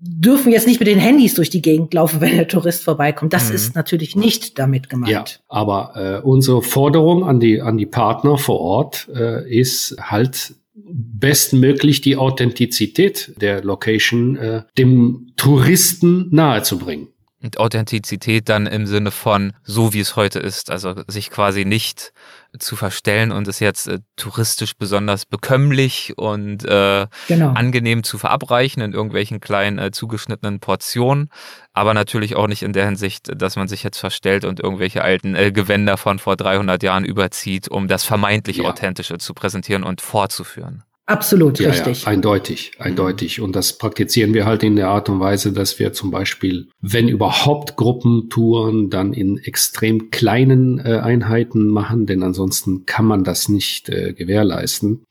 dürfen 0.00 0.50
jetzt 0.50 0.66
nicht 0.66 0.80
mit 0.80 0.88
den 0.88 0.98
Handys 0.98 1.34
durch 1.34 1.50
die 1.50 1.62
Gegend 1.62 1.94
laufen, 1.94 2.20
wenn 2.20 2.36
der 2.36 2.48
Tourist 2.48 2.82
vorbeikommt. 2.82 3.32
Das 3.32 3.50
mhm. 3.50 3.54
ist 3.54 3.74
natürlich 3.76 4.16
nicht 4.16 4.58
damit 4.58 4.88
gemeint. 4.88 5.12
Ja, 5.12 5.24
aber 5.48 5.92
äh, 5.94 6.26
unsere 6.26 6.62
Forderung 6.62 7.24
an 7.24 7.38
die 7.38 7.60
an 7.60 7.76
die 7.76 7.86
Partner 7.86 8.38
vor 8.38 8.60
Ort 8.60 9.08
äh, 9.14 9.48
ist 9.48 9.96
halt 10.00 10.54
bestmöglich 10.74 12.00
die 12.00 12.16
Authentizität 12.16 13.34
der 13.40 13.62
Location 13.62 14.36
äh, 14.36 14.62
dem 14.78 15.32
Touristen 15.36 16.28
nahezubringen. 16.30 17.08
Und 17.42 17.58
Authentizität 17.58 18.50
dann 18.50 18.66
im 18.66 18.86
Sinne 18.86 19.10
von 19.10 19.54
so 19.62 19.94
wie 19.94 20.00
es 20.00 20.14
heute 20.14 20.38
ist, 20.38 20.70
also 20.70 20.94
sich 21.06 21.30
quasi 21.30 21.64
nicht 21.64 22.12
zu 22.58 22.76
verstellen 22.76 23.32
und 23.32 23.48
es 23.48 23.60
jetzt 23.60 23.88
äh, 23.88 24.00
touristisch 24.16 24.74
besonders 24.76 25.24
bekömmlich 25.24 26.18
und 26.18 26.64
äh, 26.64 27.06
genau. 27.28 27.52
angenehm 27.52 28.02
zu 28.02 28.18
verabreichen 28.18 28.82
in 28.82 28.92
irgendwelchen 28.92 29.40
kleinen 29.40 29.78
äh, 29.78 29.90
zugeschnittenen 29.90 30.60
Portionen, 30.60 31.30
aber 31.72 31.94
natürlich 31.94 32.36
auch 32.36 32.46
nicht 32.46 32.62
in 32.62 32.72
der 32.72 32.84
Hinsicht, 32.84 33.30
dass 33.40 33.56
man 33.56 33.68
sich 33.68 33.82
jetzt 33.84 33.98
verstellt 33.98 34.44
und 34.44 34.60
irgendwelche 34.60 35.02
alten 35.02 35.34
äh, 35.34 35.52
Gewänder 35.52 35.96
von 35.96 36.18
vor 36.18 36.36
300 36.36 36.82
Jahren 36.82 37.04
überzieht, 37.04 37.68
um 37.68 37.88
das 37.88 38.04
vermeintlich 38.04 38.58
ja. 38.58 38.64
authentische 38.64 39.18
zu 39.18 39.32
präsentieren 39.32 39.84
und 39.84 40.00
fortzuführen. 40.00 40.84
Absolut, 41.10 41.58
ja, 41.58 41.70
richtig. 41.70 42.02
Ja, 42.02 42.08
eindeutig, 42.08 42.70
eindeutig. 42.78 43.40
Und 43.40 43.56
das 43.56 43.78
praktizieren 43.78 44.32
wir 44.32 44.46
halt 44.46 44.62
in 44.62 44.76
der 44.76 44.88
Art 44.88 45.08
und 45.08 45.18
Weise, 45.18 45.52
dass 45.52 45.80
wir 45.80 45.92
zum 45.92 46.12
Beispiel, 46.12 46.68
wenn 46.80 47.08
überhaupt 47.08 47.74
Gruppentouren, 47.74 48.90
dann 48.90 49.12
in 49.12 49.36
extrem 49.38 50.12
kleinen 50.12 50.78
äh, 50.78 51.00
Einheiten 51.02 51.66
machen, 51.66 52.06
denn 52.06 52.22
ansonsten 52.22 52.86
kann 52.86 53.06
man 53.06 53.24
das 53.24 53.48
nicht 53.48 53.88
äh, 53.88 54.12
gewährleisten. 54.12 55.04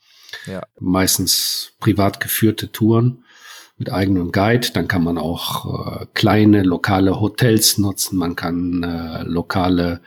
Ja. 0.45 0.63
Meistens 0.79 1.73
privat 1.81 2.21
geführte 2.21 2.71
Touren 2.71 3.25
mit 3.77 3.91
eigenem 3.91 4.31
Guide. 4.31 4.69
Dann 4.73 4.87
kann 4.87 5.03
man 5.03 5.17
auch 5.17 6.01
äh, 6.01 6.05
kleine 6.13 6.63
lokale 6.63 7.19
Hotels 7.19 7.77
nutzen. 7.77 8.17
Man 8.17 8.37
kann 8.37 8.83
äh, 8.83 9.23
lokale 9.23 9.99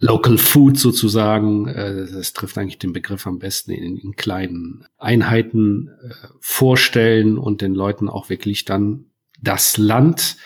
Local 0.00 0.38
Food 0.38 0.78
sozusagen, 0.78 1.68
äh, 1.68 2.06
das 2.10 2.32
trifft 2.32 2.56
eigentlich 2.56 2.78
den 2.78 2.92
Begriff 2.92 3.26
am 3.26 3.38
besten 3.38 3.70
in, 3.70 3.98
in 3.98 4.16
kleinen 4.16 4.86
Einheiten 4.98 5.90
äh, 6.02 6.14
vorstellen 6.40 7.38
und 7.38 7.60
den 7.60 7.74
Leuten 7.74 8.08
auch 8.08 8.30
wirklich 8.30 8.64
dann 8.64 9.04
das 9.40 9.76
Land 9.76 10.36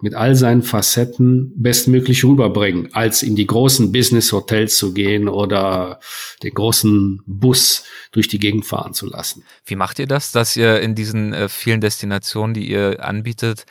mit 0.00 0.14
all 0.14 0.34
seinen 0.34 0.62
Facetten 0.62 1.52
bestmöglich 1.56 2.24
rüberbringen, 2.24 2.88
als 2.92 3.22
in 3.22 3.34
die 3.34 3.46
großen 3.46 3.90
Business-Hotels 3.90 4.76
zu 4.76 4.94
gehen 4.94 5.28
oder 5.28 5.98
den 6.42 6.54
großen 6.54 7.22
Bus 7.26 7.84
durch 8.12 8.28
die 8.28 8.38
Gegend 8.38 8.64
fahren 8.64 8.94
zu 8.94 9.06
lassen. 9.06 9.44
Wie 9.64 9.76
macht 9.76 9.98
ihr 9.98 10.06
das, 10.06 10.30
dass 10.32 10.56
ihr 10.56 10.80
in 10.80 10.94
diesen 10.94 11.32
äh, 11.32 11.48
vielen 11.48 11.80
Destinationen, 11.80 12.54
die 12.54 12.68
ihr 12.70 13.04
anbietet, 13.04 13.64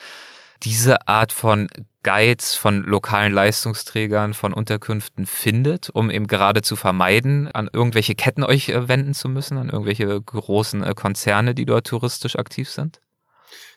diese 0.63 1.07
Art 1.07 1.31
von 1.31 1.69
Guides 2.07 2.55
von 2.55 2.83
lokalen 2.83 3.33
Leistungsträgern, 3.33 4.33
von 4.33 4.53
Unterkünften 4.53 5.25
findet, 5.25 5.89
um 5.89 6.09
eben 6.09 6.27
gerade 6.27 6.61
zu 6.61 6.77
vermeiden, 6.77 7.49
an 7.49 7.69
irgendwelche 7.73 8.15
Ketten 8.15 8.45
euch 8.45 8.69
äh, 8.69 8.87
wenden 8.87 9.13
zu 9.13 9.27
müssen, 9.27 9.57
an 9.57 9.67
irgendwelche 9.67 10.21
großen 10.21 10.83
äh, 10.83 10.93
Konzerne, 10.95 11.53
die 11.53 11.65
dort 11.65 11.87
touristisch 11.87 12.37
aktiv 12.37 12.69
sind? 12.69 13.01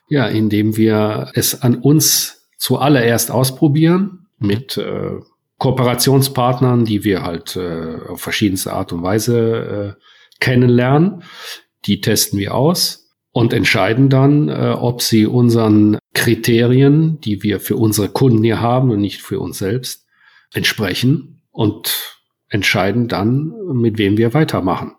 Ja, 0.08 0.26
indem 0.26 0.76
wir 0.76 1.32
es 1.34 1.60
an 1.62 1.74
uns 1.74 2.48
zuallererst 2.56 3.32
ausprobieren, 3.32 4.28
mit 4.38 4.76
äh, 4.76 5.18
Kooperationspartnern, 5.58 6.84
die 6.84 7.02
wir 7.02 7.22
halt 7.22 7.56
äh, 7.56 7.96
auf 8.08 8.20
verschiedenste 8.20 8.72
Art 8.72 8.92
und 8.92 9.02
Weise 9.02 9.96
äh, 9.98 10.02
kennenlernen. 10.38 11.24
Die 11.84 12.00
testen 12.00 12.38
wir 12.38 12.54
aus 12.54 13.10
und 13.32 13.52
entscheiden 13.52 14.08
dann, 14.08 14.48
äh, 14.48 14.74
ob 14.78 15.02
sie 15.02 15.26
unseren 15.26 15.98
Kriterien, 16.14 17.20
die 17.20 17.42
wir 17.42 17.60
für 17.60 17.76
unsere 17.76 18.08
Kunden 18.08 18.42
hier 18.42 18.60
haben 18.60 18.90
und 18.90 19.00
nicht 19.00 19.22
für 19.22 19.38
uns 19.38 19.58
selbst, 19.58 20.06
entsprechen 20.52 21.42
und 21.50 22.18
entscheiden 22.48 23.08
dann, 23.08 23.52
mit 23.72 23.98
wem 23.98 24.16
wir 24.16 24.34
weitermachen. 24.34 24.92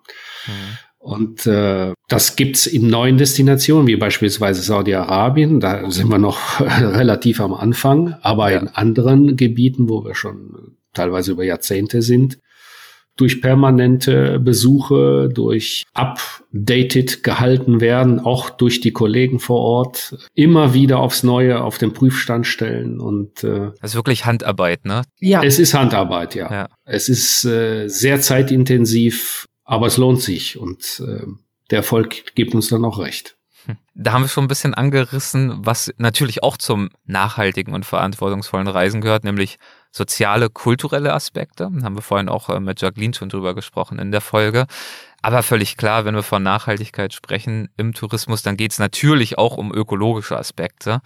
Mhm. 0.47 0.77
Und 1.01 1.47
äh, 1.47 1.93
das 2.07 2.35
gibt's 2.35 2.67
in 2.67 2.87
neuen 2.87 3.17
Destinationen, 3.17 3.87
wie 3.87 3.95
beispielsweise 3.95 4.61
Saudi-Arabien. 4.61 5.59
Da 5.59 5.89
sind 5.89 6.09
wir 6.09 6.19
noch 6.19 6.59
relativ 6.61 7.41
am 7.41 7.55
Anfang. 7.55 8.15
Aber 8.21 8.51
ja. 8.51 8.59
in 8.59 8.67
anderen 8.67 9.35
Gebieten, 9.35 9.89
wo 9.89 10.05
wir 10.05 10.13
schon 10.13 10.77
teilweise 10.93 11.31
über 11.31 11.43
Jahrzehnte 11.43 12.03
sind, 12.03 12.37
durch 13.21 13.39
permanente 13.39 14.39
Besuche, 14.39 15.29
durch 15.31 15.83
updated 15.93 17.21
gehalten 17.21 17.79
werden, 17.79 18.19
auch 18.19 18.49
durch 18.49 18.81
die 18.81 18.91
Kollegen 18.91 19.39
vor 19.39 19.59
Ort, 19.59 20.17
immer 20.33 20.73
wieder 20.73 20.97
aufs 20.97 21.21
Neue 21.21 21.63
auf 21.63 21.77
den 21.77 21.93
Prüfstand 21.93 22.47
stellen 22.47 22.99
und 22.99 23.43
äh, 23.43 23.69
das 23.79 23.91
ist 23.91 23.95
wirklich 23.95 24.25
Handarbeit, 24.25 24.85
ne? 24.85 25.03
Ja. 25.19 25.43
Es 25.43 25.59
ist 25.59 25.75
Handarbeit, 25.75 26.33
ja. 26.33 26.51
ja. 26.51 26.69
Es 26.83 27.09
ist 27.09 27.45
äh, 27.45 27.87
sehr 27.87 28.21
zeitintensiv, 28.21 29.45
aber 29.63 29.85
es 29.85 29.97
lohnt 29.97 30.21
sich 30.21 30.57
und 30.57 31.03
äh, 31.05 31.27
der 31.69 31.77
Erfolg 31.77 32.33
gibt 32.33 32.55
uns 32.55 32.69
dann 32.69 32.83
auch 32.83 32.97
recht. 32.97 33.37
Da 33.93 34.13
haben 34.13 34.23
wir 34.23 34.29
schon 34.29 34.45
ein 34.45 34.49
bisschen 34.49 34.73
angerissen, 34.73 35.65
was 35.65 35.93
natürlich 35.97 36.43
auch 36.43 36.57
zum 36.57 36.89
nachhaltigen 37.05 37.73
und 37.73 37.85
verantwortungsvollen 37.85 38.67
Reisen 38.67 39.01
gehört, 39.01 39.23
nämlich 39.23 39.59
soziale, 39.91 40.49
kulturelle 40.49 41.13
Aspekte. 41.13 41.69
Da 41.71 41.85
haben 41.85 41.95
wir 41.95 42.01
vorhin 42.01 42.29
auch 42.29 42.49
äh, 42.49 42.59
mit 42.59 42.81
Jacqueline 42.81 43.13
schon 43.13 43.29
drüber 43.29 43.53
gesprochen 43.53 43.99
in 43.99 44.11
der 44.11 44.21
Folge. 44.21 44.65
Aber 45.21 45.43
völlig 45.43 45.77
klar, 45.77 46.05
wenn 46.05 46.15
wir 46.15 46.23
von 46.23 46.41
Nachhaltigkeit 46.41 47.13
sprechen 47.13 47.69
im 47.77 47.93
Tourismus, 47.93 48.41
dann 48.41 48.57
geht 48.57 48.71
es 48.71 48.79
natürlich 48.79 49.37
auch 49.37 49.57
um 49.57 49.73
ökologische 49.73 50.37
Aspekte. 50.37 51.01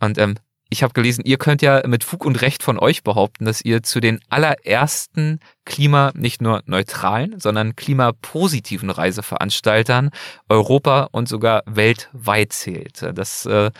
Und 0.00 0.18
ähm, 0.18 0.34
ich 0.74 0.82
habe 0.82 0.92
gelesen, 0.92 1.22
ihr 1.24 1.38
könnt 1.38 1.62
ja 1.62 1.82
mit 1.86 2.02
Fug 2.02 2.24
und 2.24 2.42
Recht 2.42 2.64
von 2.64 2.80
euch 2.80 3.04
behaupten, 3.04 3.44
dass 3.44 3.60
ihr 3.60 3.84
zu 3.84 4.00
den 4.00 4.18
allerersten 4.28 5.38
Klima 5.64 6.10
nicht 6.16 6.42
nur 6.42 6.62
neutralen, 6.66 7.38
sondern 7.38 7.76
klimapositiven 7.76 8.90
Reiseveranstaltern 8.90 10.10
Europa 10.48 11.08
und 11.12 11.28
sogar 11.28 11.62
weltweit 11.66 12.52
zählt. 12.52 13.06
Das 13.14 13.46
äh, 13.46 13.70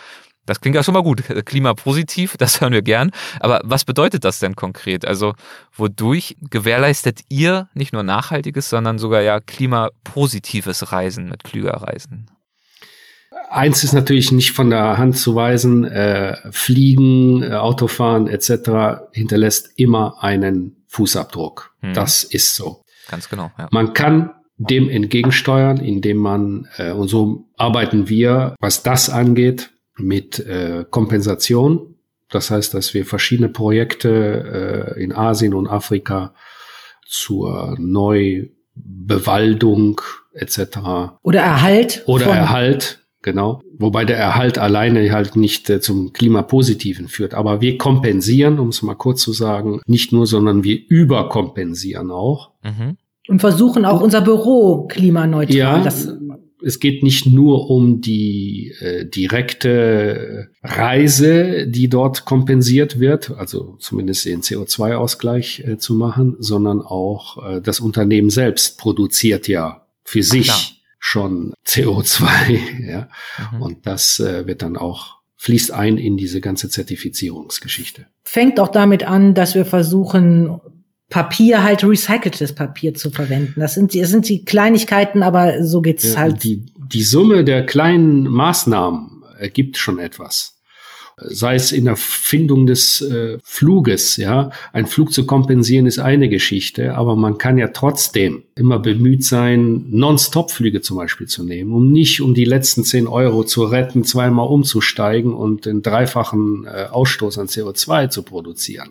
das 0.47 0.61
klingt 0.61 0.77
ja 0.77 0.85
schon 0.85 0.95
mal 0.95 1.03
gut. 1.03 1.25
Klimapositiv, 1.47 2.37
das 2.37 2.61
hören 2.61 2.73
wir 2.73 2.83
gern. 2.83 3.11
Aber 3.41 3.61
was 3.65 3.85
bedeutet 3.85 4.25
das 4.25 4.39
denn 4.39 4.55
konkret? 4.55 5.05
Also, 5.05 5.35
wodurch 5.73 6.37
gewährleistet 6.43 7.23
ihr 7.29 7.69
nicht 7.75 7.93
nur 7.93 8.05
nachhaltiges, 8.05 8.69
sondern 8.69 8.99
sogar 8.99 9.23
ja 9.23 9.41
klimapositives 9.41 10.93
Reisen 10.93 11.29
mit 11.29 11.43
klüger 11.43 11.73
Reisen? 11.73 12.31
Eins 13.55 13.85
ist 13.85 13.93
natürlich 13.93 14.33
nicht 14.33 14.51
von 14.51 14.69
der 14.69 14.99
Hand 14.99 15.17
zu 15.17 15.37
weisen, 15.37 15.85
äh, 15.85 16.37
Fliegen, 16.51 17.45
äh, 17.45 17.53
Autofahren 17.53 18.27
etc. 18.27 19.07
hinterlässt 19.13 19.71
immer 19.77 20.25
einen 20.25 20.85
Fußabdruck. 20.89 21.73
Hm. 21.81 21.95
Das 21.95 22.25
ist 22.25 22.57
so. 22.57 22.83
Ganz 23.09 23.29
genau. 23.29 23.53
Ja. 23.57 23.69
Man 23.71 23.93
kann 23.95 24.31
dem 24.57 24.89
entgegensteuern, 24.89 25.77
indem 25.79 26.17
man, 26.17 26.67
äh, 26.79 26.91
und 26.91 27.07
so 27.07 27.49
arbeiten 27.57 28.09
wir, 28.09 28.57
was 28.59 28.83
das 28.83 29.09
angeht, 29.09 29.71
mit 29.97 30.41
äh, 30.41 30.85
Kompensation. 30.91 31.95
Das 32.31 32.51
heißt, 32.51 32.75
dass 32.75 32.93
wir 32.93 33.07
verschiedene 33.07 33.51
Projekte 33.51 34.95
äh, 34.97 35.03
in 35.03 35.13
Asien 35.13 35.55
und 35.55 35.69
Afrika 35.69 36.35
zur 37.07 37.77
Neubewaldung 37.79 38.51
etc. 40.33 40.79
Oder 41.23 41.41
Erhalt. 41.41 42.03
Oder 42.07 42.27
Erhalt 42.27 43.04
Genau. 43.25 43.63
Wobei 43.79 44.05
der 44.05 44.19
Erhalt 44.19 44.59
alleine 44.59 45.11
halt 45.11 45.35
nicht 45.35 45.71
äh, 45.71 45.81
zum 45.81 46.13
Klimapositiven 46.13 47.09
führt. 47.09 47.33
Aber 47.33 47.63
wir 47.63 47.79
kompensieren, 47.79 48.59
um 48.59 48.69
es 48.69 48.83
mal 48.83 48.97
kurz 48.97 49.23
zu 49.23 49.33
sagen, 49.33 49.81
nicht 49.87 50.13
nur, 50.13 50.27
sondern 50.27 50.63
wir 50.63 50.79
überkompensieren 50.89 52.11
auch. 52.11 52.51
Mhm. 52.63 52.99
Und 53.27 53.41
versuchen 53.41 53.87
auch 53.87 54.03
unser 54.03 54.21
Büro 54.21 54.87
klimaneutral. 54.89 55.57
Ja, 55.57 55.83
das 55.83 56.13
es 56.63 56.81
geht 56.81 57.03
nicht 57.03 57.27
nur 57.27 57.71
um 57.71 58.01
die 58.01 58.73
äh, 58.81 59.07
direkte 59.07 60.49
Reise, 60.63 61.67
die 61.67 61.89
dort 61.89 62.25
kompensiert 62.25 63.01
wird, 63.01 63.31
also 63.33 63.77
zumindest 63.81 64.25
den 64.25 64.41
CO2-Ausgleich 64.41 65.61
äh, 65.67 65.79
zu 65.79 65.95
machen, 65.95 66.37
sondern 66.39 66.81
auch 66.81 67.43
äh, 67.45 67.61
das 67.61 67.81
Unternehmen 67.81 68.31
selbst 68.31 68.79
produziert 68.79 69.47
ja 69.47 69.87
für 70.05 70.23
sich 70.23 70.47
Klar 70.47 70.84
schon 71.05 71.53
CO2, 71.67 72.87
ja. 72.89 73.09
Mhm. 73.53 73.63
Und 73.63 73.87
das 73.87 74.19
äh, 74.21 74.47
wird 74.47 74.63
dann 74.63 74.79
auch 74.79 75.19
fließt 75.37 75.73
ein 75.73 75.99
in 75.99 76.17
diese 76.17 76.41
ganze 76.41 76.71
Zertifizierungsgeschichte. 76.71 78.07
Fängt 78.23 78.59
auch 78.59 78.69
damit 78.69 79.05
an, 79.05 79.35
dass 79.35 79.55
wir 79.55 79.67
versuchen, 79.67 80.59
Papier 81.11 81.63
halt 81.63 81.85
recyceltes 81.85 82.55
Papier 82.55 82.95
zu 82.95 83.11
verwenden. 83.11 83.61
Das 83.61 83.75
sind, 83.75 83.95
das 83.95 84.09
sind 84.09 84.27
die 84.27 84.47
Kleinigkeiten, 84.47 85.23
aber 85.23 85.63
so 85.63 85.83
geht's 85.83 86.15
ja, 86.15 86.21
halt. 86.21 86.43
Die, 86.43 86.65
die 86.79 87.03
Summe 87.03 87.45
der 87.45 87.67
kleinen 87.67 88.23
Maßnahmen 88.23 89.23
ergibt 89.39 89.77
schon 89.77 89.99
etwas 89.99 90.54
sei 91.17 91.55
es 91.55 91.71
in 91.73 91.85
der 91.85 91.97
Findung 91.97 92.67
des 92.67 93.01
äh, 93.01 93.39
Fluges, 93.45 94.17
ja. 94.17 94.51
Ein 94.73 94.87
Flug 94.87 95.13
zu 95.13 95.27
kompensieren 95.27 95.87
ist 95.87 95.99
eine 95.99 96.29
Geschichte, 96.29 96.95
aber 96.95 97.15
man 97.15 97.39
kann 97.39 97.57
ja 97.57 97.69
trotzdem 97.69 98.45
immer 98.57 98.79
bemüht 98.79 99.25
sein, 99.25 99.85
Non-Stop-Flüge 99.91 100.81
zum 100.81 100.97
Beispiel 100.97 101.29
zu 101.29 101.45
nehmen, 101.45 101.73
um 101.73 101.91
nicht 101.91 102.21
um 102.21 102.35
die 102.35 102.45
letzten 102.45 102.85
zehn 102.85 103.07
Euro 103.07 103.45
zu 103.45 103.65
retten, 103.65 104.05
zweimal 104.05 104.49
umzusteigen 104.49 105.33
und 105.33 105.67
den 105.67 105.83
dreifachen 105.83 106.67
äh, 106.67 106.87
Ausstoß 106.91 107.39
an 107.39 107.47
CO2 107.47 108.11
zu 108.11 108.23
produzieren. 108.23 108.91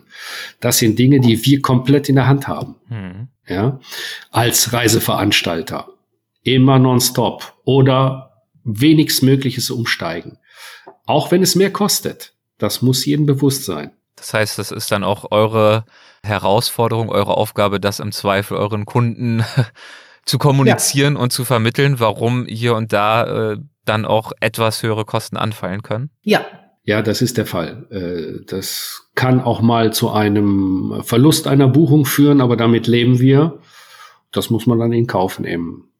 Das 0.60 0.78
sind 0.78 0.98
Dinge, 0.98 1.20
die 1.20 1.46
wir 1.46 1.62
komplett 1.62 2.08
in 2.10 2.16
der 2.16 2.28
Hand 2.28 2.48
haben, 2.48 2.76
mhm. 2.90 3.28
ja, 3.48 3.80
als 4.32 4.72
Reiseveranstalter. 4.72 5.90
Immer 6.44 6.80
nonstop 6.80 7.54
oder 7.64 8.34
wenigstmögliches 8.64 9.70
Umsteigen. 9.70 10.38
Auch 11.06 11.32
wenn 11.32 11.42
es 11.42 11.56
mehr 11.56 11.72
kostet. 11.72 12.34
Das 12.58 12.82
muss 12.82 13.06
jedem 13.06 13.26
bewusst 13.26 13.66
sein. 13.66 13.92
Das 14.16 14.34
heißt, 14.34 14.60
das 14.60 14.72
ist 14.72 14.92
dann 14.92 15.04
auch 15.04 15.32
eure 15.32 15.86
Herausforderung, 16.24 17.10
eure 17.10 17.36
Aufgabe, 17.36 17.80
das 17.80 18.00
im 18.00 18.12
Zweifel 18.12 18.58
euren 18.58 18.86
Kunden 18.86 19.44
zu 20.26 20.38
kommunizieren 20.38 21.16
ja. 21.16 21.20
und 21.20 21.32
zu 21.32 21.44
vermitteln, 21.44 22.00
warum 22.00 22.46
hier 22.46 22.76
und 22.76 22.94
da 22.94 23.54
äh, 23.54 23.58
dann 23.86 24.06
auch 24.06 24.32
etwas 24.40 24.82
höhere 24.84 25.06
Kosten 25.06 25.38
anfallen 25.38 25.82
können? 25.82 26.10
Ja. 26.22 26.46
Ja, 26.86 27.02
das 27.02 27.22
ist 27.22 27.38
der 27.38 27.46
Fall. 27.46 27.88
Äh, 27.92 28.46
das 28.46 29.10
kann 29.16 29.40
auch 29.40 29.62
mal 29.62 29.94
zu 29.94 30.12
einem 30.12 31.02
Verlust 31.04 31.48
einer 31.48 31.70
Buchung 31.70 32.06
führen, 32.06 32.42
aber 32.42 32.58
damit 32.58 32.88
leben 32.88 33.20
wir. 33.20 33.60
Das 34.32 34.50
muss 34.50 34.66
man 34.66 34.80
dann 34.80 34.92
in 34.92 35.08
Kauf 35.08 35.40
nehmen. 35.40 35.93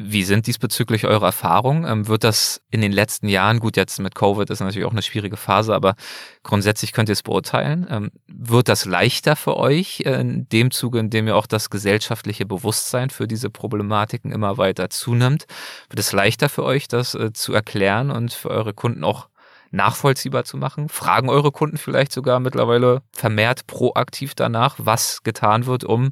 Wie 0.00 0.22
sind 0.22 0.46
diesbezüglich 0.46 1.06
eure 1.06 1.26
Erfahrungen? 1.26 1.84
Ähm, 1.84 2.06
wird 2.06 2.22
das 2.22 2.62
in 2.70 2.80
den 2.80 2.92
letzten 2.92 3.26
Jahren, 3.26 3.58
gut, 3.58 3.76
jetzt 3.76 3.98
mit 3.98 4.14
Covid 4.14 4.48
ist 4.48 4.60
natürlich 4.60 4.86
auch 4.86 4.92
eine 4.92 5.02
schwierige 5.02 5.36
Phase, 5.36 5.74
aber 5.74 5.96
grundsätzlich 6.44 6.92
könnt 6.92 7.08
ihr 7.08 7.14
es 7.14 7.24
beurteilen. 7.24 7.84
Ähm, 7.90 8.10
wird 8.28 8.68
das 8.68 8.84
leichter 8.84 9.34
für 9.34 9.56
euch 9.56 10.02
äh, 10.06 10.20
in 10.20 10.48
dem 10.50 10.70
Zuge, 10.70 11.00
in 11.00 11.10
dem 11.10 11.26
ja 11.26 11.34
auch 11.34 11.48
das 11.48 11.68
gesellschaftliche 11.68 12.46
Bewusstsein 12.46 13.10
für 13.10 13.26
diese 13.26 13.50
Problematiken 13.50 14.30
immer 14.30 14.56
weiter 14.56 14.88
zunimmt? 14.88 15.46
Wird 15.90 15.98
es 15.98 16.12
leichter 16.12 16.48
für 16.48 16.62
euch, 16.62 16.86
das 16.86 17.16
äh, 17.16 17.32
zu 17.32 17.52
erklären 17.52 18.12
und 18.12 18.32
für 18.32 18.50
eure 18.50 18.74
Kunden 18.74 19.02
auch 19.02 19.28
nachvollziehbar 19.72 20.44
zu 20.44 20.58
machen? 20.58 20.88
Fragen 20.88 21.28
eure 21.28 21.50
Kunden 21.50 21.76
vielleicht 21.76 22.12
sogar 22.12 22.38
mittlerweile 22.38 23.02
vermehrt 23.12 23.66
proaktiv 23.66 24.36
danach, 24.36 24.76
was 24.78 25.24
getan 25.24 25.66
wird, 25.66 25.82
um 25.82 26.10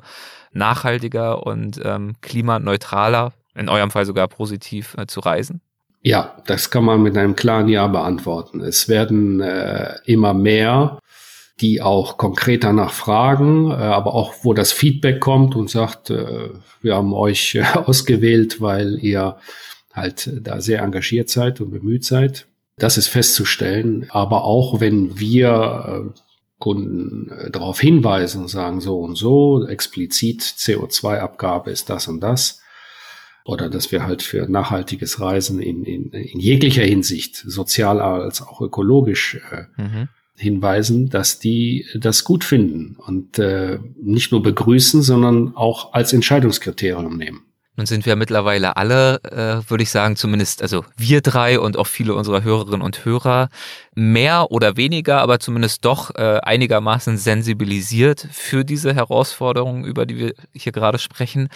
nachhaltiger 0.51 1.47
und 1.47 1.81
ähm, 1.85 2.15
klimaneutraler 2.21 3.33
in 3.57 3.69
eurem 3.69 3.91
Fall 3.91 4.07
sogar 4.07 4.29
positiv 4.29 4.95
äh, 4.99 5.07
zu 5.07 5.21
reisen? 5.21 5.61
Ja, 6.03 6.37
das 6.47 6.71
kann 6.71 6.85
man 6.85 7.03
mit 7.03 7.17
einem 7.17 7.35
klaren 7.35 7.69
Ja 7.69 7.87
beantworten. 7.89 8.61
Es 8.61 8.89
werden 8.89 9.41
äh, 9.41 9.95
immer 10.05 10.35
mehr, 10.35 10.99
die 11.61 11.83
auch 11.83 12.17
konkreter 12.17 12.73
nachfragen, 12.73 13.71
äh, 13.71 13.75
aber 13.75 14.15
auch 14.15 14.35
wo 14.43 14.55
das 14.55 14.73
Feedback 14.73 15.21
kommt 15.21 15.57
und 15.57 15.71
sagt, 15.71 16.11
äh, 16.11 16.51
wir 16.83 16.95
haben 16.95 17.13
euch 17.13 17.59
ausgewählt, 17.75 18.61
weil 18.61 18.99
ihr 19.03 19.37
halt 19.93 20.31
da 20.43 20.61
sehr 20.61 20.83
engagiert 20.83 21.31
seid 21.31 21.61
und 21.61 21.71
bemüht 21.71 22.05
seid. 22.05 22.47
Das 22.79 22.99
ist 22.99 23.09
festzustellen. 23.09 24.07
Aber 24.11 24.45
auch 24.45 24.81
wenn 24.81 25.19
wir 25.19 26.13
äh, 26.15 26.21
Kunden 26.59 27.31
äh, 27.31 27.51
darauf 27.51 27.81
hinweisen 27.81 28.43
und 28.43 28.49
sagen 28.49 28.81
so 28.81 29.01
und 29.01 29.17
so, 29.17 29.67
explizit 29.67 30.43
CO2-Abgabe 30.43 31.71
ist 31.71 31.91
das 31.91 32.09
und 32.09 32.21
das, 32.21 32.61
oder 33.47 33.71
dass 33.71 33.93
wir 33.93 34.05
halt 34.05 34.23
für 34.23 34.51
nachhaltiges 34.51 35.21
Reisen 35.21 35.61
in, 35.61 35.85
in, 35.85 36.11
in 36.11 36.41
jeglicher 36.41 36.83
Hinsicht, 36.83 37.37
sozial 37.37 38.01
als 38.01 38.43
auch 38.43 38.61
ökologisch, 38.61 39.39
äh, 39.53 39.81
mhm. 39.81 40.09
hinweisen, 40.37 41.11
dass 41.11 41.39
die 41.39 41.87
das 41.95 42.25
gut 42.25 42.43
finden 42.43 42.97
und 42.99 43.39
äh, 43.39 43.79
nicht 44.03 44.33
nur 44.33 44.43
begrüßen, 44.43 45.01
sondern 45.01 45.57
auch 45.57 45.93
als 45.93 46.13
Entscheidungskriterium 46.13 47.17
nehmen. 47.17 47.43
Nun 47.77 47.87
sind 47.87 48.07
wir 48.07 48.17
mittlerweile 48.17 48.77
alle, 48.79 49.21
äh, 49.23 49.71
würde 49.71 49.83
ich 49.83 49.91
sagen, 49.91 50.17
zumindest, 50.17 50.63
also 50.63 50.85
wir 50.97 51.21
drei 51.21 51.61
und 51.61 51.77
auch 51.77 51.87
viele 51.87 52.15
unserer 52.15 52.43
Hörerinnen 52.43 52.81
und 52.81 53.05
Hörer, 53.05 53.51
mehr 53.95 54.51
oder 54.51 54.79
weniger, 54.79 55.21
aber 55.21 55.41
zumindest 55.41 55.85
doch 55.85 56.15
äh, 56.15 56.41
einigermaßen 56.43 57.19
sensibilisiert 57.19 58.27
für 58.33 58.65
diese 58.65 58.95
Herausforderungen, 58.95 59.85
über 59.85 60.07
die 60.07 60.17
wir 60.17 60.35
hier 60.55 60.73
gerade 60.73 60.99
sprechen. 60.99 61.49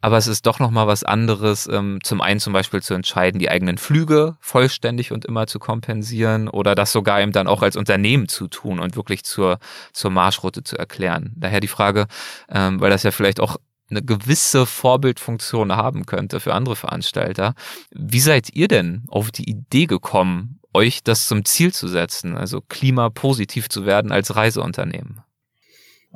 Aber 0.00 0.18
es 0.18 0.26
ist 0.26 0.46
doch 0.46 0.58
nochmal 0.58 0.86
was 0.86 1.04
anderes, 1.04 1.68
ähm, 1.72 1.98
zum 2.02 2.20
einen 2.20 2.38
zum 2.38 2.52
Beispiel 2.52 2.82
zu 2.82 2.94
entscheiden, 2.94 3.38
die 3.38 3.50
eigenen 3.50 3.78
Flüge 3.78 4.36
vollständig 4.40 5.10
und 5.10 5.24
immer 5.24 5.46
zu 5.46 5.58
kompensieren 5.58 6.48
oder 6.48 6.74
das 6.74 6.92
sogar 6.92 7.20
eben 7.20 7.32
dann 7.32 7.46
auch 7.48 7.62
als 7.62 7.76
Unternehmen 7.76 8.28
zu 8.28 8.46
tun 8.48 8.78
und 8.78 8.94
wirklich 8.94 9.24
zur, 9.24 9.58
zur 9.92 10.10
Marschroute 10.10 10.62
zu 10.62 10.76
erklären. 10.76 11.32
Daher 11.36 11.60
die 11.60 11.68
Frage, 11.68 12.06
ähm, 12.50 12.80
weil 12.80 12.90
das 12.90 13.02
ja 13.02 13.10
vielleicht 13.10 13.40
auch 13.40 13.56
eine 13.88 14.02
gewisse 14.02 14.66
Vorbildfunktion 14.66 15.72
haben 15.74 16.06
könnte 16.06 16.40
für 16.40 16.54
andere 16.54 16.76
Veranstalter. 16.76 17.54
Wie 17.90 18.20
seid 18.20 18.50
ihr 18.52 18.68
denn 18.68 19.04
auf 19.08 19.30
die 19.30 19.48
Idee 19.48 19.86
gekommen, 19.86 20.60
euch 20.74 21.02
das 21.04 21.26
zum 21.26 21.44
Ziel 21.44 21.72
zu 21.72 21.88
setzen, 21.88 22.36
also 22.36 22.60
klimapositiv 22.60 23.68
zu 23.68 23.86
werden 23.86 24.12
als 24.12 24.36
Reiseunternehmen? 24.36 25.20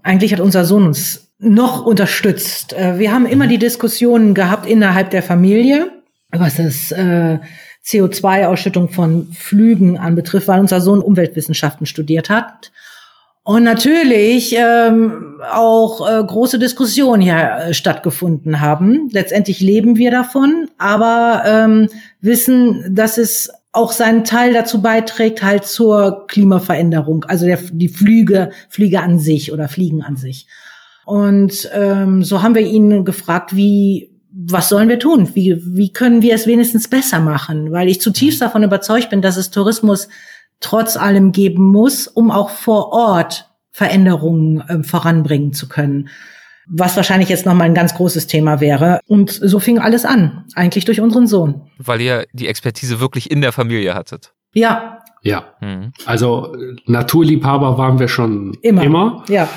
Eigentlich 0.02 0.32
hat 0.32 0.40
unser 0.40 0.65
Sohn 0.65 0.86
uns 0.86 1.30
noch 1.41 1.85
unterstützt. 1.85 2.73
Äh, 2.75 2.99
wir 2.99 3.12
haben 3.12 3.27
immer 3.27 3.47
mhm. 3.47 3.51
die 3.51 3.59
Diskussionen 3.59 4.35
gehabt 4.35 4.67
innerhalb 4.67 5.11
der 5.11 5.23
Familie, 5.23 5.91
was 6.31 6.57
das 6.57 6.93
äh, 6.93 7.39
CO2-Ausschüttung 7.85 8.91
von 8.91 9.33
Flügen 9.33 9.99
anbetrifft, 9.99 10.49
weil 10.49 10.61
unser 10.61 10.81
Sohn 10.81 11.01
Umweltwissenschaften 11.01 11.87
studiert 11.87 12.31
hat 12.31 12.71
und 13.43 13.65
natürlich 13.65 14.55
ähm, 14.57 15.41
auch 15.51 16.09
äh, 16.09 16.23
große 16.23 16.59
Diskussionen 16.59 17.23
hier 17.23 17.37
äh, 17.37 17.75
stattgefunden 17.75 18.61
haben. 18.61 19.09
Letztendlich 19.12 19.61
leben 19.61 19.97
wir 19.97 20.11
davon, 20.11 20.69
aber 20.77 21.43
ähm, 21.47 21.89
wissen, 22.21 22.95
dass 22.95 23.17
es 23.17 23.51
auch 23.73 23.93
seinen 23.93 24.25
Teil 24.25 24.53
dazu 24.53 24.83
beiträgt, 24.83 25.43
halt 25.43 25.65
zur 25.65 26.27
Klimaveränderung, 26.27 27.25
also 27.25 27.47
der, 27.47 27.59
die 27.73 27.89
Flüge, 27.89 28.51
Flüge 28.69 29.01
an 29.01 29.19
sich 29.19 29.53
oder 29.53 29.69
Fliegen 29.69 30.03
an 30.03 30.17
sich. 30.17 30.47
Und 31.11 31.69
ähm, 31.74 32.23
so 32.23 32.41
haben 32.41 32.55
wir 32.55 32.62
ihn 32.62 33.05
gefragt, 33.05 33.57
wie, 33.57 34.12
was 34.31 34.69
sollen 34.69 34.89
wir 34.89 35.01
tun? 35.01 35.28
Wie, 35.35 35.61
wie 35.61 35.93
können 35.93 36.23
wir 36.23 36.37
es 36.37 36.47
wenigstens 36.47 36.87
besser 36.87 37.19
machen? 37.19 37.73
Weil 37.73 37.89
ich 37.89 38.01
zutiefst 38.01 38.41
davon 38.41 38.62
überzeugt 38.62 39.11
bin, 39.11 39.20
dass 39.20 39.37
es 39.37 39.51
Tourismus 39.51 40.09
trotz 40.61 40.97
allem 40.97 41.32
geben 41.32 41.65
muss, 41.65 42.07
um 42.07 42.31
auch 42.31 42.51
vor 42.51 42.93
Ort 42.93 43.51
Veränderungen 43.73 44.61
äh, 44.69 44.85
voranbringen 44.85 45.53
zu 45.53 45.69
können. 45.69 46.11
Was 46.69 46.97
wahrscheinlich 46.97 47.28
jetzt 47.28 47.45
nochmal 47.45 47.66
ein 47.66 47.74
ganz 47.74 47.93
großes 47.97 48.28
Thema 48.28 48.61
wäre. 48.61 49.01
Und 49.09 49.32
so 49.32 49.59
fing 49.59 49.81
alles 49.81 50.05
an, 50.05 50.45
eigentlich 50.55 50.85
durch 50.85 51.01
unseren 51.01 51.27
Sohn. 51.27 51.62
Weil 51.78 52.01
ihr 52.01 52.27
die 52.32 52.47
Expertise 52.47 53.01
wirklich 53.01 53.32
in 53.32 53.41
der 53.41 53.51
Familie 53.51 53.97
hattet. 53.97 54.32
Ja. 54.55 55.01
Ja. 55.23 55.55
Mhm. 55.61 55.93
Also 56.07 56.55
Naturliebhaber 56.87 57.78
waren 57.78 57.99
wir 57.99 58.07
schon 58.07 58.57
immer. 58.62 58.85
immer. 58.85 59.24
Ja. 59.28 59.49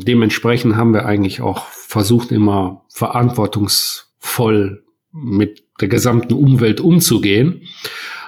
Dementsprechend 0.00 0.76
haben 0.76 0.92
wir 0.92 1.06
eigentlich 1.06 1.40
auch 1.40 1.66
versucht, 1.68 2.32
immer 2.32 2.84
verantwortungsvoll 2.88 4.84
mit 5.12 5.64
der 5.80 5.88
gesamten 5.88 6.34
Umwelt 6.34 6.80
umzugehen. 6.80 7.62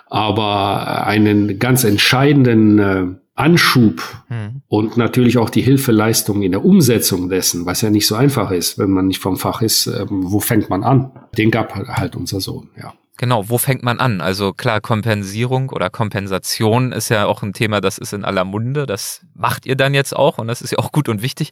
Aber 0.08 1.06
einen 1.06 1.58
ganz 1.58 1.82
entscheidenden 1.82 2.78
äh, 2.78 3.06
Anschub 3.34 4.02
hm. 4.28 4.62
und 4.68 4.96
natürlich 4.96 5.36
auch 5.36 5.50
die 5.50 5.60
Hilfeleistung 5.60 6.42
in 6.42 6.52
der 6.52 6.64
Umsetzung 6.64 7.28
dessen, 7.28 7.66
was 7.66 7.82
ja 7.82 7.90
nicht 7.90 8.06
so 8.06 8.14
einfach 8.14 8.50
ist, 8.50 8.78
wenn 8.78 8.90
man 8.90 9.08
nicht 9.08 9.20
vom 9.20 9.36
Fach 9.36 9.62
ist, 9.62 9.88
äh, 9.88 10.06
wo 10.08 10.40
fängt 10.40 10.70
man 10.70 10.84
an? 10.84 11.10
Den 11.36 11.50
gab 11.50 11.74
halt 11.74 12.16
unser 12.16 12.40
Sohn, 12.40 12.70
ja. 12.80 12.94
Genau, 13.18 13.48
wo 13.48 13.56
fängt 13.56 13.82
man 13.82 13.98
an? 13.98 14.20
Also 14.20 14.52
klar, 14.52 14.82
Kompensierung 14.82 15.70
oder 15.70 15.88
Kompensation 15.88 16.92
ist 16.92 17.08
ja 17.08 17.24
auch 17.24 17.42
ein 17.42 17.54
Thema, 17.54 17.80
das 17.80 17.96
ist 17.96 18.12
in 18.12 18.24
aller 18.24 18.44
Munde. 18.44 18.84
Das 18.84 19.24
macht 19.34 19.64
ihr 19.64 19.74
dann 19.74 19.94
jetzt 19.94 20.14
auch 20.14 20.36
und 20.36 20.48
das 20.48 20.60
ist 20.60 20.72
ja 20.72 20.78
auch 20.78 20.92
gut 20.92 21.08
und 21.08 21.22
wichtig. 21.22 21.50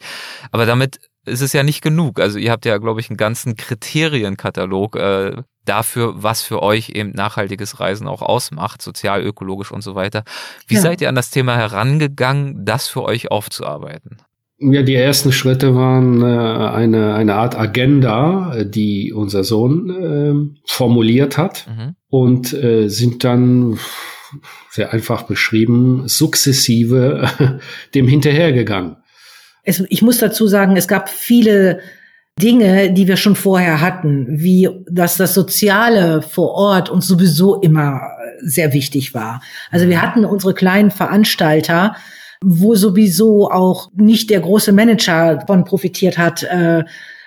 Aber 0.52 0.66
damit 0.66 1.00
ist 1.24 1.40
es 1.40 1.54
ja 1.54 1.62
nicht 1.62 1.80
genug. 1.80 2.20
Also 2.20 2.38
ihr 2.38 2.50
habt 2.50 2.66
ja, 2.66 2.76
glaube 2.76 3.00
ich, 3.00 3.08
einen 3.08 3.16
ganzen 3.16 3.56
Kriterienkatalog 3.56 4.96
äh, 4.96 5.42
dafür, 5.64 6.22
was 6.22 6.42
für 6.42 6.62
euch 6.62 6.90
eben 6.90 7.12
nachhaltiges 7.12 7.80
Reisen 7.80 8.08
auch 8.08 8.20
ausmacht, 8.20 8.82
sozial, 8.82 9.22
ökologisch 9.22 9.72
und 9.72 9.80
so 9.80 9.94
weiter. 9.94 10.24
Wie 10.66 10.74
ja. 10.74 10.80
seid 10.82 11.00
ihr 11.00 11.08
an 11.08 11.14
das 11.14 11.30
Thema 11.30 11.56
herangegangen, 11.56 12.66
das 12.66 12.88
für 12.88 13.02
euch 13.02 13.30
aufzuarbeiten? 13.30 14.18
Ja, 14.58 14.82
die 14.82 14.94
ersten 14.94 15.32
Schritte 15.32 15.74
waren 15.74 16.22
äh, 16.22 16.24
eine, 16.24 17.14
eine 17.14 17.34
Art 17.34 17.58
Agenda, 17.58 18.64
die 18.64 19.12
unser 19.12 19.42
Sohn 19.42 19.90
äh, 19.90 20.60
formuliert 20.64 21.36
hat 21.36 21.66
mhm. 21.66 21.96
und 22.08 22.52
äh, 22.52 22.88
sind 22.88 23.24
dann 23.24 23.78
sehr 24.70 24.92
einfach 24.92 25.22
beschrieben, 25.24 26.04
sukzessive 26.06 27.60
dem 27.94 28.06
hinterhergegangen. 28.06 28.96
Es, 29.64 29.82
ich 29.88 30.02
muss 30.02 30.18
dazu 30.18 30.46
sagen, 30.46 30.76
es 30.76 30.88
gab 30.88 31.08
viele 31.08 31.80
Dinge, 32.40 32.92
die 32.92 33.06
wir 33.06 33.16
schon 33.16 33.36
vorher 33.36 33.80
hatten, 33.80 34.26
wie 34.28 34.68
dass 34.90 35.16
das 35.16 35.34
Soziale 35.34 36.20
vor 36.22 36.50
Ort 36.52 36.90
uns 36.90 37.06
sowieso 37.06 37.60
immer 37.60 38.02
sehr 38.40 38.72
wichtig 38.72 39.14
war. 39.14 39.40
Also 39.70 39.88
wir 39.88 40.02
hatten 40.02 40.24
unsere 40.24 40.54
kleinen 40.54 40.90
Veranstalter, 40.90 41.94
wo 42.44 42.74
sowieso 42.74 43.50
auch 43.50 43.90
nicht 43.94 44.30
der 44.30 44.40
große 44.40 44.72
Manager 44.72 45.42
von 45.46 45.64
profitiert 45.64 46.18
hat 46.18 46.42
äh, 46.44 46.84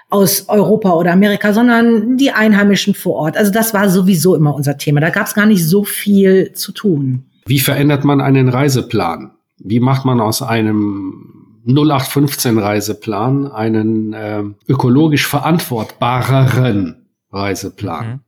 aus 0.10 0.48
Europa 0.48 0.94
oder 0.94 1.12
Amerika, 1.12 1.52
sondern 1.54 2.18
die 2.18 2.32
Einheimischen 2.32 2.94
vor 2.94 3.16
Ort. 3.16 3.38
Also 3.38 3.52
das 3.52 3.74
war 3.74 3.90
sowieso 3.90 4.36
immer 4.36 4.56
unser 4.56 4.78
Thema. 4.78 5.02
Da 5.02 5.10
gab 5.10 5.28
es 5.28 5.34
gar 5.34 5.46
nicht 5.46 5.66
so 5.66 5.84
viel 5.84 6.54
zu 6.54 6.72
tun. 6.72 7.24
Wie 7.46 7.60
verändert 7.60 8.06
man 8.06 8.22
einen 8.22 8.48
Reiseplan? 8.48 9.32
Wie 9.58 9.80
macht 9.80 10.06
man 10.06 10.22
aus 10.22 10.42
einem 10.42 11.38
0815 11.68 12.60
Reiseplan 12.60 13.52
einen 13.52 14.14
äh, 14.14 14.44
ökologisch 14.70 15.28
verantwortbareren 15.28 17.08
Reiseplan. 17.32 18.22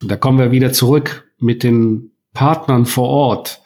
Mhm. 0.00 0.08
Da 0.08 0.16
kommen 0.16 0.38
wir 0.38 0.52
wieder 0.52 0.72
zurück 0.72 1.28
mit 1.38 1.64
den 1.64 2.12
Partnern 2.34 2.86
vor 2.86 3.08
Ort. 3.08 3.62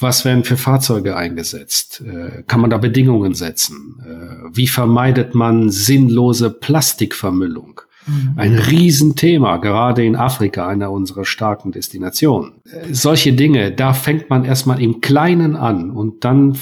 Was 0.00 0.24
werden 0.24 0.44
für 0.44 0.56
Fahrzeuge 0.56 1.16
eingesetzt? 1.16 2.02
Äh, 2.06 2.42
kann 2.46 2.60
man 2.60 2.70
da 2.70 2.78
Bedingungen 2.78 3.34
setzen? 3.34 4.00
Äh, 4.04 4.50
wie 4.52 4.66
vermeidet 4.66 5.34
man 5.34 5.70
sinnlose 5.70 6.50
Plastikvermüllung? 6.50 7.80
Mhm. 8.06 8.32
Ein 8.36 8.54
Riesenthema, 8.54 9.58
gerade 9.58 10.04
in 10.04 10.16
Afrika, 10.16 10.66
einer 10.66 10.90
unserer 10.90 11.24
starken 11.24 11.72
Destinationen. 11.72 12.62
Äh, 12.64 12.92
solche 12.94 13.32
Dinge, 13.32 13.72
da 13.72 13.92
fängt 13.92 14.30
man 14.30 14.44
erstmal 14.44 14.80
im 14.82 15.00
Kleinen 15.00 15.56
an 15.56 15.90
und 15.90 16.24
dann 16.24 16.56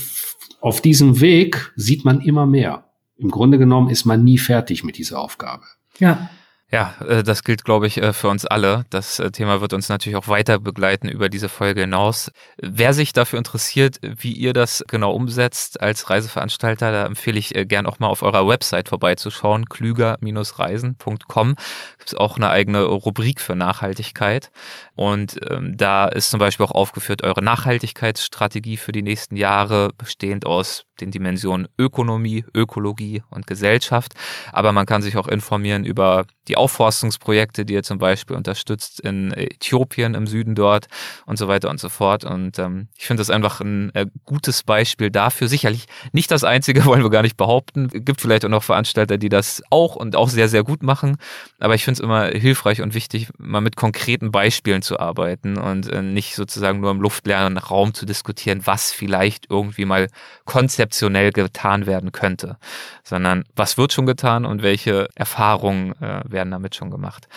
auf 0.60 0.80
diesem 0.80 1.20
Weg 1.20 1.72
sieht 1.76 2.04
man 2.04 2.20
immer 2.20 2.46
mehr. 2.46 2.84
Im 3.16 3.30
Grunde 3.30 3.58
genommen 3.58 3.90
ist 3.90 4.04
man 4.04 4.24
nie 4.24 4.38
fertig 4.38 4.84
mit 4.84 4.98
dieser 4.98 5.20
Aufgabe. 5.20 5.64
Ja. 5.98 6.30
Ja, 6.70 6.94
äh, 7.00 7.22
das 7.22 7.44
gilt, 7.44 7.64
glaube 7.64 7.86
ich, 7.86 7.96
äh, 7.96 8.12
für 8.12 8.28
uns 8.28 8.44
alle. 8.44 8.84
Das 8.90 9.18
äh, 9.20 9.30
Thema 9.30 9.62
wird 9.62 9.72
uns 9.72 9.88
natürlich 9.88 10.16
auch 10.16 10.28
weiter 10.28 10.58
begleiten 10.58 11.08
über 11.08 11.30
diese 11.30 11.48
Folge 11.48 11.80
hinaus. 11.80 12.30
Wer 12.58 12.92
sich 12.92 13.14
dafür 13.14 13.38
interessiert, 13.38 13.98
wie 14.02 14.32
ihr 14.32 14.52
das 14.52 14.84
genau 14.86 15.12
umsetzt 15.12 15.80
als 15.80 16.10
Reiseveranstalter, 16.10 16.92
da 16.92 17.06
empfehle 17.06 17.38
ich 17.38 17.54
gern 17.68 17.86
auch 17.86 18.00
mal 18.00 18.08
auf 18.08 18.22
eurer 18.22 18.46
Website 18.46 18.90
vorbeizuschauen, 18.90 19.64
klüger-reisen.com. 19.64 21.54
Gibt 21.96 22.08
es 22.08 22.14
auch 22.14 22.36
eine 22.36 22.50
eigene 22.50 22.82
Rubrik 22.82 23.40
für 23.40 23.56
Nachhaltigkeit. 23.56 24.50
Und 24.94 25.40
ähm, 25.50 25.74
da 25.76 26.06
ist 26.06 26.28
zum 26.28 26.38
Beispiel 26.38 26.66
auch 26.66 26.72
aufgeführt 26.72 27.22
eure 27.22 27.42
Nachhaltigkeitsstrategie 27.42 28.76
für 28.76 28.92
die 28.92 29.02
nächsten 29.02 29.36
Jahre, 29.36 29.92
bestehend 29.96 30.44
aus 30.44 30.84
den 31.00 31.10
Dimensionen 31.10 31.68
Ökonomie, 31.78 32.44
Ökologie 32.54 33.22
und 33.30 33.46
Gesellschaft. 33.46 34.12
Aber 34.52 34.72
man 34.72 34.84
kann 34.84 35.00
sich 35.00 35.16
auch 35.16 35.28
informieren 35.28 35.84
über 35.84 36.26
die 36.48 36.57
Aufforstungsprojekte, 36.58 37.64
die 37.64 37.74
ihr 37.74 37.82
zum 37.82 37.98
Beispiel 37.98 38.36
unterstützt 38.36 39.00
in 39.00 39.32
Äthiopien 39.32 40.14
im 40.14 40.26
Süden 40.26 40.54
dort 40.54 40.86
und 41.26 41.38
so 41.38 41.48
weiter 41.48 41.70
und 41.70 41.80
so 41.80 41.88
fort. 41.88 42.24
Und 42.24 42.58
ähm, 42.58 42.88
ich 42.96 43.06
finde 43.06 43.20
das 43.20 43.30
einfach 43.30 43.60
ein 43.60 43.94
äh, 43.94 44.06
gutes 44.24 44.62
Beispiel 44.62 45.10
dafür. 45.10 45.48
Sicherlich 45.48 45.86
nicht 46.12 46.30
das 46.30 46.44
einzige, 46.44 46.84
wollen 46.84 47.02
wir 47.02 47.10
gar 47.10 47.22
nicht 47.22 47.36
behaupten. 47.36 47.88
Es 47.92 48.04
gibt 48.04 48.20
vielleicht 48.20 48.44
auch 48.44 48.50
noch 48.50 48.62
Veranstalter, 48.62 49.18
die 49.18 49.28
das 49.28 49.62
auch 49.70 49.96
und 49.96 50.16
auch 50.16 50.28
sehr, 50.28 50.48
sehr 50.48 50.64
gut 50.64 50.82
machen. 50.82 51.16
Aber 51.58 51.74
ich 51.74 51.84
finde 51.84 51.98
es 51.98 52.04
immer 52.04 52.26
hilfreich 52.26 52.82
und 52.82 52.94
wichtig, 52.94 53.28
mal 53.38 53.60
mit 53.60 53.76
konkreten 53.76 54.30
Beispielen 54.30 54.82
zu 54.82 54.98
arbeiten 54.98 55.56
und 55.56 55.88
äh, 55.88 56.02
nicht 56.02 56.34
sozusagen 56.34 56.80
nur 56.80 56.90
im 56.90 57.00
luftleeren 57.00 57.56
Raum 57.58 57.94
zu 57.94 58.06
diskutieren, 58.06 58.62
was 58.64 58.92
vielleicht 58.92 59.46
irgendwie 59.50 59.84
mal 59.84 60.08
konzeptionell 60.44 61.30
getan 61.30 61.86
werden 61.86 62.12
könnte, 62.12 62.56
sondern 63.02 63.44
was 63.54 63.78
wird 63.78 63.92
schon 63.92 64.06
getan 64.06 64.44
und 64.44 64.62
welche 64.62 65.08
Erfahrungen 65.14 65.92
äh, 66.00 66.22
werden 66.24 66.47
damit 66.50 66.74
schon 66.74 66.90
gemacht. 66.90 67.28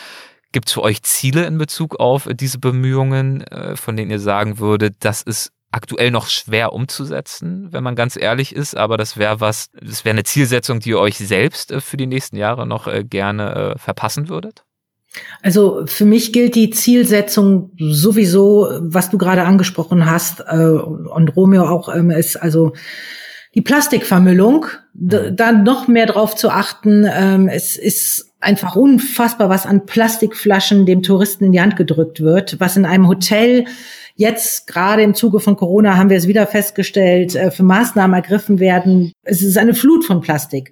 Gibt 0.52 0.68
es 0.68 0.74
für 0.74 0.82
euch 0.82 1.02
Ziele 1.04 1.46
in 1.46 1.58
Bezug 1.58 2.00
auf 2.00 2.28
diese 2.32 2.60
Bemühungen, 2.60 3.42
äh, 3.42 3.76
von 3.76 3.96
denen 3.96 4.12
ihr 4.12 4.20
sagen 4.20 4.60
würdet, 4.60 4.96
das 5.00 5.22
ist 5.22 5.52
aktuell 5.72 6.12
noch 6.12 6.28
schwer 6.28 6.74
umzusetzen, 6.74 7.70
wenn 7.72 7.84
man 7.84 7.96
ganz 7.96 8.18
ehrlich 8.18 8.54
ist, 8.54 8.76
aber 8.76 8.98
das 8.98 9.16
wäre 9.16 9.40
was, 9.40 9.70
das 9.74 10.04
wäre 10.04 10.14
eine 10.14 10.26
Zielsetzung, 10.26 10.82
die 10.82 10.90
ihr 10.90 11.00
euch 11.00 11.18
selbst 11.18 11.72
äh, 11.72 11.80
für 11.80 11.96
die 11.96 12.08
nächsten 12.08 12.36
Jahre 12.36 12.68
noch 12.68 12.88
äh, 12.88 13.06
gerne 13.06 13.76
verpassen 13.78 14.28
würdet? 14.28 14.66
Also 15.42 15.86
für 15.88 16.06
mich 16.06 16.32
gilt 16.32 16.56
die 16.56 16.70
Zielsetzung 16.70 17.72
sowieso, 17.78 18.70
was 18.80 19.10
du 19.10 19.18
gerade 19.18 19.44
angesprochen 19.44 20.10
hast, 20.10 20.40
und 20.40 21.36
Romeo 21.36 21.66
auch, 21.66 21.94
ähm, 21.94 22.12
ist 22.12 22.38
also 22.38 22.72
die 23.54 23.62
Plastikvermüllung, 23.62 24.68
da 24.94 25.52
noch 25.52 25.88
mehr 25.88 26.06
drauf 26.06 26.36
zu 26.36 26.50
achten. 26.50 27.06
Ähm, 27.12 27.48
es 27.50 27.76
ist 27.76 28.31
einfach 28.42 28.76
unfassbar, 28.76 29.50
was 29.50 29.66
an 29.66 29.86
Plastikflaschen 29.86 30.86
dem 30.86 31.04
Touristen 31.04 31.46
in 31.46 31.52
die 31.52 31.62
Hand 31.62 31.78
gedrückt 31.78 32.22
wird, 32.22 32.60
was 32.60 32.76
in 32.76 32.86
einem 32.86 33.08
Hotel 33.08 33.66
jetzt 34.16 34.68
gerade 34.68 35.04
im 35.04 35.14
Zuge 35.14 35.40
von 35.40 35.56
Corona 35.56 35.96
haben 35.96 36.10
wir 36.10 36.18
es 36.18 36.28
wieder 36.28 36.46
festgestellt, 36.48 37.36
äh, 37.36 37.52
für 37.52 37.64
Maßnahmen 37.64 38.16
ergriffen 38.16 38.60
werden. 38.60 39.14
Es 39.24 39.42
ist 39.42 39.58
eine 39.58 39.74
Flut 39.74 40.06
von 40.06 40.22
Plastik. 40.22 40.72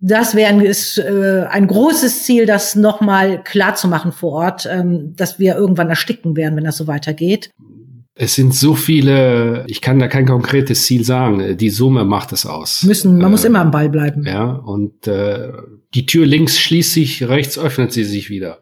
Das 0.00 0.34
wäre 0.34 0.64
ist, 0.64 0.98
äh, 0.98 1.46
ein 1.48 1.68
großes 1.68 2.24
Ziel, 2.24 2.44
das 2.44 2.74
nochmal 2.74 3.42
klar 3.44 3.76
zu 3.76 3.86
machen 3.86 4.10
vor 4.10 4.32
Ort, 4.32 4.68
ähm, 4.70 5.14
dass 5.14 5.38
wir 5.38 5.54
irgendwann 5.54 5.90
ersticken 5.90 6.34
werden, 6.36 6.56
wenn 6.56 6.64
das 6.64 6.76
so 6.76 6.88
weitergeht. 6.88 7.50
Es 8.14 8.34
sind 8.34 8.54
so 8.54 8.74
viele, 8.74 9.64
ich 9.68 9.80
kann 9.80 9.98
da 9.98 10.06
kein 10.06 10.26
konkretes 10.26 10.84
Ziel 10.84 11.04
sagen. 11.04 11.56
Die 11.56 11.70
Summe 11.70 12.04
macht 12.04 12.32
es 12.32 12.44
aus. 12.44 12.82
Müssen, 12.82 13.16
man 13.16 13.28
äh, 13.28 13.30
muss 13.30 13.44
immer 13.44 13.60
am 13.60 13.70
Ball 13.70 13.88
bleiben. 13.88 14.26
Ja, 14.26 14.52
und 14.52 15.06
äh, 15.06 15.52
die 15.94 16.04
Tür 16.04 16.26
links 16.26 16.60
schließt 16.60 16.92
sich, 16.92 17.28
rechts 17.28 17.58
öffnet 17.58 17.92
sie 17.92 18.04
sich 18.04 18.28
wieder. 18.28 18.60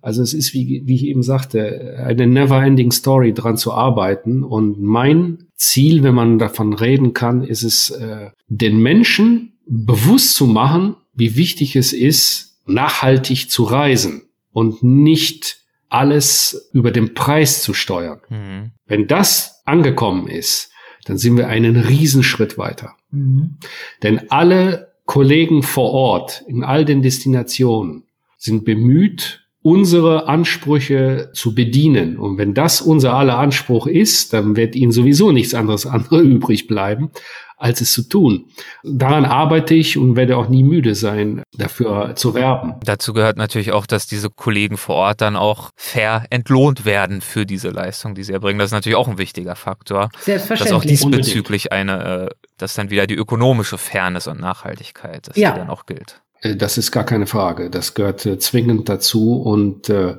Also 0.00 0.22
es 0.22 0.32
ist, 0.32 0.54
wie, 0.54 0.82
wie 0.86 0.94
ich 0.94 1.04
eben 1.04 1.22
sagte, 1.22 2.02
eine 2.04 2.26
never-ending 2.26 2.92
Story 2.92 3.34
dran 3.34 3.56
zu 3.56 3.72
arbeiten. 3.72 4.42
Und 4.42 4.80
mein 4.80 5.48
Ziel, 5.54 6.02
wenn 6.02 6.14
man 6.14 6.38
davon 6.38 6.72
reden 6.72 7.12
kann, 7.12 7.42
ist 7.42 7.64
es, 7.64 7.90
äh, 7.90 8.30
den 8.46 8.78
Menschen 8.78 9.58
bewusst 9.66 10.34
zu 10.34 10.46
machen, 10.46 10.96
wie 11.14 11.36
wichtig 11.36 11.76
es 11.76 11.92
ist, 11.92 12.60
nachhaltig 12.64 13.50
zu 13.50 13.64
reisen 13.64 14.22
und 14.52 14.82
nicht 14.82 15.58
alles 15.88 16.68
über 16.72 16.90
den 16.90 17.14
Preis 17.14 17.62
zu 17.62 17.74
steuern. 17.74 18.20
Mhm. 18.28 18.72
Wenn 18.86 19.06
das 19.06 19.62
angekommen 19.64 20.28
ist, 20.28 20.70
dann 21.04 21.18
sind 21.18 21.36
wir 21.36 21.48
einen 21.48 21.76
Riesenschritt 21.76 22.58
weiter. 22.58 22.94
Mhm. 23.10 23.58
Denn 24.02 24.30
alle 24.30 24.92
Kollegen 25.06 25.62
vor 25.62 25.90
Ort 25.92 26.44
in 26.46 26.62
all 26.62 26.84
den 26.84 27.00
Destinationen 27.02 28.04
sind 28.36 28.64
bemüht, 28.64 29.48
unsere 29.62 30.28
Ansprüche 30.28 31.30
zu 31.34 31.54
bedienen. 31.54 32.18
Und 32.18 32.38
wenn 32.38 32.54
das 32.54 32.80
unser 32.80 33.14
aller 33.14 33.38
Anspruch 33.38 33.86
ist, 33.86 34.32
dann 34.32 34.56
wird 34.56 34.76
ihnen 34.76 34.92
sowieso 34.92 35.32
nichts 35.32 35.54
anderes 35.54 35.86
andere 35.86 36.20
übrig 36.20 36.66
bleiben, 36.66 37.10
als 37.58 37.80
es 37.80 37.92
zu 37.92 38.02
tun. 38.02 38.46
Daran 38.84 39.24
arbeite 39.24 39.74
ich 39.74 39.98
und 39.98 40.16
werde 40.16 40.36
auch 40.36 40.48
nie 40.48 40.62
müde 40.62 40.94
sein, 40.94 41.42
dafür 41.52 42.14
zu 42.14 42.34
werben. 42.34 42.74
Dazu 42.84 43.12
gehört 43.12 43.36
natürlich 43.36 43.72
auch, 43.72 43.86
dass 43.86 44.06
diese 44.06 44.30
Kollegen 44.30 44.76
vor 44.76 44.94
Ort 44.96 45.20
dann 45.20 45.36
auch 45.36 45.70
fair 45.76 46.24
entlohnt 46.30 46.84
werden 46.84 47.20
für 47.20 47.46
diese 47.46 47.70
Leistung, 47.70 48.14
die 48.14 48.22
sie 48.22 48.32
erbringen. 48.32 48.58
Das 48.58 48.66
ist 48.66 48.72
natürlich 48.72 48.96
auch 48.96 49.08
ein 49.08 49.18
wichtiger 49.18 49.56
Faktor. 49.56 50.08
Selbstverständlich. 50.20 50.70
Dass 50.70 50.72
auch 50.72 50.88
diesbezüglich 50.88 51.72
eine, 51.72 52.28
äh, 52.28 52.34
dass 52.56 52.74
dann 52.74 52.90
wieder 52.90 53.06
die 53.06 53.16
ökonomische 53.16 53.76
Fairness 53.76 54.28
und 54.28 54.40
Nachhaltigkeit, 54.40 55.28
dass 55.28 55.36
ja. 55.36 55.52
die 55.52 55.58
dann 55.58 55.70
auch 55.70 55.86
gilt. 55.86 56.22
Äh, 56.40 56.56
das 56.56 56.78
ist 56.78 56.92
gar 56.92 57.04
keine 57.04 57.26
Frage. 57.26 57.70
Das 57.70 57.94
gehört 57.94 58.24
äh, 58.26 58.38
zwingend 58.38 58.88
dazu 58.88 59.40
und 59.42 59.88
äh, 59.88 60.16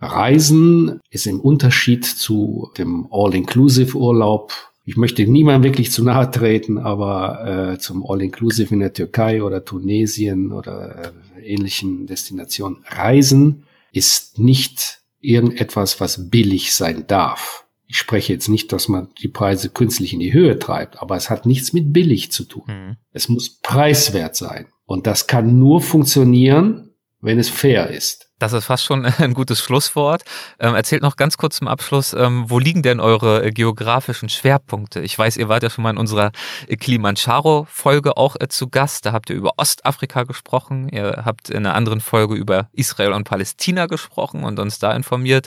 Reisen 0.00 1.00
ist 1.10 1.26
im 1.26 1.40
Unterschied 1.40 2.04
zu 2.04 2.70
dem 2.76 3.08
All-Inclusive-Urlaub. 3.10 4.52
Ich 4.88 4.96
möchte 4.96 5.26
niemandem 5.26 5.64
wirklich 5.64 5.90
zu 5.90 6.04
nahe 6.04 6.30
treten, 6.30 6.78
aber 6.78 7.72
äh, 7.72 7.78
zum 7.78 8.08
All-Inclusive 8.08 8.72
in 8.72 8.78
der 8.78 8.92
Türkei 8.92 9.42
oder 9.42 9.64
Tunesien 9.64 10.52
oder 10.52 11.12
äh, 11.36 11.42
ähnlichen 11.44 12.06
Destinationen. 12.06 12.84
Reisen 12.86 13.64
ist 13.90 14.38
nicht 14.38 15.00
irgendetwas, 15.20 16.00
was 16.00 16.30
billig 16.30 16.72
sein 16.72 17.04
darf. 17.08 17.66
Ich 17.88 17.98
spreche 17.98 18.32
jetzt 18.32 18.48
nicht, 18.48 18.72
dass 18.72 18.88
man 18.88 19.08
die 19.20 19.28
Preise 19.28 19.70
künstlich 19.70 20.12
in 20.12 20.20
die 20.20 20.32
Höhe 20.32 20.56
treibt, 20.60 21.02
aber 21.02 21.16
es 21.16 21.30
hat 21.30 21.46
nichts 21.46 21.72
mit 21.72 21.92
billig 21.92 22.30
zu 22.30 22.44
tun. 22.44 22.64
Mhm. 22.68 22.96
Es 23.10 23.28
muss 23.28 23.58
preiswert 23.60 24.36
sein. 24.36 24.66
Und 24.84 25.08
das 25.08 25.26
kann 25.26 25.58
nur 25.58 25.80
funktionieren, 25.80 26.90
wenn 27.20 27.40
es 27.40 27.48
fair 27.48 27.90
ist. 27.90 28.25
Das 28.38 28.52
ist 28.52 28.66
fast 28.66 28.84
schon 28.84 29.04
ein 29.18 29.34
gutes 29.34 29.60
Schlusswort. 29.60 30.22
Ähm, 30.58 30.74
erzählt 30.74 31.02
noch 31.02 31.16
ganz 31.16 31.38
kurz 31.38 31.56
zum 31.56 31.68
Abschluss, 31.68 32.12
ähm, 32.12 32.44
wo 32.48 32.58
liegen 32.58 32.82
denn 32.82 33.00
eure 33.00 33.44
äh, 33.44 33.50
geografischen 33.50 34.28
Schwerpunkte? 34.28 35.00
Ich 35.00 35.18
weiß, 35.18 35.36
ihr 35.38 35.48
wart 35.48 35.62
ja 35.62 35.70
schon 35.70 35.82
mal 35.82 35.90
in 35.90 35.96
unserer 35.96 36.32
äh, 36.68 36.76
Kilimanjaro-Folge 36.76 38.16
auch 38.16 38.36
äh, 38.38 38.48
zu 38.48 38.68
Gast. 38.68 39.06
Da 39.06 39.12
habt 39.12 39.30
ihr 39.30 39.36
über 39.36 39.52
Ostafrika 39.56 40.24
gesprochen. 40.24 40.88
Ihr 40.90 41.22
habt 41.24 41.48
in 41.48 41.58
einer 41.58 41.74
anderen 41.74 42.00
Folge 42.00 42.34
über 42.34 42.68
Israel 42.72 43.12
und 43.12 43.24
Palästina 43.24 43.86
gesprochen 43.86 44.44
und 44.44 44.58
uns 44.58 44.78
da 44.78 44.92
informiert. 44.92 45.46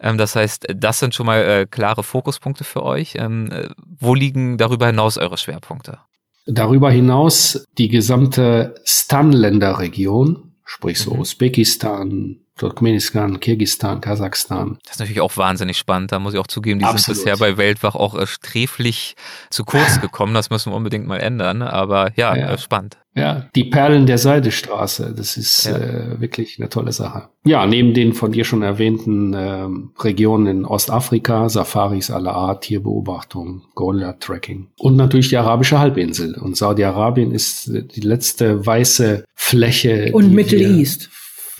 Ähm, 0.00 0.16
das 0.16 0.34
heißt, 0.34 0.66
das 0.74 0.98
sind 0.98 1.14
schon 1.14 1.26
mal 1.26 1.42
äh, 1.42 1.66
klare 1.66 2.02
Fokuspunkte 2.02 2.64
für 2.64 2.82
euch. 2.82 3.16
Ähm, 3.16 3.50
äh, 3.52 3.68
wo 3.98 4.14
liegen 4.14 4.56
darüber 4.56 4.86
hinaus 4.86 5.18
eure 5.18 5.36
Schwerpunkte? 5.36 5.98
Darüber 6.46 6.90
hinaus 6.90 7.66
die 7.76 7.88
gesamte 7.88 8.74
Stan-Länderregion, 8.84 10.49
sprich 10.70 10.98
so 10.98 11.14
mhm. 11.14 11.20
Usbekistan, 11.20 12.38
Turkmenistan, 12.60 13.40
Kirgistan, 13.40 14.02
Kasachstan. 14.02 14.76
Das 14.84 14.96
ist 14.96 15.00
natürlich 15.00 15.22
auch 15.22 15.34
wahnsinnig 15.38 15.78
spannend. 15.78 16.12
Da 16.12 16.18
muss 16.18 16.34
ich 16.34 16.38
auch 16.38 16.46
zugeben, 16.46 16.78
die 16.78 16.84
Absolut. 16.84 17.16
sind 17.16 17.24
bisher 17.24 17.38
bei 17.38 17.56
Weltwach 17.56 17.94
auch 17.94 18.14
äh, 18.14 18.26
sträflich 18.26 19.16
zu 19.48 19.64
kurz 19.64 19.98
gekommen. 20.02 20.34
Das 20.34 20.50
müssen 20.50 20.70
wir 20.70 20.76
unbedingt 20.76 21.06
mal 21.06 21.16
ändern. 21.16 21.62
Aber 21.62 22.10
ja, 22.16 22.36
ja. 22.36 22.50
Äh, 22.50 22.58
spannend. 22.58 22.98
Ja, 23.16 23.46
die 23.56 23.64
Perlen 23.64 24.06
der 24.06 24.18
Seidestraße, 24.18 25.14
das 25.16 25.38
ist 25.38 25.64
ja. 25.64 25.76
äh, 25.76 26.20
wirklich 26.20 26.58
eine 26.58 26.68
tolle 26.68 26.92
Sache. 26.92 27.28
Ja, 27.44 27.66
neben 27.66 27.94
den 27.94 28.12
von 28.12 28.30
dir 28.30 28.44
schon 28.44 28.62
erwähnten 28.62 29.32
äh, 29.32 29.66
Regionen 29.98 30.46
in 30.46 30.64
Ostafrika, 30.64 31.48
Safaris 31.48 32.10
aller 32.10 32.34
Art, 32.34 32.64
Tierbeobachtung, 32.64 33.62
Gorilla-Tracking 33.74 34.68
und 34.78 34.96
natürlich 34.96 35.30
die 35.30 35.38
arabische 35.38 35.78
Halbinsel. 35.78 36.36
Und 36.38 36.56
Saudi-Arabien 36.56 37.32
ist 37.32 37.72
die 37.72 38.00
letzte 38.00 38.64
weiße 38.64 39.24
Fläche. 39.34 40.10
Und 40.12 40.32
Middle 40.32 40.60
East 40.60 41.10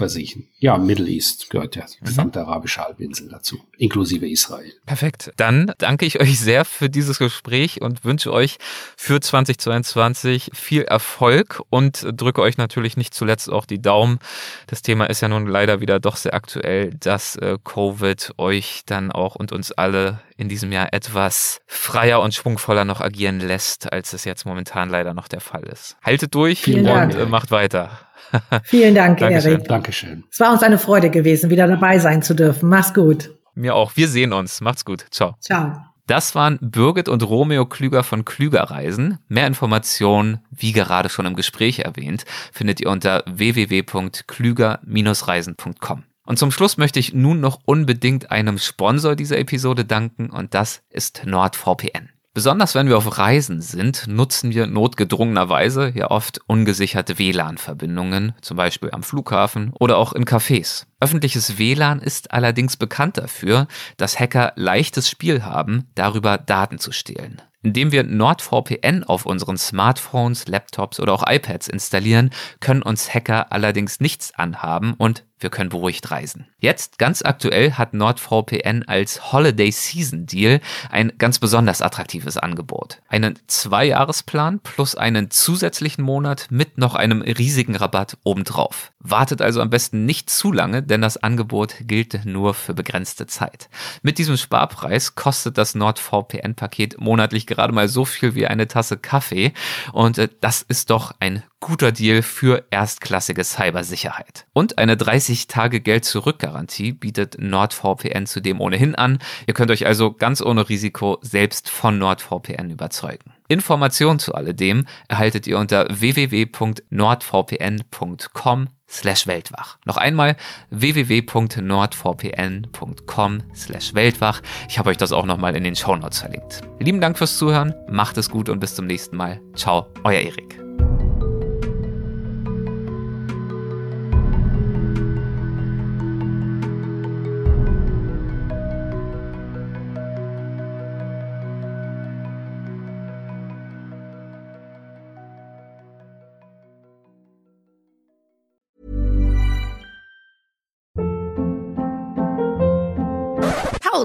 versichern. 0.01 0.49
Ja, 0.59 0.79
Middle 0.79 1.07
East 1.07 1.51
gehört 1.51 1.77
ja 1.77 1.85
die 1.87 2.05
gesamte 2.05 2.41
mhm. 2.41 2.47
arabische 2.47 2.81
Halbinsel 2.81 3.29
dazu, 3.29 3.61
inklusive 3.77 4.29
Israel. 4.29 4.73
Perfekt. 4.87 5.33
Dann 5.37 5.73
danke 5.79 6.07
ich 6.07 6.21
euch 6.21 6.41
sehr 6.41 6.65
für 6.65 6.89
dieses 6.89 7.19
Gespräch 7.19 7.81
und 7.83 8.05
wünsche 8.05 8.33
euch 8.33 8.57
für 8.97 9.21
2022 9.21 10.51
viel 10.55 10.83
Erfolg 10.83 11.63
und 11.71 12.07
drücke 12.13 12.41
euch 12.41 12.57
natürlich 12.57 12.97
nicht 12.97 13.15
zuletzt 13.15 13.51
auch 13.51 13.67
die 13.67 13.81
Daumen. 13.81 14.19
Das 14.67 14.83
Thema 14.83 15.05
ist 15.05 15.21
ja 15.21 15.29
nun 15.29 15.47
leider 15.47 15.81
wieder 15.81 16.01
doch 16.01 16.17
sehr 16.17 16.35
aktuell, 16.35 16.95
dass 16.95 17.37
äh, 17.37 17.59
Covid 17.63 18.33
euch 18.39 18.83
dann 18.87 19.13
auch 19.13 19.37
und 19.37 19.53
uns 19.53 19.71
alle 19.71 20.21
in 20.37 20.49
diesem 20.49 20.73
Jahr 20.73 20.93
etwas 20.95 21.61
freier 21.67 22.23
und 22.23 22.35
schwungvoller 22.35 22.87
noch 22.87 23.03
agieren 23.03 23.41
lässt, 23.41 23.93
als 23.93 24.15
es 24.15 24.25
jetzt 24.25 24.47
momentan 24.47 24.89
leider 24.89 25.13
noch 25.13 25.29
der 25.29 25.41
Fall 25.41 25.65
ist. 25.65 25.97
Haltet 26.03 26.35
durch 26.35 26.63
Vielen 26.63 26.81
und 26.81 26.87
Dank. 26.87 27.15
Äh, 27.15 27.27
macht 27.27 27.51
weiter. 27.51 28.10
Vielen 28.65 28.95
Dank, 28.95 29.19
Dankeschön, 29.19 29.53
Erik. 29.53 29.69
Dankeschön. 29.69 30.25
Es 30.31 30.41
war 30.41 30.53
uns 30.53 30.63
eine 30.63 30.79
Freude 30.79 31.11
gewesen, 31.11 31.51
wieder 31.51 31.67
dabei 31.67 31.99
sein 31.99 32.23
zu 32.23 32.35
dürfen. 32.35 32.69
Mach's 32.69 32.95
gut. 32.95 33.31
Mir 33.55 33.75
auch. 33.75 33.97
Wir 33.97 34.09
sehen 34.09 34.33
uns. 34.33 34.61
Macht's 34.61 34.85
gut. 34.85 35.07
Ciao. 35.11 35.35
Ciao. 35.41 35.77
Das 36.07 36.35
waren 36.35 36.59
Birgit 36.61 37.09
und 37.09 37.23
Romeo 37.23 37.65
Klüger 37.67 38.03
von 38.03 38.25
Klüger 38.25 38.65
Reisen. 38.65 39.19
Mehr 39.29 39.47
Informationen, 39.47 40.41
wie 40.51 40.73
gerade 40.73 41.09
schon 41.09 41.27
im 41.27 41.37
Gespräch 41.37 41.79
erwähnt, 41.81 42.25
findet 42.53 42.81
ihr 42.81 42.91
unter 42.91 43.23
www.klüger-reisen.com. 43.27 46.03
Und 46.25 46.39
zum 46.39 46.51
Schluss 46.51 46.79
möchte 46.79 46.99
ich 46.99 47.15
nun 47.15 47.39
noch 47.41 47.61
unbedingt 47.65 48.33
einem 48.33 48.59
Sponsor 48.59 49.15
dieser 49.15 49.39
Episode 49.39 49.85
danken 49.85 50.31
und 50.31 50.55
das 50.55 50.83
ist 50.91 51.23
NordVPN. 51.27 52.09
Besonders 52.33 52.77
wenn 52.77 52.89
wir 52.89 52.97
auf 52.97 53.19
Reisen 53.19 53.61
sind, 53.61 54.07
nutzen 54.07 54.55
wir 54.55 54.69
notgedrungenerweise 54.69 55.93
ja 55.97 56.13
oft 56.13 56.41
ungesicherte 56.47 57.19
WLAN-Verbindungen, 57.19 58.35
zum 58.41 58.57
Beispiel 58.57 58.93
am 58.93 59.03
Flughafen 59.03 59.73
oder 59.81 59.99
auch 59.99 60.13
in 60.13 60.25
Cafés. 60.25 60.85
Öffentliches 61.01 61.59
WLAN 61.59 61.99
ist 61.99 62.31
allerdings 62.31 62.77
bekannt 62.77 63.19
dafür, 63.19 63.67
dass 63.97 64.21
Hacker 64.21 64.53
leichtes 64.55 65.09
Spiel 65.09 65.43
haben, 65.43 65.89
darüber 65.97 66.39
Daten 66.39 66.79
zu 66.79 66.93
stehlen. 66.93 67.43
Indem 67.63 67.91
wir 67.91 68.05
NordVPN 68.05 69.03
auf 69.03 69.27
unseren 69.27 69.59
Smartphones, 69.59 70.47
Laptops 70.47 71.01
oder 71.01 71.13
auch 71.13 71.25
iPads 71.27 71.67
installieren, 71.67 72.31
können 72.61 72.83
uns 72.83 73.13
Hacker 73.13 73.51
allerdings 73.51 73.99
nichts 73.99 74.33
anhaben 74.35 74.95
und 74.95 75.25
wir 75.41 75.51
können 75.51 75.71
beruhigt 75.71 76.11
reisen. 76.11 76.47
Jetzt, 76.59 76.99
ganz 76.99 77.23
aktuell, 77.23 77.73
hat 77.73 77.95
NordVPN 77.95 78.85
als 78.87 79.33
Holiday 79.33 79.71
Season 79.71 80.27
Deal 80.27 80.61
ein 80.91 81.13
ganz 81.19 81.39
besonders 81.39 81.83
attraktives 81.83 82.37
Angebot. 82.37 83.01
Einen 83.09 83.39
Zweijahresplan 83.47 84.61
plus 84.61 84.95
einen 84.95 85.31
zusätzlichen 85.31 86.05
Monat 86.05 86.47
mit 86.51 86.79
noch 86.79 86.95
einem 86.95 87.23
riesigen 87.23 87.77
Rabatt 87.77 88.19
obendrauf. 88.25 88.93
Wartet 89.01 89.41
also 89.41 89.63
am 89.63 89.71
besten 89.71 90.05
nicht 90.05 90.29
zu 90.29 90.53
lange, 90.53 90.83
denn 90.83 91.01
das 91.01 91.17
Angebot 91.17 91.75
gilt 91.81 92.27
nur 92.27 92.53
für 92.53 92.75
begrenzte 92.75 93.27
Zeit. 93.27 93.71
Mit 94.03 94.19
diesem 94.19 94.37
Sparpreis 94.37 95.15
kostet 95.15 95.57
das 95.57 95.75
NordVPN-Paket 95.75 97.01
monatlich 97.01 97.47
gerade 97.47 97.73
mal 97.73 97.89
so 97.89 98.05
viel 98.05 98.35
wie 98.35 98.47
eine 98.47 98.69
Tasse 98.69 98.99
Kaffee 98.99 99.53
und 99.93 100.19
äh, 100.19 100.29
das 100.41 100.63
ist 100.63 100.91
doch 100.91 101.15
ein 101.21 101.43
guter 101.61 101.93
Deal 101.93 102.23
für 102.23 102.65
erstklassige 102.71 103.45
Cybersicherheit. 103.45 104.47
Und 104.53 104.79
eine 104.79 104.97
30 104.97 105.30
Tage 105.47 105.81
Geld 105.81 106.05
zurück 106.05 106.39
Garantie 106.39 106.93
bietet 106.93 107.39
NordVPN 107.39 108.27
zudem 108.27 108.61
ohnehin 108.61 108.95
an. 108.95 109.19
Ihr 109.47 109.55
könnt 109.55 109.71
euch 109.71 109.87
also 109.87 110.13
ganz 110.13 110.43
ohne 110.43 110.69
Risiko 110.69 111.17
selbst 111.23 111.71
von 111.71 111.99
NordVPN 111.99 112.69
überzeugen. 112.71 113.33
Informationen 113.49 114.19
zu 114.19 114.35
alledem 114.35 114.85
erhaltet 115.09 115.47
ihr 115.47 115.59
unter 115.59 115.87
www.nordvpn.com 115.89 118.69
slash 118.89 119.27
Weltwach. 119.27 119.79
Noch 119.85 119.97
einmal 119.97 120.37
www.nordvpn.com 120.71 123.43
slash 123.55 123.95
Weltwach. 123.95 124.43
Ich 124.69 124.79
habe 124.79 124.91
euch 124.91 124.97
das 124.97 125.13
auch 125.13 125.27
nochmal 125.27 125.55
in 125.57 125.65
den 125.65 125.77
Shownotes 125.77 126.21
verlinkt. 126.21 126.61
Lieben 126.79 127.01
Dank 127.01 127.19
fürs 127.19 127.39
Zuhören, 127.39 127.75
macht 127.89 128.17
es 128.19 128.31
gut 128.31 128.49
und 128.49 128.61
bis 128.61 128.75
zum 128.75 128.87
nächsten 128.87 129.17
Mal. 129.17 129.41
Ciao, 129.55 129.87
euer 130.05 130.21
Erik. 130.21 130.61